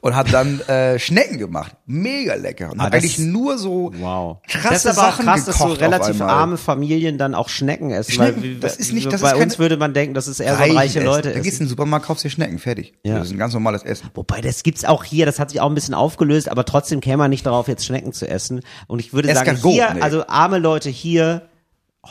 Und 0.00 0.14
hat 0.16 0.32
dann 0.32 0.60
äh, 0.62 0.98
Schnecken 0.98 1.38
gemacht. 1.38 1.76
Mega 1.86 2.34
lecker. 2.34 2.70
Und 2.72 2.80
Ah, 2.80 2.84
hat 2.84 2.94
das- 2.94 3.02
eigentlich 3.02 3.18
nur 3.18 3.58
so 3.58 3.92
Wow. 3.98 4.38
krasse 4.46 4.68
das 4.70 4.84
ist 4.84 4.86
aber 4.98 5.10
Sachen 5.12 5.24
krass, 5.26 5.44
dass 5.44 5.58
so 5.58 5.64
gekocht 5.64 5.80
relativ 5.80 6.20
arme 6.20 6.56
Familien 6.56 7.18
dann 7.18 7.34
auch 7.34 7.48
Schnecken 7.48 7.90
essen. 7.90 8.12
Schnecken, 8.12 8.42
weil 8.42 8.54
das 8.56 8.76
ist 8.76 8.92
nicht- 8.92 9.12
das 9.12 9.20
bei 9.22 9.32
ist 9.32 9.42
uns 9.42 9.58
würde 9.58 9.76
man 9.76 9.94
denken, 9.94 10.14
das 10.14 10.28
ist 10.28 10.40
eher 10.40 10.54
so 10.56 10.62
Reich 10.62 10.74
reiche 10.76 10.98
essen. 10.98 11.06
Leute 11.06 11.32
Da 11.32 11.40
gehst 11.40 11.58
du 11.58 11.62
in 11.62 11.66
den 11.66 11.70
Supermarkt, 11.70 12.06
kaufst 12.06 12.24
dir 12.24 12.30
Schnecken, 12.30 12.58
fertig. 12.58 12.94
Ja. 13.04 13.18
Das 13.18 13.28
ist 13.28 13.32
ein 13.32 13.38
ganz 13.38 13.52
normales 13.54 13.82
Essen. 13.82 14.10
Wobei, 14.14 14.40
das 14.40 14.62
gibt's 14.62 14.84
auch 14.84 15.04
hier, 15.04 15.26
das 15.26 15.38
hat 15.38 15.50
sich 15.50 15.60
auch 15.60 15.68
ein 15.68 15.74
bisschen 15.74 15.94
aufgelöst, 15.94 16.48
aber 16.48 16.64
trotzdem 16.64 17.00
käme 17.00 17.18
man 17.18 17.30
nicht 17.30 17.46
darauf, 17.46 17.68
jetzt 17.68 17.84
Schnecken 17.86 18.12
zu 18.12 18.28
essen. 18.28 18.60
Und 18.86 18.98
ich 19.00 19.12
würde 19.12 19.32
sagen, 19.32 19.48
Escargot, 19.50 19.72
hier, 19.72 19.94
nee. 19.94 20.00
also 20.00 20.26
arme 20.26 20.58
Leute 20.58 20.90
hier, 20.90 21.48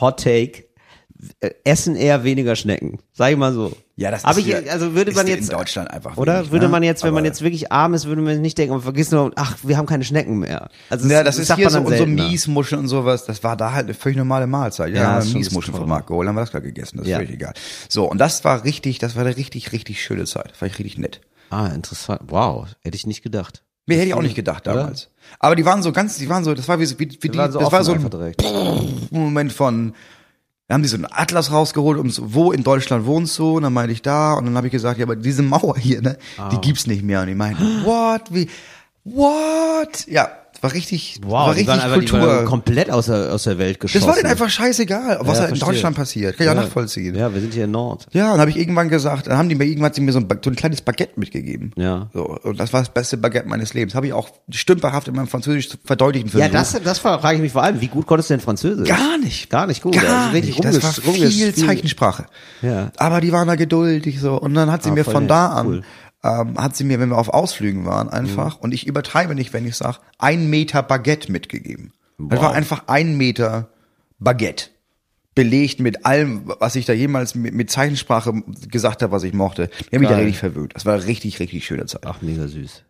Hot 0.00 0.22
Take, 0.22 0.64
äh, 1.40 1.50
essen 1.64 1.96
eher 1.96 2.24
weniger 2.24 2.56
Schnecken. 2.56 2.98
Sag 3.12 3.30
ich 3.32 3.36
mal 3.36 3.52
so. 3.52 3.72
Ja, 3.98 4.10
das 4.10 4.26
Aber 4.26 4.38
ist 4.38 4.46
ich, 4.46 4.70
also 4.70 4.94
würde 4.94 5.10
ist 5.10 5.16
man 5.16 5.26
in 5.26 5.36
jetzt 5.36 5.50
Deutschland 5.50 5.90
einfach 5.90 6.18
oder 6.18 6.40
wenig, 6.40 6.50
würde 6.52 6.66
ne? 6.66 6.72
man 6.72 6.82
jetzt, 6.82 7.02
wenn 7.02 7.14
man 7.14 7.24
jetzt 7.24 7.40
wirklich 7.40 7.72
arm 7.72 7.94
ist, 7.94 8.04
würde 8.04 8.20
man 8.20 8.42
nicht 8.42 8.58
denken, 8.58 8.74
man 8.74 8.82
vergisst 8.82 9.10
nur, 9.10 9.32
ach, 9.36 9.56
wir 9.62 9.78
haben 9.78 9.86
keine 9.86 10.04
Schnecken 10.04 10.38
mehr. 10.38 10.68
Also 10.90 11.08
Ja, 11.08 11.24
das 11.24 11.38
ist 11.38 11.46
sagt 11.46 11.58
hier 11.60 11.70
so, 11.70 11.78
und 11.80 11.96
so. 11.96 12.04
Miesmuscheln 12.04 12.82
und 12.82 12.88
sowas. 12.88 13.24
Das 13.24 13.42
war 13.42 13.56
da 13.56 13.72
halt 13.72 13.86
eine 13.86 13.94
völlig 13.94 14.18
normale 14.18 14.46
Mahlzeit. 14.46 14.92
Ja, 14.92 15.02
Ja, 15.02 15.18
ist 15.18 15.32
Miesmuscheln 15.32 15.74
vom 15.74 15.88
Markt 15.88 16.08
geholt, 16.08 16.28
haben 16.28 16.34
wir 16.34 16.42
das 16.42 16.50
klar 16.50 16.60
gegessen. 16.60 16.98
Das 16.98 17.06
ist 17.06 17.10
Ja. 17.10 17.16
völlig 17.16 17.32
egal. 17.32 17.54
So, 17.88 18.04
und 18.10 18.18
das 18.18 18.44
war 18.44 18.64
richtig, 18.64 18.98
das 18.98 19.16
war 19.16 19.24
eine 19.24 19.34
richtig, 19.34 19.72
richtig 19.72 20.02
schöne 20.02 20.26
Zeit. 20.26 20.50
Das 20.50 20.60
war 20.60 20.68
richtig 20.68 20.98
nett. 20.98 21.22
Ah, 21.48 21.68
interessant. 21.68 22.20
Wow, 22.28 22.66
hätte 22.82 22.96
ich 22.96 23.06
nicht 23.06 23.22
gedacht. 23.22 23.62
Mir 23.86 23.96
hätte 23.96 24.08
ich 24.08 24.14
auch 24.14 24.20
nicht 24.22 24.34
gedacht 24.34 24.66
Oder? 24.66 24.78
damals. 24.80 25.10
Aber 25.38 25.54
die 25.56 25.64
waren 25.64 25.82
so 25.82 25.92
ganz, 25.92 26.18
die 26.18 26.28
waren 26.28 26.44
so, 26.44 26.52
das 26.54 26.66
war 26.68 26.80
wie, 26.80 26.90
wie, 26.98 26.98
wie 26.98 27.28
die, 27.28 27.38
waren 27.38 27.52
so 27.52 27.60
das 27.60 27.70
war 27.72 27.84
so 27.84 27.92
ein. 27.92 28.10
Moment 29.10 29.52
von, 29.52 29.94
da 30.68 30.74
haben 30.74 30.82
die 30.82 30.88
so 30.88 30.96
einen 30.96 31.06
Atlas 31.10 31.52
rausgeholt, 31.52 31.98
um 31.98 32.10
so, 32.10 32.34
wo 32.34 32.50
in 32.52 32.64
Deutschland 32.64 33.06
wohnst 33.06 33.38
du? 33.38 33.56
Und 33.56 33.62
dann 33.62 33.72
meinte 33.72 33.92
ich 33.92 34.02
da, 34.02 34.34
und 34.34 34.46
dann 34.46 34.56
habe 34.56 34.66
ich 34.66 34.72
gesagt, 34.72 34.98
ja, 34.98 35.04
aber 35.04 35.14
diese 35.16 35.42
Mauer 35.42 35.76
hier, 35.78 36.02
ne, 36.02 36.18
Ah. 36.38 36.48
die 36.48 36.58
gibt's 36.60 36.86
nicht 36.86 37.02
mehr. 37.04 37.20
Und 37.20 37.28
die 37.28 37.34
meinten, 37.34 37.62
what, 37.84 38.22
wie, 38.34 38.48
what? 39.04 40.06
Ja, 40.08 40.28
war 40.62 40.72
richtig, 40.72 41.20
Wow, 41.22 41.32
war 41.32 41.48
richtig 41.50 41.66
waren 41.68 41.80
einfach 41.80 42.00
die 42.00 42.06
Kultur. 42.06 42.28
waren 42.28 42.44
komplett 42.46 42.90
aus 42.90 43.06
der, 43.06 43.32
aus 43.32 43.44
der 43.44 43.58
Welt 43.58 43.80
geschossen. 43.80 44.00
Das 44.00 44.08
war 44.08 44.14
denen 44.20 44.30
einfach 44.30 44.48
scheißegal, 44.50 45.18
was 45.20 45.38
Ja, 45.38 45.42
da 45.44 45.48
in 45.48 45.48
verstehe. 45.56 45.68
Deutschland 45.68 45.96
passiert. 45.96 46.36
Kann 46.36 46.46
ich 46.46 46.50
auch 46.50 46.54
nachvollziehen. 46.56 47.14
Ja, 47.14 47.20
Ja, 47.28 47.34
wir 47.34 47.40
sind 47.40 47.54
hier 47.54 47.64
in 47.64 47.70
Nord. 47.70 48.06
dann 48.12 48.38
habe 48.40 48.50
ich 48.50 48.56
irgendwann 48.56 48.88
gesagt, 48.88 49.26
dann 49.26 49.36
haben 49.38 49.48
die 49.48 49.54
mir 49.54 49.64
irgendwann 49.64 49.92
sie 49.92 50.00
mir 50.00 50.12
so 50.12 50.18
ein, 50.20 50.28
so 50.44 50.50
ein 50.50 50.56
kleines 50.56 50.80
Baguette 50.80 51.18
mitgegeben. 51.18 51.72
Ja. 51.76 52.08
So, 52.14 52.24
und 52.42 52.58
das 52.60 52.72
war 52.72 52.80
das 52.80 52.90
beste 52.90 53.16
Baguette 53.16 53.48
meines 53.48 53.74
Lebens. 53.74 53.94
Habe 53.94 54.06
ich 54.06 54.12
auch 54.12 54.28
stümperhaft 54.50 55.08
in 55.08 55.14
meinem 55.14 55.28
Französisch 55.28 55.68
verdeutlichen 55.84 56.28
Ja, 56.38 56.48
versucht. 56.48 56.54
das, 56.76 56.82
das 56.82 56.98
frage 57.00 57.36
ich 57.36 57.42
mich 57.42 57.52
vor 57.52 57.62
allem, 57.62 57.80
wie 57.80 57.88
gut 57.88 58.06
konntest 58.06 58.30
du 58.30 58.34
denn 58.34 58.40
Französisch? 58.40 58.88
Gar 58.88 59.18
nicht. 59.18 59.50
Gar 59.50 59.66
nicht 59.66 59.82
gut. 59.82 59.94
Gar 59.94 60.04
also 60.26 60.30
richtig 60.32 60.58
nicht. 60.58 60.64
Das 60.64 60.82
war 61.06 61.14
viel 61.14 61.54
Zeichensprache. 61.54 62.26
Ja. 62.62 62.90
Aber 62.96 63.20
die 63.20 63.32
waren 63.32 63.48
da 63.48 63.54
geduldig 63.56 64.20
so. 64.20 64.40
Und 64.40 64.54
dann 64.54 64.70
hat 64.70 64.82
sie 64.82 64.90
Ah, 64.90 64.94
mir 64.94 65.04
von 65.04 65.28
da 65.28 65.48
an, 65.48 65.66
Cool. 65.66 65.82
Ähm, 66.26 66.58
hat 66.58 66.76
sie 66.76 66.84
mir, 66.84 66.98
wenn 67.00 67.10
wir 67.10 67.18
auf 67.18 67.28
Ausflügen 67.28 67.84
waren, 67.86 68.08
einfach, 68.08 68.58
und 68.60 68.72
ich 68.74 68.86
übertreibe 68.86 69.34
nicht, 69.34 69.52
wenn 69.52 69.66
ich 69.66 69.76
sage, 69.76 69.98
ein 70.18 70.50
Meter 70.50 70.82
Baguette 70.82 71.30
mitgegeben. 71.30 71.92
Das 72.18 72.38
Wow. 72.38 72.46
war 72.46 72.52
einfach 72.54 72.84
ein 72.88 73.16
Meter 73.16 73.68
Baguette. 74.18 74.70
Belegt 75.34 75.80
mit 75.80 76.06
allem, 76.06 76.44
was 76.60 76.76
ich 76.76 76.86
da 76.86 76.94
jemals 76.94 77.34
mit, 77.34 77.52
mit 77.52 77.70
Zeichensprache 77.70 78.32
gesagt 78.70 79.02
habe, 79.02 79.12
was 79.12 79.22
ich 79.22 79.34
mochte. 79.34 79.68
Die 79.68 79.96
haben 79.96 80.00
mich 80.00 80.08
da 80.08 80.16
richtig 80.16 80.38
verwöhnt. 80.38 80.74
Das 80.74 80.86
war 80.86 80.94
eine 80.94 81.04
richtig, 81.06 81.38
richtig 81.40 81.66
schöne 81.66 81.84
Zeit. 81.84 82.06
Ach, 82.06 82.22
mega 82.22 82.48
süß. 82.48 82.84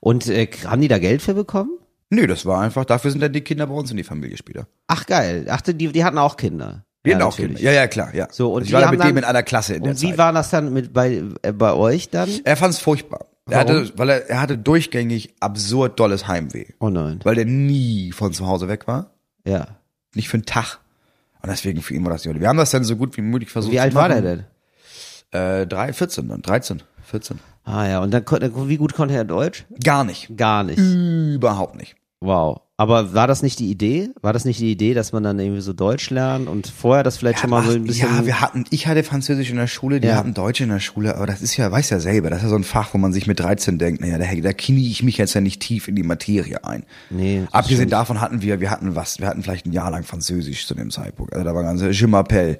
Und 0.00 0.26
äh, 0.28 0.48
haben 0.66 0.82
die 0.82 0.88
da 0.88 0.98
Geld 0.98 1.22
für 1.22 1.32
bekommen? 1.32 1.70
Nö, 2.10 2.26
das 2.26 2.44
war 2.44 2.60
einfach, 2.60 2.84
dafür 2.84 3.10
sind 3.10 3.20
dann 3.22 3.32
die 3.32 3.40
Kinder 3.40 3.66
bei 3.66 3.74
uns 3.74 3.90
in 3.90 3.96
die 3.96 4.04
Familie 4.04 4.36
später. 4.36 4.66
Ach 4.86 5.06
geil. 5.06 5.46
Ach, 5.50 5.60
die, 5.62 5.74
die 5.74 6.04
hatten 6.04 6.18
auch 6.18 6.36
Kinder. 6.36 6.84
Die 7.06 7.10
ja, 7.10 7.16
hatten 7.16 7.26
auch. 7.26 7.36
Kinder. 7.36 7.60
Ja, 7.60 7.72
ja, 7.72 7.86
klar, 7.86 8.14
ja. 8.14 8.28
So, 8.30 8.52
und 8.54 8.64
ich 8.64 8.72
war 8.72 8.82
mit 8.90 9.00
dem 9.00 9.08
dann- 9.08 9.16
in 9.18 9.24
einer 9.24 9.42
Klasse 9.42 9.74
in 9.74 9.82
der 9.84 9.92
Und 9.92 10.02
wie 10.02 10.08
Zeit. 10.10 10.18
war 10.18 10.32
das 10.32 10.50
dann 10.50 10.72
mit 10.72 10.92
bei, 10.92 11.22
äh, 11.42 11.52
bei 11.52 11.72
euch 11.72 12.10
dann? 12.10 12.28
Er 12.44 12.56
fand 12.56 12.74
es 12.74 12.80
furchtbar. 12.80 13.26
Er 13.48 13.64
Warum? 13.66 13.82
hatte, 13.82 13.92
weil 13.98 14.08
er, 14.10 14.28
er 14.30 14.40
hatte 14.40 14.58
durchgängig 14.58 15.34
absurd 15.40 15.98
dolles 15.98 16.28
Heimweh. 16.28 16.66
Oh 16.80 16.90
nein. 16.90 17.20
Weil 17.22 17.34
der 17.36 17.46
nie 17.46 18.12
von 18.12 18.32
zu 18.32 18.46
Hause 18.46 18.68
weg 18.68 18.86
war. 18.86 19.10
Ja. 19.46 19.68
Nicht 20.14 20.28
für 20.28 20.36
einen 20.36 20.44
Tag. 20.44 20.80
Und 21.40 21.48
deswegen 21.50 21.80
für 21.80 21.94
ihn 21.94 22.04
war 22.04 22.12
das 22.12 22.22
die 22.22 22.28
Hölle. 22.28 22.40
Wir 22.40 22.48
haben 22.48 22.58
das 22.58 22.70
dann 22.72 22.84
so 22.84 22.96
gut 22.96 23.16
wie 23.16 23.22
möglich 23.22 23.50
versucht 23.50 23.72
Wie 23.72 23.80
alt 23.80 23.94
war 23.94 24.08
der 24.08 24.20
denn? 24.20 24.44
Äh, 25.30 25.66
drei, 25.66 25.92
14 25.92 26.28
dann, 26.28 26.42
13, 26.42 26.82
14. 27.04 27.38
Ah 27.64 27.86
ja, 27.86 28.00
und 28.00 28.10
dann 28.12 28.24
wie 28.68 28.76
gut 28.76 28.94
konnte 28.94 29.14
er 29.14 29.24
Deutsch? 29.24 29.64
Gar 29.82 30.04
nicht. 30.04 30.36
Gar 30.36 30.64
nicht. 30.64 30.78
Überhaupt 30.78 31.76
nicht. 31.76 31.96
Wow. 32.20 32.62
Aber 32.80 33.12
war 33.12 33.26
das 33.26 33.42
nicht 33.42 33.58
die 33.58 33.70
Idee? 33.72 34.10
War 34.22 34.32
das 34.32 34.44
nicht 34.44 34.60
die 34.60 34.70
Idee, 34.70 34.94
dass 34.94 35.10
man 35.10 35.24
dann 35.24 35.36
irgendwie 35.40 35.60
so 35.60 35.72
Deutsch 35.72 36.10
lernt 36.10 36.46
und 36.48 36.68
vorher 36.68 37.02
das 37.02 37.16
vielleicht 37.18 37.40
schon 37.40 37.50
mal 37.50 37.64
so 37.64 37.72
ein 37.72 37.82
bisschen. 37.82 38.08
ja, 38.08 38.24
wir 38.24 38.40
hatten, 38.40 38.64
ich 38.70 38.86
hatte 38.86 39.02
Französisch 39.02 39.50
in 39.50 39.56
der 39.56 39.66
Schule, 39.66 39.98
die 39.98 40.06
Ja. 40.06 40.14
hatten 40.14 40.32
Deutsch 40.32 40.60
in 40.60 40.68
der 40.68 40.78
Schule, 40.78 41.16
aber 41.16 41.26
das 41.26 41.42
ist 41.42 41.56
ja, 41.56 41.70
weiß 41.72 41.90
ja 41.90 41.98
selber, 41.98 42.30
das 42.30 42.38
ist 42.38 42.44
ja 42.44 42.50
so 42.50 42.54
ein 42.54 42.62
Fach, 42.62 42.94
wo 42.94 42.98
man 42.98 43.12
sich 43.12 43.26
mit 43.26 43.40
13 43.40 43.78
denkt, 43.78 44.00
naja, 44.00 44.16
da, 44.18 44.26
da 44.32 44.52
knie 44.52 44.88
ich 44.92 45.02
mich 45.02 45.18
jetzt 45.18 45.34
ja 45.34 45.40
nicht 45.40 45.60
tief 45.60 45.88
in 45.88 45.96
die 45.96 46.04
Materie 46.04 46.62
ein. 46.64 46.84
Nee, 47.10 47.42
Abgesehen 47.50 47.90
davon 47.90 48.20
hatten 48.20 48.42
wir, 48.42 48.60
wir 48.60 48.70
hatten 48.70 48.94
was, 48.94 49.18
wir 49.18 49.26
hatten 49.26 49.42
vielleicht 49.42 49.66
ein 49.66 49.72
Jahr 49.72 49.90
lang 49.90 50.04
Französisch 50.04 50.64
zu 50.68 50.76
dem 50.76 50.92
Zeitpunkt. 50.92 51.32
Also 51.32 51.44
da 51.44 51.54
war 51.56 51.64
ganz, 51.64 51.80
Je 51.82 52.06
m'appelle. 52.06 52.58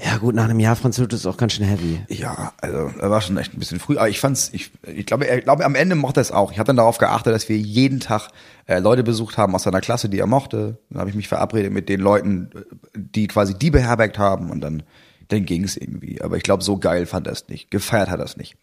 Ja 0.00 0.16
gut, 0.18 0.34
nach 0.34 0.44
einem 0.44 0.60
Jahr 0.60 0.76
Französisch 0.76 1.14
ist 1.14 1.26
auch 1.26 1.36
ganz 1.36 1.54
schön 1.54 1.66
heavy. 1.66 2.00
Ja, 2.08 2.52
also 2.60 2.90
er 2.98 3.10
war 3.10 3.20
schon 3.20 3.36
echt 3.36 3.52
ein 3.52 3.58
bisschen 3.58 3.80
früh, 3.80 3.96
aber 3.96 4.08
ich 4.08 4.20
fand's, 4.20 4.50
ich, 4.52 4.70
ich 4.86 5.06
glaube, 5.06 5.26
er, 5.26 5.40
glaube 5.40 5.64
am 5.64 5.74
Ende 5.74 5.96
mochte 5.96 6.20
er 6.20 6.22
es 6.22 6.30
auch. 6.30 6.52
Ich 6.52 6.58
habe 6.58 6.68
dann 6.68 6.76
darauf 6.76 6.98
geachtet, 6.98 7.34
dass 7.34 7.48
wir 7.48 7.56
jeden 7.58 7.98
Tag 7.98 8.28
äh, 8.66 8.78
Leute 8.78 9.02
besucht 9.02 9.36
haben 9.38 9.54
aus 9.56 9.64
seiner 9.64 9.80
Klasse, 9.80 10.08
die 10.08 10.20
er 10.20 10.26
mochte. 10.26 10.78
Dann 10.90 11.00
habe 11.00 11.10
ich 11.10 11.16
mich 11.16 11.26
verabredet 11.26 11.72
mit 11.72 11.88
den 11.88 12.00
Leuten, 12.00 12.50
äh, 12.54 12.60
die 12.94 13.26
quasi 13.26 13.54
die 13.54 13.70
beherbergt 13.70 14.18
haben 14.18 14.50
und 14.50 14.60
dann, 14.60 14.84
dann 15.28 15.44
ging's 15.44 15.76
irgendwie. 15.76 16.22
Aber 16.22 16.36
ich 16.36 16.44
glaube, 16.44 16.62
so 16.62 16.78
geil 16.78 17.06
fand 17.06 17.26
er 17.26 17.32
es 17.32 17.48
nicht. 17.48 17.70
Gefeiert 17.72 18.08
hat 18.08 18.20
er 18.20 18.26
es 18.26 18.36
nicht. 18.36 18.56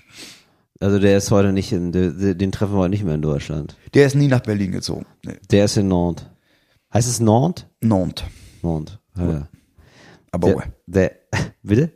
Also 0.80 1.00
der 1.00 1.18
ist 1.18 1.32
heute 1.32 1.52
nicht 1.52 1.72
in, 1.72 1.92
den, 1.92 2.38
den 2.38 2.52
treffen 2.52 2.74
wir 2.74 2.80
heute 2.80 2.90
nicht 2.92 3.04
mehr 3.04 3.16
in 3.16 3.22
Deutschland. 3.22 3.76
Der 3.94 4.06
ist 4.06 4.16
nie 4.16 4.28
nach 4.28 4.42
Berlin 4.42 4.72
gezogen. 4.72 5.06
Nee. 5.26 5.36
Der 5.52 5.66
ist 5.66 5.78
in 5.78 5.88
Nantes. 5.88 6.28
Heißt 6.94 7.10
es 7.10 7.20
Nantes? 7.20 7.66
Nantes. 7.82 8.26
Nantes. 8.62 9.00
Ja. 9.18 9.48
Aber 10.32 10.48
Der, 10.48 10.64
der, 10.86 11.12
bitte? 11.64 11.92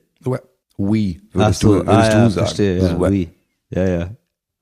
We, 0.77 1.17
Ach 1.33 1.35
würdest 1.35 1.59
so, 1.59 1.67
du, 1.67 1.85
würdest 1.85 1.89
ah, 1.89 2.01
du 2.01 2.03
ja, 2.03 2.29
sagen. 2.29 2.31
verstehe, 2.31 2.79
Das 2.79 2.91
ja, 2.91 2.99
we. 2.99 3.11
we. 3.11 3.27
Ja, 3.69 3.87
ja. 3.87 4.09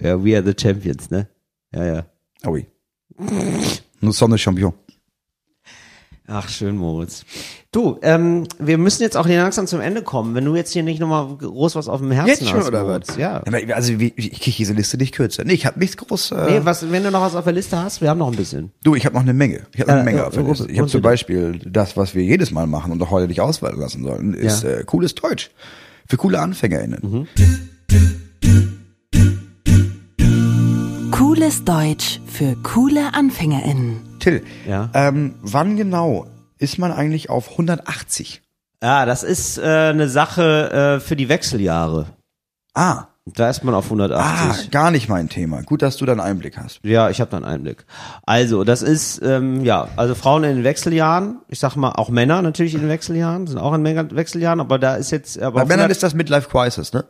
Ja, 0.01 0.23
we 0.23 0.35
are 0.35 0.43
the 0.43 0.53
champions, 0.59 1.09
ne? 1.11 1.27
Ja, 1.71 1.85
ja. 1.85 2.05
Ah, 2.43 2.49
oui. 2.49 2.65
Nous 4.01 4.13
sommes 4.13 4.31
des 4.31 4.41
champions. 4.41 4.73
Ach, 6.27 6.49
schön, 6.49 6.75
Moritz. 6.75 7.23
Du, 7.77 7.99
ähm, 8.01 8.47
wir 8.57 8.79
müssen 8.79 9.03
jetzt 9.03 9.15
auch 9.15 9.27
hier 9.27 9.37
langsam 9.39 9.67
zum 9.67 9.81
Ende 9.81 10.01
kommen. 10.01 10.33
Wenn 10.33 10.45
du 10.45 10.55
jetzt 10.55 10.73
hier 10.73 10.81
nicht 10.81 10.99
nochmal 10.99 11.27
groß 11.37 11.75
was 11.75 11.87
auf 11.87 11.99
dem 11.99 12.09
Herzen 12.09 12.29
Jetzt 12.29 12.49
schon, 12.49 12.57
hast, 12.61 12.67
oder 12.69 12.87
was? 12.87 13.17
Ja. 13.17 13.43
Also, 13.71 13.99
wie, 13.99 14.11
ich 14.15 14.41
kriege 14.41 14.57
diese 14.57 14.73
Liste 14.73 14.97
nicht 14.97 15.13
kürzer. 15.13 15.43
Nee, 15.45 15.53
ich 15.53 15.67
habe 15.67 15.77
nichts 15.77 15.95
groß. 15.95 16.31
Äh, 16.31 16.45
Nee, 16.53 16.59
was, 16.63 16.91
wenn 16.91 17.03
du 17.03 17.11
noch 17.11 17.21
was 17.21 17.35
auf 17.35 17.43
der 17.43 17.53
Liste 17.53 17.77
hast, 17.79 18.01
wir 18.01 18.09
haben 18.09 18.17
noch 18.17 18.31
ein 18.31 18.35
bisschen. 18.35 18.71
Du, 18.83 18.95
ich 18.95 19.05
habe 19.05 19.13
noch 19.13 19.21
eine 19.21 19.35
Menge. 19.35 19.67
Ich 19.75 19.81
habe 19.81 19.91
Ja, 19.91 19.95
eine 19.97 20.03
Menge 20.05 20.17
ja, 20.21 20.25
auf 20.25 20.33
der 20.33 20.41
Liste. 20.41 20.65
Ich 20.71 20.79
habe 20.79 20.89
zum. 20.89 21.03
Beispiel 21.03 21.59
das, 21.67 21.95
was 21.95 22.15
wir 22.15 22.23
jedes 22.23 22.49
Mal 22.49 22.65
machen 22.65 22.91
und 22.91 22.99
auch 23.03 23.11
heute 23.11 23.27
nicht 23.27 23.41
auswählen 23.41 23.77
lassen 23.79 24.01
sollen, 24.03 24.33
ist 24.33 24.63
Ja. 24.63 24.69
äh, 24.71 24.83
cooles 24.83 25.13
Deutsch. 25.13 25.51
Für 26.07 26.17
coole 26.17 26.39
AnfängerInnen. 26.39 26.99
Mhm. 27.03 27.27
Cooles 31.11 31.63
Deutsch 31.63 32.21
für 32.25 32.55
coole 32.63 33.13
AnfängerInnen. 33.13 33.97
Till, 34.19 34.41
Ja. 34.67 34.89
ähm, 34.95 35.35
wann 35.43 35.77
genau 35.77 36.25
ist 36.59 36.77
man 36.77 36.91
eigentlich 36.91 37.29
auf 37.29 37.51
180? 37.51 38.41
Ja, 38.81 39.05
das 39.05 39.23
ist 39.23 39.57
äh, 39.57 39.61
eine 39.63 40.07
Sache 40.07 40.97
äh, 40.97 40.99
für 40.99 41.15
die 41.15 41.29
Wechseljahre. 41.29 42.07
Ah, 42.73 43.05
Da 43.25 43.49
ist 43.49 43.63
man 43.63 43.73
auf 43.73 43.85
ah, 43.85 43.87
180. 43.87 44.71
gar 44.71 44.91
nicht 44.91 45.09
mein 45.09 45.29
Thema. 45.29 45.63
Gut, 45.63 45.81
dass 45.81 45.97
du 45.97 46.05
da 46.05 46.11
einen 46.13 46.21
Einblick 46.21 46.57
hast. 46.57 46.79
Ja, 46.83 47.09
ich 47.09 47.19
habe 47.19 47.31
da 47.31 47.37
einen 47.37 47.45
Einblick. 47.45 47.85
Also, 48.25 48.63
das 48.63 48.81
ist, 48.83 49.21
ähm, 49.23 49.65
ja, 49.65 49.87
also 49.95 50.15
Frauen 50.15 50.43
in 50.43 50.57
den 50.57 50.63
Wechseljahren, 50.63 51.39
ich 51.47 51.59
sag 51.59 51.75
mal, 51.75 51.91
auch 51.93 52.09
Männer 52.09 52.41
natürlich 52.41 52.75
in 52.75 52.81
den 52.81 52.89
Wechseljahren, 52.89 53.47
sind 53.47 53.57
auch 53.57 53.73
in 53.73 53.83
Wechseljahren, 53.83 54.59
aber 54.59 54.79
da 54.79 54.95
ist 54.95 55.11
jetzt, 55.11 55.39
aber 55.41 55.61
Bei 55.61 55.65
Männern 55.65 55.85
100 55.85 55.91
ist 55.91 56.03
das 56.03 56.13
Midlife 56.13 56.49
Crisis, 56.49 56.93
ne? 56.93 57.05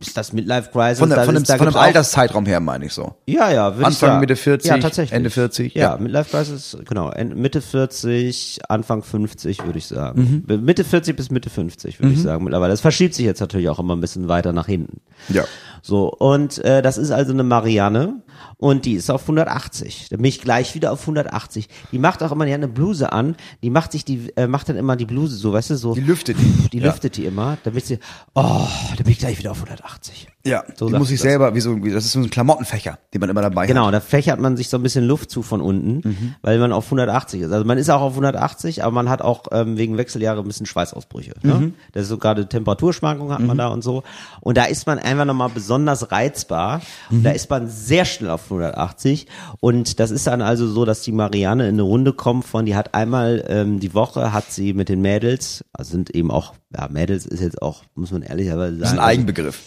Ist 0.00 0.16
das 0.16 0.32
Midlife 0.32 0.70
Crisis. 0.72 0.98
Von, 0.98 1.10
der, 1.10 1.24
von, 1.24 1.34
dem, 1.34 1.42
ist, 1.42 1.52
von 1.52 1.68
auch- 1.68 1.76
Alterszeitraum 1.76 2.46
her 2.46 2.58
meine 2.60 2.86
ich 2.86 2.92
so. 2.92 3.14
Ja, 3.26 3.50
ja, 3.52 3.68
ich 3.68 3.76
Anfang, 3.76 3.92
sagen. 3.92 4.20
Mitte 4.20 4.34
40, 4.36 4.70
ja, 4.70 4.78
tatsächlich. 4.78 5.12
Ende 5.12 5.30
40, 5.30 5.74
Ja, 5.74 5.92
ja. 5.92 5.96
Midlife 5.98 6.30
Crisis, 6.30 6.76
genau, 6.88 7.10
en- 7.10 7.38
Mitte 7.40 7.60
40, 7.60 8.60
Anfang 8.68 9.02
50 9.02 9.64
würde 9.64 9.78
ich 9.78 9.90
Mhm. 9.90 9.94
sagen. 9.94 10.44
Mitte 10.64 10.84
40 10.84 11.16
bis 11.16 11.30
Mitte 11.30 11.50
50 11.50 12.00
würde 12.00 12.14
ich 12.14 12.22
sagen 12.22 12.44
mittlerweile. 12.44 12.72
Das 12.72 12.80
verschiebt 12.80 13.14
sich 13.14 13.24
jetzt 13.26 13.40
natürlich 13.40 13.68
auch 13.68 13.78
immer 13.78 13.94
ein 13.94 14.00
bisschen 14.00 14.28
weiter 14.28 14.52
nach 14.52 14.66
hinten. 14.66 15.00
Ja. 15.28 15.44
So, 15.82 16.10
und 16.10 16.58
äh, 16.64 16.82
das 16.82 16.98
ist 16.98 17.10
also 17.10 17.32
eine 17.32 17.42
Marianne 17.44 18.22
und 18.56 18.84
die 18.84 18.94
ist 18.94 19.10
auf 19.10 19.22
180. 19.22 20.08
Da 20.10 20.16
bin 20.16 20.24
ich 20.26 20.40
gleich 20.40 20.74
wieder 20.74 20.92
auf 20.92 21.00
180. 21.02 21.68
Die 21.92 21.98
macht 21.98 22.22
auch 22.22 22.32
immer 22.32 22.46
die 22.46 22.52
hat 22.52 22.58
eine 22.58 22.68
Bluse 22.68 23.12
an, 23.12 23.36
die 23.62 23.70
macht 23.70 23.92
sich 23.92 24.04
die 24.04 24.32
äh, 24.36 24.46
macht 24.46 24.68
dann 24.68 24.76
immer 24.76 24.96
die 24.96 25.06
Bluse 25.06 25.36
so, 25.36 25.52
weißt 25.52 25.70
du, 25.70 25.76
so 25.76 25.94
Die 25.94 26.00
lüftet 26.00 26.38
die. 26.38 26.68
die 26.70 26.78
Ja. 26.78 26.86
lüftet 26.86 27.16
die 27.16 27.24
immer, 27.24 27.58
damit 27.64 27.86
sie 27.86 27.98
oh, 28.34 28.66
da 28.96 29.02
bin 29.02 29.12
ich 29.12 29.18
gleich 29.18 29.38
wieder 29.38 29.50
auf 29.52 29.58
180. 29.58 30.28
Ja, 30.44 30.64
So 30.74 30.88
die 30.88 30.96
muss 30.96 31.10
ich 31.10 31.18
das. 31.20 31.28
selber, 31.28 31.54
wie 31.54 31.60
so, 31.60 31.76
das 31.76 32.04
ist 32.06 32.12
so 32.12 32.18
ein 32.20 32.30
Klamottenfächer, 32.30 32.98
den 33.12 33.20
man 33.20 33.28
immer 33.28 33.42
dabei 33.42 33.66
Genau, 33.66 33.86
hat. 33.86 33.94
da 33.94 34.00
fächert 34.00 34.40
man 34.40 34.56
sich 34.56 34.70
so 34.70 34.78
ein 34.78 34.82
bisschen 34.82 35.04
Luft 35.04 35.30
zu 35.30 35.42
von 35.42 35.60
unten, 35.60 36.08
Mhm. 36.08 36.34
weil 36.40 36.58
man 36.58 36.72
auf 36.72 36.90
180 36.90 37.42
ist. 37.42 37.52
Also 37.52 37.66
man 37.66 37.76
ist 37.76 37.90
auch 37.90 38.00
auf 38.00 38.14
180, 38.14 38.82
aber 38.82 38.92
man 38.92 39.10
hat 39.10 39.20
auch 39.20 39.44
ähm, 39.52 39.76
wegen 39.76 39.98
Wechseljahre 39.98 40.40
ein 40.40 40.46
bisschen 40.46 40.64
Schweißausbrüche. 40.66 41.32
Mhm. 41.42 41.50
Ne? 41.50 41.72
Das 41.92 42.04
ist 42.04 42.08
so 42.08 42.16
gerade 42.16 42.48
Temperaturschwankungen 42.48 43.34
hat 43.34 43.42
man 43.42 43.58
da 43.58 43.68
und 43.68 43.82
so. 43.82 44.02
Und 44.40 44.56
da 44.56 44.64
ist 44.64 44.86
man 44.86 44.98
einfach 44.98 45.26
nochmal 45.26 45.50
besonders 45.52 46.10
reizbar. 46.10 46.80
Und 47.10 47.18
Mhm. 47.18 47.22
da 47.24 47.30
ist 47.32 47.50
man 47.50 47.68
sehr 47.68 48.06
schnell 48.06 48.30
auf 48.30 48.48
180. 48.48 49.26
Und 49.60 50.00
das 50.00 50.10
ist 50.10 50.26
dann 50.26 50.40
also 50.40 50.66
so, 50.68 50.84
dass 50.86 51.02
die 51.02 51.12
Marianne 51.12 51.64
in 51.68 51.74
eine 51.74 51.82
Runde 51.82 52.12
kommt 52.14 52.46
von, 52.46 52.64
die 52.64 52.76
hat 52.76 52.94
einmal 52.94 53.44
ähm, 53.48 53.78
die 53.78 53.92
Woche, 53.92 54.32
hat 54.32 54.50
sie 54.50 54.72
mit 54.72 54.88
den 54.88 55.02
Mädels, 55.02 55.64
also 55.74 55.90
sind 55.92 56.10
eben 56.14 56.30
auch, 56.30 56.54
ja, 56.74 56.88
Mädels 56.88 57.26
ist 57.26 57.40
jetzt 57.40 57.60
auch, 57.60 57.82
muss 57.94 58.10
man 58.10 58.22
ehrlicherweise 58.22 58.70
sagen. 58.76 58.80
Das 58.80 58.88
ist 58.92 58.94
ein 58.94 58.98
also- 59.00 59.10
Eigenbegriff. 59.10 59.60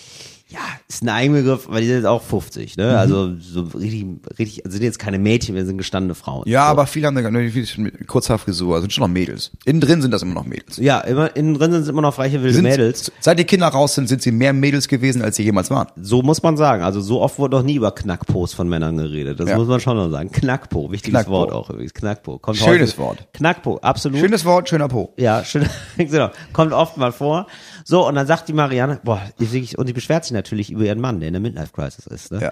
Ja, 0.54 0.60
ist 0.88 1.01
ein 1.04 1.10
Eigenbegriff, 1.10 1.68
weil 1.68 1.82
die 1.82 1.88
sind 1.88 1.95
jetzt 1.97 2.06
auch 2.06 2.22
50, 2.22 2.78
Mhm. 2.78 2.84
ne? 2.84 2.97
Also 2.97 3.36
so 3.39 3.62
richtig, 3.76 4.06
richtig, 4.38 4.66
also 4.66 4.76
sind 4.78 4.84
jetzt 4.84 4.99
keine 4.99 5.18
Mädchen, 5.18 5.56
wir 5.56 5.66
sind 5.66 5.78
gestandene 5.80 6.14
Frauen. 6.16 6.43
Ja, 6.47 6.66
so. 6.68 6.72
aber 6.72 6.86
viele 6.86 7.08
haben 7.08 7.16
da 7.16 7.30
ne, 7.32 7.49
viele 7.49 7.66
sind 7.66 7.84
mit 7.84 8.08
kurzer 8.08 8.38
Frisur, 8.38 8.80
sind 8.82 8.93
schon 8.93 9.01
noch 9.01 9.08
Mädels. 9.10 9.51
Innen 9.66 9.82
drin 9.82 10.01
sind 10.01 10.12
das 10.12 10.22
immer 10.22 10.36
noch 10.36 10.45
Mädels. 10.45 10.78
Ja, 10.78 10.99
immer, 11.01 11.36
innen 11.36 11.56
drin 11.56 11.72
sind 11.72 11.82
es 11.82 11.88
immer 11.88 12.01
noch 12.04 12.18
reiche 12.20 12.41
wilde 12.43 12.54
Sind, 12.54 12.64
Mädels. 12.66 13.12
Seit 13.20 13.39
die 13.39 13.45
Kinder 13.45 13.68
raus 13.68 13.95
sind, 13.95 14.08
sind 14.08 14.22
sie 14.22 14.32
mehr 14.32 14.54
Mädels 14.54 14.88
gewesen, 14.88 15.22
als 15.24 15.36
sie 15.38 15.43
jemals 15.43 15.72
waren. 15.72 15.88
So 15.99 16.22
muss 16.22 16.43
man 16.43 16.56
sagen. 16.56 16.84
Also 16.84 17.01
so 17.01 17.22
oft 17.22 17.39
wurde 17.39 17.58
noch 17.58 17.64
nie 17.64 17.76
über 17.76 17.91
Knackpos 17.91 18.54
von 18.54 18.70
Männern 18.70 18.97
geredet. 18.97 19.39
Das 19.39 19.49
Ja. 19.49 19.58
muss 19.58 19.68
man 19.68 19.80
schon 19.80 19.97
noch 19.97 20.12
sagen. 20.12 20.32
Knackpo, 20.32 20.91
wichtiges 20.91 21.12
Knackpo. 21.22 21.32
Wort 21.32 21.51
auch 21.51 21.70
übrigens. 21.72 21.93
Knackpo. 21.93 22.38
Kommt 22.38 22.58
Schönes 22.58 22.91
häufig- 22.91 22.97
Wort. 22.99 23.28
Knackpo, 23.34 23.78
absolut. 23.82 24.20
Schönes 24.20 24.45
Wort, 24.45 24.70
schöner 24.70 24.88
Po. 24.88 25.14
Ja, 25.18 25.43
schön, 25.43 25.66
genau. 25.97 26.30
Kommt 26.54 26.74
oft 26.74 26.97
mal 26.97 27.12
vor. 27.12 27.47
So, 27.84 28.07
und 28.07 28.15
dann 28.15 28.27
sagt 28.27 28.47
die 28.47 28.53
Marianne, 28.53 28.99
boah, 29.03 29.21
wirklich- 29.38 29.77
und 29.77 29.88
die 29.88 29.93
beschwert 29.93 30.23
sich 30.25 30.31
natürlich 30.34 30.71
über 30.71 30.84
ihren 30.86 31.01
Mann, 31.01 31.19
der 31.19 31.27
in 31.27 31.34
der 31.34 31.41
Midlife 31.41 31.71
Crisis 31.73 32.07
ist, 32.07 32.31
ne? 32.31 32.41
Ja. 32.41 32.51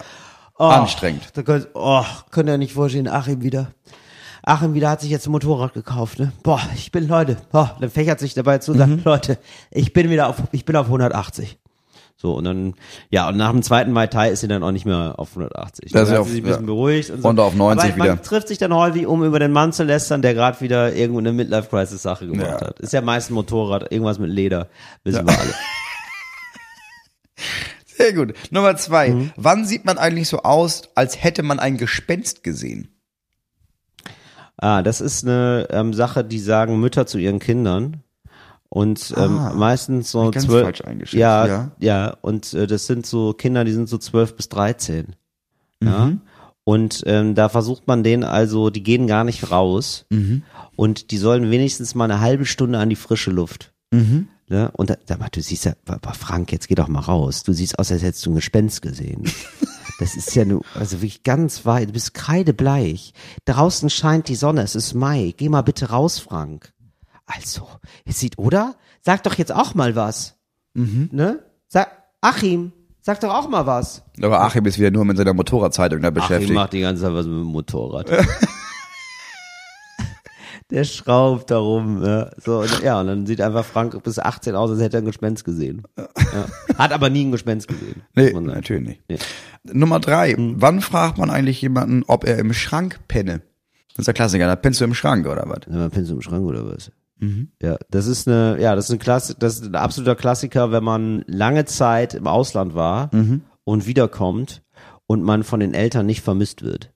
Oh, 0.60 0.66
Anstrengend. 0.66 1.24
Da 1.34 1.42
könnt, 1.44 1.70
oh, 1.74 2.04
könnt 2.30 2.50
ihr 2.50 2.58
nicht 2.58 2.74
vorstellen, 2.74 3.08
Achim 3.08 3.42
wieder. 3.42 3.72
Achim 4.44 4.74
wieder 4.74 4.90
hat 4.90 5.02
sich 5.02 5.10
jetzt 5.12 5.28
ein 5.28 5.32
Motorrad 5.32 5.74
gekauft, 5.74 6.20
ne? 6.20 6.32
Boah, 6.44 6.62
ich 6.76 6.92
bin, 6.92 7.08
Leute, 7.08 7.38
boah, 7.52 7.78
dann 7.80 7.90
fächert 7.90 8.20
sich 8.20 8.34
dabei 8.34 8.58
zu 8.58 8.72
und 8.74 8.78
Mhm. 8.80 8.90
sagt, 8.96 9.06
Leute, 9.06 9.38
ich 9.72 9.94
bin 9.94 10.10
wieder 10.10 10.28
auf, 10.28 10.38
ich 10.52 10.66
bin 10.66 10.76
auf 10.76 10.88
180. 10.88 11.58
So, 12.22 12.36
und 12.36 12.44
dann, 12.44 12.76
ja, 13.10 13.28
und 13.30 13.38
nach 13.38 13.50
dem 13.50 13.64
zweiten 13.64 13.92
Mai 13.92 14.06
Tai 14.06 14.30
ist 14.30 14.42
sie 14.42 14.48
dann 14.48 14.62
auch 14.62 14.70
nicht 14.72 14.86
mehr 14.86 15.16
auf 15.18 15.30
180. 15.32 15.92
Das 15.92 16.04
ist 16.04 16.12
dann 16.12 16.18
auf- 16.20 16.28
sie 16.28 16.34
sich 16.34 16.42
ein 16.44 16.46
bisschen 16.46 16.62
ja. 16.62 16.66
beruhigt 16.68 17.10
und 17.10 17.24
so. 17.24 17.28
Und 17.30 17.40
auf 17.40 17.56
90 17.56 17.90
Aber 17.94 17.98
man 17.98 18.08
wieder. 18.14 18.22
trifft 18.22 18.48
sich 18.48 18.60
dann 18.60 18.76
häufig, 18.76 19.08
um 19.08 19.24
über 19.24 19.40
den 19.40 19.52
Mann 19.52 19.74
zu 19.74 19.84
lästern, 19.84 20.22
der 20.22 20.36
gerade 20.36 20.62
wieder 20.62 20.94
irgendwo 20.94 21.18
eine 21.18 21.34
Midlife-Crisis-Sache 21.34 22.28
gemacht 22.28 22.62
Ja. 22.62 22.68
hat. 22.68 22.80
Ist 22.80 22.94
ja 22.94 23.02
meist 23.02 23.32
ein 23.32 23.34
Motorrad, 23.34 23.92
irgendwas 23.92 24.20
mit 24.20 24.30
Leder, 24.30 24.70
wissen 25.04 25.26
wir 25.26 25.40
alle. 25.40 25.54
Sehr 27.86 28.14
gut. 28.14 28.34
Nummer 28.52 28.76
zwei. 28.78 29.10
Mhm. 29.10 29.32
Wann 29.36 29.66
sieht 29.66 29.86
man 29.86 29.98
eigentlich 29.98 30.30
so 30.30 30.40
aus, 30.44 30.84
als 30.96 31.24
hätte 31.24 31.44
man 31.44 31.60
ein 31.60 31.78
Gespenst 31.78 32.44
gesehen? 32.44 32.88
Ah, 34.58 34.82
das 34.84 35.02
ist 35.02 35.26
eine 35.26 35.68
ähm, 35.72 35.94
Sache, 35.94 36.24
die 36.24 36.40
sagen 36.40 36.80
Mütter 36.80 37.08
zu 37.08 37.18
ihren 37.18 37.40
Kindern. 37.40 38.04
Und 38.74 39.14
ähm, 39.18 39.38
Ah, 39.38 39.54
meistens 39.54 40.12
so 40.12 40.32
zwölf. 40.32 40.80
ja, 41.12 41.46
ja. 41.46 41.72
ja, 41.80 42.18
und 42.22 42.54
äh, 42.54 42.68
das 42.68 42.88
sind 42.88 43.06
so 43.06 43.34
Kinder, 43.34 43.66
die 43.66 43.74
sind 43.74 43.90
so 43.90 43.98
zwölf 43.98 44.36
bis 44.38 44.48
dreizehn. 44.48 45.16
Ja. 45.84 46.06
Mhm. 46.06 46.22
Und 46.64 47.04
ähm, 47.06 47.36
da 47.36 47.50
versucht 47.50 47.88
man 47.88 48.02
denen 48.04 48.24
also, 48.24 48.70
die 48.70 48.82
gehen 48.84 49.08
gar 49.08 49.26
nicht 49.26 49.52
raus 49.52 50.06
Mhm. 50.10 50.44
und 50.78 51.12
die 51.12 51.18
sollen 51.18 51.52
wenigstens 51.52 51.96
mal 51.96 52.06
eine 52.06 52.22
halbe 52.22 52.46
Stunde 52.46 52.80
an 52.80 52.90
die 52.90 52.96
frische 52.96 53.32
Luft. 53.32 53.74
Mhm. 53.92 54.30
Ne? 54.48 54.70
Und 54.74 54.90
da, 54.90 54.96
sag 55.06 55.20
mal, 55.20 55.28
du 55.30 55.42
siehst 55.42 55.66
ja, 55.66 55.74
aber 55.86 56.14
Frank, 56.14 56.52
jetzt 56.54 56.68
geh 56.70 56.76
doch 56.76 56.88
mal 56.88 57.00
raus. 57.02 57.44
Du 57.44 57.52
siehst 57.52 57.78
aus, 57.78 57.92
als 57.92 58.04
hättest 58.04 58.26
du 58.26 58.32
ein 58.32 58.36
Gespenst 58.36 58.82
gesehen. 58.82 59.24
Das 60.00 60.16
ist 60.16 60.34
ja 60.34 60.46
nur, 60.46 60.64
also 60.74 60.98
wirklich 60.98 61.22
ganz 61.22 61.64
weit, 61.68 61.90
du 61.90 61.94
bist 61.94 62.16
kreidebleich. 62.16 63.14
Draußen 63.46 63.88
scheint 63.92 64.30
die 64.30 64.36
Sonne, 64.36 64.64
es 64.64 64.74
ist 64.76 64.96
Mai. 64.96 65.36
Geh 65.38 65.48
mal 65.48 65.62
bitte 65.62 65.90
raus, 65.90 66.18
Frank. 66.18 66.74
Also, 67.34 67.68
es 68.06 68.20
sieht, 68.20 68.38
oder? 68.38 68.76
Sag 69.02 69.24
doch 69.24 69.36
jetzt 69.36 69.54
auch 69.54 69.74
mal 69.76 69.96
was. 69.96 70.38
Ne? 70.74 71.40
Sag, 71.68 71.90
Achim, 72.22 72.72
sag 73.02 73.20
doch 73.22 73.34
auch 73.34 73.50
mal 73.50 73.66
was. 73.66 74.04
Aber 74.22 74.42
Achim 74.42 74.66
ist 74.66 74.80
wieder 74.80 74.92
nur 74.92 75.06
mit 75.06 75.18
seiner 75.18 75.34
Motorradzeitung 75.34 76.02
da 76.02 76.10
Achim 76.10 76.16
beschäftigt. 76.16 76.54
macht 76.54 76.74
die 76.74 76.82
ganze 76.82 77.04
Zeit 77.04 77.14
was 77.14 77.26
mit 77.26 77.36
dem 77.36 77.44
Motorrad. 77.46 78.10
Der 80.70 80.86
schraubt 80.86 81.52
da 81.52 81.58
rum. 81.58 82.02
Ja. 82.04 82.32
So, 82.38 82.60
und, 82.62 82.82
ja, 82.82 83.02
und 83.02 83.08
dann 83.08 83.26
sieht 83.26 83.42
einfach 83.42 83.66
Frank 83.66 84.02
bis 84.04 84.20
18 84.20 84.56
aus, 84.56 84.72
als 84.72 84.80
hätte 84.80 84.98
er 84.98 85.02
ein 85.02 85.06
Gespenst 85.06 85.44
gesehen. 85.46 85.84
Ja. 86.34 86.46
Hat 86.78 86.94
aber 86.94 87.10
nie 87.10 87.26
ein 87.26 87.32
Gespenst 87.34 87.68
gesehen. 87.68 88.04
Nee, 88.16 88.32
natürlich 88.32 88.88
nicht. 88.88 89.02
Nee. 89.10 89.18
Nummer 89.64 90.00
drei. 90.00 90.32
Hm. 90.32 90.62
Wann 90.62 90.80
fragt 90.80 91.18
man 91.18 91.30
eigentlich 91.30 91.62
jemanden, 91.62 92.04
ob 92.08 92.24
er 92.24 92.40
im 92.40 92.54
Schrank 92.54 93.02
penne? 93.10 93.42
Das 93.90 94.00
ist 94.00 94.08
der 94.08 94.14
Klassiker. 94.14 94.48
Da 94.48 94.56
pennst 94.56 94.80
du 94.80 94.86
im 94.86 94.94
Schrank 94.94 95.28
oder 95.28 95.44
was? 95.48 95.60
Ja, 95.70 95.90
Pinsel 95.90 96.16
im 96.16 96.22
Schrank 96.22 96.46
oder 96.46 96.66
was? 96.66 96.90
Ja, 97.62 97.78
das 97.90 98.08
ist 98.08 98.28
eine, 98.28 98.58
ja, 98.60 98.76
das 98.76 98.86
ist 98.86 98.92
ein 98.92 99.00
Klass, 99.00 99.36
das 99.38 99.56
ist 99.60 99.66
ein 99.66 99.76
absoluter 99.76 100.16
Klassiker, 100.16 100.72
wenn 100.72 100.84
man 100.84 101.24
lange 101.28 101.66
Zeit 101.66 102.14
im 102.16 102.28
Ausland 102.28 102.74
war 102.74 103.10
und 103.64 103.86
wiederkommt 103.86 104.64
und 105.08 105.22
man 105.24 105.44
von 105.44 105.60
den 105.60 105.74
Eltern 105.74 106.06
nicht 106.06 106.22
vermisst 106.22 106.64
wird. 106.64 106.92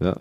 Ja. 0.00 0.20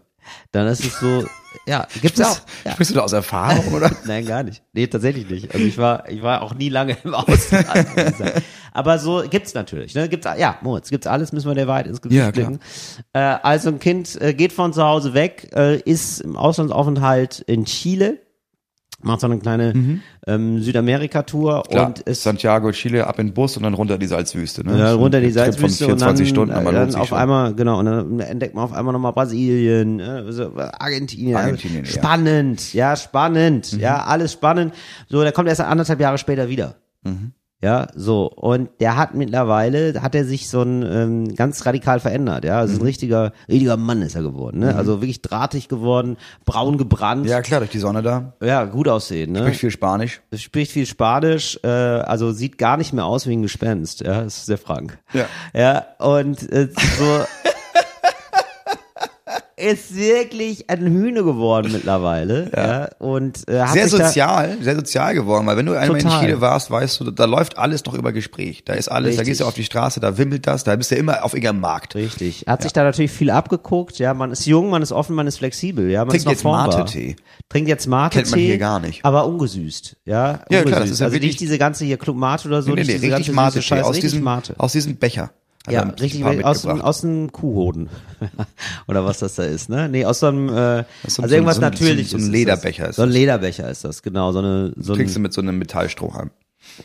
Dann 0.51 0.67
ist 0.67 0.83
es 0.83 0.99
so, 0.99 1.23
ja, 1.67 1.87
gibt's 2.01 2.19
auch. 2.21 2.39
Ja. 2.65 2.71
Sprichst 2.71 2.91
du 2.91 2.95
da 2.95 3.01
aus 3.01 3.13
Erfahrung, 3.13 3.73
oder? 3.73 3.91
Nein, 4.05 4.25
gar 4.25 4.43
nicht. 4.43 4.63
Nee, 4.73 4.87
tatsächlich 4.87 5.29
nicht. 5.29 5.53
Also 5.53 5.65
ich 5.65 5.77
war, 5.77 6.09
ich 6.09 6.21
war 6.21 6.41
auch 6.41 6.53
nie 6.55 6.69
lange 6.69 6.97
im 7.03 7.13
Ausland. 7.13 7.67
Aber 8.73 8.99
so 8.99 9.23
gibt's 9.29 9.53
natürlich. 9.53 9.95
Ne? 9.95 10.09
Gibt's, 10.09 10.27
ja, 10.37 10.57
Moritz, 10.61 10.89
gibt's 10.89 11.07
alles, 11.07 11.31
müssen 11.31 11.47
wir 11.47 11.55
der 11.55 11.67
Wahrheit 11.67 11.87
ins 11.87 12.01
Gesicht 12.01 12.19
Ja, 12.19 12.31
blicken. 12.31 12.59
Äh, 13.13 13.19
also 13.19 13.69
ein 13.69 13.79
Kind 13.79 14.19
äh, 14.19 14.33
geht 14.33 14.51
von 14.51 14.73
zu 14.73 14.83
Hause 14.83 15.13
weg, 15.13 15.51
äh, 15.55 15.79
ist 15.79 16.21
im 16.21 16.35
Auslandsaufenthalt 16.35 17.39
in 17.41 17.65
Chile, 17.65 18.19
macht 19.05 19.21
so 19.21 19.27
eine 19.27 19.39
kleine 19.39 20.01
ähm, 20.27 20.61
Südamerika-Tour 20.61 21.63
Mhm. 21.71 21.79
Und 21.79 21.99
ist 21.99 22.23
Santiago, 22.23 22.71
Chile, 22.71 23.07
ab 23.07 23.19
in 23.19 23.27
den 23.27 23.33
Bus 23.33 23.55
und 23.57 23.63
dann 23.63 23.73
runter 23.73 23.97
die 23.97 24.07
Salzwüste. 24.07 24.65
Ne? 24.65 24.77
ja, 24.77 24.93
runter 24.93 25.21
die 25.21 25.31
Salzwüste 25.31 25.85
von 25.85 25.93
und 25.93 26.01
dann, 26.01 26.15
24 26.17 26.29
Stunden, 26.29 26.53
aber 26.53 26.71
dann 26.71 26.81
lohnt 26.81 26.91
sich 26.93 27.01
auf 27.01 27.07
schon. 27.09 27.17
einmal, 27.17 27.53
genau, 27.55 27.79
und 27.79 27.85
dann 27.85 28.19
entdeckt 28.19 28.55
man 28.55 28.63
auf 28.65 28.73
einmal 28.73 28.93
nochmal 28.93 29.13
Brasilien, 29.13 29.99
äh, 29.99 30.31
so, 30.31 30.51
Argentinien. 30.57 31.35
Argentinien, 31.37 31.85
äh, 31.85 31.87
ja. 31.87 31.93
Spannend, 31.93 32.73
ja, 32.73 32.95
spannend, 32.95 33.73
Mhm. 33.73 33.79
ja, 33.79 34.03
alles 34.03 34.33
spannend. 34.33 34.73
So, 35.07 35.21
der 35.21 35.31
kommt 35.31 35.47
erst 35.49 35.61
anderthalb 35.61 35.99
Jahre 35.99 36.17
später 36.17 36.49
wieder. 36.49 36.75
Mhm. 37.03 37.31
Ja, 37.65 37.87
so. 37.95 38.27
Und 38.29 38.69
der 38.79 38.95
hat 38.95 39.15
mittlerweile, 39.15 39.99
hat 40.03 40.13
er 40.13 40.23
sich 40.23 40.47
so 40.49 40.61
ein 40.61 40.83
ähm, 40.83 41.35
ganz 41.35 41.65
radikal 41.65 41.99
verändert, 41.99 42.45
ja. 42.45 42.59
Also 42.59 42.75
Mhm. 42.75 42.81
ein 42.81 42.85
richtiger, 42.85 43.31
richtiger 43.49 43.75
Mann 43.75 44.03
ist 44.03 44.15
er 44.15 44.21
geworden, 44.21 44.59
ne? 44.59 44.75
Also 44.75 45.01
wirklich 45.01 45.23
drahtig 45.23 45.67
geworden, 45.67 46.17
braun 46.45 46.77
gebrannt. 46.77 47.25
Ja, 47.25 47.41
klar, 47.41 47.61
durch 47.61 47.71
die 47.71 47.79
Sonne 47.79 48.03
da. 48.03 48.33
Ja, 48.39 48.65
gut 48.65 48.87
aussehen, 48.87 49.31
ne? 49.31 49.39
Spricht 49.39 49.59
viel 49.61 49.71
Spanisch. 49.71 50.21
spricht 50.35 50.71
viel 50.73 50.85
Spanisch, 50.85 51.59
äh, 51.63 51.67
also 51.67 52.31
sieht 52.31 52.59
gar 52.59 52.77
nicht 52.77 52.93
mehr 52.93 53.05
aus 53.05 53.25
wie 53.25 53.35
ein 53.35 53.41
Gespenst, 53.41 54.01
ja, 54.01 54.21
das 54.23 54.37
ist 54.37 54.49
der 54.49 54.59
Frank. 54.59 54.99
Ja. 55.13 55.25
Ja, 55.53 55.85
und 56.05 56.47
äh, 56.51 56.69
so 56.99 57.05
ist 59.57 59.95
wirklich 59.95 60.69
ein 60.69 60.85
Hühne 60.85 61.23
geworden 61.23 61.71
mittlerweile, 61.71 62.51
ja, 62.55 62.89
und 62.99 63.37
äh, 63.47 63.65
Sehr 63.67 63.83
da- 63.83 63.87
sozial, 63.87 64.57
sehr 64.61 64.75
sozial 64.75 65.13
geworden, 65.13 65.45
weil 65.47 65.55
wenn 65.55 65.65
du 65.65 65.73
einmal 65.79 65.97
in 65.99 66.03
Total. 66.03 66.19
Chile 66.25 66.41
warst, 66.41 66.69
weißt 66.71 66.99
du, 66.99 67.11
da 67.11 67.23
läuft 67.25 67.57
alles 67.57 67.81
doch 67.83 67.93
über 67.93 68.11
Gespräch. 68.11 68.63
Da 68.65 68.73
ist 68.73 68.89
alles, 68.89 69.15
da 69.15 69.21
Richtig. 69.21 69.27
gehst 69.27 69.41
du 69.41 69.45
auf 69.45 69.53
die 69.53 69.63
Straße, 69.63 69.99
da 70.01 70.17
wimmelt 70.17 70.45
das, 70.45 70.65
da 70.65 70.75
bist 70.75 70.91
du 70.91 70.95
immer 70.95 71.23
auf 71.23 71.33
irgendeinem 71.33 71.61
Markt. 71.61 71.95
Richtig. 71.95 72.43
Hat 72.47 72.63
sich 72.63 72.73
da 72.73 72.83
natürlich 72.83 73.11
viel 73.11 73.29
abgeguckt, 73.29 73.97
ja, 73.97 74.13
man 74.13 74.31
ist 74.31 74.45
jung, 74.45 74.69
man 74.69 74.81
ist 74.81 74.91
offen, 74.91 75.15
man 75.15 75.25
ist 75.27 75.37
flexibel, 75.37 75.89
ja, 75.89 76.01
man 76.01 76.09
Trinkt 76.09 76.25
ist 76.31 76.43
noch 76.43 76.65
jetzt. 76.65 76.77
Mate-Tee. 76.77 77.15
Trinkt 77.47 77.69
jetzt 77.69 77.87
Mate-Tee. 77.87 78.19
Kennt 78.23 78.31
man 78.31 78.39
hier 78.41 78.57
gar 78.57 78.79
nicht. 78.81 79.05
Aber 79.05 79.25
ungesüßt, 79.25 79.95
ja. 80.05 80.15
Ja, 80.15 80.39
ungesüßt. 80.59 80.65
klar, 80.67 80.79
das 80.81 80.89
ist 80.89 80.99
ja 80.99 81.05
also 81.05 81.13
wirklich- 81.15 81.31
nicht 81.31 81.39
diese 81.39 81.57
ganze 81.57 81.85
hier 81.85 81.97
Club 81.97 82.17
Mate 82.17 82.47
oder 82.49 82.61
so, 82.61 82.71
Nee, 82.71 82.81
nee, 82.81 82.87
nee, 82.87 82.91
richtig 82.93 83.09
ganze 83.11 83.31
Mate 83.31 83.53
süße 83.53 83.63
Scheiße, 83.63 83.85
aus 83.85 83.95
richtig 83.95 84.11
diesem, 84.11 84.27
aus 84.57 84.71
diesem 84.73 84.97
Becher. 84.97 85.31
Hat 85.65 85.73
Ja, 85.73 85.81
ein 85.81 85.89
richtig, 85.91 86.23
aus, 86.45 86.65
aus 86.65 87.01
dem 87.01 87.31
Kuhhoden. 87.31 87.89
Oder 88.87 89.03
was 89.05 89.19
das 89.19 89.35
da 89.35 89.43
ist, 89.43 89.69
ne? 89.69 89.89
Nee, 89.89 90.05
aus 90.05 90.19
so 90.19 90.27
einem, 90.27 90.49
äh, 90.49 90.79
ist 91.03 91.15
so- 91.15 91.23
also 91.23 91.33
irgendwas 91.35 91.55
so 91.57 91.61
ein- 91.61 91.71
Natürliches. 91.71 92.11
so 92.11 92.17
ein 92.17 92.23
ist 92.23 92.29
Lederbecher 92.29 92.83
das. 92.83 92.89
ist 92.91 92.95
So 92.97 93.01
ein 93.03 93.09
das. 93.09 93.13
Lederbecher 93.15 93.69
ist 93.69 93.83
das, 93.83 94.03
genau. 94.03 94.31
So 94.31 94.39
eine, 94.39 94.73
so 94.77 94.93
Trinkst 94.95 95.15
du 95.15 95.19
ein, 95.19 95.23
mit 95.23 95.33
so 95.33 95.41
einem 95.41 95.57
Metallstrohhalm. 95.57 96.29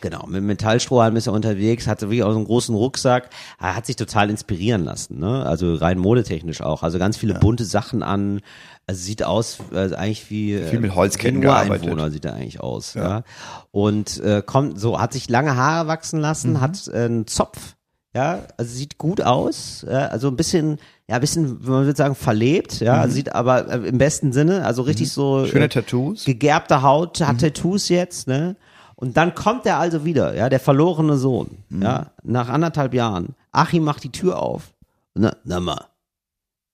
genau, 0.01 0.26
mit 0.26 0.43
Metallstrohhalm 0.43 1.16
ist 1.16 1.26
er 1.26 1.33
unterwegs, 1.33 1.87
hatte 1.87 2.07
wirklich 2.09 2.22
auch 2.22 2.31
so 2.33 2.37
einen 2.37 2.45
großen 2.47 2.74
Rucksack, 2.74 3.31
er 3.61 3.74
hat 3.76 3.87
sich 3.87 3.97
total 3.97 4.31
inspirieren 4.31 4.85
lassen, 4.85 5.18
ne? 5.18 5.45
Also 5.47 5.74
rein 5.74 5.99
modetechnisch 5.99 6.61
auch. 6.62 6.83
Also 6.83 6.99
ganz 6.99 7.16
viele 7.16 7.35
bunte 7.35 7.64
Sachen 7.64 8.03
an, 8.03 8.41
also 8.87 9.01
sieht 9.03 9.22
aus, 9.22 9.59
also 9.72 9.95
eigentlich 9.95 10.31
wie, 10.31 10.55
äh, 10.55 10.66
Viel 10.68 10.81
mit 10.81 10.95
Holzketten 10.95 11.43
wie 11.43 11.49
ein 11.49 11.68
gearbeitet. 11.68 12.12
Sieht 12.12 12.24
er 12.24 12.35
eigentlich 12.35 12.61
aus, 12.61 12.95
ja. 12.95 13.22
Und 13.70 14.18
äh, 14.20 14.43
kommt 14.45 14.78
so, 14.81 15.01
hat 15.01 15.12
sich 15.12 15.28
lange 15.28 15.57
Haare 15.57 15.87
wachsen 15.89 16.20
lassen, 16.20 16.53
Mhm. 16.55 16.61
hat 16.61 16.89
äh, 16.89 17.05
einen 17.05 17.26
Zopf, 17.26 17.76
ja, 18.15 18.41
also 18.57 18.75
sieht 18.75 18.99
gut 18.99 19.21
aus, 19.21 19.85
ja, 19.89 20.07
also 20.09 20.29
ein 20.29 20.37
bisschen, 20.37 20.79
ja, 21.09 21.17
ein 21.17 21.21
bisschen, 21.21 21.59
man 21.63 21.85
würde 21.85 21.97
sagen, 21.97 22.15
verlebt, 22.15 22.81
ja, 22.81 22.95
also 23.01 23.15
sieht 23.15 23.33
aber 23.35 23.69
äh, 23.71 23.89
im 23.89 23.99
besten 23.99 24.33
Sinne, 24.33 24.65
also 24.65 24.83
richtig 24.83 25.13
so 25.13 25.39
Mhm. 25.39 25.47
Schöne 25.47 25.65
äh, 25.67 25.69
Tattoos. 25.69 26.25
gegerbte 26.25 26.83
Haut, 26.83 27.21
hat 27.21 27.41
Tattoos 27.41 27.89
jetzt, 27.89 28.27
ne? 28.27 28.57
Und 28.97 29.17
dann 29.17 29.35
kommt 29.35 29.65
er 29.65 29.79
also 29.79 30.05
wieder, 30.05 30.35
ja, 30.35 30.49
der 30.49 30.61
verlorene 30.61 31.17
Sohn, 31.17 31.59
ja, 31.71 32.11
nach 32.23 32.49
anderthalb 32.49 32.93
Jahren. 32.95 33.35
Achim 33.53 33.83
macht 33.85 34.05
die 34.05 34.13
Tür 34.13 34.39
auf. 34.41 34.75
Na, 35.15 35.35
na 35.45 35.59
mal, 35.61 35.87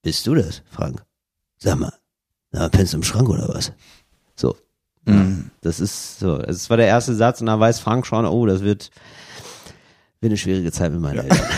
bist 0.03 0.27
du 0.27 0.35
das, 0.35 0.63
Frank? 0.71 1.05
Sag 1.59 1.79
mal, 1.79 1.93
na, 2.51 2.69
pennst 2.69 2.93
du 2.95 2.97
im 2.99 3.03
Schrank 3.03 3.29
oder 3.29 3.49
was? 3.49 3.73
So. 4.35 4.57
Ja, 5.09 5.25
das 5.61 5.79
ist 5.79 6.19
so, 6.19 6.39
das 6.39 6.69
war 6.69 6.77
der 6.77 6.89
erste 6.89 7.15
Satz 7.15 7.41
und 7.41 7.47
dann 7.47 7.61
weiß 7.61 7.79
Frank 7.79 8.07
schon, 8.09 8.27
oh, 8.27 8.45
das 8.45 8.63
wird, 8.63 8.91
wird 10.21 10.31
eine 10.31 10.37
schwierige 10.37 10.73
Zeit 10.73 10.93
mit 10.93 11.01
meinen 11.01 11.19
Eltern. 11.21 11.39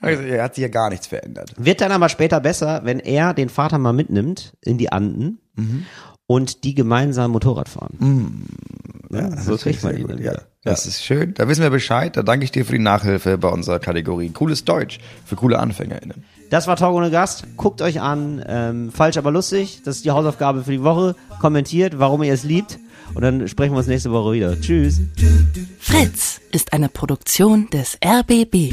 Also, 0.00 0.22
er 0.22 0.42
hat 0.44 0.54
sich 0.54 0.60
ja 0.62 0.68
gar 0.68 0.90
nichts 0.90 1.06
verändert. 1.06 1.54
Wird 1.56 1.80
dann 1.80 1.90
aber 1.90 2.10
später 2.10 2.38
besser, 2.38 2.82
wenn 2.84 3.00
er 3.00 3.32
den 3.32 3.48
Vater 3.48 3.78
mal 3.78 3.94
mitnimmt 3.94 4.52
in 4.60 4.76
die 4.76 4.92
Anden 4.92 5.38
und 6.26 6.64
die 6.64 6.74
gemeinsam 6.74 7.30
Motorrad 7.30 7.70
fahren. 7.70 8.46
Ja, 9.10 9.34
so 9.40 9.56
kriegt 9.56 9.82
man 9.82 9.96
ihn 9.96 10.06
dann 10.06 10.18
Ja, 10.18 10.32
wieder. 10.32 10.42
das 10.62 10.86
ist 10.86 11.02
schön. 11.02 11.32
Da 11.32 11.48
wissen 11.48 11.62
wir 11.62 11.70
Bescheid. 11.70 12.14
Da 12.18 12.22
danke 12.22 12.44
ich 12.44 12.52
dir 12.52 12.66
für 12.66 12.72
die 12.72 12.80
Nachhilfe 12.82 13.38
bei 13.38 13.48
unserer 13.48 13.78
Kategorie. 13.78 14.28
Cooles 14.28 14.64
Deutsch 14.66 14.98
für 15.24 15.36
coole 15.36 15.58
AnfängerInnen. 15.58 16.22
Das 16.50 16.66
war 16.66 16.76
Talk 16.76 16.94
ohne 16.94 17.10
Gast. 17.10 17.46
Guckt 17.56 17.80
euch 17.80 18.02
an. 18.02 18.44
Ähm, 18.46 18.92
falsch, 18.92 19.16
aber 19.16 19.30
lustig. 19.30 19.80
Das 19.86 19.96
ist 19.96 20.04
die 20.04 20.10
Hausaufgabe 20.10 20.64
für 20.64 20.72
die 20.72 20.82
Woche. 20.82 21.16
Kommentiert, 21.40 21.98
warum 21.98 22.22
ihr 22.22 22.34
es 22.34 22.44
liebt. 22.44 22.78
Und 23.12 23.22
dann 23.22 23.46
sprechen 23.48 23.72
wir 23.72 23.78
uns 23.78 23.86
nächste 23.86 24.10
Woche 24.10 24.32
wieder. 24.32 24.60
Tschüss. 24.60 25.00
Fritz 25.78 26.40
ist 26.52 26.72
eine 26.72 26.88
Produktion 26.88 27.68
des 27.70 27.98
RBB. 28.04 28.72